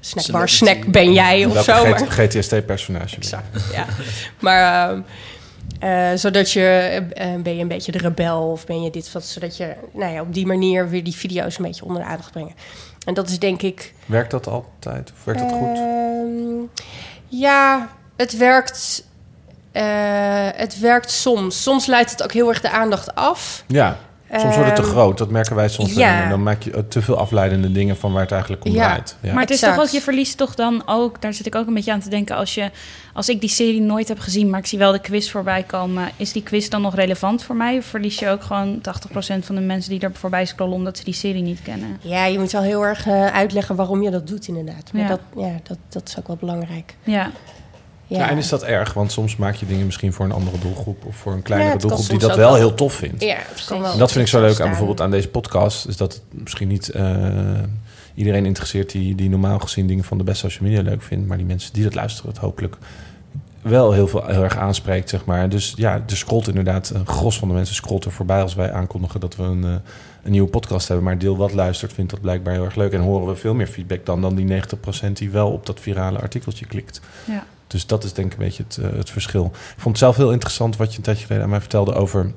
snackbar 0.00 0.48
snack 0.48 0.86
ben 0.86 1.12
jij 1.12 1.44
of 1.44 1.64
zo. 1.64 1.84
GTST-personage. 1.94 3.16
Ja. 3.72 3.86
maar... 4.40 4.90
ehm, 4.90 5.00
uh, 5.82 6.10
zodat 6.14 6.50
je, 6.52 7.02
uh, 7.18 7.42
ben 7.42 7.56
je 7.56 7.62
een 7.62 7.68
beetje 7.68 7.92
de 7.92 7.98
rebel 7.98 8.50
of 8.50 8.66
ben 8.66 8.82
je 8.82 8.90
dit 8.90 9.12
wat, 9.12 9.24
zodat 9.24 9.56
je 9.56 9.74
nou 9.92 10.12
ja, 10.12 10.20
op 10.20 10.34
die 10.34 10.46
manier 10.46 10.88
weer 10.88 11.04
die 11.04 11.14
video's 11.16 11.58
een 11.58 11.64
beetje 11.64 11.84
onder 11.84 12.02
de 12.02 12.08
aandacht 12.08 12.32
brengen. 12.32 12.54
En 13.06 13.14
dat 13.14 13.28
is 13.28 13.38
denk 13.38 13.62
ik. 13.62 13.94
Werkt 14.06 14.30
dat 14.30 14.46
altijd? 14.46 15.12
Of 15.12 15.24
werkt 15.24 15.40
dat 15.40 15.52
goed? 15.52 15.76
Uh, 15.76 16.62
ja, 17.28 17.88
het 18.16 18.36
werkt. 18.36 19.04
eh, 19.72 20.48
het 20.54 20.78
werkt 20.80 21.10
soms. 21.10 21.62
Soms 21.62 21.86
leidt 21.86 22.10
het 22.10 22.22
ook 22.22 22.32
heel 22.32 22.48
erg 22.48 22.60
de 22.60 22.70
aandacht 22.70 23.14
af. 23.14 23.64
Ja, 23.66 23.98
soms 24.40 24.54
wordt 24.54 24.66
het 24.70 24.76
te 24.76 24.82
Ehm, 24.82 24.90
groot. 24.90 25.18
Dat 25.18 25.30
merken 25.30 25.56
wij 25.56 25.68
soms 25.68 25.92
ja. 25.94 26.22
En 26.22 26.28
dan 26.28 26.42
maak 26.42 26.62
je 26.62 26.70
eh, 26.70 26.78
te 26.88 27.02
veel 27.02 27.16
afleidende 27.16 27.72
dingen 27.72 27.96
van 27.96 28.12
waar 28.12 28.22
het 28.22 28.32
eigenlijk 28.32 28.64
om 28.64 28.72
Ja. 28.72 28.84
draait. 28.84 29.16
Ja. 29.20 29.32
Maar 29.32 29.40
het 29.42 29.50
is 29.50 29.56
Exact. 29.56 29.74
toch 29.76 29.84
ook, 29.86 29.90
je 29.92 30.00
verliest 30.00 30.36
toch 30.36 30.54
dan 30.54 30.82
ook, 30.86 31.20
daar 31.22 31.34
zit 31.34 31.46
ik 31.46 31.54
ook 31.54 31.66
een 31.66 31.74
beetje 31.74 31.92
aan 31.92 32.00
te 32.00 32.08
denken, 32.08 32.36
als, 32.36 32.54
je, 32.54 32.70
als 33.12 33.28
ik 33.28 33.40
die 33.40 33.48
serie 33.50 33.80
nooit 33.80 34.08
heb 34.08 34.18
gezien, 34.18 34.50
maar 34.50 34.58
ik 34.60 34.66
zie 34.66 34.78
wel 34.78 34.92
de 34.92 34.98
quiz 35.00 35.30
voorbij 35.30 35.62
komen, 35.62 36.08
is 36.16 36.32
die 36.32 36.42
quiz 36.42 36.68
dan 36.68 36.82
nog 36.82 36.94
relevant 36.94 37.42
voor 37.42 37.56
mij? 37.56 37.76
Of 37.78 37.84
verlies 37.84 38.18
je 38.18 38.28
ook 38.28 38.42
gewoon 38.42 38.80
80% 38.80 39.44
van 39.44 39.54
de 39.54 39.60
mensen 39.60 39.90
die 39.90 40.00
er 40.00 40.10
voorbij 40.14 40.44
scrollen 40.44 40.74
omdat 40.74 40.98
ze 40.98 41.04
die 41.04 41.14
serie 41.14 41.42
niet 41.42 41.62
kennen? 41.62 41.96
Ja, 42.00 42.24
je 42.24 42.38
moet 42.38 42.52
wel 42.52 42.62
heel 42.62 42.84
erg 42.86 43.06
eh, 43.06 43.26
uitleggen 43.26 43.76
waarom 43.76 44.02
je 44.02 44.10
dat 44.10 44.26
doet, 44.26 44.48
inderdaad. 44.48 44.90
Maar 44.92 45.02
Ja. 45.02 45.08
dat, 45.08 45.20
ja, 45.36 45.52
dat, 45.62 45.78
dat 45.88 46.08
is 46.08 46.18
ook 46.18 46.26
wel 46.26 46.36
belangrijk. 46.40 46.94
Ja, 47.02 47.30
Ja, 48.06 48.18
Ja, 48.18 48.30
en 48.30 48.36
is 48.36 48.48
dat 48.48 48.62
erg? 48.62 48.92
Want 48.92 49.12
soms 49.12 49.36
maak 49.36 49.54
je 49.54 49.66
dingen 49.66 49.84
misschien 49.86 50.12
voor 50.12 50.24
een 50.24 50.32
andere 50.32 50.58
doelgroep... 50.58 51.04
of 51.06 51.16
voor 51.16 51.32
een 51.32 51.42
kleinere 51.42 51.72
Ja, 51.72 51.78
doelgroep 51.78 52.08
die 52.08 52.18
dat 52.18 52.36
wel 52.36 52.50
wel. 52.50 52.54
heel 52.54 52.74
tof 52.74 52.92
vindt. 52.92 53.22
Ja, 53.22 53.36
het 53.38 53.64
kan 53.64 53.80
wel 53.80 53.92
En 53.92 53.98
dat 53.98 54.12
vind 54.12 54.24
ik 54.24 54.30
zo 54.30 54.40
leuk 54.40 54.60
aan 54.60 54.68
bijvoorbeeld 54.68 55.00
aan 55.00 55.10
deze 55.10 55.28
podcast. 55.28 55.88
Is 55.88 55.96
dat 55.96 56.12
het 56.12 56.22
misschien 56.42 56.68
niet 56.68 56.88
eh, 56.88 57.04
iedereen 58.14 58.46
interesseert 58.46 58.90
die, 58.90 59.14
die 59.14 59.30
normaal 59.30 59.58
gezien 59.58 59.86
dingen 59.86 60.04
van 60.04 60.18
de 60.18 60.24
best 60.24 60.40
social 60.40 60.68
media 60.68 60.82
leuk 60.82 61.02
vindt. 61.02 61.28
Maar 61.28 61.36
die 61.36 61.46
mensen 61.46 61.72
die 61.72 61.84
dat 61.84 61.94
luisteren, 61.94 62.30
het 62.30 62.40
hopelijk 62.40 62.76
wel 63.62 63.92
heel, 63.92 64.08
veel, 64.08 64.26
heel 64.26 64.42
erg 64.42 64.56
aanspreekt, 64.56 65.08
zeg 65.08 65.24
maar. 65.24 65.48
Dus 65.48 65.72
ja, 65.76 65.94
er 66.08 66.16
scrolt 66.16 66.48
inderdaad, 66.48 66.90
een 66.94 67.06
gros 67.06 67.38
van 67.38 67.48
de 67.48 67.54
mensen 67.54 67.74
scrolt 67.74 68.04
er 68.04 68.12
voorbij 68.12 68.42
als 68.42 68.54
wij 68.54 68.72
aankondigen 68.72 69.20
dat 69.20 69.36
we 69.36 69.42
een, 69.42 69.64
eh, 69.64 69.70
een 70.22 70.30
nieuwe 70.30 70.48
podcast 70.48 70.88
hebben. 70.88 71.06
Maar 71.06 71.18
deel 71.18 71.36
wat 71.36 71.52
luistert 71.52 71.92
vindt 71.92 72.10
dat 72.10 72.20
blijkbaar 72.20 72.54
heel 72.54 72.64
erg 72.64 72.74
leuk. 72.74 72.92
En 72.92 73.00
horen 73.00 73.26
we 73.26 73.36
veel 73.36 73.54
meer 73.54 73.66
feedback 73.66 74.06
dan, 74.06 74.20
dan 74.20 74.34
die 74.34 74.44
90% 74.44 75.16
die 75.18 75.30
wel 75.30 75.50
op 75.50 75.66
dat 75.66 75.80
virale 75.80 76.18
artikeltje 76.18 76.66
klikt. 76.66 77.00
ja. 77.24 77.44
Dus 77.72 77.86
dat 77.86 78.04
is 78.04 78.12
denk 78.12 78.32
ik 78.32 78.38
een 78.38 78.44
beetje 78.44 78.62
het, 78.62 78.76
eh, 78.76 78.96
het 78.96 79.10
verschil. 79.10 79.44
Ik 79.44 79.80
vond 79.80 79.84
het 79.84 79.98
zelf 79.98 80.16
heel 80.16 80.32
interessant 80.32 80.76
wat 80.76 80.90
je 80.90 80.96
een 80.96 81.04
tijdje 81.04 81.22
geleden 81.22 81.44
aan 81.44 81.50
mij 81.50 81.60
vertelde 81.60 81.94
over 81.94 82.32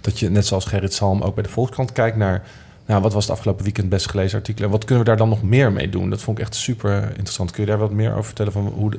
dat 0.00 0.18
je 0.18 0.30
net 0.30 0.46
zoals 0.46 0.64
Gerrit 0.64 0.94
Salm 0.94 1.22
ook 1.22 1.34
bij 1.34 1.42
de 1.42 1.48
Volkskrant 1.48 1.92
kijkt 1.92 2.16
naar 2.16 2.46
nou, 2.86 3.02
wat 3.02 3.12
was 3.12 3.24
het 3.24 3.32
afgelopen 3.32 3.64
weekend 3.64 3.88
best 3.88 4.10
gelezen 4.10 4.38
artikel 4.38 4.64
en 4.64 4.70
wat 4.70 4.84
kunnen 4.84 5.04
we 5.04 5.10
daar 5.10 5.18
dan 5.18 5.28
nog 5.28 5.42
meer 5.42 5.72
mee 5.72 5.88
doen? 5.88 6.10
Dat 6.10 6.22
vond 6.22 6.38
ik 6.38 6.44
echt 6.44 6.54
super 6.54 7.08
interessant. 7.08 7.50
Kun 7.50 7.62
je 7.62 7.68
daar 7.68 7.78
wat 7.78 7.90
meer 7.90 8.10
over 8.10 8.24
vertellen 8.24 8.52
van 8.52 8.66
hoe 8.66 8.92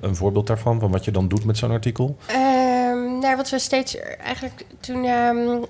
een 0.00 0.16
voorbeeld 0.16 0.46
daarvan 0.46 0.80
van 0.80 0.90
wat 0.90 1.04
je 1.04 1.10
dan 1.10 1.28
doet 1.28 1.44
met 1.44 1.58
zo'n 1.58 1.70
artikel? 1.70 2.16
Ehm, 2.26 3.18
nou, 3.18 3.36
wat 3.36 3.50
we 3.50 3.58
steeds 3.58 3.96
eigenlijk 4.18 4.64
toen 4.80 5.04
ehm, 5.04 5.64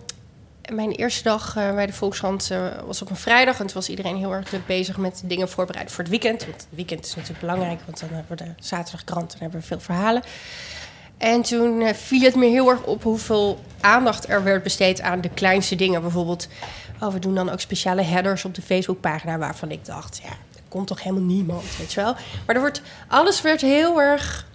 mijn 0.72 0.90
eerste 0.90 1.22
dag 1.22 1.56
eh, 1.56 1.74
bij 1.74 1.86
de 1.86 1.92
Volkskrant 1.92 2.50
eh, 2.50 2.66
was 2.86 3.02
op 3.02 3.10
een 3.10 3.16
vrijdag 3.16 3.60
en 3.60 3.66
toen 3.66 3.74
was 3.74 3.88
iedereen 3.88 4.16
heel 4.16 4.32
erg 4.32 4.48
druk 4.48 4.66
bezig 4.66 4.96
met 4.96 5.22
dingen 5.24 5.48
voorbereiden 5.48 5.94
voor 5.94 6.04
het 6.04 6.12
weekend. 6.12 6.44
Want 6.44 6.56
het 6.56 6.66
weekend 6.70 7.04
is 7.04 7.14
natuurlijk 7.14 7.40
belangrijk, 7.40 7.80
want 7.84 8.00
dan 8.00 8.08
hebben 8.08 8.38
we 8.38 8.44
de 8.44 8.50
zaterdagkrant 8.60 9.32
en 9.32 9.38
hebben 9.40 9.60
we 9.60 9.66
veel 9.66 9.80
verhalen. 9.80 10.22
En 11.18 11.42
toen 11.42 11.80
eh, 11.80 11.94
viel 11.94 12.20
het 12.20 12.34
me 12.34 12.46
heel 12.46 12.70
erg 12.70 12.82
op 12.82 13.02
hoeveel 13.02 13.60
aandacht 13.80 14.28
er 14.28 14.42
werd 14.42 14.62
besteed 14.62 15.00
aan 15.00 15.20
de 15.20 15.30
kleinste 15.30 15.76
dingen. 15.76 16.00
Bijvoorbeeld, 16.00 16.48
oh, 17.00 17.12
we 17.12 17.18
doen 17.18 17.34
dan 17.34 17.50
ook 17.50 17.60
speciale 17.60 18.02
headers 18.02 18.44
op 18.44 18.54
de 18.54 18.62
Facebookpagina 18.62 19.38
waarvan 19.38 19.70
ik 19.70 19.84
dacht, 19.84 20.20
ja, 20.22 20.28
er 20.28 20.62
komt 20.68 20.86
toch 20.86 21.02
helemaal 21.02 21.24
niemand, 21.24 21.76
weet 21.78 21.92
je 21.92 22.00
wel. 22.00 22.12
Maar 22.46 22.54
er 22.54 22.60
wordt, 22.60 22.82
alles 23.08 23.40
werd 23.40 23.60
heel 23.60 24.00
erg 24.00 24.46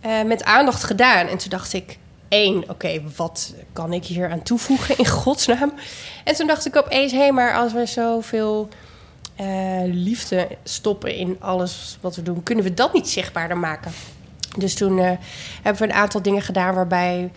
eh, 0.00 0.22
met 0.22 0.44
aandacht 0.44 0.84
gedaan. 0.84 1.26
En 1.26 1.38
toen 1.38 1.50
dacht 1.50 1.72
ik, 1.72 1.98
één, 2.30 2.68
oké, 2.68 3.02
wat 3.16 3.54
kan 3.72 3.92
ik 3.92 4.04
hier 4.04 4.30
aan 4.30 4.42
toevoegen 4.42 4.98
in 4.98 5.06
godsnaam? 5.06 5.72
En 6.24 6.34
toen 6.34 6.46
dacht 6.46 6.66
ik 6.66 6.76
opeens, 6.76 7.12
hé, 7.12 7.30
maar 7.30 7.54
als 7.54 7.72
we 7.72 7.86
zoveel 7.86 8.68
eh, 9.36 9.46
liefde 9.84 10.48
stoppen 10.62 11.14
in 11.14 11.36
alles 11.40 11.98
wat 12.00 12.16
we 12.16 12.22
doen, 12.22 12.42
kunnen 12.42 12.64
we 12.64 12.74
dat 12.74 12.92
niet 12.92 13.08
zichtbaarder 13.08 13.58
maken? 13.58 13.92
Dus 14.58 14.74
toen 14.74 14.98
eh, 14.98 15.10
hebben 15.62 15.82
we 15.82 15.88
een 15.88 15.98
aantal 15.98 16.22
dingen 16.22 16.42
gedaan 16.42 16.74
waarbij 16.74 17.30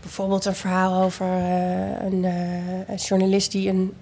bijvoorbeeld 0.00 0.44
een 0.44 0.54
verhaal 0.54 1.02
over 1.02 1.26
eh, 1.26 2.04
een, 2.04 2.96
journalist 2.96 3.52
die 3.52 3.68
een, 3.68 3.94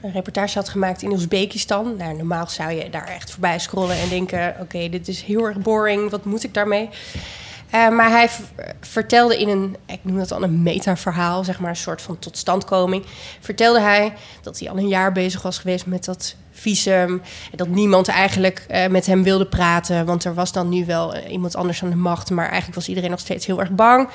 een 0.00 0.12
reportage 0.12 0.58
had 0.58 0.68
gemaakt 0.68 1.02
in 1.02 1.12
Oezbekistan. 1.12 1.96
Nou, 1.96 2.16
normaal 2.16 2.48
zou 2.48 2.70
je 2.70 2.90
daar 2.90 3.08
echt 3.08 3.30
voorbij 3.30 3.58
scrollen 3.58 3.96
en 3.96 4.08
denken: 4.08 4.56
oké, 4.60 4.88
dit 4.88 5.08
is 5.08 5.22
heel 5.22 5.44
erg 5.44 5.58
boring, 5.58 6.10
wat 6.10 6.24
moet 6.24 6.44
ik 6.44 6.54
daarmee? 6.54 6.88
Eh, 7.70 7.88
maar 7.88 8.10
hij 8.10 8.28
vertelde 8.80 9.38
in 9.38 9.48
een, 9.48 9.76
ik 9.86 9.98
noem 10.02 10.16
dat 10.16 10.28
dan 10.28 10.42
een 10.42 10.62
metaverhaal, 10.62 11.44
zeg 11.44 11.60
maar 11.60 11.70
een 11.70 11.76
soort 11.76 12.02
van 12.02 12.18
totstandkoming. 12.18 13.04
Vertelde 13.40 13.80
hij 13.80 14.12
dat 14.42 14.58
hij 14.58 14.70
al 14.70 14.78
een 14.78 14.88
jaar 14.88 15.12
bezig 15.12 15.42
was 15.42 15.58
geweest 15.58 15.86
met 15.86 16.04
dat 16.04 16.34
visum. 16.58 17.22
En 17.50 17.56
dat 17.56 17.68
niemand 17.68 18.08
eigenlijk 18.08 18.64
eh, 18.68 18.88
met 18.88 19.06
hem 19.06 19.22
wilde 19.22 19.46
praten, 19.46 20.06
want 20.06 20.24
er 20.24 20.34
was 20.34 20.52
dan 20.52 20.68
nu 20.68 20.86
wel 20.86 21.14
eh, 21.14 21.32
iemand 21.32 21.56
anders 21.56 21.82
aan 21.82 21.90
de 21.90 21.96
macht. 21.96 22.30
Maar 22.30 22.46
eigenlijk 22.46 22.74
was 22.74 22.88
iedereen 22.88 23.10
nog 23.10 23.20
steeds 23.20 23.46
heel 23.46 23.60
erg 23.60 23.70
bang. 23.70 24.08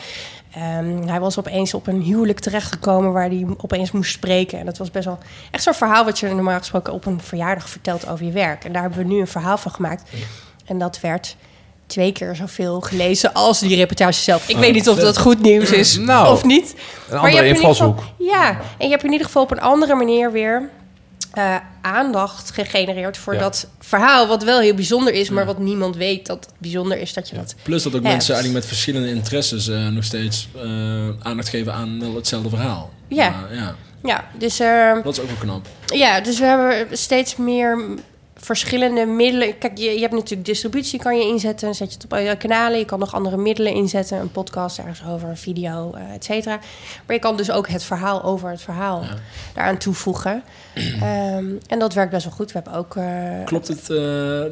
Ehm, 0.53 1.07
hij 1.07 1.19
was 1.19 1.39
opeens 1.39 1.73
op 1.73 1.87
een 1.87 2.01
huwelijk 2.01 2.39
terechtgekomen 2.39 3.11
waar 3.11 3.29
hij 3.29 3.45
opeens 3.57 3.91
moest 3.91 4.11
spreken. 4.11 4.59
En 4.59 4.65
dat 4.65 4.77
was 4.77 4.91
best 4.91 5.05
wel 5.05 5.17
echt 5.51 5.63
zo'n 5.63 5.73
verhaal 5.73 6.05
wat 6.05 6.19
je 6.19 6.27
normaal 6.27 6.57
gesproken 6.57 6.93
op 6.93 7.05
een 7.05 7.21
verjaardag 7.21 7.69
vertelt 7.69 8.07
over 8.07 8.25
je 8.25 8.31
werk. 8.31 8.63
En 8.63 8.71
daar 8.71 8.81
hebben 8.81 8.99
we 8.99 9.13
nu 9.13 9.19
een 9.19 9.27
verhaal 9.27 9.57
van 9.57 9.71
gemaakt. 9.71 10.09
En 10.65 10.77
dat 10.77 10.99
werd 10.99 11.35
twee 11.93 12.11
keer 12.11 12.35
zoveel 12.35 12.79
gelezen 12.81 13.33
als 13.33 13.59
die 13.59 13.75
reportage 13.75 14.21
zelf. 14.21 14.49
Ik 14.49 14.57
weet 14.57 14.73
niet 14.73 14.89
of 14.89 14.97
dat 14.99 15.17
goed 15.17 15.41
nieuws 15.41 15.71
is 15.71 15.97
Nou, 16.11 16.31
of 16.33 16.43
niet. 16.43 16.73
Een 16.73 16.75
Maar 16.75 17.09
je 17.09 17.17
andere 17.17 17.35
hebt 17.35 17.37
in 17.37 17.43
ieder 17.45 17.57
invalshoek. 17.57 17.97
geval- 17.99 18.13
Ja, 18.17 18.49
en 18.77 18.85
je 18.85 18.89
hebt 18.91 19.03
in 19.03 19.11
ieder 19.11 19.25
geval 19.25 19.43
op 19.43 19.51
een 19.51 19.59
andere 19.61 19.95
manier 19.95 20.31
weer 20.31 20.69
eh, 21.33 21.55
aandacht 21.81 22.51
gegenereerd 22.51 23.17
voor 23.17 23.33
Ja. 23.33 23.39
dat 23.39 23.67
verhaal. 23.79 24.27
Wat 24.27 24.43
wel 24.43 24.59
heel 24.59 24.73
bijzonder 24.73 25.13
is, 25.13 25.29
maar 25.29 25.45
wat 25.45 25.57
niemand 25.59 25.95
weet 25.95 26.25
dat 26.25 26.45
het 26.45 26.53
bijzonder 26.57 26.97
is 26.97 27.13
dat 27.13 27.29
je 27.29 27.35
dat. 27.35 27.55
Plus 27.63 27.83
dat 27.83 27.95
ook 27.95 28.03
Ja. 28.03 28.09
mensen 28.09 28.33
eigenlijk 28.33 28.63
met 28.65 28.73
verschillende 28.73 29.09
interesses 29.09 29.67
eh, 29.67 29.87
nog 29.87 30.03
steeds 30.03 30.47
eh, 30.55 31.09
aandacht 31.21 31.49
geven 31.49 31.73
aan 31.73 31.99
wel 31.99 32.15
hetzelfde 32.15 32.49
verhaal. 32.49 32.91
Ja. 33.07 33.29
Maar 33.29 33.55
ja, 33.55 33.75
Ja, 34.03 34.23
dus, 34.37 34.59
eh, 34.59 34.93
dat 35.03 35.13
is 35.13 35.19
ook 35.19 35.27
wel 35.27 35.37
knap. 35.39 35.67
ja, 35.85 36.21
dus 36.21 36.39
we 36.39 36.45
hebben 36.45 36.97
steeds 36.97 37.35
meer 37.35 37.77
verschillende 38.45 39.05
middelen. 39.05 39.57
Kijk, 39.57 39.77
je, 39.77 39.91
je 39.93 39.99
hebt 39.99 40.13
natuurlijk 40.13 40.45
distributie, 40.45 40.99
kan 40.99 41.17
je 41.17 41.23
inzetten. 41.23 41.75
Zet 41.75 41.93
je 41.93 41.97
het 42.01 42.11
op 42.13 42.17
je 42.19 42.37
kanalen. 42.37 42.77
Je 42.79 42.85
kan 42.85 42.99
nog 42.99 43.13
andere 43.13 43.37
middelen 43.37 43.73
inzetten. 43.73 44.19
Een 44.19 44.31
podcast 44.31 44.77
ergens 44.77 45.01
over, 45.09 45.29
een 45.29 45.37
video, 45.37 45.91
eh 45.93 46.13
et 46.13 46.23
cetera. 46.23 46.59
Maar 47.05 47.15
je 47.15 47.19
kan 47.21 47.37
dus 47.37 47.51
ook 47.51 47.67
het 47.67 47.83
verhaal 47.83 48.23
over 48.23 48.49
het 48.49 48.61
verhaal 48.61 49.03
daaraan 49.53 49.77
toevoegen. 49.77 50.43
Ehm, 51.01 51.45
en 51.67 51.79
dat 51.79 51.93
werkt 51.93 52.11
best 52.11 52.23
wel 52.25 52.33
goed. 52.33 52.51
We 52.51 52.59
hebben 52.63 52.79
ook. 52.79 52.95
eh, 52.95 53.45
Klopt 53.45 53.67
het, 53.67 53.89
eh 53.89 53.97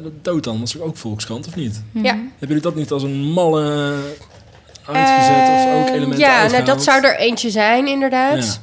dat 0.02 0.12
dood 0.22 0.44
dan? 0.44 0.58
Dat 0.58 0.68
is 0.68 0.80
ook 0.80 0.96
Volkskrant, 0.96 1.46
of 1.46 1.56
niet? 1.56 1.82
Mhm. 1.92 2.04
Ja. 2.04 2.10
Hebben 2.12 2.28
jullie 2.38 2.62
dat 2.62 2.74
niet 2.74 2.90
als 2.90 3.02
een 3.02 3.22
malle 3.32 3.94
uitgezet 4.86 5.48
of 5.48 5.74
ook 5.74 5.86
Ehm, 5.86 5.94
elementen 5.94 6.18
Ja, 6.18 6.46
nou, 6.46 6.64
dat 6.64 6.82
zou 6.82 7.04
er 7.04 7.16
eentje 7.16 7.50
zijn, 7.50 7.86
inderdaad. 7.88 8.60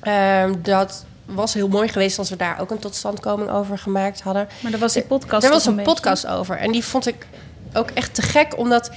Ehm, 0.00 0.54
dat 0.62 1.04
was 1.24 1.54
heel 1.54 1.68
mooi 1.68 1.88
geweest 1.88 2.18
als 2.18 2.30
we 2.30 2.36
daar 2.36 2.60
ook 2.60 2.70
een 2.70 2.78
totstandkoming 2.78 3.50
over 3.50 3.78
gemaakt 3.78 4.20
hadden. 4.20 4.48
Maar 4.60 4.70
dat 4.70 4.80
was 4.80 4.92
die 4.92 5.02
podcast. 5.02 5.44
Er 5.44 5.50
was 5.50 5.66
een 5.66 5.82
podcast 5.82 6.26
over. 6.26 6.56
En 6.56 6.72
die 6.72 6.84
vond 6.84 7.06
ik 7.06 7.26
ook 7.72 7.90
echt 7.90 8.14
te 8.14 8.22
gek, 8.22 8.58
omdat 8.58 8.90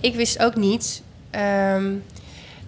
ik 0.00 0.14
wist 0.14 0.38
ook 0.42 0.56
niet 0.56 1.02
ehm, 1.30 1.92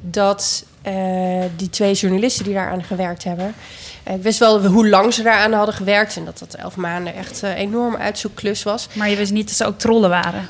dat 0.00 0.64
eh, 0.82 1.44
die 1.56 1.70
twee 1.70 1.92
journalisten 1.94 2.44
die 2.44 2.54
daaraan 2.54 2.82
gewerkt 2.84 3.24
hebben. 3.24 3.54
eh, 4.02 4.14
Ik 4.14 4.22
wist 4.22 4.38
wel 4.38 4.66
hoe 4.66 4.88
lang 4.88 5.14
ze 5.14 5.22
daaraan 5.22 5.52
hadden 5.52 5.74
gewerkt 5.74 6.16
en 6.16 6.24
dat 6.24 6.38
dat 6.38 6.54
elf 6.54 6.76
maanden 6.76 7.14
echt 7.14 7.42
een 7.42 7.52
enorme 7.54 7.98
uitzoekklus 7.98 8.62
was. 8.62 8.88
Maar 8.92 9.08
je 9.10 9.16
wist 9.16 9.32
niet 9.32 9.46
dat 9.46 9.56
ze 9.56 9.64
ook 9.66 9.78
trollen 9.78 10.10
waren. 10.10 10.46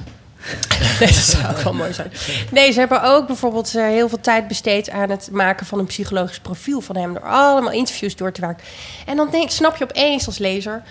Nee, 1.01 1.09
dat 1.09 1.17
zou 1.19 1.47
ook 1.51 1.59
wel 1.63 1.73
mooi 1.73 1.93
zijn. 1.93 2.13
Nee, 2.51 2.73
ze 2.73 2.79
hebben 2.79 3.03
ook 3.03 3.27
bijvoorbeeld 3.27 3.75
eh, 3.75 3.83
heel 3.85 4.09
veel 4.09 4.21
tijd 4.21 4.49
besteed 4.49 4.91
aan 4.91 5.11
het 5.11 5.29
maken 5.33 5.67
van 5.67 5.79
een 5.79 5.87
psychologisch 5.87 6.39
profiel 6.41 6.81
van 6.81 6.97
hem. 6.97 7.13
Door 7.13 7.23
allemaal 7.23 7.73
interviews 7.73 8.17
door 8.17 8.33
te 8.33 8.41
werken. 8.41 8.65
En 9.07 9.17
dan 9.17 9.29
denk, 9.31 9.51
snap 9.51 9.77
je 9.77 9.85
opeens 9.85 10.27
als 10.27 10.39
lezer. 10.39 10.83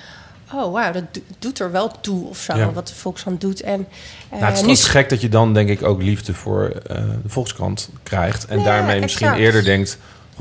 Oh, 0.54 0.72
wauw, 0.74 0.92
dat 0.92 1.04
do- 1.12 1.22
doet 1.40 1.60
er 1.60 1.72
wel 1.72 1.92
toe 2.02 2.28
of 2.30 2.38
zo, 2.38 2.56
Ja. 2.58 2.72
wat 2.72 2.88
de 2.88 2.96
Volkskrant 2.96 3.42
doet. 3.42 3.62
En, 3.62 3.88
eh, 4.30 4.40
Nou, 4.40 4.52
het 4.52 4.58
is 4.58 4.66
nu 4.86 4.90
gek 4.92 5.10
dat 5.10 5.22
je 5.22 5.30
dan 5.30 5.54
denk 5.54 5.70
ik 5.70 5.84
ook 5.84 6.02
liefde 6.02 6.34
voor 6.34 6.70
eh, 6.88 6.96
de 7.24 7.30
Volkskrant 7.30 7.90
krijgt. 8.04 8.46
En 8.46 8.58
Ja, 8.60 8.64
daarmee 8.66 9.00
misschien 9.02 9.28
exact. 9.28 9.44
eerder 9.46 9.64
denkt... 9.64 9.98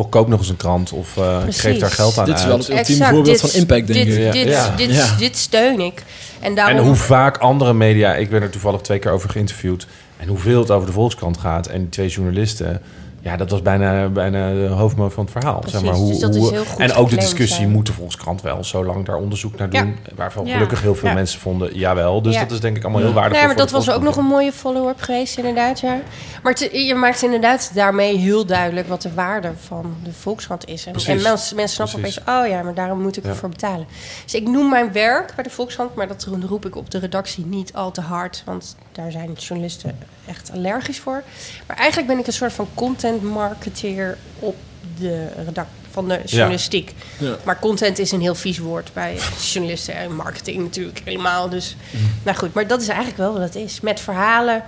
Koop 0.09 0.28
nog 0.28 0.38
eens 0.38 0.48
een 0.48 0.57
krant 0.57 0.92
of 0.92 1.16
eh, 1.16 1.32
ik 1.34 1.40
Precies. 1.40 1.61
geef 1.61 1.78
daar 1.78 1.90
geld 1.90 2.18
aan 2.18 2.24
Dit 2.24 2.38
is 2.38 2.44
wel 2.44 2.59
het 2.59 2.68
ultieme 2.70 3.05
voorbeeld 3.05 3.24
dit- 3.26 3.40
van 3.40 3.51
impact, 3.61 3.86
denk 3.86 4.07
dit, 4.07 4.16
ik. 4.16 4.22
Ja. 4.22 4.30
Dit, 4.32 4.46
Ja. 4.48 4.74
Dit, 4.76 4.90
Ja. 4.94 5.16
dit 5.18 5.36
steun 5.36 5.80
ik. 5.80 6.03
En, 6.40 6.55
daarom, 6.55 6.76
En 6.76 6.82
hoe 6.84 6.94
vaak 6.94 7.36
andere 7.38 7.72
media... 7.72 8.14
Ik 8.14 8.30
ben 8.30 8.42
er 8.42 8.51
toevallig 8.51 8.80
twee 8.80 8.98
keer 8.98 9.11
over 9.11 9.30
geïnterviewd. 9.30 9.86
En 10.16 10.28
hoeveel 10.28 10.61
het 10.61 10.70
over 10.70 10.86
de 10.86 10.92
Volkskrant 10.92 11.38
gaat. 11.38 11.66
En 11.66 11.78
die 11.80 11.88
twee 11.88 12.09
journalisten... 12.09 12.80
Ja, 13.22 13.36
dat 13.36 13.50
was 13.50 13.62
bijna, 13.62 14.08
bijna 14.08 14.52
de 14.52 14.66
hoofdmoot 14.66 15.12
van 15.12 15.22
het 15.24 15.32
verhaal. 15.32 15.58
Precies, 15.58 15.78
zeg 15.80 15.88
maar, 15.88 15.98
hoe, 15.98 16.08
dus 16.10 16.18
dat 16.18 16.34
is 16.34 16.40
hoe- 16.40 16.52
heel 16.52 16.64
goed 16.64 16.78
en 16.80 16.92
ook 16.92 17.10
de 17.10 17.16
discussie, 17.16 17.56
zijn. 17.56 17.70
moet 17.70 17.86
de 17.86 17.92
Volkskrant 17.92 18.42
wel 18.42 18.64
zo 18.64 18.84
lang 18.84 19.04
daar 19.06 19.16
onderzoek 19.16 19.56
naar 19.58 19.68
Ja. 19.72 19.82
doen? 19.82 19.96
Waarvan 20.14 20.46
Ja. 20.46 20.52
gelukkig 20.52 20.82
heel 20.82 20.94
veel 20.94 21.08
Ja. 21.08 21.14
mensen 21.14 21.40
vonden, 21.40 21.74
jawel. 21.78 22.22
Dus 22.22 22.34
Ja. 22.34 22.40
dat 22.40 22.50
is 22.50 22.60
denk 22.60 22.76
ik 22.76 22.82
allemaal 22.82 23.02
heel 23.02 23.12
waardevol 23.12 23.38
Nee, 23.38 23.46
maar 23.46 23.56
dat 23.56 23.70
was 23.70 23.90
ook 23.90 24.02
nog 24.02 24.16
een 24.16 24.24
mooie 24.24 24.52
follow-up 24.52 25.00
geweest, 25.00 25.36
inderdaad, 25.38 25.80
ja. 25.80 25.98
Maar 26.42 26.52
het- 26.52 26.68
je 26.72 26.94
maakt 26.94 27.22
inderdaad 27.22 27.70
daarmee 27.74 28.16
heel 28.16 28.46
duidelijk 28.46 28.88
wat 28.88 29.02
de 29.02 29.14
waarde 29.14 29.50
van 29.66 29.94
de 30.04 30.12
Volkskrant 30.12 30.66
is. 30.66 30.86
En, 30.86 30.92
mensen, 30.92 31.56
mensen 31.56 31.68
snappen 31.68 32.00
Precies. 32.00 32.20
opeens, 32.20 32.38
oh 32.42 32.46
ja, 32.50 32.62
maar 32.62 32.74
daarom 32.74 33.00
moet 33.00 33.16
ik 33.16 33.22
Ja. 33.24 33.28
ervoor 33.30 33.48
betalen. 33.48 33.86
Dus 34.24 34.34
ik 34.34 34.48
noem 34.48 34.68
mijn 34.70 34.92
werk 34.92 35.32
bij 35.34 35.44
de 35.44 35.50
Volkskrant, 35.50 35.94
maar 35.94 36.08
dat 36.08 36.28
roep 36.48 36.66
ik 36.66 36.76
op 36.76 36.90
de 36.90 36.98
redactie 36.98 37.46
niet 37.46 37.72
al 37.74 37.90
te 37.90 38.00
hard. 38.00 38.42
Want 38.46 38.76
daar 38.92 39.10
zijn 39.10 39.32
journalisten 39.32 39.98
echt 40.30 40.50
allergisch 40.54 40.98
voor. 40.98 41.22
Maar 41.66 41.76
eigenlijk 41.76 42.08
ben 42.08 42.18
ik 42.18 42.26
een 42.26 42.32
soort 42.32 42.52
van 42.52 42.68
content 42.74 43.22
marketeer 43.22 44.18
op 44.38 44.56
de 44.98 45.26
redactie 45.44 45.78
van 45.90 46.08
de 46.08 46.20
journalistiek. 46.24 46.94
Ja. 47.18 47.36
Maar 47.44 47.58
content 47.58 47.98
is 47.98 48.12
een 48.12 48.20
heel 48.20 48.34
vies 48.34 48.58
woord 48.58 48.90
bij 48.92 49.16
journalisten 49.52 49.94
en 49.94 50.14
marketing 50.16 50.62
natuurlijk 50.62 51.00
helemaal. 51.04 51.48
Dus, 51.48 51.76
Mhm. 51.90 52.02
nou 52.22 52.36
goed, 52.36 52.54
maar 52.54 52.66
dat 52.66 52.80
is 52.80 52.88
eigenlijk 52.88 53.18
wel 53.18 53.32
wat 53.32 53.42
het 53.42 53.54
is. 53.54 53.80
Met 53.80 54.00
verhalen. 54.00 54.62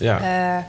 Ja. 0.00 0.16
eh, 0.18 0.62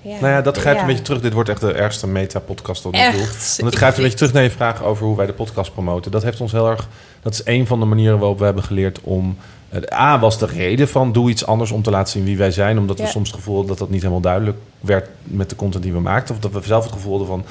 ja, 0.00 0.20
Nou 0.20 0.32
ja, 0.32 0.42
dat 0.42 0.56
grijpt 0.56 0.76
ja. 0.78 0.84
een 0.84 0.88
beetje 0.90 1.04
terug. 1.04 1.20
Dit 1.20 1.32
wordt 1.32 1.48
echt 1.48 1.60
de 1.60 1.72
ergste 1.72 2.06
meta-podcast 2.06 2.82
tot 2.82 2.92
nu 2.92 2.98
toe. 3.10 3.20
Want 3.20 3.58
het 3.60 3.74
grijpt 3.74 3.96
een 3.96 4.02
beetje 4.02 4.18
terug 4.18 4.32
naar 4.32 4.42
je 4.42 4.50
vraag 4.50 4.82
over 4.82 5.06
hoe 5.06 5.16
wij 5.16 5.26
de 5.26 5.32
podcast 5.32 5.72
promoten. 5.72 6.10
Dat 6.10 6.22
heeft 6.22 6.40
ons 6.40 6.52
heel 6.52 6.70
erg... 6.70 6.88
Dat 7.22 7.32
is 7.32 7.40
een 7.44 7.66
van 7.66 7.80
de 7.80 7.86
manieren 7.86 8.18
waarop 8.18 8.38
we 8.38 8.44
hebben 8.44 8.62
geleerd 8.64 9.00
om... 9.00 9.38
eh, 9.70 9.98
A 10.00 10.18
was 10.18 10.38
de 10.38 10.46
reden 10.46 10.88
van 10.88 11.12
doe 11.12 11.30
iets 11.30 11.46
anders 11.46 11.70
om 11.70 11.82
te 11.82 11.90
laten 11.90 12.12
zien 12.12 12.24
wie 12.24 12.36
wij 12.38 12.50
zijn. 12.50 12.78
Omdat 12.78 12.96
we 12.98 13.02
Ja. 13.02 13.08
soms 13.08 13.28
het 13.28 13.36
gevoel 13.36 13.64
dat 13.64 13.78
dat 13.78 13.90
niet 13.90 14.00
helemaal 14.00 14.20
duidelijk 14.22 14.58
werd 14.80 15.08
met 15.22 15.50
de 15.50 15.56
content 15.56 15.82
die 15.82 15.92
we 15.92 16.00
maakten. 16.00 16.34
Of 16.34 16.40
dat 16.40 16.52
we 16.52 16.60
zelf 16.62 16.84
het 16.84 16.92
gevoel 16.92 17.10
hadden 17.18 17.28
van... 17.28 17.44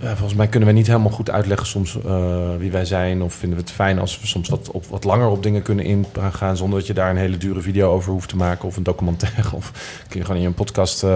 eh, 0.00 0.08
volgens 0.08 0.34
mij 0.34 0.46
kunnen 0.48 0.68
we 0.68 0.74
niet 0.74 0.86
helemaal 0.86 1.10
goed 1.10 1.30
uitleggen 1.30 1.66
soms 1.66 1.98
eh, 2.06 2.26
wie 2.58 2.70
wij 2.70 2.84
zijn. 2.84 3.22
Of 3.22 3.34
vinden 3.34 3.58
we 3.58 3.64
het 3.64 3.72
fijn 3.74 3.98
als 3.98 4.20
we 4.20 4.26
soms 4.26 4.48
wat, 4.48 4.70
op, 4.70 4.84
wat 4.86 5.04
langer 5.04 5.28
op 5.28 5.42
dingen 5.42 5.62
kunnen 5.62 5.84
ingaan. 5.84 6.56
Zonder 6.56 6.78
dat 6.78 6.86
je 6.86 6.94
daar 6.94 7.10
een 7.10 7.16
hele 7.16 7.36
dure 7.36 7.60
video 7.60 7.90
over 7.92 8.12
hoeft 8.12 8.28
te 8.28 8.36
maken. 8.36 8.68
Of 8.68 8.76
een 8.76 8.82
documentaire. 8.82 9.48
Of 9.56 9.72
kun 10.08 10.18
je 10.20 10.26
gewoon 10.26 10.40
in 10.40 10.46
een 10.46 10.54
podcast 10.54 11.06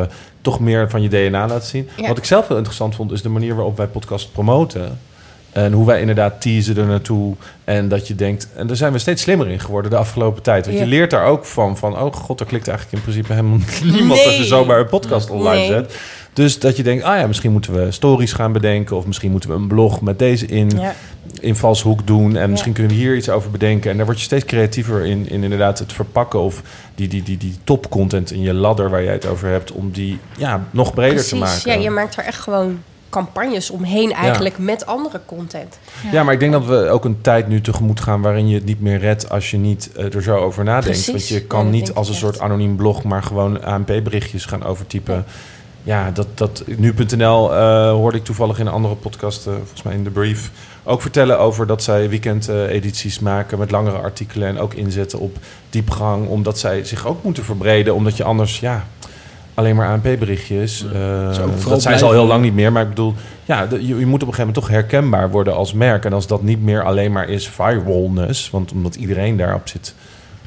toch 0.40 0.60
meer 0.60 0.90
van 0.90 1.02
je 1.02 1.08
DNA 1.08 1.46
laten 1.46 1.68
zien. 1.68 1.88
Ja. 1.96 2.08
Wat 2.08 2.18
ik 2.18 2.24
zelf 2.24 2.48
heel 2.48 2.56
interessant 2.56 2.94
vond, 2.94 3.12
is 3.12 3.22
de 3.22 3.28
manier 3.28 3.54
waarop 3.54 3.76
wij 3.76 3.86
podcast 3.86 4.32
promoten. 4.32 4.98
En 5.64 5.72
hoe 5.72 5.86
wij 5.86 6.00
inderdaad 6.00 6.40
teasen 6.40 6.76
er 6.76 6.86
naartoe. 6.86 7.34
En 7.64 7.88
dat 7.88 8.08
je 8.08 8.14
denkt, 8.14 8.48
en 8.54 8.66
daar 8.66 8.76
zijn 8.76 8.92
we 8.92 8.98
steeds 8.98 9.22
slimmer 9.22 9.48
in 9.48 9.60
geworden 9.60 9.90
de 9.90 9.96
afgelopen 9.96 10.42
tijd. 10.42 10.64
Want 10.66 10.78
Ja. 10.78 10.84
je 10.84 10.88
leert 10.90 11.10
daar 11.10 11.24
ook 11.26 11.44
van, 11.44 11.76
van, 11.76 11.98
oh 11.98 12.12
god, 12.12 12.40
er 12.40 12.46
klikt 12.46 12.68
eigenlijk 12.68 12.98
in 12.98 13.02
principe 13.12 13.32
helemaal 13.32 13.58
niemand 13.98 14.24
als 14.24 14.36
je 14.36 14.44
zomaar 14.44 14.78
een 14.80 14.86
podcast 14.86 15.30
online 15.30 15.58
Nee. 15.58 15.66
zet. 15.66 15.96
Dus 16.32 16.58
dat 16.58 16.76
je 16.76 16.82
denkt, 16.82 17.02
ah 17.04 17.18
ja, 17.18 17.26
misschien 17.26 17.52
moeten 17.52 17.72
we 17.84 17.90
stories 17.90 18.32
gaan 18.32 18.52
bedenken. 18.52 18.96
Of 18.96 19.06
misschien 19.06 19.30
moeten 19.30 19.50
we 19.50 19.56
een 19.56 19.66
blog 19.68 20.00
met 20.00 20.18
deze 20.18 20.46
in, 20.46 20.70
Ja. 20.76 20.94
invalshoek 21.40 22.06
doen. 22.06 22.34
En 22.36 22.40
Ja. 22.40 22.46
misschien 22.46 22.72
kunnen 22.72 22.92
we 22.92 22.98
hier 22.98 23.16
iets 23.16 23.28
over 23.30 23.50
bedenken. 23.50 23.90
En 23.90 23.96
daar 23.96 24.06
word 24.06 24.18
je 24.18 24.24
steeds 24.24 24.44
creatiever 24.44 25.04
in, 25.04 25.28
in 25.30 25.42
inderdaad 25.42 25.78
het 25.78 25.92
verpakken. 25.92 26.40
Of 26.40 26.62
die, 26.94 27.08
die, 27.08 27.22
die, 27.22 27.36
die 27.36 27.54
topcontent 27.64 28.30
in 28.32 28.40
je 28.40 28.54
ladder 28.54 28.90
waar 28.90 29.02
jij 29.04 29.12
het 29.12 29.26
over 29.26 29.48
hebt. 29.48 29.72
Om 29.72 29.90
die 29.90 30.18
ja, 30.38 30.64
nog 30.70 30.94
breder 30.94 31.24
te 31.26 31.36
maken. 31.36 31.72
Ja, 31.72 31.78
je 31.82 31.90
maakt 31.90 32.16
er 32.16 32.24
echt 32.24 32.40
gewoon 32.40 32.78
campagnes 33.16 33.70
omheen 33.70 34.12
eigenlijk 34.12 34.58
met 34.58 34.86
andere 34.86 35.20
content. 35.26 35.78
Ja, 36.12 36.22
maar 36.22 36.34
ik 36.34 36.40
denk 36.40 36.52
dat 36.52 36.64
we 36.64 36.88
ook 36.88 37.04
een 37.04 37.20
tijd 37.20 37.48
nu 37.48 37.60
tegemoet 37.60 38.00
gaan 38.00 38.22
waarin 38.22 38.48
je 38.48 38.54
het 38.54 38.64
niet 38.64 38.80
meer 38.80 38.98
redt 38.98 39.30
als 39.30 39.50
je 39.50 39.56
niet 39.56 39.90
eh, 39.96 40.14
er 40.14 40.22
zo 40.22 40.36
over 40.36 40.64
nadenkt. 40.64 40.86
Precies. 40.86 41.12
Want 41.12 41.28
je 41.28 41.42
kan 41.42 41.70
niet 41.70 41.94
als 41.94 42.08
een 42.08 42.14
soort 42.14 42.40
anoniem 42.40 42.76
blog 42.76 43.02
maar 43.02 43.22
gewoon 43.22 43.64
ANP-berichtjes 43.64 44.44
gaan 44.44 44.64
overtypen. 44.64 45.24
Ja, 45.82 46.10
dat, 46.10 46.26
dat 46.34 46.62
nu.nl 46.76 47.54
eh, 47.54 47.90
hoorde 47.90 48.18
ik 48.18 48.24
toevallig 48.24 48.58
in 48.58 48.66
een 48.66 48.72
andere 48.72 48.94
podcast, 48.94 49.46
eh, 49.46 49.52
volgens 49.52 49.82
mij 49.82 49.94
in 49.94 50.04
de 50.04 50.10
brief, 50.10 50.50
ook 50.84 51.02
vertellen 51.02 51.38
over 51.38 51.66
dat 51.66 51.82
zij 51.82 52.08
weekendedities 52.08 53.18
maken 53.18 53.58
met 53.58 53.70
langere 53.70 53.98
artikelen 53.98 54.48
en 54.48 54.58
ook 54.58 54.74
inzetten 54.74 55.18
op 55.18 55.36
diepgang, 55.70 56.28
omdat 56.28 56.58
zij 56.58 56.84
zich 56.84 57.06
ook 57.06 57.22
moeten 57.22 57.44
verbreden, 57.44 57.94
omdat 57.94 58.16
je 58.16 58.24
anders, 58.24 58.60
ja, 58.60 58.86
alleen 59.56 59.76
maar 59.76 59.88
ANP-berichtjes. 59.88 60.84
Ja. 60.92 61.30
eh, 61.30 61.68
dat 61.68 61.82
zijn 61.82 61.98
ze 61.98 62.04
al 62.04 62.12
heel 62.12 62.26
lang 62.26 62.42
niet 62.42 62.54
meer, 62.54 62.72
maar 62.72 62.82
ik 62.82 62.88
bedoel, 62.88 63.14
ja, 63.44 63.66
de- 63.66 63.86
je, 63.86 63.98
je 63.98 64.06
moet 64.06 64.22
op 64.22 64.28
een 64.28 64.34
gegeven 64.34 64.38
moment 64.46 64.54
toch 64.54 64.68
herkenbaar 64.68 65.30
worden 65.30 65.54
als 65.54 65.72
merk. 65.72 66.04
En 66.04 66.12
als 66.12 66.26
dat 66.26 66.42
niet 66.42 66.62
meer 66.62 66.82
alleen 66.84 67.12
maar 67.12 67.28
is 67.28 67.46
firewallness, 67.48 68.50
want 68.50 68.72
omdat 68.72 68.94
iedereen 68.94 69.36
daarop 69.36 69.68
zit, 69.68 69.94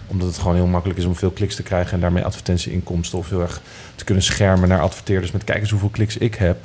omdat 0.07 0.27
het 0.27 0.37
gewoon 0.37 0.55
heel 0.55 0.65
makkelijk 0.67 0.99
is 0.99 1.05
om 1.05 1.15
veel 1.15 1.29
kliks 1.31 1.55
te 1.55 1.63
krijgen 1.63 1.93
en 1.93 1.99
daarmee 1.99 2.23
advertentieinkomsten 2.25 3.17
of 3.17 3.29
heel 3.29 3.41
erg 3.41 3.61
te 3.95 4.03
kunnen 4.03 4.23
schermen 4.23 4.69
naar 4.69 4.81
adverteerders 4.81 5.31
met 5.31 5.43
kijk 5.43 5.59
eens 5.59 5.69
hoeveel 5.69 5.89
kliks 5.89 6.17
ik 6.17 6.35
heb. 6.35 6.57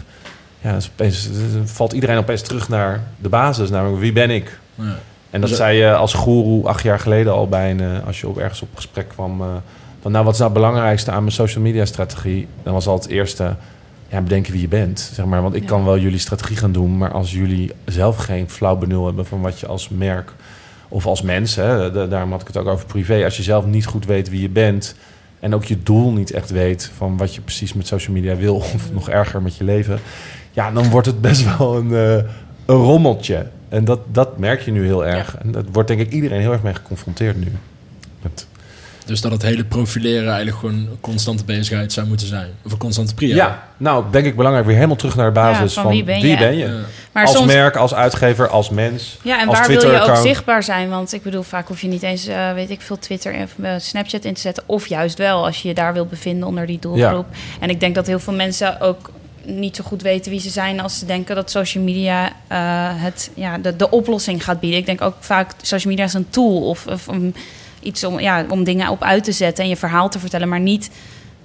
Ja, 0.61 0.73
dus 0.73 0.91
opeens, 0.93 1.29
valt 1.65 1.93
iedereen 1.93 2.17
opeens 2.19 2.43
terug 2.43 2.69
naar 2.69 3.03
de 3.19 3.29
basis, 3.29 3.71
namelijk 3.71 4.01
wie 4.01 4.13
ben 4.13 4.31
ik? 4.31 4.59
Ja. 4.75 4.85
En 5.31 5.41
dat 5.41 5.49
Dus- 5.49 5.59
zei 5.59 5.79
je 5.79 5.95
als 5.95 6.13
goeroe 6.15 6.67
acht 6.67 6.83
jaar 6.83 6.99
geleden 6.99 7.33
al 7.33 7.49
bij 7.49 7.71
een, 7.71 7.81
eh, 7.81 8.07
als 8.07 8.21
je 8.21 8.29
op 8.29 8.39
ergens 8.39 8.63
op 8.63 8.69
gesprek 8.75 9.09
kwam. 9.09 9.43
Van 10.05 10.13
nou, 10.13 10.25
wat 10.25 10.33
is 10.35 10.41
nou 10.41 10.53
het 10.53 10.61
belangrijkste 10.61 11.11
aan 11.11 11.21
mijn 11.23 11.35
social 11.35 11.63
media 11.65 11.85
strategie? 11.85 12.47
Dan 12.63 12.73
was 12.73 12.87
al 12.87 12.95
het 12.95 13.07
eerste, 13.09 13.57
ja, 14.09 14.21
bedenken 14.21 14.53
wie 14.53 14.61
je 14.61 14.69
bent. 14.69 15.11
Zeg 15.13 15.25
maar, 15.27 15.43
want 15.43 15.55
ik 15.55 15.63
Ja. 15.63 15.69
kan 15.69 15.85
wel 15.85 15.99
jullie 15.99 16.19
strategie 16.19 16.57
gaan 16.57 16.73
doen, 16.73 16.97
maar 16.99 17.13
als 17.13 17.33
jullie 17.33 17.71
zelf 17.85 18.17
geen 18.17 18.51
flauw 18.51 18.77
benul 18.77 19.07
hebben 19.07 19.27
van 19.27 19.41
wat 19.41 19.61
je 19.61 19.67
als 19.67 19.89
merk 19.89 20.33
of 20.89 21.07
als 21.07 21.23
mens, 21.23 21.55
hè, 21.55 21.91
da- 21.93 22.07
daarom 22.07 22.31
had 22.31 22.41
ik 22.41 22.47
het 22.47 22.57
ook 22.57 22.67
over 22.67 22.87
privé, 22.87 23.25
als 23.25 23.37
je 23.37 23.43
zelf 23.43 23.67
niet 23.67 23.87
goed 23.87 24.07
weet 24.07 24.31
wie 24.31 24.41
je 24.41 24.49
bent 24.49 24.95
en 25.41 25.55
ook 25.55 25.65
je 25.65 25.83
doel 25.83 26.13
niet 26.13 26.31
echt 26.31 26.51
weet 26.51 26.91
van 26.97 27.17
wat 27.17 27.35
je 27.35 27.41
precies 27.41 27.73
met 27.73 27.87
social 27.87 28.15
media 28.17 28.37
wil, 28.37 28.55
of 28.57 28.93
nog 28.93 29.09
erger 29.09 29.43
met 29.43 29.57
je 29.57 29.65
leven, 29.65 29.99
ja, 30.51 30.71
dan 30.71 30.91
wordt 30.91 31.07
het 31.07 31.21
best 31.21 31.57
wel 31.59 31.77
een, 31.77 31.93
eh, 31.95 32.15
een 32.67 32.77
rommeltje. 32.77 33.47
En 33.69 33.85
dat, 33.85 33.99
dat 34.13 34.39
merk 34.39 34.61
je 34.61 34.71
nu 34.71 34.85
heel 34.85 35.07
erg. 35.07 35.37
En 35.37 35.53
dat 35.53 35.65
wordt 35.73 35.89
denk 35.89 36.01
ik 36.01 36.11
iedereen 36.13 36.41
heel 36.41 36.53
erg 36.53 36.63
mee 36.63 36.75
geconfronteerd 36.75 37.37
nu. 37.37 37.53
Dus 39.05 39.21
dat 39.21 39.33
het 39.33 39.43
hele 39.43 39.65
profileren 39.65 40.27
eigenlijk 40.29 40.57
gewoon 40.59 40.75
een 40.75 40.99
constante 41.01 41.45
bezigheid 41.45 41.93
zou 41.93 42.07
moeten 42.07 42.27
zijn. 42.27 42.51
Of 42.65 42.73
een 42.73 42.79
constante 42.79 43.15
prio. 43.15 43.35
ja. 43.35 43.69
nou 43.77 44.05
denk 44.11 44.27
ik 44.27 44.37
belangrijk 44.37 44.67
weer 44.67 44.75
helemaal 44.77 44.97
terug 44.97 45.17
naar 45.17 45.27
de 45.27 45.33
basis 45.33 45.75
Ja, 45.75 45.83
van, 45.83 45.91
wie 45.91 46.05
ben 46.05 46.21
je? 46.21 46.57
Ja. 46.57 46.71
Maar 47.13 47.27
als 47.27 47.37
soms, 47.37 47.53
merk, 47.53 47.77
als 47.77 47.95
uitgever, 47.95 48.49
als 48.49 48.71
mens. 48.71 49.19
ja, 49.23 49.41
en 49.41 49.49
als 49.49 49.59
waar 49.59 49.69
wil 49.69 49.91
je 49.93 50.01
ook 50.01 50.17
zichtbaar 50.17 50.63
zijn? 50.63 50.89
Want 50.89 51.13
ik 51.13 51.23
bedoel, 51.23 51.43
vaak 51.43 51.69
hoef 51.69 51.81
je 51.81 51.89
niet 51.89 52.03
eens, 52.03 52.27
eh, 52.27 52.53
weet 52.53 52.71
ik 52.71 52.81
veel, 52.81 52.99
Twitter 52.99 53.35
en 53.35 53.49
eh, 53.63 53.75
Snapchat 53.79 54.25
in 54.25 54.35
te 54.35 54.41
zetten. 54.41 54.63
Of 54.67 54.87
juist 54.87 55.19
wel, 55.19 55.45
als 55.45 55.63
je 55.63 55.69
je 55.69 55.75
daar 55.75 55.93
wil 55.93 56.07
bevinden 56.07 56.49
onder 56.49 56.67
die 56.67 56.79
doelgroep. 56.79 57.27
En 57.61 57.71
ik 57.71 57.81
denk 57.81 57.95
dat 57.95 58.07
heel 58.07 58.19
veel 58.21 58.33
mensen 58.33 58.81
ook 58.81 59.11
niet 59.47 59.77
zo 59.77 59.85
goed 59.85 60.03
weten 60.03 60.31
wie 60.31 60.41
ze 60.41 60.51
zijn 60.51 60.81
als 60.81 60.99
ze 60.99 61.07
denken 61.07 61.35
dat 61.35 61.51
social 61.51 61.85
media 61.85 62.33
eh, 62.49 62.59
het, 62.93 63.31
ja, 63.35 63.59
de, 63.59 63.77
de 63.77 63.91
oplossing 63.91 64.45
gaat 64.45 64.61
bieden. 64.61 64.79
Ik 64.79 64.87
denk 64.87 65.01
ook 65.01 65.15
vaak 65.21 65.51
social 65.63 65.93
media 65.93 66.05
is 66.09 66.15
een 66.15 66.31
tool 66.31 66.69
of, 66.69 66.87
of 66.87 67.07
een- 67.07 67.35
iets 67.85 68.05
om, 68.05 68.21
ja, 68.21 68.45
om 68.49 68.65
dingen 68.65 68.89
op 68.89 69.03
uit 69.03 69.25
te 69.25 69.33
zetten 69.33 69.65
en 69.65 69.71
je 69.71 69.77
verhaal 69.77 70.09
te 70.09 70.19
vertellen, 70.19 70.49
maar 70.49 70.61
niet. 70.61 70.91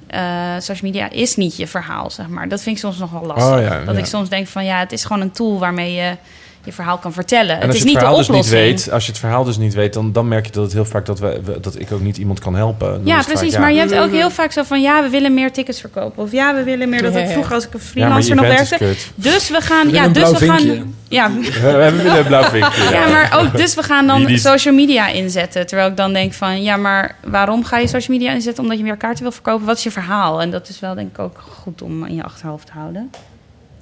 eh, 0.08 0.54
social 0.60 0.92
media 0.92 1.10
is 1.10 1.36
niet 1.36 1.56
je 1.56 1.68
verhaal, 1.68 2.10
zeg 2.10 2.28
maar. 2.28 2.48
Dat 2.48 2.62
vind 2.62 2.76
ik 2.76 2.82
soms 2.82 2.98
nog 2.98 3.12
wel 3.12 3.26
lastig. 3.26 3.56
Oh 3.56 3.62
ja, 3.62 3.84
dat 3.86 3.96
ja. 3.96 4.00
ik 4.00 4.06
soms 4.06 4.30
denk 4.30 4.48
van 4.48 4.66
ja, 4.66 4.80
het 4.80 4.92
is 4.92 5.04
gewoon 5.06 5.22
een 5.22 5.32
tool 5.32 5.60
waarmee 5.60 5.94
je 5.94 6.18
je 6.64 6.74
verhaal 6.74 6.98
kan 6.98 7.14
vertellen. 7.14 7.56
En 7.56 7.56
het 7.56 7.66
als 7.66 7.76
is 7.76 7.82
je 7.82 7.90
het 7.90 8.00
niet 8.00 8.10
de 8.10 8.16
dus 8.16 8.28
niet 8.28 8.50
weet, 8.50 8.92
als 8.92 9.06
je 9.06 9.12
het 9.12 9.20
verhaal 9.20 9.44
dus 9.44 9.58
niet 9.58 9.74
weet, 9.74 9.94
dan, 9.94 10.12
dan 10.12 10.28
merk 10.28 10.46
je 10.46 10.52
dat 10.52 10.64
het 10.64 10.74
heel 10.74 10.86
vaak 10.86 11.06
dat, 11.06 11.20
we, 11.20 11.58
dat 11.62 11.80
ik 11.80 11.92
ook 11.92 12.02
niet 12.02 12.18
iemand 12.18 12.40
kan 12.40 12.56
helpen. 12.56 12.90
Dan 12.90 13.02
Ja, 13.04 13.22
precies. 13.22 13.52
vaak, 13.52 13.62
Maar 13.62 13.74
je 13.74 13.80
hebt 13.80 13.96
ook 13.96 14.12
heel 14.12 14.30
vaak 14.30 14.52
zo 14.52 14.64
van... 14.64 14.82
ja, 14.82 15.04
we 15.04 15.10
willen 15.10 15.34
meer 15.34 15.52
tickets 15.52 15.80
verkopen. 15.80 16.24
Of 16.24 16.32
ja, 16.32 16.56
we 16.56 16.64
willen 16.64 16.90
meer... 16.90 17.02
Dat 17.02 17.14
Ja, 17.14 17.20
ik 17.20 17.26
ja. 17.26 17.32
vroeger 17.32 17.54
als 17.54 17.66
ik 17.66 17.74
een 17.74 17.80
ja, 17.80 17.86
freelancer 17.86 18.36
nog 18.36 18.46
werkte... 18.46 18.96
Dus 19.16 19.50
we 19.50 19.62
gaan... 19.62 19.88
We 19.88 19.94
Ja, 19.94 20.08
dus 20.08 20.30
we 20.30 20.46
gaan... 20.46 20.94
Ja, 21.08 21.32
We 21.62 21.68
hebben 21.68 22.18
een 22.18 22.26
blauw 22.26 22.44
vinkje. 22.44 22.92
ja, 22.92 23.08
maar 23.08 23.40
ook 23.40 23.58
dus 23.58 23.76
we 23.76 23.84
gaan 23.84 24.08
dan 24.08 24.38
social 24.38 24.74
media 24.74 25.08
inzetten. 25.08 25.68
Terwijl 25.68 25.90
ik 25.90 25.98
dan 25.98 26.14
denk 26.14 26.34
van... 26.34 26.64
ja, 26.64 26.78
maar 26.78 27.16
waarom 27.24 27.64
ga 27.64 27.78
je 27.78 27.88
social 27.88 28.18
media 28.18 28.34
inzetten? 28.34 28.64
Omdat 28.64 28.78
je 28.78 28.84
meer 28.84 28.98
kaarten 28.98 29.24
wil 29.24 29.32
verkopen. 29.32 29.66
Wat 29.66 29.78
is 29.78 29.84
je 29.84 29.92
verhaal? 29.92 30.42
En 30.42 30.52
dat 30.52 30.70
is 30.70 30.80
wel 30.80 30.96
denk 30.96 31.10
ik 31.10 31.20
ook 31.20 31.44
goed 31.62 31.82
om 31.82 32.06
in 32.06 32.16
je 32.16 32.24
achterhoofd 32.24 32.66
te 32.66 32.74
houden. 32.74 33.12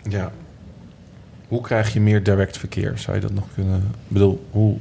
Ja. 0.09 0.32
Hoe 1.47 1.61
krijg 1.61 1.93
je 1.93 1.99
meer 1.99 2.23
direct 2.23 2.57
verkeer? 2.57 2.93
Zou 2.95 3.15
je 3.15 3.21
dat 3.21 3.33
nog 3.33 3.43
kunnen... 3.55 3.77
Ik 3.77 4.07
bedoel, 4.07 4.45
hoe 4.51 4.77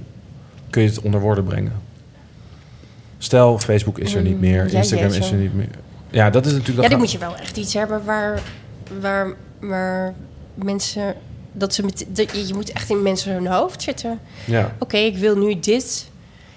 kun 0.71 0.83
je 0.83 0.89
het 0.89 1.01
onder 1.01 1.21
woorden 1.21 1.45
brengen? 1.45 1.73
Stel, 3.19 3.59
Facebook 3.59 3.99
is 3.99 4.15
er 4.15 4.23
niet 4.23 4.35
Mm, 4.35 4.41
meer, 4.41 4.73
Instagram 4.75 5.11
is 5.13 5.31
er 5.31 5.37
niet 5.37 5.55
meer. 5.55 5.69
Ja, 6.11 6.31
dat 6.31 6.47
is 6.47 6.53
natuurlijk... 6.53 6.77
Ja, 6.77 6.83
dat 6.83 6.91
dan 6.91 7.01
moet 7.01 7.13
je 7.13 7.19
wel 7.19 7.37
echt 7.37 7.57
iets 7.57 7.75
hebben 7.75 8.05
waar, 8.05 8.41
waar, 9.01 9.35
waar 9.61 10.15
mensen... 10.55 11.15
Dat 11.53 11.75
ze 11.75 11.83
met, 11.83 12.07
dat 12.09 12.49
je, 12.49 12.55
moet 12.55 12.73
echt 12.73 12.91
in 12.91 13.03
mensen 13.03 13.33
hun 13.33 13.47
hoofd 13.47 13.83
zitten. 13.83 14.19
Ja. 14.45 14.73
Oké, 14.79 14.97
ik 14.97 15.17
wil 15.17 15.37
nu 15.37 15.59
dit. 15.61 16.11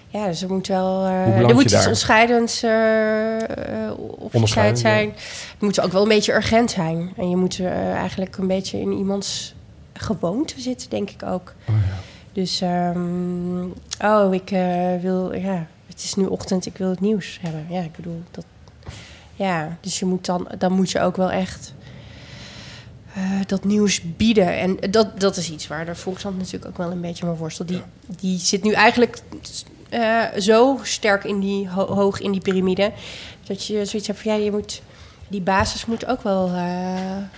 Ja, 0.07 0.25
dus 0.27 0.41
er 0.41 0.49
moet 0.53 0.67
wel... 0.67 1.05
eh, 1.05 1.23
beland 1.23 1.49
er 1.49 1.53
moet 1.53 1.63
iets 1.63 1.73
daar? 1.73 1.83
onderscheidends 1.83 2.63
uh, 2.63 2.71
of 3.97 4.33
Onderscheidend, 4.33 4.79
zijn. 4.79 5.09
Het 5.09 5.61
moet 5.61 5.81
ook 5.81 5.91
wel 5.91 6.01
een 6.01 6.07
beetje 6.07 6.33
urgent 6.33 6.71
zijn. 6.71 7.13
En 7.17 7.29
je 7.29 7.35
moet 7.35 7.59
eh, 7.59 7.91
eigenlijk 7.93 8.37
een 8.37 8.47
beetje 8.47 8.79
in 8.79 8.91
iemands 8.91 9.55
gewoonte 10.01 10.61
zitten, 10.61 10.89
denk 10.89 11.09
ik 11.09 11.23
ook. 11.23 11.53
Oh, 11.69 11.75
ja. 11.75 11.93
Dus, 12.33 12.61
ehm, 12.61 13.63
oh, 14.01 14.33
ik 14.33 14.51
eh, 14.51 14.95
wil... 15.01 15.33
Ja, 15.33 15.67
het 15.87 16.03
is 16.03 16.15
nu 16.15 16.25
ochtend, 16.25 16.65
ik 16.65 16.77
wil 16.77 16.89
het 16.89 16.99
nieuws 16.99 17.39
hebben. 17.41 17.65
Ja, 17.69 17.81
ik 17.81 17.95
bedoel, 17.95 18.21
dat... 18.31 18.45
Ja, 19.35 19.77
dus 19.81 19.99
je 19.99 20.05
moet 20.05 20.25
dan, 20.25 20.47
dan 20.57 20.71
moet 20.71 20.91
je 20.91 20.99
ook 21.01 21.15
wel 21.17 21.31
echt 21.31 21.73
eh, 23.13 23.21
dat 23.47 23.63
nieuws 23.63 24.01
bieden. 24.17 24.57
En 24.59 24.91
dat, 24.91 25.19
dat 25.19 25.37
is 25.37 25.51
iets 25.51 25.67
waar 25.67 25.85
de 25.85 25.95
Volkskrant 25.95 26.37
natuurlijk 26.37 26.65
ook 26.65 26.77
wel 26.77 26.91
een 26.91 27.01
beetje 27.01 27.25
mee 27.25 27.35
worstelt. 27.35 27.67
Die, 27.67 27.81
die 28.05 28.39
zit 28.39 28.63
nu 28.63 28.71
eigenlijk 28.71 29.21
eh, 29.89 30.23
zo 30.37 30.79
sterk 30.83 31.23
in 31.23 31.39
die, 31.39 31.69
ho- 31.69 31.93
hoog 31.93 32.19
in 32.19 32.31
die 32.31 32.41
piramide... 32.41 32.91
dat 33.43 33.65
je 33.65 33.85
zoiets 33.85 34.07
hebt 34.07 34.19
van, 34.19 34.31
ja, 34.31 34.43
je 34.43 34.51
moet... 34.51 34.81
Die 35.27 35.41
basis 35.41 35.85
moet 35.85 36.05
ook 36.05 36.23
wel 36.23 36.51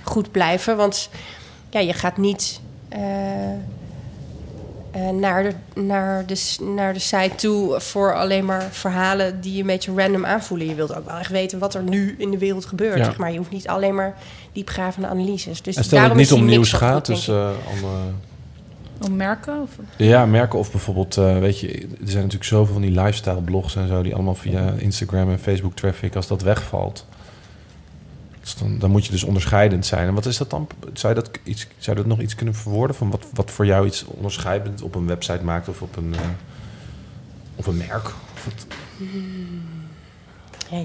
goed 0.04 0.32
blijven. 0.32 0.78
Want 0.78 1.10
ja, 1.72 1.80
je 1.80 1.94
gaat 1.94 2.18
niet... 2.18 2.62
eh, 2.90 3.52
eh, 4.92 5.10
naar, 5.10 5.44
de, 5.44 5.82
naar, 5.82 6.26
de, 6.26 6.56
naar 6.76 6.94
de 6.94 7.00
site 7.00 7.36
toe 7.36 7.80
voor 7.80 8.16
alleen 8.16 8.46
maar 8.46 8.68
verhalen 8.72 9.42
die 9.42 9.54
je 9.54 9.60
een 9.62 9.68
beetje 9.68 9.94
random 9.96 10.26
aanvoelen. 10.26 10.68
Je 10.68 10.76
wilt 10.76 10.96
ook 10.96 11.06
wel 11.06 11.18
echt 11.18 11.32
weten 11.32 11.60
wat 11.60 11.74
er 11.74 11.84
nu 11.84 12.16
in 12.18 12.32
de 12.32 12.38
wereld 12.38 12.66
gebeurt. 12.66 12.98
Ja. 12.98 13.04
Zeg 13.04 13.18
maar. 13.18 13.32
Je 13.32 13.38
hoeft 13.38 13.52
niet 13.52 13.68
alleen 13.68 13.96
maar 13.96 14.16
diepgravende 14.52 15.08
analyses. 15.08 15.62
Dus 15.62 15.76
En 15.76 15.84
stel 15.84 16.00
dat 16.00 16.10
het 16.10 16.18
daarom 16.18 16.18
niet 16.18 16.32
om 16.32 16.46
nieuws 16.46 16.74
gaat, 16.74 17.06
dus 17.06 17.28
eh, 17.28 17.50
om, 17.72 17.78
eh, 17.78 19.06
Om 19.06 19.16
merken? 19.16 19.62
Of... 19.62 19.70
ja, 19.98 20.26
merken 20.26 20.60
of 20.60 20.72
bijvoorbeeld, 20.72 21.18
eh, 21.18 21.40
weet 21.40 21.60
je, 21.60 21.68
er 21.68 21.88
zijn 22.04 22.24
natuurlijk 22.24 22.44
zoveel 22.44 22.74
van 22.74 22.82
die 22.82 22.92
lifestyle 22.92 23.42
blogs 23.42 23.76
en 23.76 23.88
zo, 23.88 24.02
die 24.02 24.14
allemaal 24.14 24.36
via 24.36 24.74
Instagram 24.78 25.30
en 25.32 25.40
Facebook 25.40 25.76
traffic, 25.76 26.16
als 26.16 26.28
dat 26.28 26.42
wegvalt, 26.42 27.06
dus 28.42 28.56
dan, 28.56 28.80
dan 28.80 28.92
moet 28.92 29.06
je 29.06 29.12
dus 29.12 29.24
onderscheidend 29.24 29.86
zijn. 29.86 30.08
En 30.08 30.14
wat 30.14 30.26
is 30.26 30.38
dat 30.38 30.50
dan? 30.50 30.68
Zou 30.94 31.16
je 31.16 31.22
dat, 31.22 31.40
iets, 31.44 31.68
zou 31.78 31.96
je 31.98 32.02
dat 32.04 32.12
nog 32.12 32.22
iets 32.22 32.36
kunnen 32.36 32.56
verwoorden 32.56 32.96
van 32.96 33.12
wat, 33.12 33.26
wat 33.34 33.52
voor 33.52 33.66
jou 33.66 33.86
iets 33.88 34.04
onderscheidend 34.06 34.82
op 34.82 34.96
een 34.96 35.08
website 35.08 35.44
maakt 35.44 35.68
of 35.68 35.82
op 35.82 35.96
een, 35.96 36.14
eh, 36.14 36.20
op 37.56 37.68
een 37.68 37.78
merk? 37.78 38.06
Of 38.06 38.46
wat- 38.46 38.66
Ja. 40.70 40.78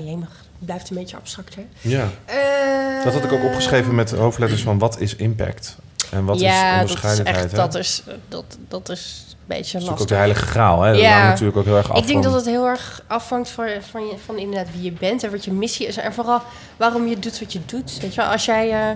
Het 0.58 0.64
blijft 0.66 0.90
een 0.90 0.96
beetje 0.96 1.16
abstract, 1.16 1.54
hè? 1.54 1.66
Ja, 1.80 2.08
Eh, 2.24 3.04
dat 3.04 3.14
had 3.14 3.24
ik 3.24 3.32
ook 3.32 3.44
opgeschreven 3.44 3.94
met 3.94 4.10
hoofdletters 4.10 4.62
van 4.62 4.78
wat 4.78 5.00
is 5.00 5.16
impact 5.16 5.76
en 6.10 6.24
wat 6.24 6.40
ja, 6.40 6.50
is 6.50 6.60
dat 6.60 6.74
is 6.74 6.80
onderscheidendheid. 6.80 7.44
echt, 7.44 7.56
dat 7.56 7.74
is, 7.74 8.02
dat, 8.28 8.44
dat 8.68 8.88
is 8.88 9.24
een 9.30 9.36
beetje 9.46 9.72
Dat 9.72 9.82
is 9.82 9.88
ook 9.88 9.90
lastig. 9.90 10.08
de 10.08 10.14
heilige 10.14 10.46
graal, 10.46 10.82
hè? 10.82 10.92
Dat 10.92 11.00
Ja. 11.00 11.10
hangt 11.12 11.28
natuurlijk 11.28 11.56
ook 11.58 11.64
heel 11.64 11.76
erg 11.76 11.90
af 11.92 11.98
Ik 11.98 12.06
denk 12.06 12.22
van... 12.22 12.32
dat 12.32 12.40
het 12.40 12.50
heel 12.54 12.66
erg 12.66 13.02
afhangt 13.06 13.48
van, 13.50 13.68
van, 13.90 14.06
je, 14.06 14.14
van 14.24 14.38
inderdaad 14.38 14.72
wie 14.72 14.82
je 14.82 14.92
bent 14.92 15.22
en 15.24 15.30
wat 15.30 15.44
je 15.44 15.52
missie 15.52 15.86
is. 15.86 15.96
En 15.96 16.12
vooral 16.12 16.40
waarom 16.76 17.06
je 17.06 17.18
doet 17.18 17.38
wat 17.40 17.52
je 17.52 17.60
doet. 17.66 17.98
Weet 18.00 18.14
je 18.14 18.20
wel, 18.20 18.30
als 18.30 18.44
jij, 18.44 18.70
eh, 18.70 18.90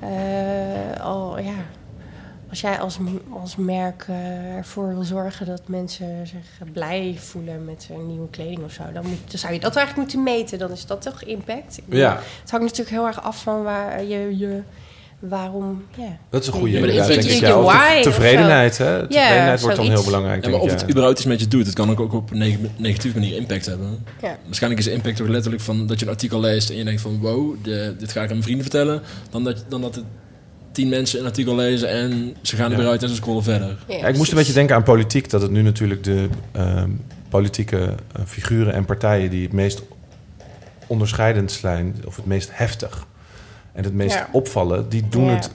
eh, 0.00 1.00
al, 1.00 1.38
ja, 1.38 1.54
als, 2.50 2.60
jij 2.60 2.78
als, 2.80 2.98
als 3.42 3.56
merk 3.56 4.04
eh, 4.08 4.56
ervoor 4.56 4.88
wil 4.88 5.02
zorgen 5.02 5.46
dat 5.46 5.62
mensen 5.66 6.26
zich 6.26 6.72
blij 6.72 7.16
voelen 7.18 7.64
met 7.64 7.86
hun 7.92 8.06
nieuwe 8.06 8.28
kleding 8.30 8.64
of 8.64 8.72
zo, 8.72 8.82
dan, 8.92 9.06
moet, 9.06 9.18
dan 9.30 9.38
zou 9.38 9.52
je 9.52 9.60
dat 9.60 9.76
eigenlijk 9.76 10.06
moeten 10.12 10.32
meten. 10.34 10.58
Dan 10.58 10.70
is 10.70 10.86
dat 10.86 11.02
toch 11.02 11.22
impact? 11.22 11.78
Ik 11.78 11.84
bedoel, 11.84 12.00
Ja, 12.00 12.20
Het 12.40 12.50
hangt 12.50 12.66
natuurlijk 12.66 12.96
heel 12.96 13.06
erg 13.06 13.22
af 13.22 13.42
van 13.42 13.62
waar 13.62 14.04
je, 14.04 14.38
je 14.38 14.62
waarom. 15.20 15.84
Ja. 15.96 16.18
dat 16.30 16.40
is 16.40 16.46
een 16.46 16.52
goede 16.52 16.80
denk 16.80 16.84
ik. 17.24 17.40
Ja, 17.40 18.02
tevredenheid, 18.02 18.78
hè? 18.78 19.06
Tevredenheid 19.08 19.60
wordt 19.60 19.76
dan 19.76 19.86
heel 19.86 20.04
belangrijk, 20.04 20.44
Ja, 20.44 20.50
maar 20.50 20.60
of 20.60 20.70
het 20.70 20.82
überhaupt 20.90 21.18
iets 21.18 21.26
met 21.28 21.40
je 21.40 21.48
doet, 21.48 21.66
het 21.66 21.74
kan 21.74 21.90
ook, 21.90 22.00
ook 22.00 22.12
op 22.12 22.30
een 22.30 22.38
neg- 22.38 22.56
negatieve 22.76 23.18
manier 23.18 23.36
impact 23.36 23.66
hebben. 23.66 24.04
Ja. 24.22 24.38
Waarschijnlijk 24.44 24.82
is 24.86 24.92
impact 24.92 25.16
toch 25.16 25.28
letterlijk 25.28 25.62
van 25.62 25.86
dat 25.86 25.98
je 26.00 26.04
een 26.06 26.10
artikel 26.12 26.40
leest 26.40 26.70
en 26.70 26.76
je 26.76 26.84
denkt 26.84 27.00
van 27.00 27.18
wow, 27.20 27.54
de, 27.62 27.94
dit 27.98 28.12
ga 28.12 28.18
ik 28.18 28.24
aan 28.26 28.30
mijn 28.30 28.42
vrienden 28.42 28.64
vertellen. 28.64 29.02
Dan 29.30 29.44
dat, 29.44 29.64
dan 29.68 29.80
dat 29.80 29.94
het 29.94 30.04
tien 30.72 30.88
mensen 30.88 31.20
een 31.20 31.26
artikel 31.26 31.54
lezen 31.54 31.88
en 31.88 32.36
ze 32.42 32.56
gaan 32.56 32.64
er 32.64 32.76
Ja. 32.76 32.76
weer 32.82 32.88
uit 32.90 33.02
en 33.02 33.08
ze 33.08 33.14
scrollen 33.14 33.42
verder. 33.42 33.76
Ja, 33.88 34.06
ik 34.06 34.16
moest 34.16 34.30
een 34.30 34.36
beetje 34.38 34.52
denken 34.52 34.76
aan 34.76 34.82
politiek. 34.82 35.30
Dat 35.30 35.42
het 35.42 35.50
nu 35.50 35.62
natuurlijk 35.62 36.04
de 36.04 36.28
ehm, 36.52 36.90
politieke 37.28 37.76
eh, 37.78 38.22
figuren 38.26 38.72
en 38.74 38.84
partijen... 38.84 39.30
die 39.30 39.42
het 39.42 39.52
meest 39.52 39.82
onderscheidend 40.86 41.52
zijn... 41.52 41.94
of 42.06 42.16
het 42.16 42.26
meest 42.26 42.48
heftig 42.52 43.06
en 43.72 43.84
het 43.84 43.94
meest 43.94 44.14
Ja. 44.14 44.28
opvallen... 44.32 44.88
die 44.88 45.08
doen 45.08 45.24
Ja. 45.24 45.30
het 45.34 45.50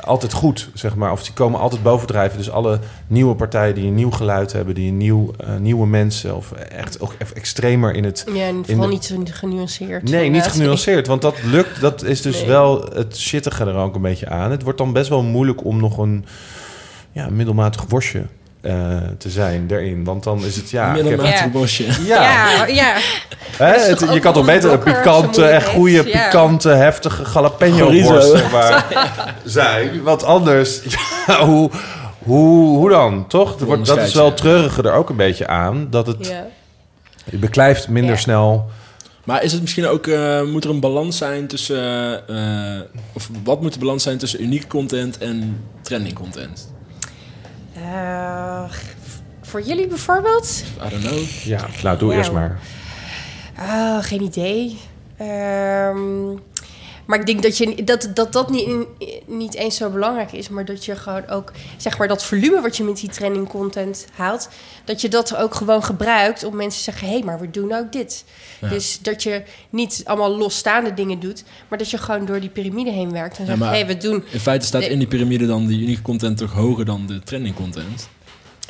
altijd 0.00 0.32
goed, 0.32 0.70
zeg 0.74 0.96
maar. 0.96 1.12
Of 1.12 1.22
die 1.24 1.32
komen 1.32 1.60
altijd 1.60 1.82
bovendrijven. 1.82 2.38
Dus 2.38 2.50
alle 2.50 2.78
nieuwe 3.06 3.34
partijen 3.34 3.74
die 3.74 3.86
een 3.86 3.94
nieuw 3.94 4.10
geluid 4.10 4.52
hebben... 4.52 4.74
die 4.74 4.88
een 4.90 4.96
nieuw, 4.96 5.30
eh, 5.38 5.56
nieuwe 5.56 5.86
mensen... 5.86 6.36
of 6.36 6.52
echt 6.52 7.00
ook 7.00 7.12
extremer 7.34 7.94
in 7.94 8.04
het 8.04 8.24
Ja, 8.32 8.46
en 8.46 8.62
vooral 8.64 8.86
de- 8.86 8.92
niet 8.92 9.04
zo 9.04 9.22
genuanceerd. 9.24 10.10
Nee, 10.10 10.30
niet 10.30 10.42
genuanceerd. 10.46 11.06
Want 11.06 11.22
dat 11.22 11.42
lukt, 11.42 11.80
dat 11.80 12.02
is 12.04 12.22
dus 12.22 12.38
Nee. 12.38 12.46
wel 12.48 12.84
het 12.94 13.18
shittige 13.18 13.64
er 13.64 13.74
ook 13.74 13.94
een 13.94 14.02
beetje 14.02 14.28
aan. 14.28 14.50
Het 14.50 14.62
wordt 14.62 14.78
dan 14.78 14.92
best 14.92 15.08
wel 15.08 15.22
moeilijk 15.22 15.64
om 15.64 15.80
nog 15.80 15.98
een 15.98 16.24
ja, 17.12 17.28
middelmatig 17.30 17.84
worstje 17.88 18.22
eh, 18.66 18.96
te 19.18 19.30
zijn 19.30 19.66
daarin. 19.66 20.04
Want 20.04 20.24
dan 20.24 20.44
is 20.44 20.56
het, 20.56 20.70
ja... 20.70 20.92
Middelmatig 20.92 21.38
Ja. 21.40 21.48
bosje. 21.48 21.84
ja, 21.84 22.22
Ja, 22.22 22.66
ja. 22.66 22.94
hè, 23.56 23.66
het- 23.88 24.06
je 24.12 24.18
kan 24.20 24.32
toch 24.32 24.46
beter 24.46 24.72
een 24.72 24.78
pikante, 24.78 25.44
echt 25.46 25.68
goede, 25.68 26.02
ja. 26.08 26.24
pikante, 26.26 26.68
heftige 26.68 27.24
jalapeno 27.34 27.76
Chorizo. 27.76 28.12
worst 28.12 28.28
zeg 28.30 28.50
maar, 28.52 28.84
zijn. 29.44 30.02
Want 30.02 30.24
anders, 30.24 30.80
ja, 31.26 31.44
hoe, 31.44 31.70
hoe, 32.18 32.76
hoe 32.76 32.90
dan, 32.90 33.26
toch? 33.28 33.60
Er 33.60 33.66
wordt, 33.66 33.86
dat 33.86 33.98
is 33.98 34.14
wel 34.14 34.26
je. 34.26 34.34
treuriger 34.34 34.86
er 34.86 34.92
ook 34.92 35.08
een 35.10 35.16
beetje 35.16 35.46
aan. 35.46 35.86
Dat 35.90 36.06
het, 36.06 36.26
ja. 36.28 36.46
je 37.30 37.36
beklijft 37.36 37.88
minder 37.88 38.14
Ja. 38.14 38.20
snel... 38.20 38.70
Maar 39.24 39.42
is 39.42 39.52
het 39.52 39.60
misschien 39.60 39.86
ook, 39.86 40.06
eh, 40.06 40.42
moet 40.42 40.64
er 40.64 40.70
een 40.70 40.80
balans 40.80 41.16
zijn 41.16 41.46
tussen, 41.46 42.28
eh, 42.28 42.80
of 43.12 43.28
wat 43.44 43.62
moet 43.62 43.72
de 43.72 43.78
balans 43.78 44.02
zijn 44.02 44.18
tussen 44.18 44.42
unieke 44.42 44.66
content 44.66 45.18
en 45.18 45.64
trending 45.82 46.14
content? 46.14 46.74
Eh, 47.92 48.62
voor 49.42 49.60
jullie 49.60 49.86
bijvoorbeeld? 49.86 50.64
I 50.86 50.88
don't 50.88 51.02
know. 51.04 51.18
Ja, 51.44 51.66
nou, 51.82 51.98
doe 51.98 52.10
Ja. 52.12 52.16
eerst 52.16 52.32
maar. 52.32 52.58
Ah, 53.58 54.02
geen 54.04 54.22
idee. 54.22 54.78
Ehm, 55.16 56.30
maar 57.06 57.20
ik 57.20 57.26
denk 57.26 57.42
dat 57.42 57.58
je, 57.58 57.84
dat, 57.84 58.10
dat, 58.14 58.32
dat 58.32 58.50
niet, 58.50 58.68
niet 59.26 59.54
eens 59.54 59.76
zo 59.76 59.90
belangrijk 59.90 60.32
is, 60.32 60.48
maar 60.48 60.64
dat 60.64 60.84
je 60.84 60.96
gewoon 60.96 61.28
ook, 61.28 61.52
zeg 61.76 61.98
maar, 61.98 62.08
dat 62.08 62.24
volume 62.24 62.60
wat 62.60 62.76
je 62.76 62.84
met 62.84 62.96
die 62.96 63.10
training 63.10 63.48
content 63.48 64.06
haalt, 64.14 64.48
dat 64.84 65.00
je 65.00 65.08
dat 65.08 65.36
ook 65.36 65.54
gewoon 65.54 65.84
gebruikt 65.84 66.44
om 66.44 66.56
mensen 66.56 66.84
te 66.84 66.90
zeggen: 66.90 67.08
hé, 67.08 67.14
hey, 67.14 67.22
maar 67.22 67.40
we 67.40 67.50
doen 67.50 67.72
ook 67.72 67.92
dit. 67.92 68.24
Ja. 68.60 68.68
Dus 68.68 68.98
dat 69.02 69.22
je 69.22 69.42
niet 69.70 70.02
allemaal 70.04 70.36
losstaande 70.36 70.94
dingen 70.94 71.20
doet, 71.20 71.44
maar 71.68 71.78
dat 71.78 71.90
je 71.90 71.98
gewoon 71.98 72.26
door 72.26 72.40
die 72.40 72.48
piramide 72.48 72.90
heen 72.90 73.12
werkt 73.12 73.38
en 73.38 73.46
Ja, 73.46 73.56
zegt: 73.56 73.70
hé, 73.70 73.76
hey, 73.76 73.86
we 73.86 73.96
doen. 73.96 74.24
In 74.30 74.40
feite 74.40 74.66
staat 74.66 74.82
in 74.82 74.98
die 74.98 75.08
piramide 75.08 75.46
dan 75.46 75.66
die 75.66 75.82
unieke 75.82 76.02
content 76.02 76.38
toch 76.38 76.52
hoger 76.52 76.84
dan 76.84 77.06
de 77.06 77.20
trending 77.20 77.54
content. 77.54 78.08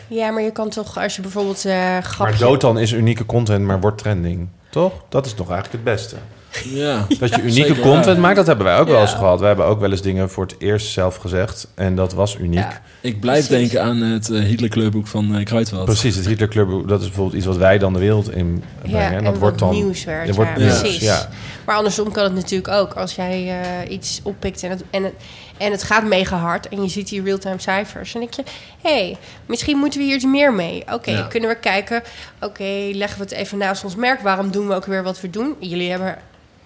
Ja, 0.08 0.30
maar 0.30 0.42
je 0.42 0.52
kan 0.52 0.70
toch, 0.70 0.98
als 0.98 1.16
je 1.16 1.22
bijvoorbeeld 1.22 1.64
eh 1.64 2.18
Maar 2.18 2.38
dood 2.38 2.60
dan 2.60 2.78
is 2.78 2.92
unieke 2.92 3.26
content, 3.26 3.64
maar 3.64 3.80
wordt 3.80 3.98
trending. 3.98 4.48
Toch? 4.70 4.92
Dat 5.08 5.26
is 5.26 5.34
toch 5.34 5.50
eigenlijk 5.50 5.84
het 5.84 5.94
beste. 5.94 6.16
Ja. 6.64 7.06
Dat 7.18 7.34
je 7.34 7.42
unieke 7.42 7.52
zeker 7.52 7.78
content 7.78 8.18
maakt, 8.18 8.36
dat 8.36 8.46
hebben 8.46 8.66
wij 8.66 8.78
ook 8.78 8.88
wel 8.88 9.00
eens 9.00 9.14
gehad. 9.14 9.40
We 9.40 9.46
hebben 9.46 9.64
ook 9.66 9.80
wel 9.80 9.90
eens 9.90 10.02
dingen 10.02 10.30
voor 10.30 10.44
het 10.44 10.54
eerst 10.58 10.86
zelf 10.92 11.16
gezegd. 11.16 11.68
En 11.74 11.96
dat 11.96 12.12
was 12.12 12.36
uniek. 12.36 12.58
Ja. 12.58 12.80
Ik 13.00 13.20
blijf 13.20 13.46
Precies. 13.46 13.70
denken 13.70 13.88
aan 13.88 14.00
het 14.00 14.28
uh, 14.28 14.44
Hitler 14.44 14.68
Kleurboek 14.68 15.06
van 15.06 15.36
uh, 15.36 15.44
Kruidvat. 15.44 15.84
Precies, 15.84 16.16
het 16.16 16.26
Hitler 16.26 16.48
Club, 16.48 16.88
dat 16.88 17.00
is 17.00 17.06
bijvoorbeeld 17.06 17.36
iets 17.36 17.46
wat 17.46 17.56
wij 17.56 17.78
dan 17.78 17.92
de 17.92 17.98
wereld 17.98 18.30
in 18.34 18.62
brengen. 18.82 18.98
Ja, 19.00 19.10
en 19.10 19.16
en 19.16 19.24
dat 19.24 19.38
wordt 19.38 19.58
dan 19.58 19.70
nieuws 19.70 20.04
werd. 20.04 20.28
er 20.28 20.34
wordt 20.34 20.54
precies. 20.54 21.00
ja. 21.00 21.28
Maar 21.66 21.76
andersom 21.76 22.12
kan 22.12 22.24
het 22.24 22.34
natuurlijk 22.34 22.68
ook. 22.68 22.92
Als 22.92 23.14
jij 23.14 23.60
eh, 23.60 23.90
iets 23.92 24.20
oppikt 24.22 24.62
en 24.62 24.70
het, 24.70 24.82
en, 24.90 25.04
het, 25.04 25.14
en 25.58 25.70
het 25.70 25.82
gaat 25.82 26.04
mega 26.04 26.36
hard... 26.36 26.68
en 26.68 26.82
je 26.82 26.88
ziet 26.88 27.08
die 27.08 27.22
real-time 27.22 27.58
cijfers... 27.60 28.12
dan 28.12 28.20
denk 28.20 28.34
je, 28.34 28.42
hé, 28.82 28.90
hey, 28.90 29.16
misschien 29.46 29.78
moeten 29.78 30.00
we 30.00 30.06
hier 30.06 30.14
iets 30.14 30.24
meer 30.24 30.52
mee. 30.54 30.84
Oké, 30.92 31.10
Ja. 31.10 31.22
kunnen 31.22 31.48
we 31.50 31.56
kijken... 31.58 32.02
oké, 32.40 32.90
leggen 32.92 33.18
we 33.18 33.24
het 33.24 33.32
even 33.32 33.58
naast 33.58 33.84
ons 33.84 33.96
merk... 33.96 34.20
waarom 34.20 34.50
doen 34.50 34.68
we 34.68 34.74
ook 34.74 34.86
weer 34.86 35.02
wat 35.02 35.20
we 35.20 35.30
doen? 35.30 35.54
Jullie 35.58 35.90
hebben 35.90 36.18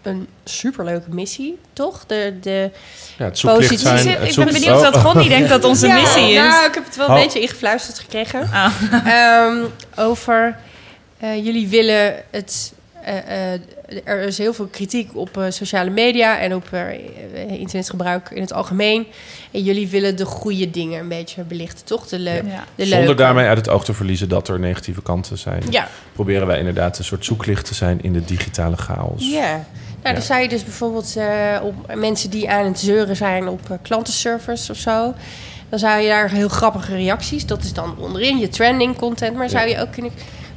een 0.02 0.28
superleuke 0.44 1.10
missie, 1.10 1.58
toch? 1.72 2.04
De, 2.06 2.34
de 2.40 2.70
Ja, 3.18 3.24
het 3.24 3.38
zijn. 3.38 4.08
Ik, 4.08 4.18
het 4.18 4.28
ik 4.28 4.34
ben 4.36 4.52
benieuwd 4.52 4.76
Oh, 4.76 4.80
wat 4.82 4.96
Gonnie 4.96 5.28
denkt 5.28 5.48
dat 5.48 5.64
onze 5.64 5.86
Ja, 5.86 5.94
missie 5.94 6.28
is. 6.30 6.34
Nou, 6.36 6.66
ik 6.66 6.74
heb 6.74 6.84
het 6.84 6.96
wel 6.96 7.08
een 7.08 7.14
Oh. 7.16 7.22
beetje 7.22 7.40
ingefluisterd 7.40 7.98
gekregen. 7.98 8.48
Ah. 8.52 8.72
Ehm, 9.06 9.56
over 9.96 10.56
eh, 11.18 11.44
jullie 11.44 11.68
willen 11.68 12.14
het. 12.30 12.72
eh, 13.04 13.52
eh, 13.54 13.60
er 14.04 14.20
is 14.20 14.38
heel 14.38 14.52
veel 14.54 14.66
kritiek 14.66 15.16
op 15.16 15.36
eh, 15.36 15.44
sociale 15.48 15.90
media 15.90 16.38
en 16.38 16.54
op 16.54 16.68
internetgebruik 17.58 18.30
in 18.30 18.40
het 18.40 18.52
algemeen. 18.52 19.06
En 19.50 19.62
jullie 19.62 19.88
willen 19.88 20.16
de 20.16 20.24
goede 20.24 20.70
dingen 20.70 21.00
een 21.00 21.08
beetje 21.08 21.42
belichten, 21.42 21.84
toch? 21.84 22.06
De, 22.08 22.18
le- 22.18 22.30
Ja. 22.34 22.40
de 22.74 22.82
Zonder 22.84 22.98
leuke. 22.98 23.14
daarmee 23.14 23.46
uit 23.46 23.56
het 23.58 23.68
oog 23.68 23.84
te 23.84 23.94
verliezen 23.94 24.28
dat 24.28 24.48
er 24.48 24.58
negatieve 24.60 25.02
kanten 25.02 25.38
zijn. 25.38 25.62
Ja, 25.70 25.88
Proberen 26.12 26.46
wij 26.46 26.58
inderdaad 26.58 26.98
een 26.98 27.04
soort 27.04 27.24
zoeklicht 27.24 27.64
te 27.66 27.74
zijn 27.74 28.02
in 28.02 28.12
de 28.12 28.24
digitale 28.24 28.76
chaos. 28.76 29.30
ja. 29.30 29.64
Nou, 30.02 30.14
dan 30.14 30.24
zou 30.24 30.40
je 30.40 30.48
dus 30.48 30.64
bijvoorbeeld 30.64 31.16
eh, 31.16 31.60
op 31.62 31.94
mensen 31.94 32.30
die 32.30 32.50
aan 32.50 32.64
het 32.64 32.78
zeuren 32.78 33.16
zijn 33.16 33.48
op 33.48 33.70
eh, 33.70 33.76
klantenservice 33.82 34.72
of 34.72 34.78
zo. 34.78 35.14
Dan 35.68 35.78
zou 35.78 36.00
je 36.00 36.08
daar 36.08 36.30
heel 36.30 36.48
grappige 36.48 36.94
reacties. 36.94 37.46
Dat 37.46 37.62
is 37.62 37.72
dan 37.72 37.98
onderin 37.98 38.38
je 38.38 38.48
trending 38.48 38.96
content. 38.96 39.36
Maar 39.36 39.48
zou 39.48 39.68
je 39.68 39.80
ook 39.80 39.92
kunnen. 39.92 40.12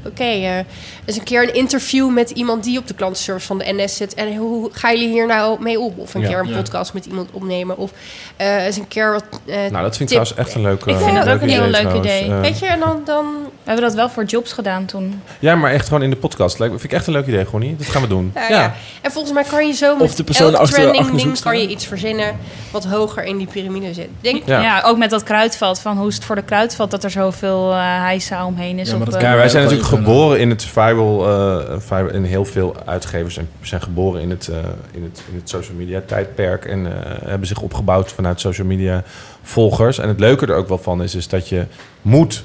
Oké, 0.05 0.23
eh, 0.23 0.59
eens 1.05 1.17
een 1.17 1.23
keer 1.23 1.43
een 1.43 1.53
interview 1.53 2.09
met 2.09 2.29
iemand 2.29 2.63
die 2.63 2.77
op 2.79 2.87
de 2.87 2.93
klantenservice 2.93 3.47
van 3.47 3.57
de 3.57 3.73
NS 3.73 3.95
zit. 3.97 4.13
En 4.13 4.35
hoe 4.35 4.69
gaan 4.73 4.93
jullie 4.93 5.09
hier 5.09 5.27
nou 5.27 5.61
mee 5.61 5.79
om? 5.79 5.93
Of 5.97 6.13
een 6.13 6.21
Ja. 6.21 6.27
keer 6.27 6.39
een 6.39 6.47
Ja. 6.49 6.55
podcast 6.55 6.93
met 6.93 7.05
iemand 7.05 7.29
opnemen. 7.31 7.77
Of 7.77 7.91
eh, 8.35 8.65
eens 8.65 8.77
een 8.77 8.87
keer 8.87 9.11
wat. 9.11 9.23
eh, 9.45 9.55
Nou, 9.55 9.83
dat 9.83 9.97
vind 9.97 9.99
ik 9.99 10.07
trouwens 10.07 10.35
echt 10.35 10.53
een 10.55 10.61
leuke 10.61 10.89
Ik 10.89 10.97
vind 10.97 11.15
dat 11.15 11.29
ook 11.29 11.41
een 11.41 11.49
heel 11.49 11.67
leuk 11.67 11.93
idee. 11.93 12.31
Weet 12.33 12.59
je, 12.59 12.65
en 12.65 12.79
dan. 12.79 13.01
dan 13.05 13.25
We 13.63 13.69
hebben 13.69 13.87
dat 13.87 13.95
wel 13.97 14.09
voor 14.09 14.23
jobs 14.23 14.51
gedaan 14.53 14.85
toen. 14.85 15.21
ja, 15.39 15.55
maar 15.55 15.71
echt 15.71 15.87
gewoon 15.87 16.03
in 16.03 16.09
de 16.09 16.15
podcast. 16.15 16.59
Lijkt- 16.59 16.73
Vind 16.79 16.91
ik 16.91 16.97
echt 16.97 17.07
een 17.07 17.13
leuk 17.13 17.27
idee, 17.27 17.45
Gonnie. 17.45 17.75
Dat 17.75 17.87
gaan 17.87 18.01
we 18.01 18.07
doen. 18.07 18.33
ja. 18.49 18.73
En 19.01 19.11
volgens 19.11 19.33
mij 19.33 19.43
kan 19.43 19.67
je 19.67 19.73
zo 19.73 19.95
met 19.97 20.17
de 20.17 20.23
persoon 20.23 20.47
elk 20.51 20.55
achter- 20.61 20.73
trending 20.75 20.97
achter 21.03 21.17
de 21.17 21.23
ding 21.23 21.39
kan 21.41 21.59
je 21.59 21.67
iets 21.67 21.85
verzinnen 21.85 22.35
wat 22.71 22.85
hoger 22.85 23.23
in 23.23 23.37
die 23.37 23.47
piramide 23.47 23.93
zit. 23.93 24.07
Denk, 24.21 24.41
Ja. 24.45 24.61
Ja. 24.61 24.81
ook 24.85 24.97
met 24.97 25.09
dat 25.09 25.23
kruidvat. 25.23 25.79
Van 25.79 25.97
hoe 25.97 26.07
is 26.07 26.15
het 26.15 26.23
voor 26.25 26.35
de 26.35 26.43
kruidvat 26.43 26.91
dat 26.91 27.03
er 27.03 27.09
zoveel 27.11 27.71
uh, 27.71 27.77
heisa 28.03 28.45
omheen 28.45 28.79
is. 28.79 28.87
Ja, 28.89 28.93
maar 28.97 29.05
op, 29.07 29.11
dat 29.11 29.21
kan 29.21 29.29
Ja, 29.31 29.35
wij 29.35 29.49
zijn 29.49 29.63
je 29.63 29.69
natuurlijk 29.69 29.95
geboren 30.05 30.39
in 30.39 30.49
het 30.49 30.63
viral, 30.93 31.27
eh, 31.27 31.79
viral 31.79 32.09
in 32.09 32.23
heel 32.23 32.45
veel 32.45 32.75
uitgevers 32.85 33.37
en 33.37 33.49
zijn 33.61 33.81
geboren 33.81 34.21
in 34.21 34.29
het, 34.29 34.47
eh, 34.47 34.57
in 34.91 35.03
het, 35.03 35.23
in 35.31 35.35
het 35.35 35.49
social 35.49 35.77
media 35.77 36.01
tijdperk 36.05 36.65
en 36.65 36.85
eh, 36.85 37.27
hebben 37.27 37.47
zich 37.47 37.61
opgebouwd 37.61 38.11
vanuit 38.11 38.39
social 38.39 38.67
media 38.67 39.03
volgers. 39.41 39.97
En 39.97 40.07
het 40.07 40.19
leuke 40.19 40.45
er 40.45 40.55
ook 40.55 40.67
wel 40.67 40.77
van 40.77 41.03
is, 41.03 41.15
is 41.15 41.27
dat 41.27 41.49
je 41.49 41.65
moet 42.01 42.43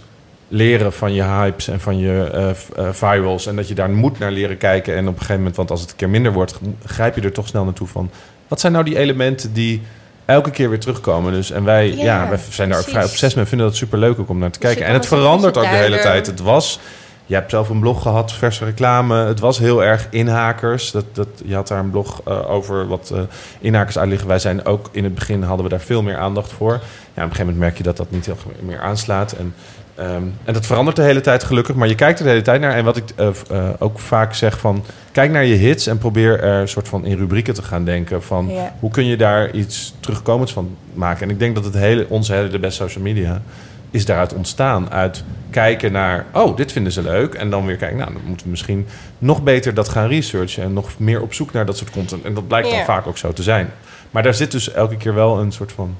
leren 0.48 0.92
van 0.92 1.14
je 1.14 1.22
hypes 1.22 1.68
en 1.68 1.80
van 1.80 1.98
je 1.98 2.30
eh, 2.32 2.48
eh, 2.50 2.92
virals 2.92 3.46
en 3.46 3.56
dat 3.56 3.68
je 3.68 3.74
daar 3.74 3.90
moet 3.90 4.18
naar 4.18 4.30
leren 4.30 4.56
kijken 4.56 4.94
en 4.94 5.00
op 5.00 5.12
een 5.12 5.18
gegeven 5.18 5.36
moment, 5.36 5.56
want 5.56 5.70
als 5.70 5.80
het 5.80 5.90
een 5.90 5.96
keer 5.96 6.08
minder 6.08 6.32
wordt, 6.32 6.58
grijp 6.84 7.14
je 7.14 7.20
er 7.20 7.32
toch 7.32 7.46
snel 7.46 7.64
naartoe 7.64 7.86
van. 7.86 8.10
Wat 8.48 8.60
zijn 8.60 8.72
nou 8.72 8.84
die 8.84 8.98
elementen 8.98 9.52
die 9.52 9.82
elke 10.24 10.50
keer 10.50 10.68
weer 10.68 10.80
terugkomen? 10.80 11.32
Dus 11.32 11.50
en 11.50 11.64
wij, 11.64 11.94
ja, 11.94 12.02
Ja, 12.04 12.28
wij 12.28 12.38
zijn 12.50 12.68
daar 12.68 12.78
ook 12.78 12.88
vrij 12.88 13.04
obsessief 13.04 13.36
mee, 13.36 13.44
vinden 13.44 13.66
dat 13.66 13.76
super 13.76 13.98
leuk 13.98 14.18
ook 14.18 14.28
om 14.28 14.38
naar 14.38 14.50
te 14.50 14.58
Dus 14.58 14.68
kijken. 14.68 14.86
En 14.86 14.92
het 14.92 15.06
verandert 15.06 15.56
ook 15.56 15.62
de 15.62 15.68
hele 15.68 15.98
tijd. 15.98 16.26
Het 16.26 16.40
was 16.40 16.80
je 17.28 17.34
hebt 17.34 17.50
zelf 17.50 17.68
een 17.68 17.80
blog 17.80 18.02
gehad, 18.02 18.32
verse 18.32 18.64
reclame. 18.64 19.26
Het 19.26 19.40
was 19.40 19.58
heel 19.58 19.84
erg 19.84 20.06
inhakers. 20.10 20.90
Dat, 20.90 21.04
dat, 21.12 21.28
je 21.44 21.54
had 21.54 21.68
daar 21.68 21.78
een 21.78 21.90
blog 21.90 22.20
eh, 22.24 22.50
over 22.50 22.86
wat 22.86 23.10
eh, 23.14 23.20
inhakers 23.60 23.98
uitliggen. 23.98 24.28
Wij 24.28 24.38
zijn 24.38 24.64
ook 24.64 24.88
in 24.92 25.04
het 25.04 25.14
begin 25.14 25.42
hadden 25.42 25.64
we 25.64 25.70
daar 25.70 25.80
veel 25.80 26.02
meer 26.02 26.16
aandacht 26.16 26.52
voor. 26.52 26.72
Ja, 26.72 26.78
op 26.78 26.82
een 27.14 27.22
gegeven 27.22 27.44
moment 27.44 27.58
merk 27.58 27.76
je 27.76 27.82
dat 27.82 27.96
dat 27.96 28.10
niet 28.10 28.26
heel 28.26 28.36
meer 28.62 28.80
aanslaat. 28.80 29.32
En, 29.32 29.54
ehm, 29.94 30.22
en 30.44 30.52
dat 30.52 30.66
verandert 30.66 30.96
de 30.96 31.02
hele 31.02 31.20
tijd 31.20 31.44
gelukkig. 31.44 31.74
Maar 31.74 31.88
je 31.88 31.94
kijkt 31.94 32.18
er 32.18 32.24
de 32.24 32.30
hele 32.30 32.42
tijd 32.42 32.60
naar. 32.60 32.74
En 32.74 32.84
wat 32.84 32.96
ik 32.96 33.04
eh, 33.16 33.68
ook 33.78 33.98
vaak 33.98 34.34
zeg 34.34 34.58
van... 34.58 34.84
Kijk 35.12 35.30
naar 35.30 35.44
je 35.44 35.54
hits 35.54 35.86
en 35.86 35.98
probeer 35.98 36.40
er 36.42 36.60
een 36.60 36.68
soort 36.68 36.88
van 36.88 37.04
in 37.04 37.16
rubrieken 37.18 37.54
te 37.54 37.62
gaan 37.62 37.84
denken. 37.84 38.22
Van 38.22 38.48
Ja. 38.48 38.74
hoe 38.80 38.90
kun 38.90 39.06
je 39.06 39.16
daar 39.16 39.50
iets 39.50 39.94
terugkomends 40.00 40.52
van 40.52 40.76
maken. 40.94 41.22
En 41.22 41.30
ik 41.30 41.38
denk 41.38 41.54
dat 41.54 41.64
het 41.64 41.74
hele, 41.74 42.06
onze 42.08 42.32
hele 42.32 42.48
de 42.48 42.58
best 42.58 42.76
social 42.76 43.04
media 43.04 43.42
is 43.90 44.04
daaruit 44.04 44.34
ontstaan. 44.34 44.90
Uit 44.90 45.24
kijken 45.50 45.92
naar, 45.92 46.26
oh, 46.32 46.56
dit 46.56 46.72
vinden 46.72 46.92
ze 46.92 47.02
leuk. 47.02 47.34
En 47.34 47.50
dan 47.50 47.66
weer 47.66 47.76
kijken, 47.76 47.96
nou, 47.98 48.12
dan 48.12 48.22
moeten 48.26 48.44
we 48.44 48.50
misschien 48.50 48.86
nog 49.18 49.42
beter 49.42 49.74
dat 49.74 49.88
gaan 49.88 50.08
researchen. 50.08 50.62
En 50.62 50.72
nog 50.72 50.98
meer 50.98 51.22
op 51.22 51.34
zoek 51.34 51.52
naar 51.52 51.66
dat 51.66 51.76
soort 51.76 51.90
content. 51.90 52.24
En 52.24 52.34
dat 52.34 52.48
blijkt 52.48 52.70
dan 52.70 52.84
vaak 52.84 53.06
ook 53.06 53.18
zo 53.18 53.32
te 53.32 53.42
zijn. 53.42 53.70
Maar 54.10 54.22
daar 54.22 54.34
zit 54.34 54.50
dus 54.50 54.72
elke 54.72 54.96
keer 54.96 55.14
wel 55.14 55.38
een 55.38 55.52
soort 55.52 55.72
van... 55.72 55.96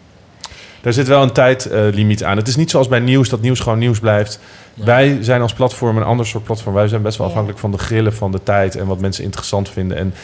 Daar 0.81 0.93
zit 0.93 1.09
wel 1.09 1.23
een 1.23 1.33
tijdlimiet 1.33 2.25
aan. 2.25 2.37
Het 2.37 2.49
is 2.49 2.57
niet 2.57 2.71
zoals 2.71 2.89
bij 2.89 3.01
nieuws, 3.01 3.29
dat 3.29 3.41
nieuws 3.41 3.61
gewoon 3.61 3.79
nieuws 3.79 3.99
blijft. 3.99 4.41
Wij 4.75 5.19
zijn 5.21 5.41
als 5.41 5.53
platform 5.53 5.97
een 5.97 6.03
ander 6.03 6.27
soort 6.27 6.45
platform. 6.45 6.75
Wij 6.75 6.89
zijn 6.89 7.03
best 7.03 7.17
wel 7.17 7.27
Ja. 7.27 7.33
afhankelijk 7.33 7.61
van 7.63 7.71
de 7.71 7.79
grillen 7.79 8.15
van 8.15 8.33
de 8.33 8.43
tijd... 8.43 8.77
en 8.77 8.87
wat 8.87 9.01
mensen 9.01 9.25
interessant 9.25 9.69
vinden. 9.69 9.97
En 9.97 10.15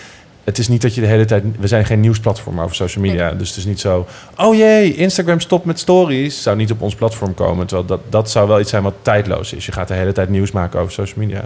het 0.44 0.58
is 0.58 0.68
niet 0.68 0.82
dat 0.82 0.94
je 0.94 1.00
de 1.00 1.06
hele 1.06 1.24
tijd... 1.24 1.44
We 1.58 1.66
zijn 1.66 1.84
geen 1.84 2.00
nieuwsplatform 2.00 2.60
over 2.60 2.76
social 2.76 3.04
media. 3.04 3.30
Dus 3.30 3.48
het 3.48 3.56
is 3.56 3.64
niet 3.64 3.80
zo... 3.80 4.06
Oh 4.36 4.54
jee, 4.54 4.94
Instagram 4.94 5.40
stopt 5.40 5.64
met 5.64 5.78
stories. 5.78 6.42
Zou 6.42 6.56
niet 6.56 6.70
op 6.70 6.80
ons 6.80 6.94
platform 6.94 7.34
komen. 7.34 7.66
Terwijl 7.66 7.88
dat, 7.88 8.00
dat 8.08 8.30
zou 8.30 8.48
wel 8.48 8.60
iets 8.60 8.70
zijn 8.70 8.82
wat 8.82 8.94
tijdloos 9.02 9.52
is. 9.52 9.66
Je 9.66 9.72
gaat 9.72 9.88
de 9.88 9.94
hele 9.94 10.12
tijd 10.12 10.28
nieuws 10.28 10.50
maken 10.50 10.80
over 10.80 10.92
social 10.92 11.24
media. 11.26 11.44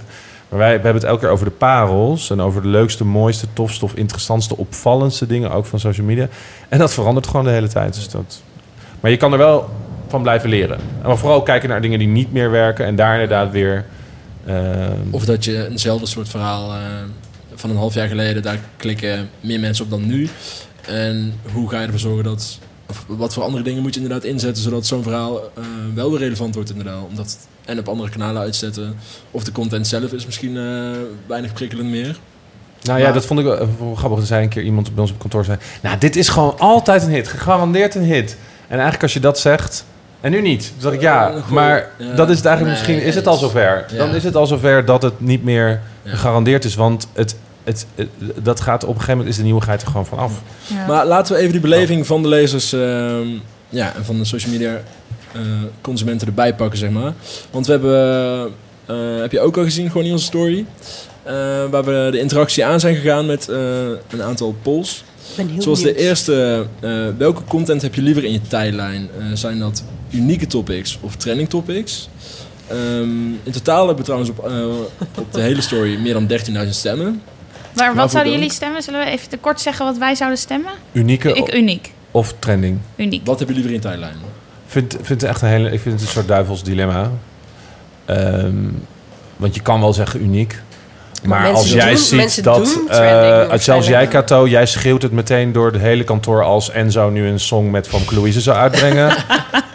Maar 0.48 0.58
wij 0.58 0.68
we 0.68 0.82
hebben 0.82 0.94
het 0.94 1.04
elke 1.04 1.20
keer 1.20 1.30
over 1.30 1.44
de 1.44 1.50
parels. 1.50 2.30
En 2.30 2.40
over 2.40 2.62
de 2.62 2.68
leukste, 2.68 3.04
mooiste, 3.04 3.46
tofste 3.52 3.84
of 3.84 3.94
interessantste, 3.94 4.56
opvallendste 4.56 5.26
dingen 5.26 5.50
ook 5.50 5.66
van 5.66 5.80
social 5.80 6.06
media. 6.06 6.28
En 6.68 6.78
dat 6.78 6.94
verandert 6.94 7.26
gewoon 7.26 7.44
de 7.44 7.50
hele 7.50 7.68
tijd. 7.68 7.94
Dus 7.94 8.08
dat... 8.08 8.42
Maar 9.00 9.10
je 9.10 9.16
kan 9.16 9.32
er 9.32 9.38
wel 9.38 9.70
van 10.08 10.22
blijven 10.22 10.48
leren. 10.48 10.78
En 11.02 11.06
maar 11.06 11.18
vooral 11.18 11.42
kijken 11.42 11.68
naar 11.68 11.80
dingen 11.80 11.98
die 11.98 12.08
niet 12.08 12.32
meer 12.32 12.50
werken. 12.50 12.86
En 12.86 12.96
daar 12.96 13.12
inderdaad 13.12 13.50
weer... 13.50 13.84
ehm, 14.46 14.90
Of 15.10 15.24
dat 15.24 15.44
je 15.44 15.68
eenzelfde 15.68 16.06
soort 16.06 16.28
verhaal 16.28 16.72
eh, 16.72 16.78
van 17.58 17.70
een 17.70 17.76
half 17.76 17.94
jaar 17.94 18.08
geleden, 18.08 18.42
daar 18.42 18.58
klikken 18.76 19.28
meer 19.40 19.60
mensen 19.60 19.84
op 19.84 19.90
dan 19.90 20.06
nu. 20.06 20.28
En 20.86 21.34
hoe 21.52 21.68
ga 21.70 21.76
je 21.78 21.84
ervoor 21.84 21.98
zorgen 22.00 22.24
dat. 22.24 22.58
Of 22.90 23.04
wat 23.06 23.34
voor 23.34 23.42
andere 23.42 23.62
dingen 23.64 23.82
moet 23.82 23.94
je 23.94 24.00
inderdaad 24.00 24.24
inzetten, 24.24 24.62
zodat 24.62 24.86
zo'n 24.86 25.02
verhaal 25.02 25.36
eh, 25.38 25.62
wel 25.94 26.10
weer 26.10 26.18
relevant 26.20 26.54
wordt, 26.54 26.70
inderdaad. 26.70 27.02
Omdat 27.08 27.26
het- 27.26 27.46
en 27.64 27.78
op 27.78 27.88
andere 27.88 28.10
kanalen 28.10 28.42
uitzetten. 28.42 28.96
Of 29.30 29.44
de 29.44 29.52
content 29.52 29.86
zelf 29.86 30.12
is 30.12 30.26
misschien 30.26 30.56
eh, 30.56 30.90
weinig 31.26 31.52
prikkelend 31.52 31.88
meer. 31.88 32.18
Nou 32.82 32.98
ja, 32.98 33.04
Maar- 33.04 33.12
dat 33.14 33.26
vond 33.26 33.40
ik 33.40 33.46
wel 33.46 33.68
wel 33.78 33.94
grappig. 33.94 34.18
Er 34.20 34.26
zei 34.26 34.42
een 34.42 34.48
keer 34.48 34.62
iemand 34.62 34.92
bij 34.94 35.02
ons 35.02 35.12
op 35.12 35.18
kantoor 35.18 35.44
zei... 35.44 35.58
Nou, 35.82 35.98
dit 35.98 36.16
is 36.16 36.28
gewoon 36.28 36.58
altijd 36.58 37.02
een 37.02 37.10
hit. 37.10 37.28
Gegarandeerd 37.28 37.94
een 37.94 38.02
hit. 38.04 38.36
En 38.62 38.72
eigenlijk 38.74 39.02
als 39.02 39.12
je 39.12 39.20
dat 39.20 39.38
zegt... 39.38 39.84
En 40.20 40.30
nu 40.30 40.40
niet. 40.42 40.62
Toen 40.72 40.82
dacht 40.82 40.94
ik, 40.94 41.00
ja, 41.00 41.30
Eh, 41.30 41.48
maar 41.48 41.90
Ja. 41.98 42.14
dat 42.14 42.30
is 42.30 42.36
het 42.36 42.46
eigenlijk 42.46 42.76
Nee, 42.78 42.86
misschien... 42.86 43.08
Is 43.08 43.14
het 43.14 43.26
al 43.26 43.36
zover? 43.36 43.84
Ja. 43.90 43.96
Dan 43.96 44.14
is 44.14 44.24
het 44.24 44.34
al 44.36 44.46
zover 44.46 44.84
dat 44.84 45.02
het 45.02 45.20
niet 45.20 45.44
meer 45.44 45.80
gegarandeerd 46.04 46.64
is. 46.64 46.74
Want 46.74 47.06
het, 47.12 47.36
het, 47.68 47.86
het- 47.94 48.08
dat 48.42 48.60
gaat 48.60 48.82
op 48.82 48.88
een 48.88 48.94
gegeven 48.94 49.12
moment... 49.16 49.30
is 49.30 49.36
de 49.36 49.42
nieuwigheid 49.44 49.80
er 49.82 49.86
gewoon 49.86 50.06
van 50.06 50.18
af. 50.18 50.32
Ja. 50.66 50.86
Maar 50.86 51.06
laten 51.06 51.34
we 51.34 51.40
even 51.40 51.52
die 51.52 51.60
beleving 51.60 52.06
van 52.06 52.22
de 52.22 52.28
lezers 52.28 52.72
ehm, 52.72 53.26
ja, 53.68 53.94
en 53.96 54.04
van 54.04 54.18
de 54.18 54.24
social 54.24 54.52
media 54.52 54.82
eh, 55.32 55.40
consumenten 55.80 56.26
erbij 56.26 56.54
pakken, 56.54 56.78
zeg 56.78 56.90
maar. 56.90 57.12
Want 57.50 57.66
we 57.66 57.72
hebben, 57.72 58.52
eh, 58.86 59.20
heb 59.20 59.32
je 59.32 59.40
ook 59.40 59.56
al 59.56 59.62
gezien, 59.64 59.90
gewoon 59.90 60.06
in 60.06 60.12
onze 60.12 60.24
story, 60.24 60.64
eh, 61.22 61.32
waar 61.70 61.84
we 61.84 62.08
de 62.10 62.20
interactie 62.20 62.64
aan 62.64 62.80
zijn 62.80 62.94
gegaan 62.96 63.26
met 63.26 63.48
eh, 63.48 63.58
een 64.10 64.22
aantal 64.22 64.54
polls. 64.62 65.04
Zoals 65.58 65.82
de 65.82 65.96
eerste, 65.96 66.66
eh, 66.80 66.90
welke 67.18 67.44
content 67.44 67.82
heb 67.82 67.94
je 67.94 68.02
liever 68.02 68.24
in 68.24 68.32
je 68.32 68.40
tijdlijn? 68.48 69.08
Zijn 69.34 69.58
dat 69.58 69.84
unieke 70.10 70.46
topics 70.46 70.98
of 71.00 71.16
trending 71.16 71.48
topics? 71.48 72.08
Ehm, 72.66 73.26
in 73.42 73.52
totaal 73.52 73.78
hebben 73.86 73.96
we 73.96 74.02
trouwens 74.02 74.30
op, 74.30 74.50
op 75.18 75.32
de 75.32 75.40
hele 75.40 75.60
story 75.60 75.98
meer 76.00 76.12
dan 76.12 76.26
13.000 76.26 76.74
stemmen. 76.74 77.22
Maar 77.78 77.94
wat 77.94 78.10
zouden 78.10 78.32
jullie 78.32 78.50
stemmen? 78.52 78.82
Zullen 78.82 79.00
we 79.00 79.06
even 79.10 79.28
te 79.28 79.36
kort 79.36 79.60
zeggen 79.60 79.84
wat 79.84 79.98
wij 79.98 80.14
zouden 80.14 80.38
stemmen? 80.38 80.72
Unieke 80.92 81.32
Ik 81.32 81.54
uniek. 81.54 81.92
of 82.10 82.34
trending. 82.38 82.78
Uniek. 82.96 83.26
Wat 83.26 83.38
heb 83.38 83.48
je 83.48 83.54
liever 83.54 83.72
in 83.72 83.80
tijdlijn? 83.80 84.16
vind, 84.66 84.92
vind 85.02 85.20
het 85.20 85.30
echt 85.30 85.42
een 85.42 85.48
hele, 85.48 85.70
ik 85.70 85.80
vind 85.80 85.94
het 85.94 86.02
een 86.02 86.12
soort 86.12 86.28
duivels 86.28 86.62
dilemma. 86.62 87.10
Ehm, 88.04 88.54
want 89.36 89.54
je 89.54 89.60
kan 89.62 89.80
wel 89.80 89.92
zeggen 89.92 90.22
uniek. 90.22 90.62
Maar 91.24 91.40
mensen 91.40 91.56
als 91.58 91.72
jij 91.72 91.88
doen- 91.88 91.98
ziet 92.28 92.44
dat, 92.44 92.78
eh, 92.88 93.52
zelfs 93.58 93.86
jij. 93.86 94.06
Kato, 94.06 94.46
jij 94.48 94.66
schreeuwt 94.66 95.02
het 95.02 95.12
meteen 95.12 95.52
door 95.52 95.66
het 95.72 95.80
hele 95.80 96.04
kantoor 96.04 96.42
als 96.44 96.70
Enzo 96.70 97.08
nu 97.10 97.26
een 97.28 97.40
song 97.40 97.70
met 97.70 97.88
Van 97.88 98.00
Louise 98.10 98.40
zou 98.40 98.56
uitbrengen. 98.56 99.12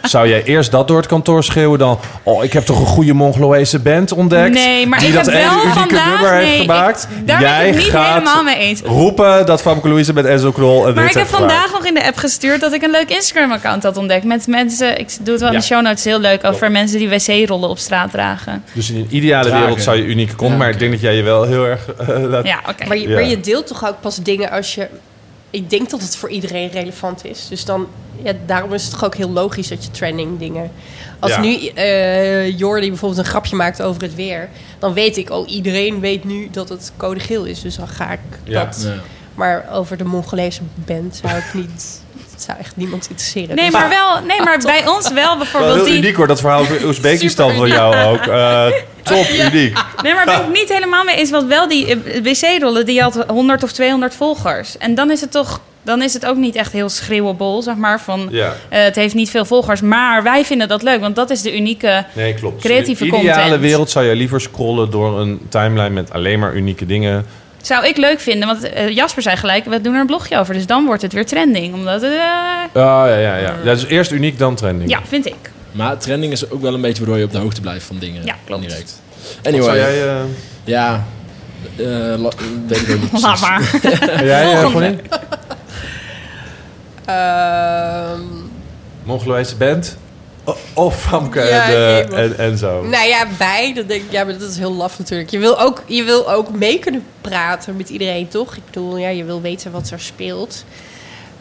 Zou 0.04 0.28
jij 0.28 0.42
eerst 0.44 0.70
dat 0.70 0.88
door 0.88 0.96
het 0.96 1.06
kantoor 1.06 1.44
schreeuwen 1.44 1.78
dan... 1.78 1.98
Oh, 2.22 2.44
ik 2.44 2.52
heb 2.52 2.64
toch 2.64 2.80
een 2.80 2.86
goede 2.86 3.12
Mongoloese 3.12 3.78
band 3.78 4.12
ontdekt? 4.12 4.54
Nee, 4.54 4.86
maar 4.86 4.98
die 4.98 5.08
ik 5.08 5.14
dat 5.14 5.26
heb 5.26 5.34
wel 5.34 5.52
unieke 5.60 5.78
vandaag... 5.78 6.08
nummer 6.20 6.32
nee, 6.32 6.44
heeft 6.44 6.54
ik- 6.54 6.60
gemaakt. 6.60 7.08
daar 7.24 7.38
ben 7.38 7.48
jij 7.48 7.68
ik 7.68 7.74
het 7.74 7.82
niet 7.82 7.92
gaat 7.92 8.12
helemaal 8.18 8.42
mee 8.42 8.56
eens. 8.56 8.80
roepen 8.80 9.46
dat 9.46 9.60
Famke 9.60 9.88
Louise 9.88 10.12
met 10.12 10.24
Enzo 10.24 10.52
Knol... 10.52 10.86
een 10.88 10.94
Maar 10.94 11.04
ik 11.04 11.12
heb 11.14 11.26
gemaakt. 11.26 11.52
vandaag 11.52 11.72
nog 11.72 11.86
in 11.86 11.94
de 11.94 12.06
app 12.06 12.16
gestuurd 12.16 12.60
dat 12.60 12.72
ik 12.72 12.82
een 12.82 12.90
leuk 12.90 13.10
Instagram-account 13.10 13.82
had 13.82 13.96
ontdekt. 13.96 14.24
Met 14.24 14.46
mensen, 14.46 14.98
ik 14.98 15.08
doe 15.20 15.32
het 15.32 15.40
wel 15.40 15.48
in 15.48 15.54
Ja. 15.54 15.60
de 15.60 15.66
show 15.66 15.82
notes 15.82 16.04
heel 16.04 16.18
leuk, 16.20 16.44
over 16.44 16.70
mensen 16.70 16.98
die 16.98 17.08
wc-rollen 17.08 17.68
op 17.68 17.78
straat 17.78 18.10
dragen. 18.10 18.64
Dus 18.72 18.90
in 18.90 18.96
een 18.96 19.06
ideale 19.10 19.44
Dragen. 19.44 19.60
wereld 19.66 19.82
zou 19.82 19.96
je 19.96 20.04
unieke 20.04 20.34
kont... 20.34 20.50
Ja, 20.50 20.56
maar 20.56 20.70
ik 20.70 20.78
denk 20.78 20.90
dat 20.90 21.00
jij 21.00 21.14
je 21.16 21.22
wel 21.22 21.33
heel 21.42 21.64
erg 21.66 21.92
eh, 21.94 22.08
laat... 22.22 22.46
Ja, 22.46 22.60
oké. 22.68 22.86
Maar 22.86 22.96
je, 22.96 23.08
Ja. 23.08 23.14
maar 23.14 23.24
je 23.28 23.40
deelt 23.40 23.66
toch 23.66 23.86
ook 23.86 24.00
pas 24.00 24.16
dingen 24.16 24.50
als 24.50 24.74
je... 24.74 24.88
Ik 25.50 25.70
denk 25.70 25.90
dat 25.90 26.00
het 26.02 26.16
voor 26.16 26.28
iedereen 26.30 26.68
relevant 26.70 27.24
is. 27.24 27.48
Dus 27.48 27.64
dan, 27.64 27.86
ja, 28.22 28.32
daarom 28.46 28.72
is 28.72 28.82
het 28.82 28.90
toch 28.92 29.04
ook 29.04 29.14
heel 29.14 29.30
logisch 29.30 29.68
dat 29.68 29.84
je 29.84 29.90
trending 29.90 30.38
dingen... 30.38 30.70
Als 31.18 31.32
Ja. 31.34 31.40
nu 31.40 31.66
eh 31.66 32.58
Jordi 32.58 32.88
bijvoorbeeld 32.88 33.20
een 33.20 33.30
grapje 33.30 33.56
maakt 33.56 33.82
over 33.82 34.02
het 34.02 34.14
weer... 34.14 34.48
dan 34.78 34.92
weet 34.92 35.16
ik, 35.16 35.30
oh, 35.30 35.50
iedereen 35.50 36.00
weet 36.00 36.24
nu 36.24 36.48
dat 36.50 36.68
het 36.68 36.92
code 36.96 37.20
geel 37.20 37.44
is. 37.44 37.60
Dus 37.62 37.76
dan 37.76 37.88
ga 37.88 38.12
ik 38.12 38.20
Ja. 38.44 38.64
dat... 38.64 38.82
Ja. 38.86 38.94
Maar 39.34 39.66
over 39.72 39.96
de 39.96 40.04
Mongolese 40.04 40.60
band 40.74 41.20
zou 41.24 41.36
ik 41.36 41.54
niet... 41.54 42.02
Het 42.34 42.42
zou 42.42 42.58
echt 42.58 42.76
niemand 42.76 43.06
interesseren. 43.08 43.56
Nee, 43.56 43.64
Dus- 43.64 43.74
maar, 43.74 43.88
wel, 43.88 44.20
nee, 44.26 44.40
maar 44.42 44.58
bij 44.58 44.86
ons 44.86 45.12
wel 45.12 45.14
Wel 45.24 45.36
bijvoorbeeld 45.36 45.74
heel 45.74 45.84
die... 45.84 45.96
uniek 45.96 46.16
hoor, 46.16 46.26
dat 46.26 46.40
verhaal 46.40 46.60
over 46.60 46.86
Oezbekistan 46.86 47.54
van 47.54 47.68
jou 47.68 47.96
ook. 47.96 48.26
Eh, 48.26 48.66
top, 49.02 49.26
uniek. 49.28 49.78
Nee, 50.02 50.14
maar 50.14 50.24
ben 50.24 50.40
ik 50.40 50.48
niet 50.52 50.68
helemaal 50.72 51.04
mee 51.04 51.16
eens. 51.16 51.30
Want 51.30 51.48
wel 51.48 51.68
die 51.68 51.86
eh, 51.86 52.22
wc-rollen, 52.22 52.86
die 52.86 53.00
had 53.02 53.24
100 53.28 53.62
of 53.62 53.72
200 53.72 54.14
volgers. 54.14 54.78
En 54.78 54.94
dan 54.94 55.10
is 55.10 55.20
het 55.20 55.30
toch... 55.30 55.60
Dan 55.82 56.02
is 56.02 56.14
het 56.14 56.26
ook 56.26 56.36
niet 56.36 56.54
echt 56.54 56.72
heel 56.72 56.88
schreeuwable, 56.88 57.62
zeg 57.62 57.74
maar. 57.76 58.00
Van, 58.00 58.28
Ja, 58.30 58.54
eh, 58.68 58.82
het 58.82 58.94
heeft 58.94 59.14
niet 59.14 59.30
veel 59.30 59.44
volgers. 59.44 59.80
Maar 59.80 60.22
wij 60.22 60.44
vinden 60.44 60.68
dat 60.68 60.82
leuk, 60.82 61.00
want 61.00 61.16
dat 61.16 61.30
is 61.30 61.42
de 61.42 61.56
unieke... 61.56 62.04
nee, 62.12 62.34
klopt. 62.34 62.60
Creatieve 62.62 63.04
In 63.04 63.10
de 63.10 63.16
ideale 63.16 63.40
content. 63.40 63.60
wereld 63.60 63.90
zou 63.90 64.04
je 64.04 64.14
liever 64.14 64.40
scrollen 64.40 64.90
door 64.90 65.20
een 65.20 65.40
timeline 65.48 65.90
met 65.90 66.12
alleen 66.12 66.38
maar 66.38 66.54
unieke 66.54 66.86
dingen. 66.86 67.26
Zou 67.64 67.86
ik 67.86 67.96
leuk 67.96 68.20
vinden, 68.20 68.48
want 68.48 68.62
eh, 68.62 68.88
Jasper 68.88 69.22
zei 69.22 69.36
gelijk... 69.36 69.64
we 69.64 69.80
doen 69.80 69.94
er 69.94 70.00
een 70.00 70.06
blogje 70.06 70.38
over, 70.38 70.54
dus 70.54 70.66
dan 70.66 70.84
wordt 70.86 71.02
het 71.02 71.12
weer 71.12 71.26
trending. 71.26 71.74
Omdat 71.74 72.02
het... 72.02 72.12
eh, 72.12 72.18
Ah, 72.82 73.06
ja, 73.06 73.06
ja, 73.06 73.36
ja. 73.36 73.36
ja. 73.36 73.54
Dus 73.62 73.84
eerst 73.86 74.10
uniek, 74.10 74.38
dan 74.38 74.54
trending. 74.54 74.90
ja, 74.90 75.00
vind 75.08 75.26
ik. 75.26 75.50
Maar 75.72 75.98
trending 75.98 76.32
is 76.32 76.50
ook 76.50 76.60
wel 76.62 76.74
een 76.74 76.80
beetje 76.80 76.98
waardoor 76.98 77.18
je 77.18 77.24
op 77.24 77.32
de 77.32 77.38
hoogte 77.38 77.60
blijft 77.60 77.84
van 77.86 77.98
dingen. 77.98 78.24
Ja, 78.24 78.34
klopt. 78.44 78.62
Direct. 78.62 79.00
Wat 79.36 79.46
Anyway, 79.46 79.64
zou 79.64 79.76
jij... 79.78 80.08
eh, 80.08 80.16
ja... 80.64 81.04
eh, 81.76 81.84
la- 82.18 82.30
weet 82.66 82.80
ik 82.88 82.90
ook 82.94 83.12
niet 83.12 83.22
Laat 83.22 83.40
maar. 83.40 83.70
jij, 84.24 84.60
Volgende. 84.60 84.70
Connie? 84.72 85.00
Ehm, 87.04 88.20
band? 89.58 89.96
Of 90.74 91.02
Famke 91.02 91.40
Ja, 91.40 91.68
en, 91.68 91.74
eh, 91.74 92.22
en, 92.22 92.38
en 92.38 92.58
zo. 92.58 92.82
Nou 92.82 93.08
ja, 93.08 93.26
wij, 93.38 93.74
dat 93.74 93.88
denk 93.88 94.02
ik, 94.02 94.10
ja, 94.10 94.24
maar 94.24 94.38
dat 94.38 94.50
is 94.50 94.58
heel 94.58 94.74
laf 94.74 94.98
natuurlijk. 94.98 95.30
Je 95.30 95.38
wil, 95.38 95.60
ook, 95.60 95.82
je 95.86 96.02
wil 96.02 96.32
ook 96.32 96.52
mee 96.52 96.78
kunnen 96.78 97.04
praten 97.20 97.76
met 97.76 97.88
iedereen, 97.88 98.28
toch? 98.28 98.56
Ik 98.56 98.64
bedoel, 98.64 98.96
ja, 98.96 99.08
je 99.08 99.24
wil 99.24 99.40
weten 99.40 99.72
wat 99.72 99.90
er 99.90 100.00
speelt. 100.00 100.64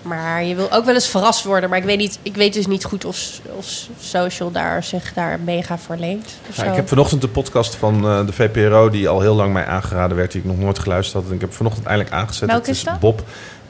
Maar 0.01 0.43
je 0.43 0.55
wil 0.55 0.71
ook 0.71 0.85
wel 0.85 0.93
eens 0.93 1.07
verrast 1.07 1.43
worden. 1.43 1.69
Maar 1.69 1.79
ik 1.79 1.85
weet, 1.85 1.97
niet, 1.97 2.19
ik 2.21 2.35
weet 2.35 2.53
dus 2.53 2.67
niet 2.67 2.83
goed 2.83 3.05
of, 3.05 3.39
of 3.57 3.65
social 3.99 4.51
daar 4.51 4.83
zich 4.83 5.13
daar 5.13 5.39
mega 5.39 5.77
voor 5.77 5.95
leent. 5.95 6.29
Ja, 6.47 6.63
zo. 6.63 6.69
ik 6.69 6.75
heb 6.75 6.87
vanochtend 6.87 7.21
de 7.21 7.27
podcast 7.27 7.75
van 7.75 8.07
eh, 8.07 8.25
de 8.25 8.33
VPRO, 8.33 8.89
die 8.89 9.09
al 9.09 9.21
heel 9.21 9.35
lang 9.35 9.53
mij 9.53 9.65
aangeraden 9.65 10.17
werd, 10.17 10.31
die 10.31 10.41
ik 10.41 10.47
nog 10.47 10.57
nooit 10.57 10.79
geluisterd 10.79 11.21
had. 11.21 11.29
En 11.31 11.35
ik 11.35 11.41
heb 11.41 11.53
vanochtend 11.53 11.85
eindelijk 11.85 12.15
aangezet. 12.15 12.49
Welke 12.49 12.67
het 12.67 12.75
is 12.75 12.83
dat? 12.83 12.99
Bob. 12.99 13.23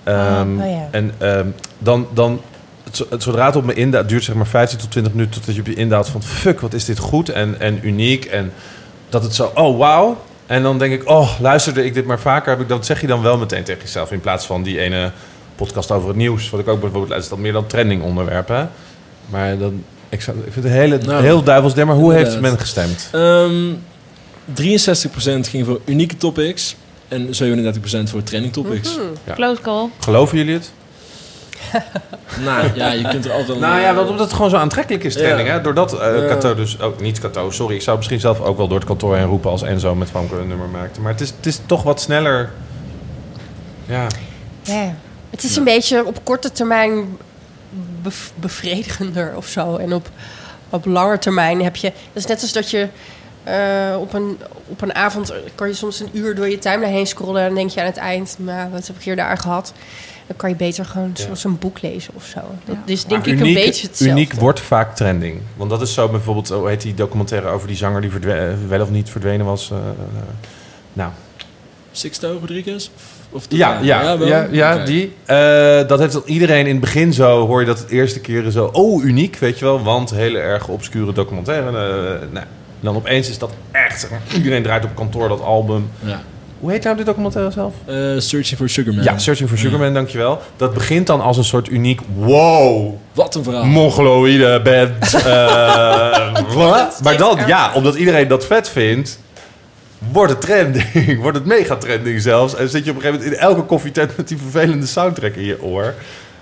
Ehm, 0.03 0.61
oh 0.61 0.69
ja. 0.69 0.87
En 0.91 1.13
ehm, 1.17 1.47
dan, 1.77 2.07
dan 2.13 2.41
het, 2.97 2.97
zo- 2.97 3.05
het- 3.09 3.23
zodra 3.23 3.45
het 3.45 3.55
op 3.55 3.65
me 3.65 3.73
indaalt, 3.73 4.09
duurt 4.09 4.23
zeg 4.23 4.35
maar 4.35 4.47
15 4.47 4.79
tot 4.79 4.91
20 4.91 5.13
minuten 5.13 5.33
totdat 5.35 5.55
je 5.55 5.61
op 5.61 5.67
je 5.67 5.73
indaalt 5.73 6.07
van 6.09 6.23
fuck, 6.23 6.59
wat 6.59 6.73
is 6.73 6.85
dit 6.85 6.99
goed 6.99 7.29
en, 7.29 7.59
en 7.59 7.79
uniek. 7.87 8.25
En 8.25 8.51
dat 9.09 9.23
het 9.23 9.35
zo, 9.35 9.51
oh 9.55 9.77
wauw. 9.77 10.21
En 10.45 10.63
dan 10.63 10.77
denk 10.77 10.93
ik, 10.93 11.09
oh, 11.09 11.39
luisterde 11.39 11.85
ik 11.85 11.93
dit 11.93 12.05
maar 12.05 12.19
vaker, 12.19 12.49
heb 12.51 12.61
ik, 12.61 12.67
dat 12.69 12.85
zeg 12.85 13.01
je 13.01 13.07
dan 13.07 13.21
wel 13.21 13.37
meteen 13.37 13.63
tegen 13.63 13.81
jezelf. 13.81 14.11
In 14.11 14.19
plaats 14.21 14.45
van 14.45 14.63
die 14.63 14.79
ene 14.79 15.11
podcast 15.55 15.91
over 15.91 16.07
het 16.07 16.17
nieuws, 16.17 16.49
wat 16.49 16.59
ik 16.59 16.67
ook 16.67 16.79
bijvoorbeeld 16.79 17.09
luister, 17.11 17.31
dat 17.35 17.43
meer 17.43 17.53
dan 17.53 17.67
trending 17.67 18.03
onderwerpen. 18.03 18.69
Maar 19.29 19.57
dan, 19.57 19.83
ik, 20.09 20.21
zou, 20.21 20.37
ik 20.37 20.53
vind 20.53 20.65
het 20.65 20.73
hele, 20.73 20.97
Nou, 20.97 21.23
heel 21.23 21.43
duivels 21.43 21.73
maar 21.73 21.95
hoe 21.95 22.13
heeft 22.13 22.39
men 22.39 22.59
gestemd? 22.59 23.09
Ehm 23.11 23.71
63% 24.51 24.53
ging 25.49 25.65
voor 25.65 25.79
unieke 25.85 26.17
topics 26.17 26.75
en 27.07 27.27
37% 27.27 27.29
voor 28.03 28.23
trending 28.23 28.53
topics. 28.53 28.95
Mhm. 28.95 29.01
Ja. 29.25 29.33
Close 29.33 29.61
call. 29.61 29.89
Geloven 29.99 30.37
jullie 30.37 30.53
het? 30.53 30.71
Nou 32.45 32.69
ja, 32.75 32.91
je 32.91 33.07
kunt 33.07 33.25
er 33.25 33.31
altijd 33.31 33.59
wel... 33.59 33.69
Nou 33.69 33.81
ja, 33.81 33.95
wel 33.95 34.03
omdat 34.07 34.19
het 34.25 34.33
gewoon 34.33 34.49
zo 34.49 34.57
aantrekkelijk 34.57 35.03
is, 35.03 35.13
trending. 35.13 35.47
Ja. 35.47 35.53
Hè? 35.53 35.61
Doordat 35.61 35.99
eh 35.99 36.21
Ja. 36.21 36.27
Cato 36.27 36.55
dus... 36.55 36.81
ook 36.81 37.01
niet 37.01 37.19
Cato, 37.19 37.51
sorry. 37.51 37.75
Ik 37.75 37.81
zou 37.81 37.97
misschien 37.97 38.19
zelf 38.19 38.41
ook 38.41 38.57
wel 38.57 38.67
door 38.67 38.77
het 38.77 38.87
kantoor 38.87 39.15
heen 39.15 39.25
roepen... 39.25 39.51
als 39.51 39.61
Enzo 39.61 39.95
met 39.95 40.09
Famke 40.09 40.35
een 40.35 40.47
nummer 40.47 40.67
maakte. 40.67 41.01
Maar 41.01 41.11
het 41.11 41.21
is, 41.21 41.29
het 41.37 41.45
is 41.45 41.59
toch 41.65 41.83
wat 41.83 42.01
sneller... 42.01 42.51
Ja. 43.85 44.07
Ja. 44.61 44.95
Het 45.29 45.43
is 45.43 45.55
een 45.55 45.63
beetje 45.63 46.05
op 46.05 46.19
korte 46.23 46.51
termijn 46.51 47.17
bev- 48.01 48.29
bevredigender 48.35 49.33
of 49.35 49.47
zo. 49.47 49.75
En 49.75 49.93
op, 49.93 50.09
op 50.69 50.85
lange 50.85 51.17
termijn 51.19 51.63
heb 51.63 51.75
je... 51.75 51.87
Dat 51.87 52.23
is 52.23 52.25
net 52.25 52.41
als 52.41 52.51
dat 52.51 52.69
je 52.69 52.87
eh, 53.43 53.97
op, 53.99 54.13
een, 54.13 54.39
op 54.67 54.81
een 54.81 54.95
avond... 54.95 55.33
kan 55.55 55.67
je 55.67 55.73
soms 55.73 55.99
een 55.99 56.09
uur 56.13 56.35
door 56.35 56.49
je 56.49 56.57
timeline 56.57 56.95
heen 56.95 57.07
scrollen... 57.07 57.41
en 57.41 57.47
dan 57.47 57.55
denk 57.55 57.69
je 57.69 57.79
aan 57.79 57.85
het 57.85 57.97
eind... 57.97 58.35
nou, 58.39 58.71
wat 58.71 58.87
heb 58.87 58.95
ik 58.95 59.03
hier 59.03 59.15
daar 59.15 59.37
gehad? 59.37 59.73
Dan 60.27 60.35
kan 60.35 60.49
je 60.49 60.55
beter 60.55 60.85
gewoon 60.85 61.11
Ja. 61.13 61.23
soms 61.23 61.43
een 61.43 61.57
boek 61.59 61.81
lezen 61.81 62.13
of 62.15 62.25
zo. 62.25 62.39
Dat 62.65 62.75
Ja. 62.85 62.93
is 62.93 63.05
denk 63.05 63.25
Maar 63.25 63.33
ik 63.33 63.39
uniek, 63.39 63.55
een 63.57 63.63
beetje 63.63 63.87
hetzelfde. 63.87 64.19
Uniek 64.19 64.33
wordt 64.33 64.59
vaak 64.59 64.95
trending. 64.95 65.41
Want 65.55 65.69
dat 65.69 65.81
is 65.81 65.93
zo 65.93 66.09
bijvoorbeeld... 66.09 66.49
Hoe 66.49 66.67
heet 66.69 66.81
die 66.81 66.93
documentaire 66.93 67.47
over 67.47 67.67
die 67.67 67.77
zanger... 67.77 68.01
die 68.01 68.33
eh, 68.33 68.53
wel 68.67 68.81
of 68.81 68.89
niet 68.89 69.09
verdwenen 69.09 69.45
was? 69.45 69.71
eh, 69.71 69.77
eh, 69.77 69.83
nou, 70.93 71.11
Sixto 71.91 72.37
Rodriguez? 72.39 72.89
Of, 73.29 73.45
Ja, 73.49 73.79
ja, 73.81 74.11
ja, 74.19 74.47
ja, 74.51 74.85
die. 74.85 75.13
Eh, 75.25 75.87
dat 75.87 75.99
heeft 75.99 76.19
iedereen 76.25 76.65
in 76.65 76.71
het 76.71 76.79
begin 76.79 77.13
zo, 77.13 77.47
hoor 77.47 77.59
je 77.59 77.65
dat 77.65 77.79
het 77.79 77.89
eerste 77.89 78.19
keren 78.19 78.51
zo, 78.51 78.65
oh, 78.71 79.03
uniek, 79.03 79.35
weet 79.37 79.59
je 79.59 79.65
wel, 79.65 79.83
want 79.83 80.09
hele 80.11 80.39
erg 80.39 80.67
obscure 80.67 81.13
documentaire. 81.13 81.67
eh, 81.67 82.27
nou, 82.31 82.45
dan 82.79 82.95
opeens 82.95 83.29
is 83.29 83.37
dat 83.37 83.51
echt, 83.71 84.07
iedereen 84.35 84.63
draait 84.63 84.83
op 84.85 84.95
kantoor 84.95 85.29
dat 85.29 85.41
album. 85.41 85.89
Ja. 85.99 86.21
Hoe 86.63 86.71
heet 86.71 86.83
nou 86.83 86.95
die 86.95 87.05
documentaire 87.05 87.51
zelf? 87.51 87.73
Eh, 87.85 87.95
Searching 88.17 88.57
for 88.59 88.69
Sugar 88.69 88.93
Man. 88.93 89.03
Ja, 89.03 89.17
Searching 89.17 89.49
for 89.49 89.57
Sugar 89.57 89.79
Man, 89.79 89.93
dankjewel. 89.93 90.41
Dat 90.55 90.73
begint 90.73 91.07
dan 91.07 91.21
als 91.21 91.37
een 91.37 91.43
soort 91.43 91.69
uniek, 91.69 92.01
wow, 92.15 92.93
Wat 93.13 93.35
een 93.35 93.43
verhaal. 93.43 93.65
mongoloïde 93.65 94.61
band. 94.61 95.13
eh, 95.25 96.53
wat? 96.55 96.99
Maar 97.03 97.17
dan, 97.17 97.39
ja, 97.47 97.71
omdat 97.73 97.95
iedereen 97.95 98.27
dat 98.27 98.45
vet 98.45 98.69
vindt, 98.69 99.19
wordt 100.11 100.31
het 100.31 100.41
trending. 100.41 101.17
wordt 101.21 101.37
het 101.37 101.45
mega 101.45 101.75
trending 101.75 102.21
zelfs. 102.21 102.55
En 102.55 102.69
zit 102.69 102.85
je 102.85 102.89
op 102.91 102.95
een 102.95 103.01
gegeven 103.01 103.23
moment 103.23 103.41
in 103.41 103.47
elke 103.47 103.61
koffietent 103.61 104.17
met 104.17 104.27
die 104.27 104.37
vervelende 104.37 104.85
soundtrack 104.85 105.35
in 105.35 105.45
je 105.45 105.63
oor. 105.63 105.93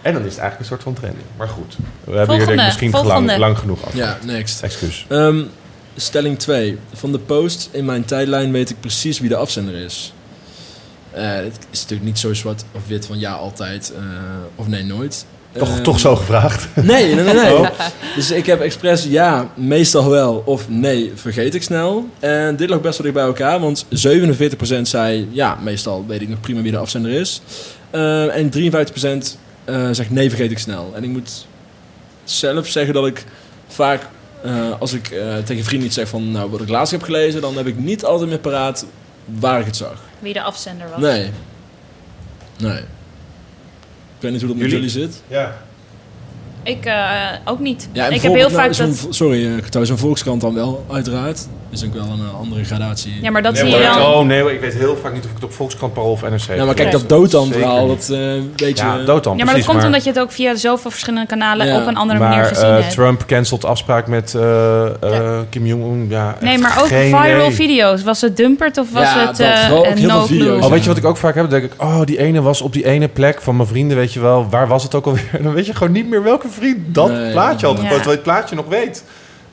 En 0.02 0.14
dan 0.14 0.26
is 0.26 0.32
het 0.32 0.40
eigenlijk 0.40 0.60
een 0.60 0.66
soort 0.66 0.84
van 0.84 0.94
trending. 0.94 1.26
Maar 1.38 1.48
goed, 1.48 1.78
we 2.04 2.18
hebben 2.18 2.36
hier 2.36 2.46
denk 2.46 2.60
ik 2.60 2.66
misschien 2.66 2.92
lang, 2.92 3.38
lang 3.38 3.58
genoeg 3.58 3.86
af. 3.86 3.94
Ja, 3.94 4.18
next. 4.24 4.62
Excuus. 4.62 5.06
Ehm, 5.10 5.42
stelling 5.96 6.40
2. 6.40 6.78
Van 6.94 7.12
de 7.12 7.20
post 7.20 7.70
in 7.72 7.86
mijn 7.86 8.06
tijdlijn 8.06 8.52
weet 8.52 8.70
ik 8.70 8.80
precies 8.80 9.20
wie 9.20 9.30
de 9.30 9.36
afzender 9.36 9.76
is. 9.76 10.14
Eh, 11.12 11.34
het 11.34 11.68
is 11.72 11.82
natuurlijk 11.82 12.10
niet 12.10 12.20
zo 12.20 12.34
zwart 12.34 12.64
of 12.72 12.82
wit 12.88 13.06
van 13.06 13.20
ja, 13.20 13.34
altijd 13.34 13.94
eh, 13.96 14.02
of 14.56 14.68
nee, 14.68 14.84
nooit. 14.84 15.26
Toch, 15.52 15.70
Ehm, 15.70 15.84
toch 15.84 16.00
zo 16.00 16.16
gevraagd. 16.16 16.68
Nee, 16.76 17.16
nee, 17.16 17.24
nee. 17.24 17.34
nee. 17.34 17.58
Oh. 17.58 17.70
Dus 18.16 18.32
ik 18.32 18.46
heb 18.46 18.62
expres 18.62 19.04
ja, 19.04 19.52
meestal 19.56 20.10
wel 20.10 20.42
of 20.46 20.70
nee, 20.70 21.12
vergeet 21.16 21.56
ik 21.56 21.64
snel. 21.64 22.06
En 22.20 22.56
dit 22.56 22.70
lag 22.70 22.82
best 22.82 22.98
wel 22.98 23.12
dicht 23.12 23.18
bij 23.18 23.26
elkaar, 23.26 23.60
want 23.60 23.86
47% 23.86 24.82
zei 24.82 25.28
ja, 25.32 25.58
meestal 25.64 26.06
weet 26.08 26.22
ik 26.22 26.30
nog 26.30 26.40
prima 26.40 26.62
wie 26.62 26.72
de 26.72 26.78
afzender 26.78 27.12
is. 27.12 27.42
Eh, 27.90 28.36
en 28.36 28.50
53% 28.50 29.38
eh, 29.66 29.90
zegt 29.92 30.10
nee, 30.10 30.30
vergeet 30.30 30.52
ik 30.52 30.60
snel. 30.60 30.92
En 30.96 31.04
ik 31.04 31.10
moet 31.10 31.48
zelf 32.24 32.68
zeggen 32.68 32.94
dat 32.94 33.08
ik 33.08 33.26
vaak, 33.68 34.08
eh, 34.44 34.80
als 34.80 34.94
ik 34.94 35.10
eh, 35.12 35.38
tegen 35.38 35.64
vrienden 35.64 35.88
iets 35.88 35.96
zeg 35.96 36.08
van 36.08 36.32
nou, 36.32 36.50
wat 36.50 36.62
ik 36.62 36.70
laatst 36.70 36.92
heb 36.92 37.04
gelezen, 37.04 37.42
dan 37.42 37.58
heb 37.58 37.68
ik 37.68 37.78
niet 37.78 38.06
altijd 38.06 38.30
meer 38.30 38.40
paraat 38.40 38.86
waar 39.26 39.60
ik 39.60 39.66
het 39.66 39.76
zag. 39.76 40.02
Wie 40.20 40.34
de 40.34 40.42
afzender 40.42 40.90
was. 40.90 41.00
Nee. 41.00 41.30
Nee. 42.58 42.78
Ik 42.78 44.28
weet 44.28 44.32
niet 44.32 44.42
hoe 44.42 44.50
dat 44.50 44.60
met 44.60 44.72
Jullie? 44.72 44.90
zit. 44.90 45.22
Ja. 45.28 45.58
Ik 46.64 46.86
eh, 46.86 47.28
ook 47.46 47.60
niet. 47.60 47.90
Ja, 47.92 48.06
ik 48.06 48.12
heb 48.12 48.22
heel 48.22 48.32
bijvoorbeeld, 48.32 48.62
vaak 48.62 48.78
nou, 48.78 48.90
dat... 48.90 48.98
zo'n- 49.00 49.14
Sorry, 49.14 49.46
uh, 49.46 49.84
zo'n 49.84 49.98
Volkskrant 49.98 50.42
dan 50.42 50.54
wel, 50.54 50.86
uiteraard. 50.92 51.48
Is 51.72 51.86
ook 51.86 51.94
wel 51.94 52.04
een 52.04 52.20
eh, 52.20 52.40
andere 52.40 52.64
gradatie. 52.64 53.14
Ja, 53.22 53.32
maar 53.32 53.42
dat 53.42 53.54
Nee, 53.54 53.62
zie 53.62 53.72
je 53.80 53.84
dan. 53.84 54.02
Oh 54.14 54.26
nee, 54.26 54.54
ik 54.54 54.60
weet 54.62 54.74
heel 54.74 54.98
vaak 55.02 55.14
niet 55.14 55.24
of 55.24 55.30
ik 55.30 55.36
het 55.36 55.44
op 55.44 55.54
Volkskrant, 55.54 55.94
Parool 55.94 56.12
of 56.12 56.22
NRC 56.22 56.42
heb 56.48 56.58
Ja, 56.58 56.66
maar 56.66 56.74
kijk, 56.74 56.92
dat 56.92 57.10
Dotan-verhaal, 57.10 57.88
Zeker 57.88 57.96
dat 57.96 58.10
eh 58.10 58.66
weet 58.66 58.78
je... 58.80 58.86
Ja, 58.86 58.98
Dotan, 58.98 59.38
Ja, 59.38 59.38
maar 59.38 59.38
dat 59.38 59.46
precies, 59.46 59.66
komt 59.66 59.84
omdat 59.84 60.04
je 60.04 60.10
het 60.10 60.20
ook 60.20 60.32
via 60.32 60.56
zoveel 60.56 60.92
verschillende 60.92 61.28
kanalen 61.28 61.68
Ja. 61.68 61.82
op 61.82 61.88
een 61.88 61.96
andere 61.98 62.20
maar, 62.20 62.30
manier 62.30 62.46
gezien 62.46 62.66
eh, 62.68 62.74
hebt. 62.74 62.90
Trump 62.94 63.26
cancelt 63.26 63.66
afspraak 63.66 64.08
met 64.08 64.36
Kim 65.50 65.66
Jong-un. 65.66 66.06
Ja, 66.10 66.36
Nee, 66.40 66.58
maar 66.58 66.80
ook 66.82 66.88
viral 66.88 67.52
video's. 67.52 68.04
Was 68.04 68.22
het 68.22 68.38
dumpert 68.38 68.78
of 68.78 68.92
was 68.92 69.04
Ja, 69.04 69.28
het 69.28 69.38
dat, 69.38 69.40
eh, 69.40 69.68
wel 69.70 69.78
ook 69.78 69.86
een 69.86 69.98
heel 69.98 70.10
veel 70.10 70.20
no 70.20 70.26
video's. 70.26 70.66
Oh, 70.66 70.72
weet 70.72 70.82
je 70.84 70.88
wat 70.90 70.98
ik 70.98 71.06
ook 71.06 71.18
vaak 71.18 71.36
heb? 71.36 71.50
Dan 71.50 71.60
denk 71.60 71.74
ik, 71.74 71.82
oh, 71.82 72.02
die 72.06 72.20
ene 72.20 72.42
was 72.42 72.62
op 72.62 72.74
die 72.74 72.86
ene 72.86 73.08
plek 73.08 73.42
van 73.42 73.56
mijn 73.56 73.68
vrienden, 73.68 73.98
weet 73.98 74.14
je 74.14 74.20
wel. 74.20 74.48
Waar 74.50 74.68
was 74.68 74.84
het 74.84 74.96
ook 74.96 75.06
alweer? 75.06 75.30
En 75.32 75.44
dan 75.48 75.54
weet 75.54 75.66
je 75.66 75.74
gewoon 75.76 75.94
niet 75.94 76.10
meer 76.10 76.24
welke 76.24 76.48
vriend 76.50 76.78
dat 76.88 77.12
Nee, 77.12 77.32
plaatje 77.32 77.66
had. 77.68 77.76
ja. 77.76 77.82
Terwijl 77.82 78.04
je 78.04 78.10
het 78.10 78.24
plaatje 78.24 78.56
nog 78.56 78.66
weet. 78.68 79.04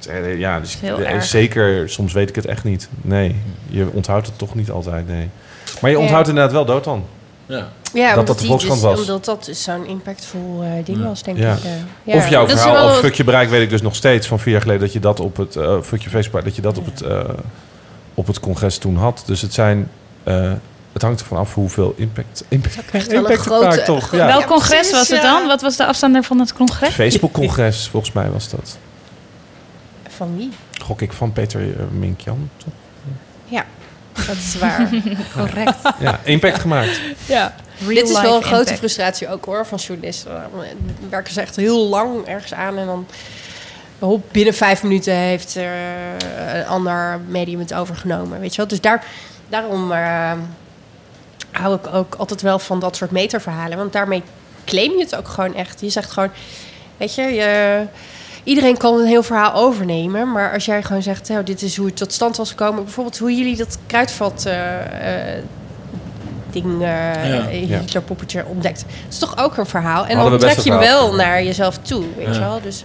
Dus, 0.08 0.16
eh, 0.16 0.38
ja, 0.38 0.60
dus 0.60 0.78
Heel 0.80 0.98
eh, 1.00 1.12
erg. 1.12 1.24
zeker, 1.24 1.88
soms 1.90 2.12
weet 2.12 2.28
ik 2.28 2.34
het 2.34 2.46
echt 2.46 2.64
niet. 2.64 2.88
Nee, 3.02 3.36
je 3.68 3.88
onthoudt 3.92 4.26
het 4.26 4.38
toch 4.38 4.54
niet 4.54 4.70
altijd, 4.70 5.06
nee. 5.08 5.28
Maar 5.80 5.90
je 5.90 5.96
Ja. 5.96 6.02
onthoudt 6.02 6.28
inderdaad 6.28 6.52
wel 6.52 6.64
dood 6.64 6.84
dan. 6.84 7.04
Ja. 7.46 7.68
Ja, 7.92 8.08
dat 8.08 8.18
omdat 8.18 8.34
de 8.34 8.40
die 8.40 8.48
Volkskrant 8.50 8.80
dus, 8.80 8.90
was. 8.90 9.00
Omdat 9.00 9.24
dat 9.24 9.44
dus 9.44 9.62
zo'n 9.62 9.86
impactvol 9.86 10.62
eh, 10.62 10.84
ding 10.84 10.98
Ja. 10.98 11.04
was, 11.04 11.22
denk 11.22 11.38
Ja. 11.38 11.52
ik. 11.52 11.64
eh. 11.64 11.70
Ja. 12.02 12.14
Of 12.16 12.28
jouw 12.28 12.46
Dat 12.46 12.50
verhaal 12.60 12.72
wel- 12.74 12.88
over 12.88 13.02
Fuck 13.02 13.14
je 13.14 13.24
bereik 13.24 13.48
weet 13.48 13.62
ik 13.62 13.70
dus 13.70 13.82
nog 13.82 13.94
steeds 13.96 14.26
van 14.26 14.38
vier 14.40 14.52
jaar 14.52 14.62
geleden 14.62 14.80
dat 14.82 14.92
je 14.92 15.00
dat 15.00 15.20
op 15.20 15.36
het 15.36 15.56
eh 15.56 15.80
Fuck 15.82 16.02
je 16.02 16.10
Facebook 16.10 16.44
dat 16.44 16.56
je 16.56 16.62
dat 16.62 16.78
op 16.78 16.84
het 16.84 17.02
eh, 17.02 17.20
op 18.14 18.26
het 18.26 18.40
congres 18.40 18.78
toen 18.78 18.96
had. 18.96 19.22
Dus 19.26 19.40
het 19.42 19.54
zijn 19.54 19.90
eh, 20.24 20.52
het 20.92 21.02
hangt 21.02 21.20
ervan 21.20 21.38
af 21.38 21.54
hoeveel 21.54 21.94
impact 21.96 22.44
impact, 22.48 22.76
echt 22.76 22.92
wel 22.92 23.02
een 23.16 23.22
impact 23.22 23.38
het 23.38 23.46
grote- 23.46 23.66
maakt, 23.66 23.84
toch? 23.84 24.12
Ja. 24.14 24.26
Welk 24.26 24.46
congres 24.46 24.90
was 24.90 25.08
het 25.08 25.22
dan? 25.22 25.46
Wat 25.46 25.62
was 25.62 25.76
de 25.76 25.86
afstander 25.86 26.22
van 26.22 26.38
het 26.38 26.52
congres? 26.52 26.94
Facebook 26.94 27.32
congres 27.32 27.88
volgens 27.90 28.12
mij 28.12 28.30
was 28.30 28.50
dat. 28.50 28.78
Van 30.18 30.36
wie? 30.36 30.50
Gok 30.82 31.00
ik 31.00 31.12
van 31.12 31.32
Peter 31.32 31.60
eh, 31.60 31.84
Minkjan. 31.90 32.50
Ja, 33.44 33.64
dat 34.14 34.36
is 34.36 34.58
waar. 34.58 34.88
Correct. 35.36 35.76
Ja, 35.98 36.20
impact 36.24 36.58
gemaakt. 36.58 37.00
ja. 37.26 37.54
Real 37.78 37.94
Dit 37.94 38.08
is 38.08 38.20
wel 38.20 38.36
een 38.36 38.42
grote 38.42 38.58
impact. 38.58 38.78
frustratie 38.78 39.28
ook 39.28 39.44
hoor, 39.44 39.66
van 39.66 39.78
journalisten. 39.78 40.32
Dan 40.52 40.64
werken 41.10 41.32
ze 41.32 41.40
echt 41.40 41.56
heel 41.56 41.88
lang 41.88 42.26
ergens 42.26 42.54
aan 42.54 42.78
en 42.78 42.86
dan 42.86 43.06
hop, 43.98 44.24
binnen 44.32 44.54
vijf 44.54 44.82
minuten 44.82 45.14
heeft 45.14 45.56
eh, 45.56 45.64
een 46.54 46.66
ander 46.66 47.20
medium 47.28 47.58
het 47.58 47.74
overgenomen. 47.74 48.40
Weet 48.40 48.50
je 48.50 48.56
wel? 48.56 48.66
Dus 48.66 48.80
daar, 48.80 49.04
daarom 49.48 49.92
eh, 49.92 50.32
hou 51.50 51.74
ik 51.74 51.86
ook 51.94 52.14
altijd 52.14 52.42
wel 52.42 52.58
van 52.58 52.80
dat 52.80 52.96
soort 52.96 53.10
meterverhalen. 53.10 53.78
Want 53.78 53.92
daarmee 53.92 54.22
claim 54.64 54.92
je 54.92 55.04
het 55.04 55.16
ook 55.16 55.28
gewoon 55.28 55.54
echt. 55.54 55.80
Je 55.80 55.90
zegt 55.90 56.10
gewoon, 56.10 56.30
weet 56.96 57.14
je, 57.14 57.22
je 57.22 57.82
iedereen 58.48 58.76
kan 58.76 58.98
een 58.98 59.06
heel 59.06 59.22
verhaal 59.22 59.52
overnemen. 59.54 60.32
Maar 60.32 60.52
als 60.52 60.64
jij 60.64 60.82
gewoon 60.82 61.02
zegt, 61.02 61.28
nou, 61.28 61.44
dit 61.44 61.62
is 61.62 61.76
hoe 61.76 61.86
het 61.86 61.96
tot 61.96 62.12
stand 62.12 62.36
was 62.36 62.48
gekomen. 62.50 62.84
Bijvoorbeeld 62.84 63.18
hoe 63.18 63.36
jullie 63.36 63.56
dat 63.56 63.78
kruidvat 63.86 64.44
eh, 64.46 65.36
eh, 65.36 65.44
ding, 66.50 66.82
eh 66.82 67.68
Ja. 67.68 67.78
Hitlerpoppetje 67.78 68.44
ontdekt. 68.46 68.80
Dat 68.80 69.12
is 69.12 69.18
toch 69.18 69.38
ook 69.38 69.56
een 69.56 69.66
verhaal. 69.66 70.06
En 70.06 70.16
Hadden 70.16 70.40
dan 70.40 70.50
trek 70.50 70.64
je 70.64 70.70
hem 70.70 70.78
wel 70.80 71.14
naar 71.14 71.42
jezelf 71.44 71.78
toe, 71.78 72.04
weet 72.16 72.26
Ja. 72.26 72.32
je 72.32 72.38
wel. 72.38 72.60
Dus 72.62 72.84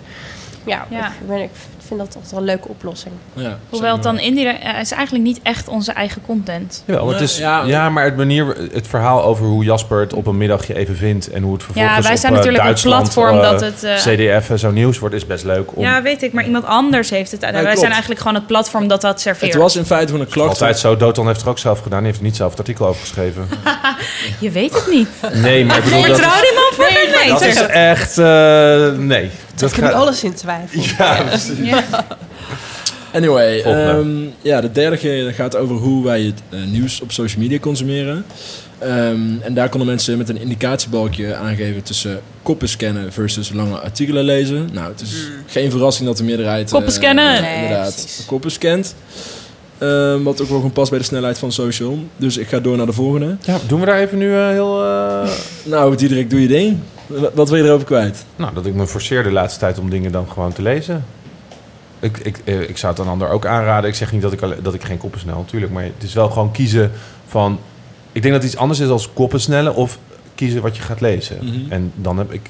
ja, 0.66 0.86
Ja. 0.90 1.08
Ik, 1.08 1.28
ben, 1.28 1.42
ik 1.42 1.50
vind 1.88 2.00
dat 2.00 2.08
altijd 2.16 2.32
wel 2.32 2.40
een 2.40 2.46
leuke 2.46 2.68
oplossing. 2.68 3.14
Ja, 3.34 3.58
Hoewel 3.70 3.94
het 3.94 4.04
dan 4.04 4.20
indirect... 4.20 4.64
eh, 4.64 4.80
is 4.80 4.92
eigenlijk 4.92 5.26
niet 5.26 5.40
echt 5.44 5.68
onze 5.68 5.92
eigen 5.92 6.22
content. 6.26 6.84
Jawel, 6.86 7.10
het 7.10 7.22
is, 7.22 7.38
Ja. 7.38 7.64
ja, 7.64 7.90
maar 7.90 8.04
het, 8.04 8.16
manier, 8.16 8.56
het 8.74 8.88
verhaal 8.88 9.24
over 9.24 9.46
hoe 9.46 9.64
Jasper 9.64 10.00
het 10.00 10.14
op 10.14 10.28
een 10.28 10.38
middagje 10.38 10.76
even 10.76 10.96
vindt... 10.96 11.30
en 11.30 11.44
hoe 11.44 11.54
het 11.54 11.64
vervolgens 11.64 11.96
Ja, 11.96 12.02
wij 12.02 12.12
op, 12.12 12.18
zijn 12.18 12.32
eh, 12.32 12.38
natuurlijk 12.38 12.64
een 12.64 12.70
Duitsland, 12.70 13.02
platform 13.14 13.38
eh, 13.38 13.50
dat 13.52 13.62
het... 13.62 13.84
eh, 13.84 13.96
CDF 13.96 14.50
en 14.50 14.60
zo 14.60 14.72
nieuws 14.72 15.00
wordt, 15.00 15.16
is 15.16 15.26
best 15.26 15.44
leuk 15.44 15.76
om... 15.76 15.84
ja, 15.84 16.02
weet 16.02 16.24
ik, 16.24 16.34
maar 16.34 16.46
iemand 16.46 16.66
anders 16.66 17.10
heeft 17.10 17.32
het. 17.32 17.42
Wij 17.42 17.62
klopt. 17.62 17.80
zijn 17.80 17.92
eigenlijk 17.92 18.22
gewoon 18.22 18.36
het 18.36 18.48
platform 18.48 18.88
dat 18.88 19.02
dat 19.02 19.22
serveert. 19.22 19.54
Het 19.54 19.62
was 19.62 19.76
in 19.76 19.86
feite 19.86 20.12
van 20.12 20.22
een 20.22 20.28
klacht. 20.28 20.50
Altijd 20.50 20.80
zo. 20.80 20.98
Doton 20.98 21.28
heeft 21.28 21.40
het 21.40 21.50
ook 21.50 21.60
zelf 21.60 21.80
gedaan. 21.80 21.98
Die 21.98 22.08
heeft 22.08 22.20
er 22.20 22.26
niet 22.26 22.36
zelf 22.36 22.50
het 22.50 22.60
artikel 22.60 22.88
over 22.88 23.02
geschreven. 23.02 23.48
Je 24.40 24.52
weet 24.52 24.74
het 24.74 24.88
niet. 24.92 25.10
Nee, 25.34 25.66
maar 25.66 25.78
ik 25.78 25.84
bedoel... 25.84 26.02
dat, 26.02 26.20
Vertrouw 26.20 26.42
die 26.42 26.54
man 26.54 26.72
voor 26.74 26.94
nee, 26.94 27.08
nee. 27.08 27.30
dat 27.30 27.42
is 27.42 27.60
het. 27.60 27.70
echt... 27.70 28.18
nee. 28.98 29.32
Dat 29.56 29.70
ik 29.70 29.76
heb 29.76 29.86
nu 29.86 29.92
alles 29.92 30.24
in 30.24 30.34
twijfel. 30.34 30.82
Ja, 30.98 31.24
precies. 31.24 31.58
Ja. 31.62 31.84
Anyway, 33.14 33.62
ehm, 33.62 34.10
ja, 34.42 34.62
de 34.62 34.72
derde 34.72 35.34
gaat 35.34 35.56
over 35.56 35.76
hoe 35.76 36.04
wij 36.04 36.22
het 36.22 36.42
eh, 36.50 36.60
nieuws 36.64 37.02
op 37.02 37.12
social 37.12 37.42
media 37.42 37.60
consumeren. 37.60 38.26
Ehm, 38.80 39.42
en 39.42 39.54
daar 39.54 39.70
konden 39.70 39.88
mensen 39.88 40.18
met 40.18 40.30
een 40.30 40.40
indicatiebalkje 40.40 41.36
aangeven 41.36 41.84
tussen 41.84 42.22
koppen 42.42 42.70
scannen 42.70 43.14
versus 43.14 43.52
lange 43.52 43.80
artikelen 43.80 44.24
lezen. 44.24 44.70
Nou, 44.74 44.92
het 44.92 45.02
is 45.02 45.28
geen 45.46 45.72
verrassing 45.72 46.08
dat 46.08 46.18
de 46.18 46.24
meerderheid... 46.24 46.72
Koppen 46.72 46.90
eh, 46.90 46.96
scannen. 46.96 47.42
Nee, 47.42 47.56
inderdaad, 47.56 47.94
precies. 47.94 48.26
koppen 48.26 48.52
scant. 48.52 48.96
Ehm, 49.78 50.24
wat 50.24 50.42
ook 50.42 50.48
wel 50.48 50.58
gewoon 50.58 50.72
past 50.72 50.90
bij 50.90 51.00
de 51.00 51.06
snelheid 51.06 51.38
van 51.38 51.52
social. 51.52 52.00
Dus 52.18 52.38
ik 52.38 52.48
ga 52.48 52.60
door 52.60 52.78
naar 52.78 52.86
de 52.86 52.94
volgende. 52.94 53.38
Ja, 53.42 53.58
doen 53.68 53.80
we 53.80 53.86
daar 53.86 54.00
even 54.00 54.18
nu 54.18 54.34
eh, 54.34 54.48
heel... 54.48 54.84
Nou, 55.64 55.96
Diederik, 55.96 56.30
doe 56.30 56.42
je 56.42 56.48
ding. 56.48 56.80
Wat- 57.34 57.50
wil 57.50 57.58
je 57.58 57.64
erover 57.64 57.86
kwijt? 57.86 58.26
Nou, 58.36 58.54
dat 58.54 58.66
ik 58.66 58.74
me 58.74 58.88
forceer 58.88 59.24
de 59.24 59.32
laatste 59.32 59.60
tijd 59.60 59.80
om 59.80 59.90
dingen 59.90 60.12
dan 60.12 60.28
gewoon 60.30 60.54
te 60.54 60.62
lezen. 60.62 61.06
Ik, 62.00 62.18
ik, 62.18 62.38
eh, 62.44 62.62
ik 62.62 62.78
zou 62.78 62.94
het 62.94 63.02
een 63.02 63.08
ander 63.12 63.30
ook 63.30 63.46
aanraden. 63.46 63.90
Ik 63.90 63.96
zeg 63.96 64.12
niet 64.12 64.22
dat 64.22 64.32
ik, 64.32 64.40
dat 64.62 64.74
ik 64.74 64.84
geen 64.84 64.98
koppen 64.98 65.20
snel, 65.20 65.38
natuurlijk. 65.38 65.72
Maar 65.72 65.84
het 65.84 66.04
is 66.04 66.14
wel 66.14 66.30
gewoon 66.30 66.52
kiezen 66.52 66.92
van... 67.28 67.60
Ik 68.12 68.22
denk 68.22 68.34
dat 68.34 68.44
het 68.44 68.52
iets 68.52 68.62
anders 68.62 68.80
is 68.80 68.88
als 68.90 69.14
koppen 69.14 69.42
snellen 69.42 69.76
of 69.76 69.98
kiezen 70.36 70.62
wat 70.62 70.76
je 70.76 70.82
gaat 70.82 71.02
lezen. 71.02 71.38
Mhm. 71.42 71.72
En 71.72 71.92
dan 71.96 72.18
heb 72.18 72.32
ik... 72.32 72.50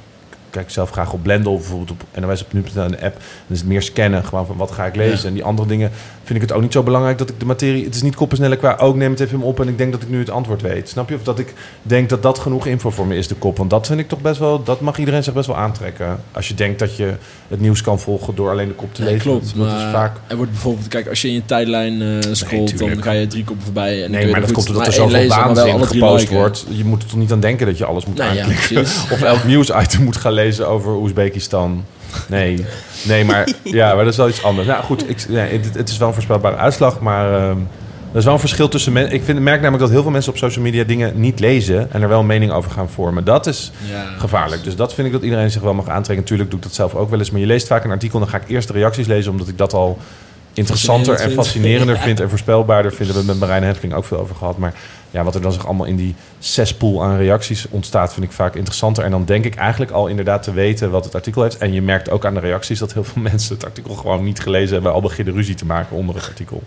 ik 0.54 0.60
Kijk 0.60 0.72
zelf 0.72 0.90
graag 0.90 1.14
op 1.14 1.24
Blendel, 1.24 1.56
bijvoorbeeld 1.56 1.92
op 1.92 2.04
NOS 2.22 2.42
op 2.42 2.54
nu.nl 2.54 2.88
de 2.90 3.02
app. 3.02 3.14
Dan 3.14 3.48
is 3.48 3.60
het 3.60 3.68
meer 3.68 3.82
scannen, 3.82 4.26
gewoon 4.26 4.46
van 4.46 4.58
wat 4.58 4.72
ga 4.72 4.86
ik 4.86 4.96
lezen. 4.96 5.20
Ja. 5.22 5.28
En 5.28 5.34
die 5.34 5.44
andere 5.44 5.68
dingen 5.68 5.92
vind 6.24 6.36
ik 6.36 6.42
het 6.42 6.52
ook 6.52 6.62
niet 6.62 6.74
zo 6.74 6.84
belangrijk 6.84 7.18
dat 7.18 7.30
ik 7.30 7.40
de 7.40 7.46
materie... 7.46 7.86
Het 7.86 7.96
is 7.96 8.02
niet 8.02 8.16
koppen 8.16 8.38
sneller 8.38 8.58
qua, 8.58 8.76
ook 8.80 8.96
neem 8.96 9.12
het 9.12 9.20
even 9.20 9.42
op 9.42 9.60
en 9.60 9.68
ik 9.68 9.78
denk 9.78 9.92
dat 9.92 10.02
ik 10.02 10.10
nu 10.10 10.20
het 10.20 10.30
antwoord 10.30 10.62
weet. 10.62 10.90
Snap 10.90 11.10
je? 11.10 11.16
Of 11.16 11.24
dat 11.24 11.40
ik 11.40 11.54
denk 11.82 12.10
dat 12.10 12.24
dat 12.24 12.40
genoeg 12.40 12.66
info 12.66 12.90
voor 12.90 13.08
me 13.08 13.16
is, 13.16 13.28
de 13.28 13.36
kop. 13.36 13.58
Want 13.58 13.70
dat 13.70 13.88
vind 13.88 14.00
ik 14.00 14.08
toch 14.08 14.22
best 14.22 14.40
wel... 14.40 14.64
Dat 14.64 14.82
mag 14.82 14.98
iedereen 14.98 15.24
zich 15.24 15.34
best 15.34 15.48
wel 15.48 15.58
aantrekken. 15.58 16.20
Als 16.32 16.48
je 16.48 16.54
denkt 16.54 16.80
dat 16.80 16.96
je 16.96 17.14
het 17.48 17.60
nieuws 17.60 17.82
kan 17.82 18.00
volgen 18.00 18.36
door 18.36 18.50
alleen 18.50 18.68
de 18.68 18.74
kop 18.74 18.94
te 18.94 19.02
Nee, 19.02 19.12
lezen. 19.12 19.30
klopt. 19.30 19.46
Dat 19.46 19.68
maar 19.68 19.86
is 19.88 19.92
vaak... 19.92 20.18
er 20.28 20.36
wordt 20.36 20.52
bijvoorbeeld, 20.52 20.88
kijk, 20.88 21.08
als 21.08 21.22
je 21.22 21.28
in 21.28 21.34
je 21.34 21.46
tijdlijn 21.46 22.24
scrolt, 22.36 22.78
dan 22.78 23.04
ga 23.04 23.12
je 23.12 23.28
drie 23.28 23.44
koppen 23.44 23.64
voorbij. 23.66 24.04
En 24.04 24.12
Nee, 24.12 24.32
maar 24.32 24.40
dat 24.40 24.52
goed 24.52 24.58
komt 24.58 24.70
omdat 24.70 24.88
er 24.88 24.94
zoveel 24.94 25.28
waanzin 25.28 25.86
gepost 25.86 26.30
wordt. 26.30 26.66
Je 26.70 26.84
moet 26.84 27.02
er 27.02 27.08
toch 27.10 27.18
niet 27.18 27.32
aan 27.32 27.40
denken 27.40 27.66
dat 27.66 27.78
je 27.78 27.86
alles 27.86 28.06
moet 28.06 28.18
ja, 28.18 28.30
aanklikken. 28.30 28.80
Of 29.14 29.22
elk 29.22 29.44
nieuwsitem 29.44 30.04
moet 30.04 30.18
gaan 30.18 30.32
lezen 30.34 30.43
over 30.62 30.92
Oezbekistan. 30.96 31.86
Nee, 32.28 32.66
nee 33.08 33.26
maar, 33.26 33.48
ja, 33.64 33.88
maar 33.96 34.04
dat 34.04 34.14
is 34.14 34.18
wel 34.20 34.30
iets 34.30 34.44
anders. 34.44 34.68
Nou 34.68 34.84
goed, 34.84 35.10
ik, 35.10 35.26
nee, 35.30 35.52
het, 35.52 35.76
het 35.76 35.90
is 35.90 35.98
wel 35.98 36.08
een 36.08 36.14
voorspelbare 36.14 36.56
uitslag, 36.56 37.00
maar 37.00 37.34
ehm, 37.34 37.58
er 38.12 38.18
is 38.20 38.24
wel 38.26 38.34
een 38.34 38.40
verschil 38.40 38.68
tussen 38.68 38.94
mensen. 38.94 39.14
Ik 39.14 39.24
vind, 39.24 39.40
merk 39.40 39.58
namelijk 39.58 39.84
dat 39.84 39.92
heel 39.92 40.02
veel 40.02 40.12
mensen 40.12 40.32
op 40.32 40.38
social 40.38 40.64
media 40.64 40.84
dingen 40.84 41.20
niet 41.20 41.40
lezen 41.40 41.92
en 41.92 42.02
er 42.02 42.08
wel 42.10 42.20
een 42.20 42.26
mening 42.26 42.52
over 42.52 42.72
gaan 42.72 42.90
vormen. 42.90 43.24
Dat 43.24 43.48
is 43.48 43.72
Ja. 43.92 44.06
gevaarlijk. 44.18 44.64
Dus 44.64 44.76
dat 44.76 44.94
vind 44.94 45.08
ik 45.08 45.14
dat 45.14 45.22
iedereen 45.24 45.52
zich 45.52 45.62
wel 45.62 45.74
mag 45.74 45.88
aantrekken. 45.88 46.24
Natuurlijk 46.24 46.50
doe 46.50 46.60
ik 46.60 46.66
dat 46.66 46.76
zelf 46.76 46.96
ook 46.96 47.10
wel 47.10 47.20
eens. 47.20 47.32
Maar 47.32 47.40
je 47.40 47.46
leest 47.46 47.68
vaak 47.68 47.84
een 47.84 47.92
artikel 47.92 48.20
en 48.20 48.26
dan 48.26 48.34
ga 48.40 48.42
ik 48.46 48.50
eerst 48.50 48.68
de 48.68 48.74
reacties 48.74 49.08
lezen, 49.08 49.32
omdat 49.32 49.48
ik 49.48 49.58
dat 49.58 49.74
al 49.74 49.98
interessanter 50.54 51.16
en 51.16 51.32
fascinerender 51.32 51.96
Ja. 52.00 52.02
vind 52.02 52.20
en 52.20 52.30
voorspelbaarder 52.30 52.94
vind. 52.94 53.08
Daar 53.08 53.18
hebben 53.18 53.34
we 53.34 53.40
met 53.40 53.50
Marijn 53.50 53.64
Heffeling 53.64 53.94
ook 53.94 54.06
veel 54.06 54.20
over 54.20 54.36
gehad. 54.36 54.58
Maar 54.58 54.74
ja, 55.12 55.24
wat 55.24 55.36
er 55.36 55.42
dan 55.42 55.52
zich 55.54 55.66
allemaal 55.66 55.86
in 55.86 55.96
die 55.96 56.16
cesspool 56.40 57.04
aan 57.04 57.18
reacties 57.18 57.66
ontstaat, 57.70 58.14
vind 58.14 58.26
ik 58.26 58.32
vaak 58.32 58.56
interessanter. 58.56 59.04
En 59.04 59.12
dan 59.12 59.26
denk 59.26 59.46
ik 59.46 59.56
eigenlijk 59.56 59.92
al 59.92 60.08
inderdaad 60.08 60.44
te 60.44 60.54
weten 60.54 60.92
wat 60.92 61.06
het 61.06 61.16
artikel 61.16 61.42
heeft. 61.44 61.58
En 61.58 61.74
je 61.74 61.82
merkt 61.82 62.10
ook 62.10 62.26
aan 62.26 62.34
de 62.34 62.40
reacties 62.40 62.80
dat 62.80 62.94
heel 62.94 63.04
veel 63.04 63.22
mensen 63.32 63.56
het 63.56 63.66
artikel 63.66 63.94
gewoon 63.96 64.24
niet 64.24 64.40
gelezen 64.40 64.74
hebben, 64.74 64.94
al 64.94 65.02
beginnen 65.02 65.34
ruzie 65.34 65.56
te 65.56 65.66
maken 65.66 65.98
onder 65.98 66.16
het 66.16 66.28
artikel. 66.28 66.64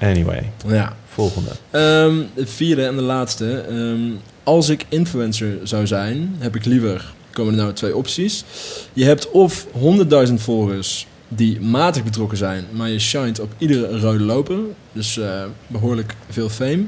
Anyway, 0.00 0.50
Ja. 0.66 0.92
volgende. 1.08 1.50
Ehm, 1.70 2.14
de 2.34 2.46
vierde 2.46 2.84
en 2.86 2.96
de 2.96 3.02
laatste. 3.02 3.64
Ehm, 3.68 4.00
als 4.42 4.68
ik 4.68 4.84
influencer 4.88 5.58
zou 5.62 5.86
zijn, 5.86 6.36
heb 6.38 6.56
ik 6.56 6.64
liever... 6.64 7.12
komen 7.30 7.52
er 7.54 7.60
nou 7.60 7.72
twee 7.72 7.96
opties. 7.96 8.44
Je 8.92 9.04
hebt 9.04 9.30
of 9.30 9.66
100.000 9.72 10.42
volgers 10.42 11.06
die 11.34 11.60
matig 11.60 12.04
betrokken 12.04 12.38
zijn... 12.38 12.64
maar 12.70 12.88
je 12.88 12.98
shined 12.98 13.40
op 13.40 13.52
iedere 13.58 14.00
rode 14.00 14.24
loper. 14.24 14.58
Dus 14.92 15.18
eh, 15.18 15.44
behoorlijk 15.66 16.14
veel 16.28 16.48
fame. 16.48 16.84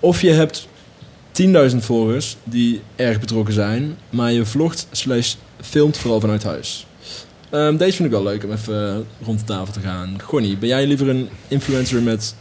Of 0.00 0.20
je 0.20 0.30
hebt 0.30 0.68
10.000 1.42 1.76
volgers 1.76 2.36
die 2.44 2.80
erg 2.96 3.20
betrokken 3.20 3.54
zijn... 3.54 3.96
maar 4.10 4.32
je 4.32 4.44
vlogt 4.44 4.86
slash 4.90 5.34
filmt 5.60 5.96
vooral 5.96 6.20
vanuit 6.20 6.42
huis. 6.42 6.86
Ehm, 7.50 7.76
deze 7.76 7.96
vind 7.96 8.08
ik 8.08 8.14
wel 8.14 8.22
leuk 8.22 8.44
om 8.44 8.52
even 8.52 9.06
rond 9.22 9.38
de 9.38 9.44
tafel 9.44 9.72
te 9.72 9.80
gaan. 9.80 10.20
Gonnie, 10.22 10.56
ben 10.56 10.68
jij 10.68 10.86
liever 10.86 11.08
een 11.08 11.28
influencer 11.48 12.02
met 12.02 12.34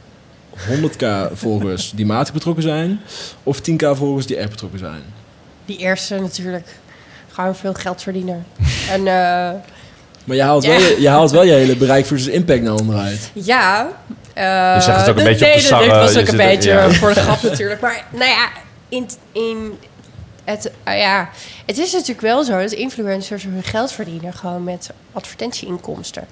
100k 0.58 1.34
volgers 1.34 1.92
die 1.96 2.06
matig 2.06 2.34
betrokken 2.34 2.64
zijn, 2.64 3.00
of 3.44 3.60
10k 3.60 3.92
volgers 3.92 4.26
die 4.26 4.38
erg 4.38 4.50
betrokken 4.50 4.80
zijn. 4.80 5.02
Die 5.66 5.78
eerste 5.78 6.20
natuurlijk. 6.20 6.68
Gewoon 7.28 7.56
veel 7.56 7.74
geld 7.74 8.02
verdienen. 8.02 8.46
en 8.90 9.08
eh, 9.08 9.52
Maar 10.24 10.36
je 10.36 10.42
haalt, 10.44 10.64
Ja. 10.64 10.70
wel, 10.70 10.80
je, 10.80 11.02
je 11.02 11.10
haalt 11.10 11.32
wel 11.32 11.44
je 11.44 11.52
hele 11.54 11.76
bereik 11.76 12.06
versus 12.06 12.28
impact 12.34 12.62
naar 12.62 12.74
onderuit. 12.74 13.30
ja. 13.34 13.88
eh, 14.34 14.44
Je 14.76 14.82
zegt 14.82 15.00
het 15.00 15.10
ook 15.10 15.18
een 15.18 15.24
dat- 15.24 15.24
beetje 15.24 15.46
op 15.48 15.54
de 15.54 15.60
sarre, 15.60 15.88
Dat 15.90 16.00
was 16.00 16.18
ook 16.18 16.28
een 16.28 16.40
er- 16.40 16.48
beetje 16.48 16.72
ja. 16.72 16.90
voor 16.90 17.14
de 17.14 17.20
grap 17.26 17.42
natuurlijk. 17.42 17.82
Maar 17.82 18.04
nou 18.10 18.30
ja, 18.30 18.50
in, 18.90 19.10
in, 19.32 19.78
Het, 20.44 20.72
ah 20.84 20.98
ja, 20.98 21.30
het 21.66 21.78
is 21.78 21.92
natuurlijk 21.92 22.22
wel 22.22 22.44
zo 22.44 22.60
dat 22.60 22.72
influencers 22.72 23.44
hun 23.44 23.64
geld 23.64 23.92
verdienen 23.92 24.34
gewoon 24.34 24.64
met 24.64 24.90
advertentieinkomsten. 25.14 26.26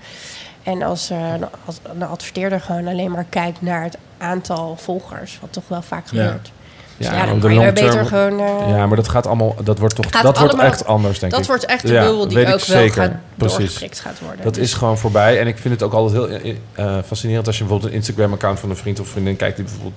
En 0.64 0.82
als 0.84 1.10
eh, 1.10 1.18
een 1.34 1.46
ad- 1.66 1.80
een 1.84 2.04
adverteerder 2.04 2.60
gewoon 2.62 2.88
alleen 2.88 3.12
maar 3.12 3.26
kijkt 3.30 3.62
naar 3.62 3.84
het 3.84 3.98
aantal 4.18 4.78
volgers, 4.82 5.38
wat 5.42 5.54
toch 5.54 5.68
wel 5.68 5.82
vaak 5.82 6.06
Ja. 6.12 6.40
Gebeurt. 7.06 7.22
Ja, 7.22 7.32
maar 7.32 7.42
dan 7.42 7.52
kan 7.56 7.66
je 7.66 7.72
beter 7.74 8.06
gewoon... 8.06 8.40
eh, 8.40 8.76
Ja, 8.78 8.88
maar 8.88 8.96
dat 8.96 9.08
gaat 9.08 9.28
allemaal, 9.28 9.56
dat 9.64 9.80
wordt 9.80 9.96
toch, 9.96 10.10
dat 10.22 10.38
wordt 10.40 10.60
echt 10.60 10.86
anders, 10.86 11.20
denk 11.20 11.32
dat 11.32 11.42
ik. 11.42 11.48
wordt 11.48 11.66
echt 11.66 11.88
de 11.88 11.94
bubbel 11.94 12.28
die 12.28 12.38
ook 12.54 12.66
wel 12.66 12.90
gaat 12.90 13.12
doorgeprikt 13.36 14.00
gaat 14.00 14.20
worden. 14.20 14.44
Dat 14.44 14.54
Dus- 14.54 14.64
is 14.64 14.74
gewoon 14.74 14.98
voorbij. 14.98 15.40
En 15.40 15.48
ik 15.48 15.58
vind 15.58 15.74
het 15.74 15.84
ook 15.84 15.94
altijd 15.94 16.30
heel 16.30 16.40
eh, 16.40 16.56
eh, 16.98 17.04
fascinerend 17.06 17.48
als 17.48 17.58
je 17.58 17.64
bijvoorbeeld 17.64 17.92
een 17.92 17.98
Instagram-account 17.98 18.60
van 18.60 18.70
een 18.70 18.76
vriend 18.76 19.00
of 19.00 19.08
vriendin 19.08 19.36
kijkt 19.36 19.56
die 19.56 19.66
bijvoorbeeld 19.66 19.94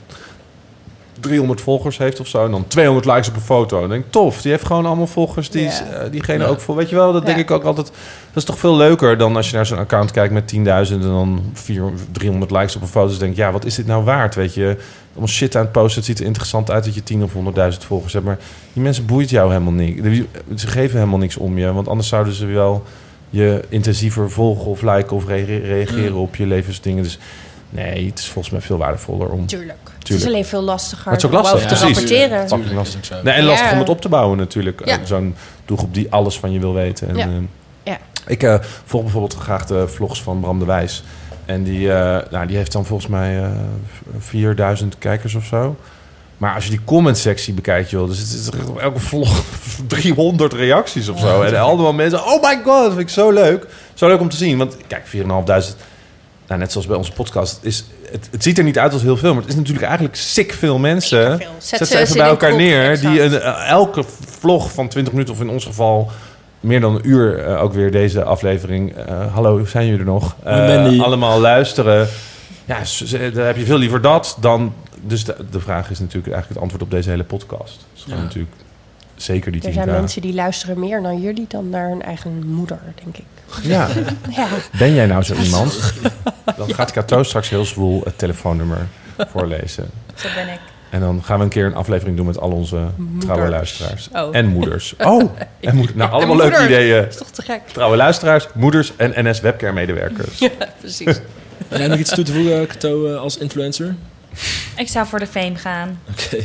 300 1.24 1.60
volgers 1.60 1.98
heeft 1.98 2.20
of 2.20 2.26
zo. 2.26 2.44
En 2.44 2.50
dan 2.50 2.66
200 2.66 3.06
likes 3.06 3.28
op 3.28 3.34
een 3.34 3.40
foto. 3.40 3.80
Dan 3.80 3.88
denk 3.88 4.04
ik, 4.04 4.10
tof, 4.10 4.42
die 4.42 4.50
heeft 4.50 4.66
gewoon 4.66 4.86
allemaal 4.86 5.06
volgers 5.06 5.50
die 5.50 5.62
Ja. 5.62 5.80
eh, 5.84 6.10
diegene 6.10 6.42
Ja. 6.44 6.48
ook 6.50 6.60
voor. 6.60 6.76
Weet 6.76 6.88
je 6.88 6.94
wel, 6.94 7.12
dat 7.12 7.26
denk 7.26 7.38
ik 7.38 7.50
ook 7.50 7.64
altijd. 7.64 7.86
Dat 7.86 8.42
is 8.42 8.44
toch 8.44 8.58
veel 8.58 8.76
leuker 8.76 9.18
dan 9.18 9.36
als 9.36 9.50
je 9.50 9.56
naar 9.56 9.66
zo'n 9.66 9.78
account 9.78 10.10
kijkt 10.10 10.32
met 10.32 10.46
10.000 10.46 11.02
en 11.02 11.08
dan 11.08 11.42
400, 11.52 12.02
300 12.12 12.50
likes 12.50 12.76
op 12.76 12.82
een 12.82 12.88
foto. 12.88 13.08
Dus 13.08 13.18
denk 13.18 13.30
ik, 13.32 13.36
ja, 13.38 13.52
wat 13.52 13.64
is 13.64 13.74
dit 13.74 13.86
nou 13.86 14.04
waard? 14.04 14.34
Weet 14.34 14.54
je, 14.54 14.76
allemaal 15.10 15.28
shit 15.28 15.56
aan 15.56 15.62
het 15.62 15.72
posten. 15.72 15.96
Het 15.96 16.04
ziet 16.04 16.18
er 16.18 16.26
interessant 16.26 16.70
uit 16.70 16.84
dat 16.84 16.94
je 16.94 17.02
10 17.02 17.22
of 17.22 17.32
100.000 17.32 17.84
volgers 17.86 18.12
hebt. 18.12 18.24
Maar 18.24 18.38
die 18.72 18.82
mensen 18.82 19.06
boeit 19.06 19.30
jou 19.30 19.52
helemaal 19.52 19.72
niks. 19.72 20.00
Ze 20.56 20.66
geven 20.66 20.98
helemaal 20.98 21.18
niks 21.18 21.36
om 21.36 21.58
je. 21.58 21.72
Want 21.72 21.88
anders 21.88 22.08
zouden 22.08 22.32
ze 22.34 22.46
wel 22.46 22.82
je 23.30 23.62
intensiever 23.68 24.30
volgen 24.30 24.66
of 24.66 24.82
liken 24.82 25.16
of 25.16 25.26
re- 25.26 25.58
reageren 25.64 26.12
Mm. 26.12 26.18
op 26.18 26.36
je 26.36 26.46
levensdingen. 26.46 27.02
Dus 27.02 27.18
nee, 27.70 28.06
het 28.06 28.18
is 28.18 28.28
volgens 28.28 28.52
mij 28.54 28.62
veel 28.62 28.76
waardevoller 28.78 29.28
om. 29.28 29.46
Tuurlijk. 29.46 29.90
Het 30.08 30.16
is 30.22 30.26
alleen 30.26 30.44
veel 30.44 30.62
lastiger 30.62 31.04
Maar 31.04 31.14
het 31.14 31.22
is 31.22 31.28
ook 31.30 31.34
lastig, 31.36 31.60
te 31.60 31.66
precies. 31.66 31.82
rapporteren. 31.84 32.74
Lastig. 32.74 33.22
Nee, 33.22 33.34
en 33.34 33.44
lastig 33.44 33.66
Ja. 33.66 33.72
om 33.72 33.78
het 33.78 33.88
op 33.88 34.00
te 34.00 34.08
bouwen 34.08 34.38
natuurlijk. 34.38 34.82
Ja. 34.84 34.98
Eh, 34.98 35.04
Zo'n 35.04 35.34
doelgroep 35.64 35.94
die 35.94 36.06
alles 36.12 36.38
van 36.38 36.52
je 36.52 36.58
wil 36.58 36.74
weten. 36.74 37.08
En, 37.08 37.16
Ja. 37.16 37.24
eh, 37.26 37.30
Ja. 37.82 37.98
Ik 38.26 38.42
eh, 38.42 38.56
volg 38.84 39.02
bijvoorbeeld 39.02 39.34
graag 39.34 39.66
de 39.66 39.88
vlogs 39.88 40.22
van 40.22 40.40
Bram 40.40 40.58
de 40.58 40.64
Wijs. 40.64 41.02
En 41.44 41.62
die, 41.62 41.92
eh, 41.92 42.30
nou, 42.30 42.46
die 42.46 42.56
heeft 42.56 42.72
dan 42.72 42.84
volgens 42.86 43.08
mij 43.08 43.42
eh, 43.42 43.50
4000 44.18 44.98
kijkers 44.98 45.34
of 45.34 45.44
zo. 45.44 45.76
Maar 46.36 46.54
als 46.54 46.64
je 46.64 46.70
die 46.70 46.80
comment-sectie 46.84 47.54
bekijkt, 47.54 47.90
joh, 47.90 48.08
dus 48.08 48.18
het 48.18 48.28
is 48.32 48.48
elke 48.80 49.00
vlog 49.00 49.42
300 49.86 50.52
reacties 50.52 51.08
of 51.08 51.18
zo. 51.20 51.42
En 51.42 51.60
allemaal 51.60 51.92
mensen, 51.92 52.24
oh 52.24 52.42
my 52.42 52.60
god, 52.64 52.82
dat 52.82 52.88
vind 52.88 53.00
ik 53.00 53.08
zo 53.08 53.30
leuk. 53.30 53.66
Zo 53.94 54.08
leuk 54.08 54.20
om 54.20 54.28
te 54.28 54.36
zien. 54.36 54.58
Want 54.58 54.76
kijk, 54.86 55.06
4.500, 55.06 55.76
nou, 56.46 56.60
net 56.60 56.72
zoals 56.72 56.86
bij 56.86 56.96
onze 56.96 57.12
podcast, 57.12 57.58
is, 57.62 57.84
het, 58.14 58.28
het 58.30 58.42
ziet 58.42 58.58
er 58.58 58.64
niet 58.64 58.78
uit 58.78 58.92
als 58.92 59.02
heel 59.02 59.16
veel. 59.16 59.32
Maar 59.32 59.42
het 59.42 59.50
is 59.50 59.56
natuurlijk 59.56 59.84
eigenlijk 59.84 60.16
sick 60.16 60.52
veel 60.52 60.78
mensen. 60.78 61.38
Veel. 61.38 61.48
Zet 61.58 61.78
Zet 61.78 61.88
ze 61.88 61.98
even 61.98 62.16
bij 62.16 62.26
elkaar 62.26 62.48
groep, 62.48 62.60
neer. 62.60 62.90
exact. 62.90 63.12
Die 63.14 63.22
een, 63.22 63.40
eh, 63.40 63.68
elke 63.68 64.04
vlog 64.40 64.72
van 64.72 64.88
20 64.88 65.12
minuten, 65.12 65.34
of 65.34 65.40
in 65.40 65.48
ons 65.48 65.64
geval 65.64 66.10
meer 66.60 66.80
dan 66.80 66.94
een 66.94 67.08
uur, 67.08 67.38
eh, 67.44 67.62
ook 67.62 67.72
weer 67.72 67.90
deze 67.90 68.22
aflevering. 68.24 68.96
eh, 68.96 69.34
hallo, 69.34 69.64
zijn 69.64 69.84
jullie 69.84 70.00
er 70.00 70.06
nog? 70.06 70.36
Eh, 70.44 70.56
Mandy. 70.66 71.00
allemaal 71.00 71.40
luisteren. 71.40 72.08
Ja, 72.64 72.78
dan 73.34 73.44
heb 73.44 73.56
je 73.56 73.64
veel 73.64 73.78
liever 73.78 74.00
dat 74.00 74.36
dan. 74.40 74.74
Dus 75.02 75.24
de, 75.24 75.36
de 75.50 75.60
vraag 75.60 75.90
is 75.90 75.98
natuurlijk 75.98 76.32
eigenlijk 76.32 76.48
het 76.48 76.58
antwoord 76.58 76.82
op 76.82 76.90
deze 76.90 77.10
hele 77.10 77.24
podcast. 77.24 77.78
Is 77.96 78.02
gewoon 78.02 78.18
Ja. 78.18 78.24
natuurlijk 78.24 78.52
zeker 79.16 79.52
die 79.52 79.60
Er 79.60 79.66
10 79.66 79.74
zijn 79.74 79.88
mensen 79.88 80.22
die 80.22 80.34
luisteren 80.34 80.78
meer 80.78 81.00
naar 81.00 81.14
jullie 81.14 81.44
dan 81.48 81.68
naar 81.68 81.88
hun 81.88 82.02
eigen 82.02 82.46
moeder, 82.46 82.78
denk 83.04 83.16
ik. 83.16 83.24
Ja, 83.62 83.88
Ja, 84.36 84.46
ben 84.78 84.94
jij 84.94 85.06
nou 85.06 85.22
zo 85.22 85.34
iemand? 85.34 85.92
Dan 86.56 86.74
gaat 86.74 86.92
Cato 86.92 87.22
straks 87.22 87.48
heel 87.48 87.64
zwoel 87.64 88.00
het 88.04 88.18
telefoonnummer 88.18 88.86
voorlezen. 89.16 89.90
Zo 90.14 90.28
ben 90.34 90.48
ik. 90.48 90.58
En 90.90 91.00
dan 91.00 91.22
gaan 91.24 91.38
we 91.38 91.44
een 91.44 91.50
keer 91.50 91.66
een 91.66 91.74
aflevering 91.74 92.16
doen 92.16 92.26
met 92.26 92.38
al 92.38 92.50
onze 92.50 92.86
trouwe 93.18 93.48
luisteraars. 93.48 94.08
Oh. 94.12 94.36
En 94.36 94.46
moeders. 94.46 94.94
Oh, 94.98 95.30
en 95.60 95.76
moed- 95.76 95.94
nou, 95.94 96.10
allemaal 96.10 96.36
leuke 96.36 96.64
ideeën. 96.64 97.02
dat 97.02 97.10
is 97.10 97.16
toch 97.16 97.30
te 97.30 97.42
gek? 97.42 97.60
Trouwe 97.72 97.96
luisteraars, 97.96 98.46
moeders 98.54 98.92
en 98.96 99.12
NS 99.28 99.40
webcare-medewerkers. 99.40 100.38
Ja, 100.38 100.48
precies. 100.80 101.20
Heb 101.68 101.78
jij 101.78 101.86
nog 101.86 101.98
iets 101.98 102.14
toe 102.14 102.24
te 102.24 102.32
voegen, 102.32 102.66
Kato, 102.66 103.06
eh, 103.12 103.20
als 103.20 103.36
influencer? 103.38 103.94
Ik 104.76 104.88
zou 104.88 105.06
voor 105.06 105.18
de 105.18 105.26
fame 105.26 105.54
gaan. 105.56 106.00
Oké. 106.10 106.42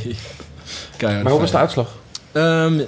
Keihard 0.97 1.23
Maar 1.23 1.31
hoe 1.31 1.41
was 1.41 1.51
de 1.51 1.57
uitslag? 1.57 1.97
Ehm, 2.31 2.79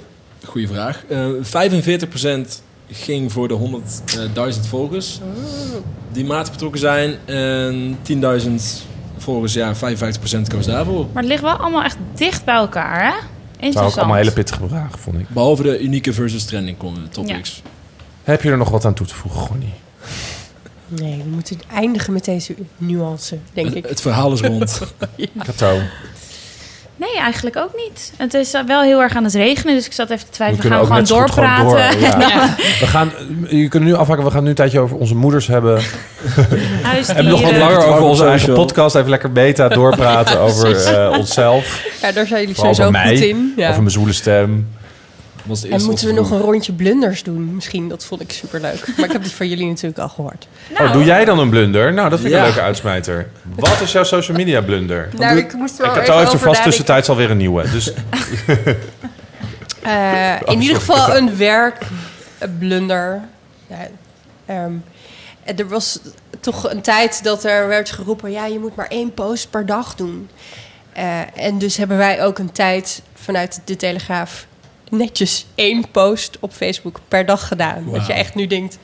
goeie 0.46 0.68
vraag. 0.68 1.04
Eh 1.08 1.26
45% 1.40 2.62
ging 2.90 3.32
voor 3.32 3.48
de 3.48 3.54
100.000 3.54 4.66
volgers 4.68 5.20
die 6.12 6.24
matig 6.24 6.52
betrokken 6.52 6.80
zijn. 6.80 7.16
En 7.24 7.98
10.000 8.02 8.86
volgers, 9.16 9.52
ja, 9.52 9.74
55% 9.74 10.48
koos 10.48 10.66
daarvoor. 10.66 11.06
Maar 11.12 11.22
het 11.22 11.30
ligt 11.32 11.42
wel 11.42 11.52
allemaal 11.56 11.82
echt 11.82 11.96
dicht 12.14 12.44
bij 12.44 12.54
elkaar, 12.54 13.00
hè? 13.00 13.06
Het 13.06 13.14
waren 13.14 13.28
ook 13.56 13.62
Interessant. 13.64 13.96
allemaal 13.96 14.16
hele 14.16 14.32
pittige 14.32 14.68
vragen, 14.68 14.98
vond 14.98 15.18
ik. 15.18 15.28
Behalve 15.28 15.62
de 15.62 15.80
unieke 15.80 16.12
versus 16.12 16.44
trending 16.44 16.76
topics. 17.10 17.62
Heb 18.22 18.42
je 18.42 18.50
er 18.50 18.56
nog 18.56 18.70
wat 18.70 18.84
aan 18.84 18.94
toe 18.94 19.06
te 19.06 19.14
voegen, 19.14 19.40
Gonnie? 19.40 19.72
Nee, 20.88 21.16
we 21.24 21.28
moeten 21.30 21.58
eindigen 21.72 22.12
met 22.12 22.24
deze 22.24 22.54
nuance, 22.76 23.38
denk 23.52 23.66
Het, 23.66 23.76
ik. 23.76 23.86
het 23.86 24.00
verhaal 24.00 24.32
is 24.32 24.40
rond. 24.40 24.80
Cato, 25.44 25.78
Nee, 26.96 27.16
eigenlijk 27.18 27.56
ook 27.56 27.72
niet. 27.76 28.12
Het 28.16 28.34
is 28.34 28.54
eh, 28.54 28.62
wel 28.66 28.82
heel 28.82 29.00
erg 29.02 29.16
aan 29.16 29.24
het 29.24 29.34
regenen, 29.34 29.74
dus 29.74 29.86
ik 29.86 29.92
zat 29.92 30.10
even 30.10 30.24
te 30.24 30.30
we 30.30 30.32
twijfelen. 30.32 30.62
We, 30.62 30.68
kunnen 30.68 30.88
gaan 30.88 30.98
ook 30.98 31.06
gewoon 31.08 31.26
net 31.26 31.36
zo 31.36 31.52
goed 31.60 31.66
doorpraten. 31.66 32.00
gewoon 32.00 32.20
door. 32.20 32.30
Ja. 32.38 32.54
We 32.80 32.86
gaan, 32.86 33.12
je 33.48 33.68
kunt 33.68 33.84
nu 33.84 33.94
afhaken, 33.94 34.24
we 34.24 34.30
gaan 34.30 34.42
nu 34.42 34.48
een 34.48 34.54
tijdje 34.54 34.80
over 34.80 34.96
onze 34.96 35.14
moeders 35.14 35.46
hebben. 35.46 35.82
Huisdieren. 36.82 37.24
En 37.24 37.30
nog 37.30 37.42
wat 37.42 37.56
langer 37.56 37.84
over 37.84 38.02
onze 38.02 38.26
eigen 38.26 38.54
podcast. 38.54 38.94
Even 38.94 39.10
lekker 39.10 39.32
beta 39.32 39.68
doorpraten 39.68 40.40
over 40.46 40.76
eh, 40.76 41.18
onszelf. 41.18 41.84
Ja, 42.02 42.12
daar 42.12 42.26
zijn 42.26 42.40
jullie 42.40 42.54
Vooral 42.54 42.74
sowieso 42.74 42.98
over 42.98 43.06
mij. 43.08 43.16
goed 43.16 43.26
in. 43.26 43.52
Ja. 43.56 43.68
Over 43.68 43.80
mijn 43.80 43.94
zoele 43.94 44.12
stem. 44.12 44.66
Was 45.44 45.60
de 45.60 45.68
En 45.68 45.82
moeten 45.84 46.06
we 46.06 46.12
nog 46.12 46.30
een 46.30 46.40
rondje 46.40 46.72
blunders 46.72 47.22
doen? 47.22 47.54
Misschien, 47.54 47.88
dat 47.88 48.04
vond 48.04 48.20
ik 48.20 48.32
superleuk. 48.32 48.86
Maar 48.96 49.04
ik 49.06 49.12
heb 49.12 49.22
die 49.22 49.32
van 49.32 49.48
jullie 49.48 49.66
natuurlijk 49.66 49.98
al 49.98 50.08
gehoord. 50.08 50.46
Nou, 50.74 50.86
Oh, 50.86 50.92
doe 50.92 51.04
jij 51.04 51.24
dan 51.24 51.38
een 51.38 51.50
blunder? 51.50 51.92
Nou, 51.92 52.10
dat 52.10 52.20
vind 52.20 52.32
ik 52.32 52.38
Ja. 52.38 52.44
een 52.44 52.48
leuke 52.52 52.66
uitsmijter. 52.66 53.28
Wat 53.56 53.80
is 53.80 53.92
jouw 53.92 54.04
social 54.04 54.36
media 54.36 54.60
blunder? 54.60 55.08
Nou, 55.16 55.36
ik 55.38 55.52
moest 55.52 55.76
wel 55.76 55.94
heeft 55.94 56.32
er 56.32 56.38
vast 56.38 56.62
tussentijds 56.62 57.08
alweer 57.08 57.30
een 57.30 57.36
nieuwe. 57.36 57.70
Dus 57.70 57.92
Eh, 59.82 60.36
Oh, 60.46 60.52
in 60.54 60.60
ieder 60.60 60.80
sorry. 60.80 61.00
geval 61.00 61.16
een 61.16 61.36
werkblunder. 61.36 63.20
Ja, 63.66 63.88
ehm, 64.46 64.72
en 65.44 65.56
er 65.56 65.68
was 65.68 65.98
toch 66.40 66.70
een 66.70 66.80
tijd 66.80 67.24
dat 67.24 67.44
er 67.44 67.68
werd 67.68 67.90
geroepen... 67.90 68.30
ja, 68.30 68.46
je 68.46 68.58
moet 68.58 68.76
maar 68.76 68.86
één 68.88 69.14
post 69.14 69.50
per 69.50 69.66
dag 69.66 69.94
doen. 69.94 70.28
Eh, 70.92 71.20
en 71.36 71.58
dus 71.58 71.76
hebben 71.76 71.96
wij 71.96 72.24
ook 72.24 72.38
een 72.38 72.52
tijd 72.52 73.02
vanuit 73.14 73.60
de 73.64 73.76
Telegraaf... 73.76 74.46
netjes 74.92 75.46
één 75.54 75.90
post 75.90 76.36
op 76.40 76.52
Facebook 76.52 77.00
per 77.08 77.26
dag 77.26 77.48
gedaan. 77.48 77.84
Dat 77.92 78.06
je 78.06 78.12
echt 78.12 78.34
nu 78.34 78.46
denkt... 78.46 78.78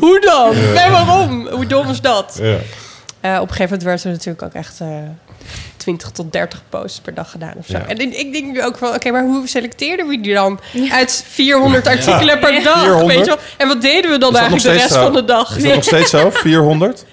Hoe 0.00 0.20
dan? 0.20 0.54
En 0.54 0.92
waarom? 0.92 1.48
Hoe 1.48 1.66
dom 1.66 1.88
is 1.90 2.00
dat? 2.00 2.38
ja. 2.42 2.58
Eh, 3.20 3.34
op 3.34 3.48
een 3.48 3.54
gegeven 3.54 3.64
moment 3.64 3.82
werd 3.82 4.04
er 4.04 4.10
natuurlijk 4.10 4.42
ook 4.42 4.52
echt 4.52 4.80
eh 4.80 4.88
20 5.76 6.10
tot 6.10 6.32
30 6.32 6.62
posts 6.68 7.00
per 7.00 7.14
dag 7.14 7.30
gedaan 7.30 7.54
of 7.56 7.66
zo. 7.66 7.76
Ja. 7.78 7.86
En 7.86 8.18
ik, 8.18 8.32
denk 8.32 8.52
nu 8.52 8.62
ook 8.62 8.76
van, 8.76 8.94
oké, 8.94 9.10
maar 9.10 9.22
hoe 9.22 9.48
selecteerden 9.48 10.06
we 10.06 10.20
die 10.20 10.34
dan 10.34 10.60
uit 10.90 11.24
400 11.28 11.86
artikelen 11.86 12.38
per 12.38 12.62
dag? 12.62 12.82
400? 12.82 13.06
Weet 13.06 13.18
je 13.18 13.24
wel? 13.24 13.38
En 13.56 13.68
wat 13.68 13.80
deden 13.82 14.10
we 14.10 14.18
dan 14.18 14.36
eigenlijk 14.36 14.64
de 14.64 14.72
rest 14.72 14.92
zo? 14.92 15.02
van 15.02 15.12
de 15.12 15.24
dag? 15.24 15.56
Is 15.56 15.62
dat 15.62 15.74
nog 15.74 15.84
steeds 15.84 16.10
zo? 16.10 16.30
400? 16.50 17.04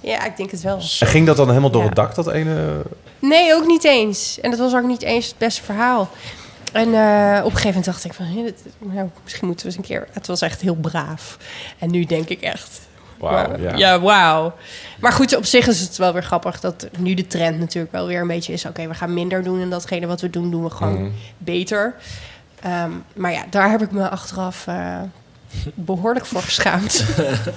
Ja, 0.00 0.24
ik 0.24 0.36
denk 0.36 0.50
het 0.50 0.62
wel. 0.62 0.80
En 1.00 1.06
ging 1.06 1.26
dat 1.26 1.36
dan 1.36 1.48
helemaal 1.48 1.70
door 1.70 1.80
Ja. 1.80 1.86
het 1.86 1.96
dak, 1.96 2.14
dat 2.14 2.30
ene... 2.32 2.82
Nee, 3.18 3.54
ook 3.54 3.66
niet 3.66 3.84
eens. 3.84 4.38
En 4.40 4.50
dat 4.50 4.58
was 4.58 4.74
ook 4.74 4.86
niet 4.86 5.02
eens 5.02 5.26
het 5.26 5.38
beste 5.38 5.62
verhaal. 5.62 6.10
En 6.72 6.94
eh, 6.94 7.38
op 7.38 7.44
een 7.44 7.56
gegeven 7.56 7.66
moment 7.66 7.84
dacht 7.84 8.04
ik 8.04 8.12
van, 8.14 8.26
dit- 8.44 8.62
nou, 8.78 9.08
misschien 9.22 9.46
moeten 9.46 9.66
we 9.66 9.72
eens 9.72 9.80
een 9.82 9.88
keer... 9.94 10.06
Het 10.12 10.26
was 10.26 10.40
echt 10.40 10.60
heel 10.60 10.74
braaf. 10.74 11.36
En 11.78 11.90
nu 11.90 12.04
denk 12.04 12.28
ik 12.28 12.40
echt, 12.40 12.80
Wauw, 13.18 13.48
Wauw. 13.48 13.58
ja. 13.60 13.76
Ja, 13.76 14.00
wauw. 14.00 14.54
Maar 15.00 15.12
goed, 15.12 15.36
op 15.36 15.44
zich 15.44 15.66
is 15.66 15.80
het 15.80 15.96
wel 15.96 16.12
weer 16.12 16.22
grappig 16.22 16.60
dat 16.60 16.88
nu 16.98 17.14
de 17.14 17.26
trend 17.26 17.58
natuurlijk 17.58 17.92
wel 17.92 18.06
weer 18.06 18.20
een 18.20 18.26
beetje 18.26 18.52
is... 18.52 18.64
oké, 18.64 18.86
we 18.88 18.94
gaan 18.94 19.14
minder 19.14 19.42
doen 19.42 19.60
en 19.60 19.70
datgene 19.70 20.06
wat 20.06 20.20
we 20.20 20.30
doen, 20.30 20.50
doen 20.50 20.62
we 20.64 20.70
gewoon 20.70 21.02
Mhm. 21.02 21.10
beter. 21.38 21.94
Ehm, 22.60 22.90
maar 23.14 23.32
ja, 23.32 23.42
daar 23.50 23.70
heb 23.70 23.82
ik 23.82 23.90
me 23.90 24.08
achteraf 24.08 24.66
eh, 24.66 25.00
behoorlijk 25.74 26.26
voor 26.26 26.42
geschaamd. 26.42 27.04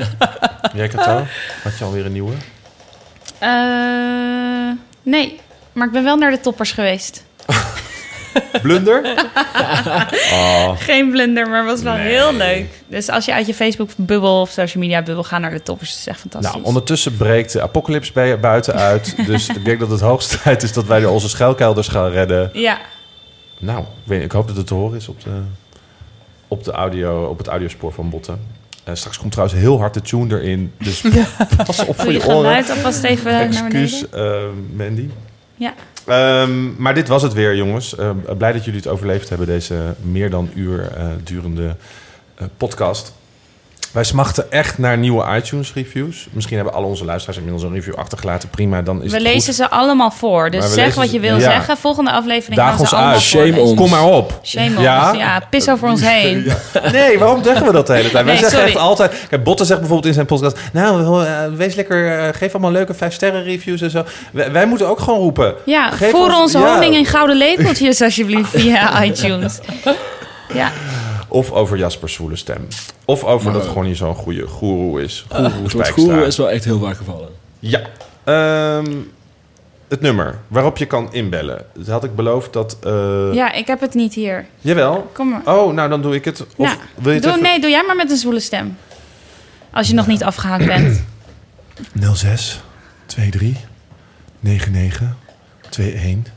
Jij, 0.73 0.87
Cato? 0.87 1.25
Had 1.63 1.77
je 1.77 1.83
alweer 1.83 2.05
een 2.05 2.11
nieuwe? 2.11 2.33
Eh, 3.39 4.71
nee, 5.03 5.39
maar 5.71 5.87
ik 5.87 5.93
ben 5.93 6.03
wel 6.03 6.17
naar 6.17 6.31
de 6.31 6.39
toppers 6.39 6.71
geweest. 6.71 7.23
Blunder? 8.61 9.01
Oh, 10.31 10.71
Geen 10.77 11.09
blunder, 11.11 11.49
maar 11.49 11.65
was 11.65 11.81
wel 11.81 11.93
Nee. 11.95 12.07
heel 12.07 12.33
leuk. 12.33 12.65
Dus 12.87 13.09
als 13.09 13.25
je 13.25 13.33
uit 13.33 13.47
je 13.47 13.53
Facebook-bubbel 13.53 14.41
of 14.41 14.49
social 14.49 14.83
media-bubbel 14.83 15.23
gaat 15.23 15.39
naar 15.41 15.51
de 15.51 15.61
toppers, 15.61 15.89
is 15.91 15.97
het 15.97 16.07
echt 16.07 16.19
fantastisch. 16.19 16.51
Nou, 16.53 16.63
ondertussen 16.65 17.17
breekt 17.17 17.51
de 17.51 17.61
apocalypse 17.61 18.13
bij- 18.13 18.39
buiten 18.39 18.73
uit. 18.75 19.15
Dus 19.27 19.47
ik 19.49 19.65
denk 19.65 19.79
dat 19.79 19.89
het 19.89 19.99
hoogste 19.99 20.39
tijd 20.39 20.63
is 20.63 20.73
dat 20.73 20.85
wij 20.85 21.05
onze 21.05 21.29
schuilkelders 21.29 21.87
gaan 21.87 22.09
redden. 22.11 22.49
Ja, 22.53 22.79
Nou, 23.59 23.79
ik, 23.79 23.85
weet, 24.03 24.23
ik 24.23 24.31
hoop 24.31 24.47
dat 24.47 24.57
het 24.57 24.67
te 24.67 24.73
horen 24.73 24.97
is 24.97 25.07
op, 25.07 25.23
de, 25.23 25.41
op, 26.47 26.63
de 26.63 26.71
audio, 26.71 27.23
op 27.25 27.37
het 27.37 27.47
audiospoor 27.47 27.93
van 27.93 28.09
Botten. 28.09 28.39
Eh, 28.83 28.93
straks 28.95 29.17
komt 29.19 29.31
trouwens 29.31 29.59
heel 29.59 29.79
hard 29.79 29.93
de 29.93 30.01
tune 30.01 30.35
erin. 30.41 30.73
Dus 30.79 31.01
pas 31.65 31.85
op 31.85 31.95
voor 31.99 32.11
je 32.11 32.17
je 32.19 32.25
oren. 32.25 32.35
geluid 32.35 32.69
alvast 32.69 33.03
even 33.03 33.31
naar 33.31 33.47
beneden. 33.47 33.81
Excuus, 33.81 34.09
eh, 34.09 34.33
Mandy. 34.75 35.09
Ja. 35.55 35.73
Ehm, 36.05 36.81
maar 36.81 36.93
dit 36.93 37.07
was 37.07 37.21
het 37.21 37.33
weer, 37.33 37.55
jongens. 37.55 37.95
Eh, 37.95 38.09
blij 38.37 38.51
dat 38.51 38.65
jullie 38.65 38.79
het 38.79 38.89
overleefd 38.89 39.29
hebben, 39.29 39.47
deze 39.47 39.95
meer 40.01 40.29
dan 40.29 40.49
uur 40.55 40.91
eh, 40.91 41.07
durende 41.23 41.75
eh, 42.35 42.47
podcast. 42.57 43.13
Wij 43.93 44.03
smachten 44.03 44.51
echt 44.51 44.77
naar 44.77 44.97
nieuwe 44.97 45.35
iTunes-reviews. 45.35 46.27
Misschien 46.31 46.55
hebben 46.55 46.73
alle 46.75 46.85
onze 46.85 47.05
luisteraars 47.05 47.37
inmiddels 47.37 47.63
een 47.69 47.73
review 47.73 47.95
achtergelaten. 47.95 48.49
Prima, 48.49 48.81
dan 48.81 49.03
is 49.03 49.09
We 49.09 49.13
het 49.17 49.25
lezen 49.25 49.41
goed. 49.43 49.53
ze 49.55 49.69
allemaal 49.69 50.11
voor. 50.11 50.49
Dus 50.49 50.73
zeg 50.73 50.95
wat 50.95 51.05
je 51.05 51.11
ze- 51.11 51.19
wil 51.19 51.35
ja. 51.35 51.39
zeggen. 51.41 51.77
Volgende 51.77 52.11
aflevering 52.11 52.55
Daag 52.55 52.67
gaan 52.67 52.75
ze 52.75 52.81
ons 52.81 52.93
allemaal 52.93 53.11
uit. 53.11 53.21
Shame 53.21 53.43
voorlezen. 53.45 53.69
on. 53.69 53.75
Kom 53.75 53.89
maar 53.89 54.05
op. 54.05 54.39
Shame 54.43 54.75
on 54.77 54.81
Ja? 54.83 55.09
ons. 55.09 55.17
Ja, 55.17 55.41
pis 55.49 55.69
over 55.69 55.89
ons 55.89 56.01
heen. 56.01 56.45
Nee, 56.91 57.19
waarom 57.19 57.43
zeggen 57.43 57.65
we 57.65 57.71
dat 57.71 57.87
de 57.87 57.93
hele 57.93 58.09
tijd? 58.11 58.25
Wij 58.25 58.33
Nee, 58.33 58.41
zeggen 58.41 58.57
sorry. 58.57 58.73
echt 58.73 58.83
altijd... 58.83 59.25
Kijk, 59.29 59.43
Botte 59.43 59.65
zegt 59.65 59.79
bijvoorbeeld 59.79 60.07
in 60.07 60.13
zijn 60.13 60.25
podcast... 60.25 60.57
Nou, 60.73 61.25
eh, 61.25 61.39
wees 61.55 61.75
lekker... 61.75 62.19
eh, 62.19 62.33
geef 62.33 62.51
allemaal 62.53 62.71
leuke 62.71 62.93
vijf 62.93 63.13
sterren 63.13 63.43
reviews 63.43 63.81
en 63.81 63.89
zo. 63.89 64.03
Wij, 64.31 64.51
wij 64.51 64.65
moeten 64.65 64.87
ook 64.87 64.99
gewoon 64.99 65.19
roepen. 65.19 65.53
Ja, 65.65 65.91
Geef 65.91 66.11
voer 66.11 66.25
ons- 66.27 66.35
onze 66.39 66.59
ja. 66.59 66.73
honing 66.73 66.95
in 66.95 67.05
gouden 67.05 67.35
lepeltjes 67.37 68.01
alsjeblieft 68.01 68.49
via 68.49 69.03
iTunes. 69.05 69.59
Ja, 70.53 70.71
Of 71.33 71.51
over 71.51 71.77
Jasper's 71.77 72.13
zwoele 72.13 72.35
stem. 72.35 72.67
Of 73.05 73.23
over 73.23 73.51
Maar- 73.51 73.59
dat 73.59 73.67
gewoon 73.67 73.85
niet 73.85 73.97
zo'n 73.97 74.15
goede 74.15 74.47
goeroe 74.47 75.01
is. 75.01 75.25
Goeroe 75.29 75.69
Spijkstra. 75.69 76.03
goeroe 76.03 76.25
is 76.25 76.37
wel 76.37 76.49
echt 76.51 76.63
heel 76.63 76.79
vaak 76.79 76.97
gevallen. 76.97 77.29
Ja. 77.59 77.81
Ehm, 78.23 78.91
het 79.87 80.01
nummer 80.01 80.39
waarop 80.47 80.77
je 80.77 80.85
kan 80.85 81.13
inbellen. 81.13 81.65
Dat 81.73 81.87
had 81.87 82.03
ik 82.03 82.15
beloofd 82.15 82.53
dat... 82.53 82.77
eh, 82.83 83.29
ja, 83.33 83.51
ik 83.53 83.67
heb 83.67 83.79
het 83.79 83.93
niet 83.93 84.13
hier. 84.13 84.45
Jawel. 84.61 85.09
Kom 85.13 85.29
maar. 85.29 85.41
Oh, 85.45 85.73
nou 85.73 85.89
dan 85.89 86.01
doe 86.01 86.15
ik 86.15 86.25
het. 86.25 86.41
Of 86.41 86.67
Ja, 86.67 86.77
wil 86.95 87.09
je 87.11 87.13
het 87.13 87.23
Doe, 87.23 87.31
even... 87.31 87.43
nee, 87.43 87.59
doe 87.61 87.69
jij 87.69 87.83
maar 87.87 87.95
met 87.95 88.11
een 88.11 88.17
zwoele 88.17 88.39
stem. 88.39 88.77
Als 89.71 89.87
je 89.87 89.93
nog 89.93 90.07
niet 90.07 90.23
afgehaakt 90.23 90.65
bent. 90.65 91.03
06 92.13 92.61
23 93.05 93.63
99 94.39 95.07
21 95.77 96.33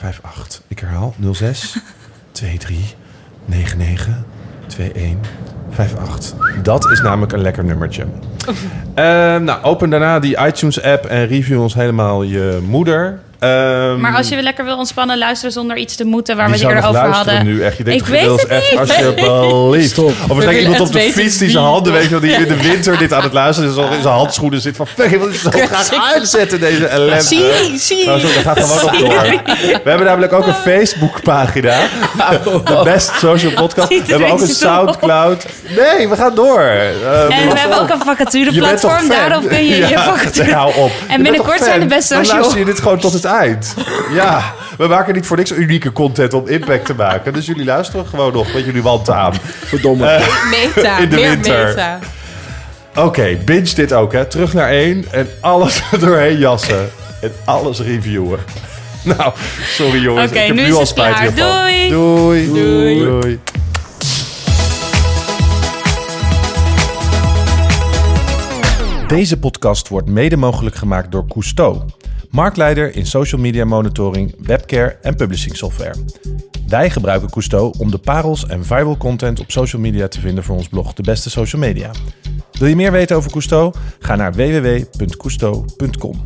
58. 0.00 0.62
Ik 0.68 0.78
herhaal 0.78 1.14
06 1.32 1.76
23 2.32 2.94
99 3.44 4.14
21 4.78 5.28
58. 5.76 6.62
Dat 6.62 6.90
is 6.90 7.00
namelijk 7.00 7.32
een 7.32 7.42
lekker 7.42 7.64
nummertje. 7.64 8.04
Ehm, 8.94 9.44
nou, 9.44 9.62
open 9.62 9.90
daarna 9.90 10.18
die 10.18 10.38
iTunes-app 10.46 11.04
en 11.04 11.26
review 11.26 11.60
ons 11.60 11.74
helemaal 11.74 12.22
je 12.22 12.58
moeder. 12.68 13.20
Ehm, 13.40 14.00
Maar 14.00 14.16
als 14.16 14.28
je 14.28 14.34
weer 14.34 14.44
lekker 14.44 14.64
wil 14.64 14.76
ontspannen, 14.76 15.18
luisteren 15.18 15.52
zonder 15.52 15.76
iets 15.76 15.96
te 15.96 16.04
moeten 16.04 16.36
waar 16.36 16.46
we 16.46 16.52
het 16.52 16.60
eerder 16.60 16.76
nog 16.76 16.86
over 16.88 17.00
luisteren 17.02 17.34
hadden. 17.34 17.54
nu 17.54 17.62
echt? 17.62 17.76
Je 17.76 17.84
denkt 17.84 18.00
Ik 18.00 18.06
weet 18.08 18.26
het 18.30 18.46
echt 18.46 18.76
alsjeblieft. 18.78 19.90
Stop. 19.90 20.12
Of 20.28 20.36
willen 20.38 20.58
iemand 20.60 20.80
op 20.80 20.92
de 20.92 21.00
fiets 21.00 21.38
die 21.38 21.50
zijn 21.50 21.64
handen, 21.64 21.92
weet 21.92 22.02
je 22.02 22.08
wel, 22.10 22.20
die 22.20 22.30
in 22.32 22.48
de 22.48 22.62
winter 22.70 22.98
dit 22.98 23.12
aan 23.12 23.22
het 23.22 23.32
luisteren 23.32 23.70
is, 23.70 23.76
al 23.76 23.92
in 23.92 24.02
zijn 24.02 24.14
handschoenen 24.14 24.60
zit 24.60 24.76
van, 24.76 24.86
fuck, 24.86 25.10
ik 25.10 25.18
wil 25.18 25.32
zo 25.32 25.50
graag 25.50 26.12
uitzetten, 26.14 26.60
deze 26.60 26.86
ellende. 26.86 27.22
Siri, 27.22 27.78
Siri. 27.78 28.06
Nou, 28.06 28.20
dat 28.20 28.30
gaat 28.30 28.60
gewoon 28.60 28.82
op 28.94 28.98
door. 28.98 29.20
We 29.82 29.88
hebben 29.90 30.06
namelijk 30.06 30.32
ook 30.32 30.46
een 30.46 30.54
Facebook-pagina. 30.54 31.76
De 32.64 32.80
Best 32.84 33.10
Social 33.18 33.52
Podcast. 33.52 33.88
We 33.88 34.02
hebben 34.06 34.30
ook 34.30 34.40
een. 34.40 34.48
Soundcloud. 34.48 35.46
Nee, 35.76 36.08
we 36.08 36.16
gaan 36.16 36.34
door. 36.34 36.60
Eh, 36.60 36.88
En 37.22 37.48
we 37.52 37.58
hebben 37.58 37.80
ook 37.80 37.88
een 37.90 38.00
vacatureplatform, 38.04 39.08
daarop 39.08 39.48
kun 39.48 39.64
je 39.66 39.76
je 39.76 39.98
vacature... 40.14 40.52
hou 40.52 40.74
op. 40.76 40.90
Bent 41.08 41.22
binnenkort 41.22 41.62
zijn 41.62 41.80
de 41.80 41.86
Best 41.86 42.08
Dan 42.08 42.18
Social. 42.18 42.38
luister 42.40 42.58
je 42.58 42.64
dit 42.64 42.78
gewoon 42.80 42.98
tot 42.98 43.12
het 43.12 43.26
Ja, 44.20 44.54
we 44.78 44.86
maken 44.86 45.14
niet 45.14 45.26
voor 45.26 45.36
niks 45.36 45.50
unieke 45.52 45.92
content 45.92 46.34
om 46.34 46.48
impact 46.48 46.86
te 46.86 46.94
maken. 46.94 47.32
Dus 47.32 47.46
jullie 47.46 47.64
luisteren 47.64 48.06
gewoon 48.06 48.32
nog 48.32 48.52
met 48.52 48.64
jullie 48.64 48.82
wand 48.82 49.10
aan. 49.10 49.34
Verdomme. 49.64 50.20
Meta, 50.50 50.98
In 50.98 51.08
de 51.08 51.16
meer 51.16 51.28
winter. 51.30 51.66
meta. 51.66 51.98
Oké, 52.94 53.38
binge 53.44 53.74
dit 53.74 53.92
ook, 53.92 54.12
hè. 54.12 54.24
Terug 54.24 54.52
naar 54.52 54.68
één 54.68 55.04
en 55.10 55.28
alles 55.40 55.82
doorheen 56.00 56.38
jassen. 56.38 56.90
En 57.20 57.32
alles 57.44 57.80
reviewen. 57.80 58.38
Nou, 59.04 59.32
sorry 59.68 60.00
jongens. 60.00 60.30
Oké, 60.30 60.40
ik 60.40 60.46
heb 60.46 60.56
nu 60.56 60.72
al 60.74 60.86
spijt 60.86 61.14
klaar. 61.14 61.22
hiervan. 61.22 61.46
Doei. 61.88 62.48
Doei. 62.48 62.98
Doei. 63.04 63.40
Deze 69.06 69.38
podcast 69.38 69.88
wordt 69.88 70.08
mede 70.08 70.36
mogelijk 70.36 70.76
gemaakt 70.76 71.12
door 71.12 71.26
Cousteau. 71.28 71.80
Marktleider 72.30 72.96
in 72.96 73.06
social 73.06 73.40
media 73.40 73.64
monitoring, 73.64 74.34
webcare 74.38 74.98
en 75.02 75.16
publishing 75.16 75.56
software. 75.56 75.94
Wij 76.66 76.90
gebruiken 76.90 77.30
Cousteau 77.30 77.74
om 77.78 77.90
de 77.90 77.98
parels 77.98 78.46
en 78.46 78.64
viral 78.64 78.96
content 78.96 79.40
op 79.40 79.50
social 79.50 79.82
media 79.82 80.08
te 80.08 80.20
vinden 80.20 80.44
voor 80.44 80.56
ons 80.56 80.68
blog 80.68 80.92
De 80.92 81.02
Beste 81.02 81.30
Social 81.30 81.60
Media. 81.62 81.90
Wil 82.52 82.68
je 82.68 82.76
meer 82.76 82.92
weten 82.92 83.16
over 83.16 83.30
Cousteau? 83.30 83.72
Ga 83.98 84.16
naar 84.16 84.32
www.cousteau.com. 84.32 86.24